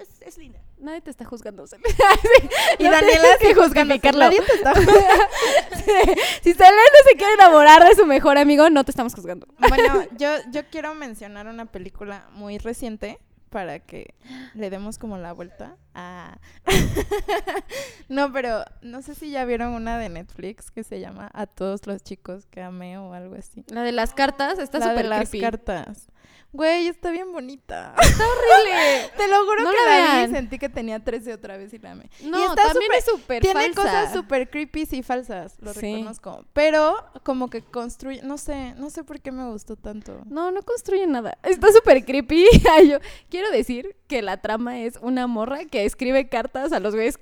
es, 0.00 0.08
es 0.20 0.38
linda. 0.38 0.58
Nadie 0.78 1.00
te 1.00 1.10
está 1.10 1.24
juzgando. 1.24 1.66
Selena. 1.66 1.88
Y 2.78 2.84
Daniela 2.84 3.28
sí 3.40 3.46
sí 3.48 3.54
justificarlo. 3.54 4.20
Nadie 4.20 4.40
te 4.40 4.52
está 4.52 4.74
si 6.42 6.52
Selena 6.54 6.98
se 7.10 7.16
quiere 7.16 7.34
enamorar 7.34 7.84
de 7.86 7.94
su 7.94 8.06
mejor 8.06 8.38
amigo, 8.38 8.70
no 8.70 8.84
te 8.84 8.90
estamos 8.90 9.14
juzgando. 9.14 9.46
Bueno, 9.58 10.04
yo, 10.16 10.30
yo 10.50 10.62
quiero 10.70 10.94
mencionar 10.94 11.46
una 11.46 11.66
película 11.66 12.28
muy 12.32 12.58
reciente 12.58 13.18
para 13.48 13.78
que 13.80 14.14
le 14.54 14.70
demos 14.70 14.98
como 14.98 15.18
la 15.18 15.32
vuelta. 15.32 15.76
Ah. 15.94 16.38
no, 18.08 18.32
pero 18.32 18.64
no 18.82 19.02
sé 19.02 19.14
si 19.14 19.30
ya 19.30 19.44
vieron 19.44 19.72
una 19.72 19.98
de 19.98 20.08
Netflix 20.08 20.70
que 20.70 20.84
se 20.84 21.00
llama 21.00 21.30
A 21.34 21.46
todos 21.46 21.86
los 21.86 22.02
chicos 22.02 22.46
que 22.46 22.62
amé 22.62 22.98
o 22.98 23.12
algo 23.12 23.34
así. 23.36 23.64
La 23.68 23.82
de 23.82 23.92
las 23.92 24.14
cartas 24.14 24.58
está 24.58 24.78
la 24.78 24.86
de 24.86 24.90
súper 24.92 25.06
las 25.06 25.30
cartas. 25.30 26.06
Güey, 26.50 26.86
está 26.88 27.10
bien 27.10 27.30
bonita. 27.30 27.94
Está 28.00 28.24
horrible. 28.24 29.10
Te 29.18 29.28
lo 29.28 29.44
juro 29.44 29.62
No 29.64 29.70
que 29.70 29.76
la 29.76 29.84
la 29.84 29.96
vi 29.96 30.16
vean. 30.18 30.30
y 30.30 30.34
sentí 30.34 30.58
que 30.58 30.70
tenía 30.70 30.98
13 31.04 31.34
otra 31.34 31.58
vez 31.58 31.74
y 31.74 31.78
la 31.78 31.90
amé. 31.92 32.08
No, 32.24 32.38
y 32.40 32.42
está 32.42 32.68
también 32.68 32.90
súper- 32.90 32.98
es 32.98 33.04
súper 33.04 33.42
Tiene 33.42 33.60
falsa. 33.64 33.82
cosas 33.82 34.12
súper 34.14 34.48
creepy 34.48 34.88
y 34.92 35.02
falsas, 35.02 35.56
lo 35.60 35.74
Sí. 35.74 35.80
reconozco. 35.96 36.46
Pero 36.54 36.96
como 37.22 37.50
que 37.50 37.60
construye, 37.62 38.22
no 38.22 38.38
sé, 38.38 38.72
no 38.78 38.88
sé 38.88 39.04
por 39.04 39.20
qué 39.20 39.30
me 39.30 39.46
gustó 39.50 39.76
tanto. 39.76 40.22
No, 40.24 40.50
no 40.50 40.62
construye 40.62 41.06
nada. 41.06 41.36
Está 41.42 41.70
súper 41.70 42.02
creepy. 42.06 42.46
Ay, 42.72 42.88
yo 42.92 42.98
quiero 43.38 43.52
decir 43.52 43.94
que 44.08 44.20
la 44.20 44.38
trama 44.38 44.80
es 44.80 44.98
una 45.00 45.28
morra 45.28 45.64
que 45.70 45.84
escribe 45.84 46.28
cartas 46.28 46.72
a 46.72 46.80
los 46.80 46.92
güeyes 46.96 47.20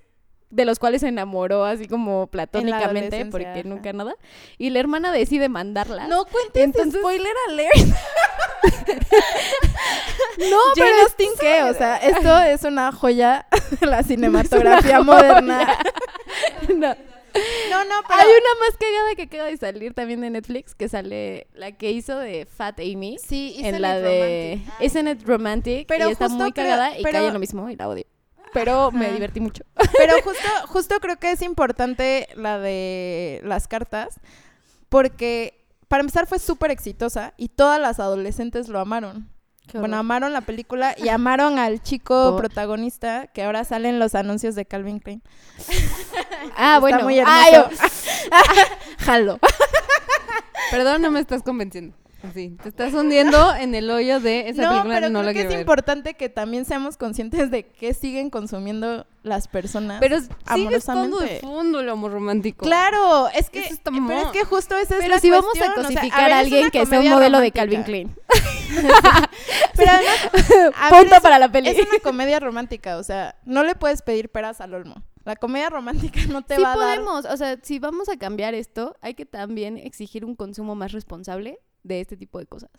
de 0.49 0.65
los 0.65 0.79
cuales 0.79 1.03
se 1.03 1.09
enamoró 1.09 1.67
así 1.67 1.87
como 1.89 2.29
platónicamente 2.29 3.27
porque 3.27 3.47
ajá. 3.47 3.63
nunca 3.65 3.93
nada. 3.93 4.15
Y 4.57 4.71
la 4.71 4.79
hermana 4.81 5.13
decide 5.13 5.51
mandarla. 5.51 6.07
No 6.07 6.25
cuentes 6.25 6.63
Entonces- 6.65 7.01
spoiler 7.03 7.35
alert. 7.51 7.75
no, 10.39 10.57
Jane 10.75 10.91
pero 10.91 11.03
Austen, 11.03 11.29
¿qué? 11.39 11.63
O 11.65 11.75
sea, 11.75 11.97
esto 11.99 12.39
es 12.47 12.63
una 12.65 12.93
joya 12.93 13.47
de 13.79 13.87
la 13.87 14.03
cinematografía 14.03 15.03
moderna. 15.03 15.77
no. 16.75 16.97
No, 17.71 17.85
no, 17.85 17.95
pero... 18.09 18.21
Hay 18.21 18.27
una 18.29 18.61
más 18.67 18.77
cagada 18.79 19.15
que 19.17 19.23
acaba 19.23 19.45
de 19.51 19.57
salir 19.57 19.95
también 19.95 20.21
de 20.21 20.31
Netflix 20.31 20.75
que 20.75 20.89
sale 20.89 21.47
la 21.55 21.73
que 21.73 21.91
hizo 21.91 22.19
de 22.19 22.47
Fat 22.47 22.79
Amy. 22.81 23.19
Sí, 23.25 23.55
Isn't 23.59 23.75
en 23.75 23.83
la 23.83 23.99
It 23.99 24.03
de 24.05 24.61
Romantic? 24.61 24.81
Isn't 24.83 25.09
It 25.09 25.27
Romantic 25.27 25.89
Pero 25.89 26.09
y 26.09 26.13
está 26.13 26.29
muy 26.29 26.53
creo- 26.53 26.65
cagada 26.67 26.99
y 26.99 27.03
pero- 27.03 27.19
cae 27.19 27.27
en 27.29 27.33
lo 27.35 27.39
mismo 27.41 27.69
y 27.71 27.77
la 27.77 27.89
odio. 27.89 28.05
Pero 28.53 28.91
me 28.91 29.11
divertí 29.13 29.41
mucho. 29.41 29.65
Pero 29.99 30.15
justo, 30.25 30.49
justo 30.69 31.01
creo 31.01 31.17
que 31.19 31.33
es 31.33 31.43
importante 31.43 32.29
la 32.37 32.59
de 32.59 33.41
las 33.45 33.69
cartas, 33.69 34.19
porque 34.89 35.65
para 35.89 36.01
empezar 36.01 36.27
fue 36.27 36.39
súper 36.39 36.71
exitosa 36.71 37.35
y 37.37 37.49
todas 37.49 37.81
las 37.81 38.01
adolescentes 38.01 38.69
lo 38.69 38.81
amaron. 38.81 39.29
Bueno, 39.75 39.97
amaron 39.99 40.33
la 40.33 40.41
película 40.43 40.95
y 40.97 41.09
amaron 41.09 41.59
al 41.59 41.83
chico 41.83 42.31
Por- 42.33 42.37
protagonista 42.43 43.27
que 43.29 43.43
ahora 43.43 43.65
salen 43.65 43.99
los 43.99 44.15
anuncios 44.15 44.55
de 44.55 44.65
Calvin 44.65 44.99
Klein. 45.01 45.23
Ah, 46.59 46.79
bueno. 46.81 47.01
muy 47.03 47.19
Ah, 47.19 47.45
hermoso. 47.53 47.77
Jalo. 48.99 49.39
Perdón, 50.71 51.03
no 51.03 51.11
me 51.11 51.21
estás 51.21 51.43
convenciendo. 51.43 51.95
Sí, 52.35 52.57
te 52.63 52.69
estás 52.69 52.93
hundiendo 52.95 53.55
en 53.55 53.75
el 53.75 53.91
hoyo 53.91 54.21
de 54.21 54.49
esa 54.49 54.63
no, 54.63 54.71
película, 54.71 54.95
pero 54.95 55.09
no 55.11 55.21
creo 55.21 55.23
la 55.25 55.33
que 55.35 55.41
es 55.43 55.49
ver. 55.49 55.61
importante 55.61 56.15
que 56.15 56.29
también 56.29 56.65
seamos 56.65 56.97
conscientes 56.97 57.51
de 57.51 57.65
qué 57.65 57.95
siguen 57.95 58.31
consumiendo 58.31 59.07
las 59.23 59.49
personas. 59.49 59.99
Pero 60.01 60.19
sigue 60.21 60.77
estando 60.77 61.05
amorosamente. 61.05 61.35
de 61.35 61.41
fondo 61.41 61.81
el 61.81 61.89
amor 61.89 62.13
romántico. 62.13 62.65
Claro, 62.65 63.29
es 63.29 63.51
que, 63.51 63.61
está 63.61 63.91
pero 63.91 64.21
es 64.21 64.27
que 64.29 64.45
justo 64.45 64.77
esa 64.77 64.95
es 64.97 65.01
Pero 65.03 65.15
la 65.15 65.21
si 65.21 65.31
vamos 65.31 65.47
a 65.47 65.51
o 65.51 65.55
sea, 65.65 65.75
cosificar 65.75 66.25
ver, 66.25 66.33
a 66.33 66.39
alguien 66.39 66.71
que 66.71 66.87
sea 66.87 67.01
un 67.01 67.09
modelo 67.09 67.41
de. 67.41 67.51
Calvin 67.51 67.83
Klein. 67.83 68.15
Pero 69.77 69.91
además, 69.91 70.31
Punto 70.91 71.15
es- 71.17 71.21
para 71.21 71.39
la 71.39 71.51
peli. 71.51 71.69
Es 71.69 71.79
una 71.79 71.99
comedia 72.03 72.41
romántica, 72.41 72.97
o 72.97 73.03
sea, 73.03 73.37
no 73.45 73.63
le 73.63 73.75
puedes 73.75 74.03
pedir 74.03 74.31
peras 74.31 74.61
al 74.61 74.75
olmo. 74.75 75.03
La 75.25 75.35
comedia 75.37 75.69
romántica 75.71 76.21
no 76.29 76.43
te 76.43 76.57
sí 76.57 76.63
va 76.63 76.73
a 76.75 76.77
dar... 76.77 76.99
podemos, 77.01 77.25
o 77.25 77.37
sea, 77.37 77.59
si 77.63 77.79
vamos 77.79 78.09
a 78.09 78.17
cambiar 78.17 78.55
esto, 78.55 78.97
hay 79.01 79.15
que 79.15 79.27
también 79.27 79.77
exigir 79.77 80.25
un 80.25 80.37
consumo 80.37 80.75
más 80.77 80.93
responsable 80.93 81.59
de 81.87 82.01
este 82.01 82.17
tipo 82.17 82.39
de 82.39 82.47
cosas. 82.47 82.71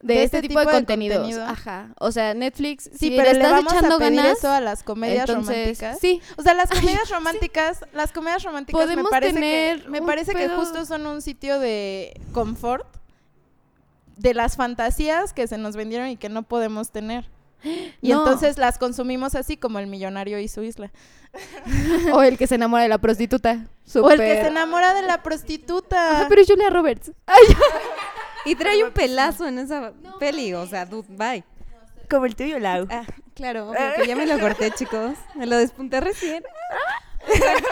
De, 0.00 0.22
este, 0.22 0.40
tipo, 0.42 0.60
de, 0.60 0.66
contenidos. 0.66 1.18
contenido. 1.18 1.44
Ajá. 1.44 1.88
O 1.98 2.12
sea, 2.12 2.32
Netflix, 2.32 2.84
Sí, 2.84 2.90
si 2.98 3.10
pero 3.10 3.24
le 3.24 3.32
le 3.32 3.38
estás 3.40 3.50
vamos 3.52 3.72
echando 3.72 3.96
a 3.96 3.98
pedir 3.98 4.16
ganas, 4.16 4.38
eso 4.38 4.48
a 4.52 4.60
las 4.60 4.84
comedias 4.84 5.28
entonces, 5.28 5.56
románticas. 5.56 5.98
Sí, 6.00 6.22
O 6.36 6.42
sea, 6.42 6.54
las 6.54 6.70
comedias 6.70 7.10
románticas, 7.10 7.84
las 7.92 8.12
comedias 8.12 8.44
románticas 8.44 8.94
me 8.94 9.02
parece 9.04 9.34
tener 9.34 9.82
que 9.82 9.90
me 9.90 10.00
parece 10.00 10.34
que 10.34 10.48
justo 10.50 10.84
son 10.84 11.04
un 11.06 11.20
sitio 11.20 11.58
de 11.58 12.20
confort 12.32 12.86
de 14.16 14.34
las 14.34 14.54
fantasías 14.56 15.32
que 15.32 15.48
se 15.48 15.58
nos 15.58 15.74
vendieron 15.74 16.08
y 16.08 16.16
que 16.16 16.28
no 16.28 16.44
podemos 16.44 16.90
tener. 16.92 17.28
Y 18.00 18.10
No. 18.12 18.20
entonces 18.20 18.56
las 18.56 18.78
consumimos 18.78 19.34
así 19.34 19.56
como 19.56 19.80
el 19.80 19.88
millonario 19.88 20.38
y 20.38 20.46
su 20.46 20.62
isla. 20.62 20.92
o 22.12 22.22
el 22.22 22.38
que 22.38 22.46
se 22.46 22.54
enamora 22.54 22.84
de 22.84 22.88
la 22.88 22.98
prostituta. 22.98 23.66
O 23.96 24.10
el 24.10 24.18
que 24.18 24.40
se 24.42 24.46
enamora 24.46 24.94
de 24.94 25.02
la 25.02 25.22
prostituta. 25.24 26.18
Ajá, 26.20 26.26
pero 26.28 26.40
es 26.40 26.46
Julia 26.48 26.70
Roberts. 26.70 27.10
Y 28.48 28.54
trae 28.56 28.82
un 28.84 28.92
pelazo 28.92 29.46
en 29.46 29.58
esa 29.58 29.92
peli, 30.18 30.54
o 30.54 30.66
sea, 30.66 30.84
dude, 30.86 31.06
bye. 31.10 31.44
Como 32.10 32.24
el 32.26 32.34
tuyo, 32.34 32.58
Lau. 32.58 32.86
Ah, 32.90 33.04
claro, 33.34 33.68
obvio 33.70 33.80
que 33.96 34.06
ya 34.06 34.16
me 34.16 34.24
lo 34.26 34.38
corté, 34.40 34.70
chicos. 34.72 35.16
Me 35.34 35.46
lo 35.46 35.56
despunté 35.58 36.00
recién. 36.00 36.42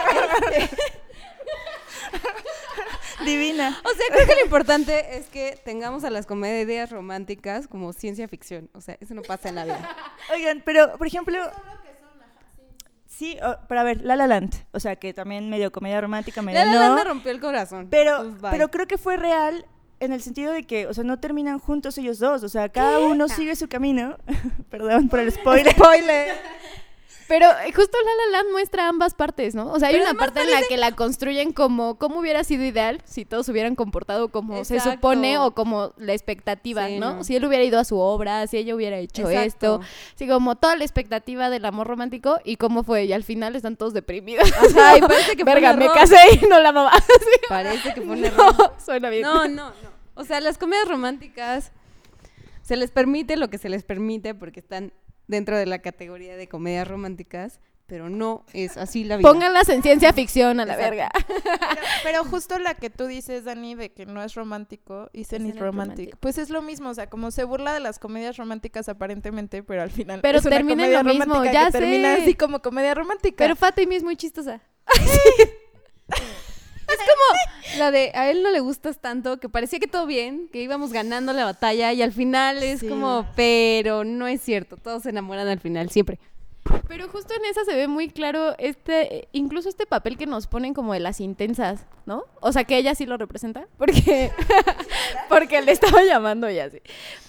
Divina. 3.25 3.77
O 3.83 3.89
sea, 3.89 4.05
creo 4.13 4.27
que 4.27 4.35
lo 4.35 4.43
importante 4.43 5.17
es 5.17 5.25
que 5.27 5.59
tengamos 5.65 6.03
a 6.03 6.09
las 6.09 6.25
comedias 6.25 6.91
románticas 6.91 7.67
como 7.67 7.91
ciencia 7.93 8.27
ficción. 8.27 8.69
O 8.73 8.81
sea, 8.81 8.97
eso 9.01 9.13
no 9.15 9.21
pasa 9.23 9.49
en 9.49 9.55
la 9.55 9.65
vida. 9.65 9.89
Oigan, 10.33 10.61
pero, 10.63 10.97
por 10.97 11.07
ejemplo... 11.07 11.37
Sí, 13.07 13.37
o- 13.43 13.57
pero 13.67 13.81
a 13.81 13.83
ver, 13.83 14.01
La 14.03 14.15
La 14.15 14.27
Land, 14.27 14.53
o 14.73 14.79
sea, 14.79 14.95
que 14.97 15.11
también 15.11 15.49
medio 15.49 15.71
comedia 15.71 15.99
romántica, 15.99 16.43
medio 16.43 16.59
La 16.59 16.65
La 16.65 16.71
no, 16.73 16.79
Land 16.79 16.95
me 16.97 17.03
rompió 17.03 17.31
el 17.31 17.39
corazón. 17.39 17.87
pero, 17.89 18.35
Pues, 18.39 18.51
pero 18.51 18.69
creo 18.69 18.85
que 18.85 18.99
fue 18.99 19.17
real 19.17 19.65
en 19.99 20.13
el 20.13 20.21
sentido 20.21 20.53
de 20.53 20.63
que, 20.63 20.87
o 20.87 20.93
sea, 20.93 21.03
no 21.03 21.19
terminan 21.19 21.59
juntos 21.59 21.97
ellos 21.97 22.19
dos, 22.19 22.43
o 22.43 22.49
sea, 22.49 22.69
cada 22.69 22.99
uno 22.99 23.27
sigue 23.27 23.55
su 23.55 23.67
camino. 23.67 24.17
Perdón 24.69 25.09
por 25.09 25.19
el 25.19 25.31
spoiler. 25.31 25.75
Pero 27.27 27.47
eh, 27.65 27.73
justo 27.73 27.97
La 28.05 28.25
La 28.25 28.37
Land 28.37 28.51
muestra 28.53 28.87
ambas 28.87 29.13
partes, 29.13 29.53
¿no? 29.53 29.71
O 29.71 29.79
sea, 29.79 29.89
hay 29.89 29.95
Pero 29.95 30.09
una 30.09 30.17
parte 30.17 30.41
en 30.41 30.51
la 30.51 30.61
que 30.61 30.77
la 30.77 30.93
construyen 30.93 31.51
como 31.51 31.97
cómo 31.97 32.19
hubiera 32.19 32.43
sido 32.43 32.63
ideal 32.63 33.01
si 33.05 33.25
todos 33.25 33.49
hubieran 33.49 33.75
comportado 33.75 34.29
como 34.29 34.63
se 34.63 34.79
supone 34.79 35.37
o 35.37 35.51
como 35.51 35.93
la 35.97 36.13
expectativa, 36.13 36.87
Sí, 36.87 36.99
¿no? 36.99 37.15
no. 37.15 37.23
Si 37.23 37.35
él 37.35 37.43
hubiera 37.45 37.63
ido 37.63 37.79
a 37.79 37.83
su 37.83 37.97
obra, 37.99 38.47
si 38.47 38.57
ella 38.57 38.75
hubiera 38.75 38.97
hecho 38.97 39.29
Exacto. 39.29 39.81
esto, 39.81 39.81
así 40.15 40.27
como 40.27 40.55
toda 40.55 40.75
la 40.77 40.83
expectativa 40.85 41.49
del 41.49 41.65
amor 41.65 41.87
romántico 41.87 42.39
y 42.45 42.55
cómo 42.55 42.83
fue 42.83 43.05
y 43.05 43.13
al 43.13 43.23
final 43.23 43.55
están 43.55 43.75
todos 43.75 43.93
deprimidos. 43.93 44.49
Y 44.97 45.01
parece 45.01 45.35
que 45.35 45.43
Verga, 45.43 45.73
me 45.73 45.87
casé 45.89 46.17
y 46.41 46.45
no 46.47 46.59
la 46.59 46.71
mamá. 46.71 46.91
Parece 47.49 47.93
que 47.93 48.01
fue 48.01 48.15
un 48.15 48.23
error. 48.25 48.55
no, 48.57 48.71
suena 48.83 49.09
bien. 49.09 49.23
No, 49.23 49.47
no, 49.47 49.69
no. 49.69 49.73
O 50.15 50.23
sea, 50.23 50.39
las 50.41 50.57
comedias 50.57 50.87
románticas 50.87 51.71
se 52.61 52.75
les 52.77 52.91
permite 52.91 53.37
lo 53.37 53.49
que 53.49 53.57
se 53.57 53.69
les 53.69 53.83
permite 53.83 54.33
porque 54.33 54.59
están 54.59 54.93
dentro 55.27 55.57
de 55.57 55.65
la 55.65 55.79
categoría 55.79 56.35
de 56.37 56.47
comedias 56.47 56.87
románticas, 56.87 57.59
pero 57.85 58.09
no 58.09 58.43
es 58.51 58.75
así 58.75 59.05
la 59.05 59.15
vida. 59.15 59.29
Pónganlas 59.29 59.69
en 59.69 59.81
ciencia 59.81 60.11
ficción 60.11 60.59
a 60.59 60.65
la 60.65 60.73
Exacto. 60.73 60.91
verga. 60.91 61.09
Pero, 61.47 61.81
pero 62.03 62.23
justo 62.29 62.59
la 62.59 62.73
que 62.73 62.89
tú 62.89 63.05
dices, 63.05 63.45
Dani, 63.45 63.75
de 63.75 63.93
que 63.93 64.05
no 64.05 64.21
es 64.23 64.35
romántico, 64.35 65.09
Isn't 65.13 65.47
it 65.47 65.57
romantic. 65.57 65.61
romantic. 65.61 66.17
Pues 66.19 66.37
es 66.37 66.49
lo 66.49 66.61
mismo, 66.61 66.89
o 66.89 66.93
sea, 66.93 67.09
como 67.09 67.31
se 67.31 67.45
burla 67.45 67.73
de 67.73 67.79
las 67.79 67.97
comedias 67.99 68.35
románticas 68.35 68.89
aparentemente, 68.89 69.63
pero 69.63 69.81
al 69.83 69.91
final 69.91 70.19
Pero 70.21 70.39
es 70.39 70.45
una 70.45 70.59
comedia 70.59 71.01
lo 71.01 71.03
mismo, 71.05 71.25
romántica 71.35 71.53
ya 71.53 71.65
que 71.67 71.71
termina 71.79 72.15
así 72.15 72.33
como 72.33 72.61
comedia 72.61 72.93
romántica. 72.93 73.37
Pero 73.37 73.55
Fátima 73.55 73.95
es 73.95 74.03
muy 74.03 74.17
chistosa. 74.17 74.61
La 77.77 77.91
de 77.91 78.11
a 78.15 78.29
él 78.29 78.43
no 78.43 78.51
le 78.51 78.59
gustas 78.59 78.99
tanto, 78.99 79.39
que 79.39 79.49
parecía 79.49 79.79
que 79.79 79.87
todo 79.87 80.05
bien, 80.05 80.47
que 80.51 80.61
íbamos 80.61 80.91
ganando 80.91 81.33
la 81.33 81.45
batalla 81.45 81.93
y 81.93 82.01
al 82.01 82.11
final 82.11 82.63
es 82.63 82.79
Sí. 82.81 82.87
como, 82.87 83.25
pero 83.35 84.03
no 84.03 84.27
es 84.27 84.41
cierto, 84.41 84.77
todos 84.77 85.03
se 85.03 85.09
enamoran 85.09 85.47
al 85.47 85.59
final, 85.59 85.89
siempre. 85.89 86.19
Pero 86.87 87.09
justo 87.09 87.33
en 87.33 87.45
esa 87.45 87.65
se 87.65 87.75
ve 87.75 87.87
muy 87.87 88.09
claro 88.09 88.55
este, 88.57 89.27
incluso 89.31 89.69
este 89.69 89.85
papel 89.85 90.17
que 90.17 90.25
nos 90.25 90.47
ponen 90.47 90.73
como 90.73 90.93
de 90.93 90.99
las 90.99 91.19
intensas, 91.19 91.85
¿no? 92.05 92.23
O 92.41 92.51
sea, 92.51 92.63
que 92.63 92.77
ella 92.77 92.95
sí 92.95 93.05
lo 93.05 93.17
representa, 93.17 93.67
porque, 93.77 94.31
porque 95.29 95.61
le 95.61 95.71
estaba 95.71 96.03
llamando 96.03 96.49
ya 96.49 96.65
así. 96.65 96.79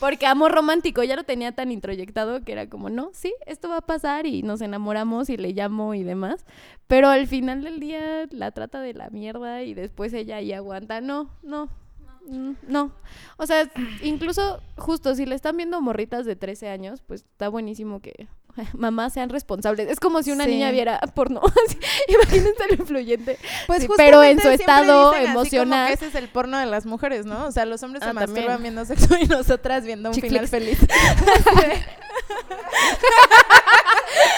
Porque 0.01 0.27
amor 0.27 0.53
romántico 0.53 1.03
ya 1.03 1.17
lo 1.17 1.25
tenía 1.25 1.53
tan 1.53 1.71
introyectado 1.73 2.43
que 2.43 2.53
era 2.53 2.69
como, 2.69 2.89
no, 2.91 3.11
sí, 3.13 3.35
esto 3.47 3.69
va 3.69 3.79
a 3.79 3.81
pasar 3.83 4.27
y 4.27 4.43
nos 4.43 4.61
enamoramos 4.61 5.29
y 5.31 5.37
le 5.37 5.53
llamo 5.53 5.95
y 5.95 6.03
demás. 6.05 6.45
Pero 6.87 7.09
al 7.09 7.27
final 7.27 7.63
del 7.63 7.81
día 7.81 8.27
la 8.31 8.51
trata 8.53 8.81
de 8.81 8.95
la 8.95 9.11
mierda 9.11 9.63
y 9.63 9.75
después 9.75 10.13
ella 10.15 10.37
ahí 10.37 10.53
aguanta. 10.53 11.01
No, 11.01 11.31
no. 11.43 11.69
mm, 12.27 12.53
No, 12.69 12.93
o 13.37 13.47
sea, 13.47 13.71
incluso 14.03 14.61
justo 14.77 15.15
si 15.15 15.27
le 15.27 15.35
están 15.35 15.57
viendo 15.57 15.81
morritas 15.81 16.25
de 16.27 16.37
13 16.37 16.69
años, 16.69 17.03
pues 17.07 17.23
está 17.23 17.49
buenísimo 17.49 18.01
que 18.01 18.29
mamás 18.75 19.13
sean 19.13 19.29
responsables. 19.29 19.89
Es 19.89 20.01
como 20.01 20.23
si 20.23 20.31
una 20.33 20.45
Sí. 20.45 20.51
niña 20.51 20.71
viera 20.71 20.99
porno. 21.15 21.41
Imagínense 22.09 22.65
lo 22.69 22.75
influyente. 22.75 23.39
Pues 23.67 23.83
Sí, 23.83 23.89
pero 23.97 24.23
en 24.25 24.41
su 24.41 24.49
estado 24.51 25.15
emocional. 25.15 25.89
que 25.89 25.95
ese 25.95 26.07
es 26.07 26.15
el 26.15 26.29
porno 26.29 26.59
de 26.59 26.67
las 26.67 26.87
mujeres, 26.87 27.25
¿no? 27.27 27.47
O 27.47 27.53
sea, 27.53 27.65
los 27.65 27.83
hombres 27.83 28.03
se 28.03 28.11
Ah, 28.11 28.15
también. 28.15 28.31
masturban 28.31 28.63
viendo 28.63 28.85
sexo 28.85 29.17
y 29.19 29.27
nosotras 29.27 29.85
viendo 29.85 30.09
un 30.11 30.15
Chick 30.15 30.25
final 30.27 30.49
feliz. 30.49 30.79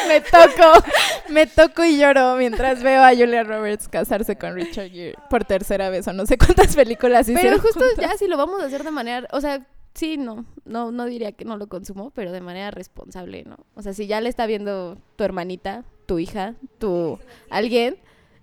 me 0.09 0.21
toco, 0.21 0.85
me 1.29 1.47
toco 1.47 1.85
y 1.85 1.99
lloro 1.99 2.35
mientras 2.37 2.83
veo 2.83 3.03
a 3.03 3.11
Julia 3.11 3.45
Roberts 3.45 3.89
casarse 3.89 4.37
con 4.37 4.55
Richard 4.55 4.91
Gere 4.91 5.15
por 5.29 5.45
tercera 5.45 5.89
vez 5.91 6.07
o 6.09 6.13
no 6.13 6.27
sé 6.27 6.37
cuántas 6.39 6.75
películas 6.77 7.27
Pero 7.27 7.39
hicieron 7.39 7.61
justo 7.61 7.81
juntos. 7.81 7.99
ya 8.05 8.17
si 8.17 8.27
lo 8.27 8.37
vamos 8.37 8.61
a 8.63 8.67
hacer 8.67 8.83
de 8.85 8.91
manera, 8.91 9.27
o 9.33 9.41
sea, 9.41 9.61
sí, 9.95 10.17
no, 10.17 10.45
no, 10.65 10.93
no 10.93 11.05
diría 11.07 11.33
que 11.33 11.45
no 11.45 11.57
lo 11.57 11.69
consumo, 11.69 12.11
pero 12.11 12.33
de 12.33 12.41
manera 12.41 12.71
responsable, 12.71 13.45
¿no? 13.45 13.57
O 13.75 13.83
sea, 13.83 13.93
si 13.93 14.07
ya 14.07 14.21
le 14.21 14.29
está 14.29 14.47
viendo 14.47 14.99
tu 15.17 15.25
hermanita, 15.25 15.85
tu 16.07 16.19
hija, 16.19 16.55
tu 16.79 17.19
alguien, 17.51 17.97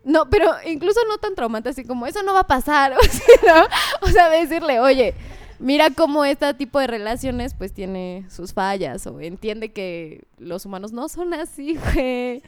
no, 0.03 0.29
pero 0.29 0.51
incluso 0.65 0.99
no 1.09 1.17
tan 1.17 1.35
traumante 1.35 1.69
así 1.69 1.83
como 1.83 2.07
eso 2.07 2.23
no 2.23 2.33
va 2.33 2.41
a 2.41 2.47
pasar, 2.47 2.93
o 2.97 3.03
sea, 3.03 3.35
¿no? 3.45 4.07
O 4.07 4.09
sea, 4.09 4.29
decirle, 4.29 4.79
oye, 4.79 5.13
mira 5.59 5.89
cómo 5.89 6.23
este 6.25 6.53
tipo 6.53 6.79
de 6.79 6.87
relaciones 6.87 7.53
pues 7.53 7.73
tiene 7.73 8.25
sus 8.29 8.53
fallas 8.53 9.05
o 9.07 9.19
entiende 9.19 9.73
que 9.73 10.25
los 10.37 10.65
humanos 10.65 10.91
no 10.91 11.09
son 11.09 11.33
así, 11.33 11.77
güey. 11.93 12.41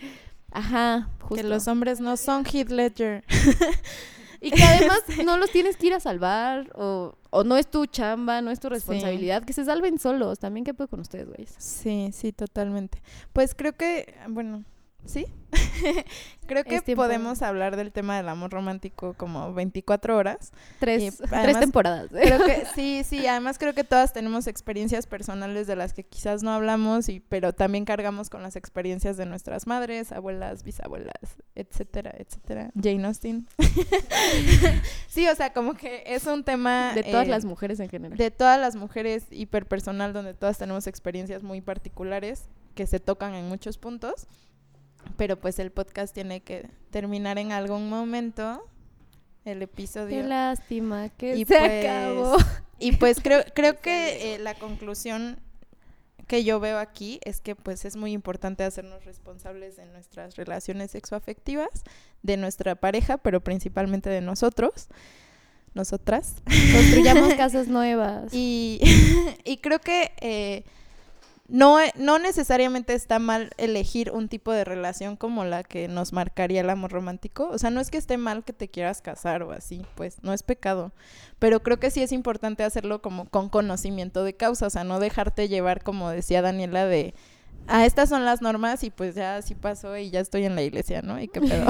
Ajá, 0.52 1.10
justo. 1.20 1.36
Que 1.36 1.44
los 1.44 1.68
hombres 1.68 2.00
no 2.00 2.18
son 2.18 2.46
Heath 2.46 2.70
Ledger. 2.70 3.24
Y 4.42 4.52
que 4.52 4.64
además 4.64 5.02
no 5.26 5.38
los 5.38 5.52
tienes 5.52 5.76
que 5.76 5.88
ir 5.88 5.94
a 5.94 6.00
salvar 6.00 6.72
o, 6.76 7.16
o 7.30 7.44
no 7.44 7.58
es 7.58 7.70
tu 7.70 7.86
chamba, 7.86 8.42
no 8.42 8.52
es 8.52 8.60
tu 8.60 8.70
responsabilidad, 8.70 9.44
que 9.44 9.54
se 9.54 9.66
salven 9.66 10.00
solos. 10.00 10.40
También 10.40 10.64
qué 10.64 10.74
puedo 10.74 10.88
con 10.88 11.00
ustedes, 11.00 11.28
güeyes. 11.28 11.56
Sí, 11.58 12.10
sí, 12.14 12.32
totalmente. 12.32 13.02
Pues 13.34 13.56
creo 13.56 13.74
que, 13.74 14.14
bueno, 14.30 14.64
¿sí? 15.06 15.26
creo 16.46 16.64
que 16.64 16.82
podemos 16.96 17.42
hablar 17.42 17.76
del 17.76 17.92
tema 17.92 18.18
del 18.18 18.30
amor 18.30 18.52
romántico 18.52 19.14
como 19.16 19.54
24 19.54 20.18
horas. 20.18 20.52
Tres, 20.80 21.22
tres 21.30 21.60
temporadas. 21.60 22.10
Creo 22.10 22.46
que 22.46 22.64
sí, 22.76 23.04
sí, 23.04 23.26
además 23.28 23.58
creo 23.58 23.74
que 23.74 23.84
todas 23.84 24.14
tenemos 24.14 24.48
experiencias 24.48 25.08
personales 25.08 25.68
de 25.68 25.76
las 25.76 25.94
que 25.94 26.04
quizás 26.04 26.44
no 26.44 26.52
hablamos, 26.52 27.10
y, 27.10 27.20
pero 27.20 27.54
también 27.54 27.86
cargamos 27.86 28.30
con 28.30 28.44
las 28.44 28.56
experiencias 28.56 29.18
de 29.18 29.26
nuestras 29.26 29.68
madres, 29.68 30.12
abuelas, 30.12 30.64
bisabuelas, 30.64 31.38
etcétera, 31.56 32.14
etcétera. 32.18 32.72
Jane 32.76 33.06
Austen. 33.06 33.48
sí, 35.08 35.28
o 35.28 35.36
sea, 35.36 35.54
como 35.54 35.74
que 35.74 36.04
es 36.06 36.26
un 36.26 36.44
tema 36.44 36.94
de 36.94 37.04
todas 37.04 37.28
eh, 37.28 37.32
las 37.32 37.46
mujeres 37.46 37.80
en 37.80 37.90
general. 37.90 38.18
de 38.18 38.32
todas 38.32 38.60
las 38.60 38.76
mujeres 38.76 39.26
hiperpersonal 39.32 40.14
donde 40.14 40.34
todas 40.34 40.58
tenemos 40.58 40.88
experiencias 40.88 41.44
muy 41.44 41.62
particulares 41.62 42.50
que 42.76 42.88
se 42.88 43.00
tocan 43.00 43.34
en 43.34 43.48
muchos 43.48 43.78
puntos. 43.78 44.28
Pero 45.18 45.40
pues 45.40 45.60
el 45.60 45.72
podcast 45.72 46.14
tiene 46.14 46.42
que 46.42 46.70
terminar 46.92 47.38
en 47.38 47.52
algún 47.52 47.90
momento 47.90 48.64
el 49.46 49.62
episodio. 49.62 50.22
Qué 50.22 50.24
lástima 50.24 51.10
que 51.10 51.36
Y 51.36 51.46
se 51.46 51.58
pues, 51.58 51.86
acabó. 51.86 52.38
Y 52.80 52.94
pues 52.94 53.20
creo, 53.24 53.44
creo 53.54 53.80
que 53.80 54.36
eh, 54.36 54.40
la 54.40 54.56
conclusión 54.56 55.40
que 56.28 56.44
yo 56.44 56.60
veo 56.60 56.78
aquí 56.78 57.20
es 57.24 57.42
que 57.42 57.56
pues 57.56 57.86
es 57.86 57.96
muy 57.96 58.12
importante 58.12 58.64
hacernos 58.64 59.04
responsables 59.04 59.78
de 59.78 59.88
nuestras 59.88 60.36
relaciones 60.36 60.92
sexoafectivas, 60.92 61.84
de 62.22 62.38
nuestra 62.38 62.76
pareja, 62.76 63.18
pero 63.18 63.42
principalmente 63.44 64.12
de 64.12 64.22
nosotros, 64.22 64.90
nosotras. 65.74 66.36
Construyamos 66.46 67.34
casas 67.38 67.68
nuevas. 67.68 68.32
Y, 68.32 68.80
y 69.44 69.58
creo 69.58 69.80
que 69.80 70.12
eh, 70.22 70.66
no, 71.50 71.80
no 71.96 72.20
necesariamente 72.20 72.94
está 72.94 73.18
mal 73.18 73.50
elegir 73.58 74.12
un 74.12 74.30
tipo 74.30 74.52
de 74.52 74.64
relación 74.64 75.16
como 75.16 75.44
la 75.46 75.64
que 75.64 75.88
nos 75.88 76.14
marcaría 76.14 76.62
el 76.62 76.70
amor 76.70 76.92
romántico. 76.92 77.50
O 77.50 77.58
sea, 77.58 77.72
no 77.72 77.82
es 77.82 77.90
que 77.90 77.98
esté 77.98 78.18
mal 78.18 78.44
que 78.44 78.54
te 78.54 78.68
quieras 78.68 79.02
casar 79.02 79.42
o 79.42 79.52
así, 79.52 79.84
pues 79.96 80.18
no 80.22 80.32
es 80.32 80.44
pecado. 80.44 80.92
Pero 81.40 81.64
creo 81.64 81.80
que 81.80 81.90
sí 81.90 82.04
es 82.04 82.12
importante 82.12 82.64
hacerlo 82.64 83.02
como 83.02 83.26
con 83.26 83.50
conocimiento 83.50 84.24
de 84.24 84.36
causa, 84.36 84.68
o 84.68 84.70
sea, 84.70 84.84
no 84.84 85.00
dejarte 85.00 85.48
llevar, 85.48 85.84
como 85.84 86.10
decía 86.10 86.42
Daniela, 86.42 86.86
de... 86.86 87.16
Ah, 87.68 87.86
estas 87.86 88.10
son 88.10 88.26
las 88.26 88.42
normas 88.42 88.84
y 88.84 88.90
pues 88.90 89.14
ya 89.14 89.38
así 89.38 89.54
pasó 89.54 89.96
y 89.96 90.10
ya 90.10 90.22
estoy 90.22 90.46
en 90.46 90.56
la 90.56 90.64
iglesia, 90.64 91.04
¿no? 91.04 91.20
Y 91.20 91.28
qué 91.28 91.40
pedo. 91.40 91.68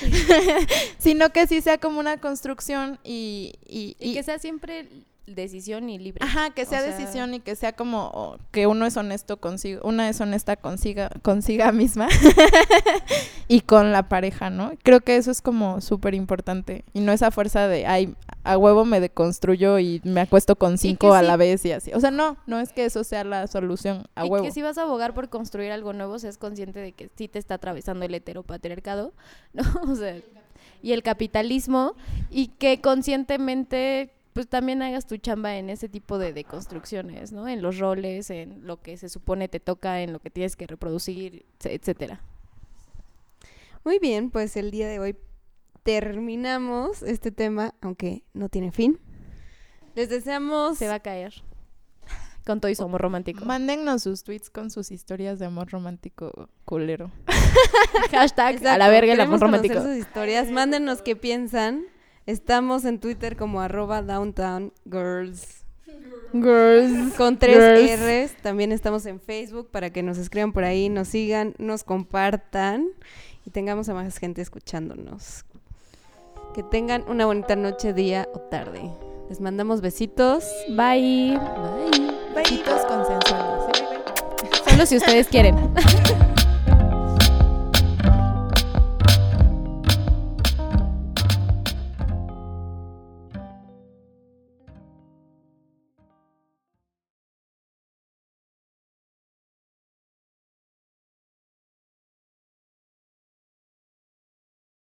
Sino 0.98 1.30
que 1.30 1.46
sí 1.46 1.60
sea 1.60 1.78
como 1.78 2.00
una 2.00 2.18
construcción 2.18 2.98
y... 3.02 3.54
y, 3.66 3.96
y 3.98 4.14
que 4.14 4.22
sea 4.22 4.38
siempre 4.38 4.88
decisión 5.34 5.88
y 5.88 5.98
libre. 5.98 6.24
Ajá, 6.24 6.50
que 6.50 6.62
O 6.62 6.66
sea, 6.66 6.80
sea- 6.80 6.96
decisión 6.96 7.34
y 7.34 7.40
que 7.40 7.56
sea 7.56 7.72
como 7.72 8.10
oh, 8.14 8.36
que 8.50 8.66
uno 8.66 8.86
es 8.86 8.96
honesto 8.96 9.38
consigo, 9.38 9.80
una 9.86 10.08
es 10.08 10.20
honesta 10.20 10.56
consiga, 10.56 11.10
consiga 11.22 11.72
misma 11.72 12.08
y 13.48 13.60
con 13.62 13.92
la 13.92 14.08
pareja, 14.08 14.50
¿no? 14.50 14.72
Creo 14.82 15.00
que 15.00 15.16
eso 15.16 15.30
es 15.30 15.42
como 15.42 15.80
súper 15.80 16.14
importante 16.14 16.84
y 16.92 17.00
no 17.00 17.12
esa 17.12 17.30
fuerza 17.30 17.66
de, 17.68 17.86
ay, 17.86 18.14
a 18.44 18.56
huevo 18.56 18.84
me 18.84 19.00
deconstruyo 19.00 19.78
y 19.78 20.00
me 20.04 20.20
acuesto 20.22 20.56
con 20.56 20.78
cinco 20.78 21.12
a 21.14 21.20
sí- 21.20 21.26
la 21.26 21.36
vez 21.36 21.64
y 21.64 21.72
así. 21.72 21.92
O 21.94 22.00
sea, 22.00 22.10
no, 22.10 22.36
no 22.46 22.60
es 22.60 22.72
que 22.72 22.84
eso 22.84 23.04
sea 23.04 23.24
la 23.24 23.46
solución 23.46 24.04
a 24.14 24.24
y 24.26 24.28
huevo. 24.28 24.44
que 24.44 24.52
si 24.52 24.62
vas 24.62 24.78
a 24.78 24.82
abogar 24.82 25.14
por 25.14 25.28
construir 25.28 25.72
algo 25.72 25.92
nuevo, 25.92 26.18
seas 26.18 26.38
consciente 26.38 26.78
de 26.80 26.92
que 26.92 27.10
sí 27.16 27.28
te 27.28 27.38
está 27.38 27.54
atravesando 27.54 28.04
el 28.04 28.14
heteropatriarcado, 28.14 29.12
¿no? 29.52 29.62
O 29.88 29.94
sea, 29.94 30.16
y 30.82 30.92
el 30.92 31.02
capitalismo, 31.02 31.94
y 32.30 32.48
que 32.48 32.80
conscientemente 32.80 34.10
pues 34.40 34.48
también 34.48 34.80
hagas 34.80 35.06
tu 35.06 35.18
chamba 35.18 35.56
en 35.56 35.68
ese 35.68 35.90
tipo 35.90 36.16
de 36.16 36.32
deconstrucciones, 36.32 37.30
¿no? 37.30 37.46
En 37.46 37.60
los 37.60 37.78
roles, 37.78 38.30
en 38.30 38.66
lo 38.66 38.80
que 38.80 38.96
se 38.96 39.10
supone 39.10 39.48
te 39.48 39.60
toca, 39.60 40.00
en 40.00 40.14
lo 40.14 40.18
que 40.18 40.30
tienes 40.30 40.56
que 40.56 40.66
reproducir, 40.66 41.44
etc- 41.58 41.72
etcétera. 41.78 42.20
Muy 43.84 43.98
bien, 43.98 44.30
pues 44.30 44.56
el 44.56 44.70
día 44.70 44.88
de 44.88 44.98
hoy 44.98 45.14
terminamos 45.82 47.02
este 47.02 47.30
tema, 47.30 47.74
aunque 47.82 48.22
no 48.32 48.48
tiene 48.48 48.72
fin. 48.72 48.98
Les 49.94 50.08
deseamos 50.08 50.78
Se 50.78 50.88
va 50.88 50.94
a 50.94 51.00
caer. 51.00 51.34
Con 52.46 52.60
todo 52.62 52.70
y 52.70 52.74
su 52.74 52.84
amor 52.84 53.02
romántico. 53.02 53.44
Mándennos 53.44 54.02
sus 54.04 54.24
tweets 54.24 54.48
con 54.48 54.70
sus 54.70 54.90
historias 54.90 55.38
de 55.38 55.44
amor 55.44 55.68
romántico 55.70 56.48
culero. 56.64 57.10
Hashtag 58.10 58.46
a 58.46 58.50
Exacto, 58.52 58.78
la 58.78 58.88
verga 58.88 59.12
el 59.12 59.20
amor 59.20 59.40
romántico. 59.40 59.82
sus 59.82 59.96
historias. 59.96 60.50
Mándenos 60.50 61.02
qué 61.02 61.14
piensan. 61.14 61.84
Estamos 62.30 62.84
en 62.84 63.00
Twitter 63.00 63.36
como 63.36 63.60
arroba 63.60 64.02
downtown 64.02 64.72
girls. 64.84 65.64
Girls. 66.32 67.14
Con 67.16 67.40
tres 67.40 67.56
Girls. 67.56 68.30
R's. 68.30 68.40
También 68.40 68.70
estamos 68.70 69.04
en 69.06 69.20
Facebook 69.20 69.68
para 69.72 69.90
que 69.90 70.04
nos 70.04 70.16
escriban 70.16 70.52
por 70.52 70.62
ahí, 70.62 70.88
nos 70.88 71.08
sigan, 71.08 71.56
nos 71.58 71.82
compartan 71.82 72.86
y 73.44 73.50
tengamos 73.50 73.88
a 73.88 73.94
más 73.94 74.16
gente 74.18 74.42
escuchándonos. 74.42 75.44
Que 76.54 76.62
tengan 76.62 77.04
una 77.08 77.26
bonita 77.26 77.56
noche, 77.56 77.92
día 77.92 78.28
o 78.32 78.38
tarde. 78.38 78.88
Les 79.28 79.40
mandamos 79.40 79.80
besitos. 79.80 80.44
Bye. 80.68 81.36
Besitos 82.36 82.82
consensuales. 82.86 83.64
¿sí, 83.74 83.82
bebé? 83.82 84.70
Solo 84.70 84.86
si 84.86 84.96
ustedes 84.98 85.26
quieren. 85.26 85.56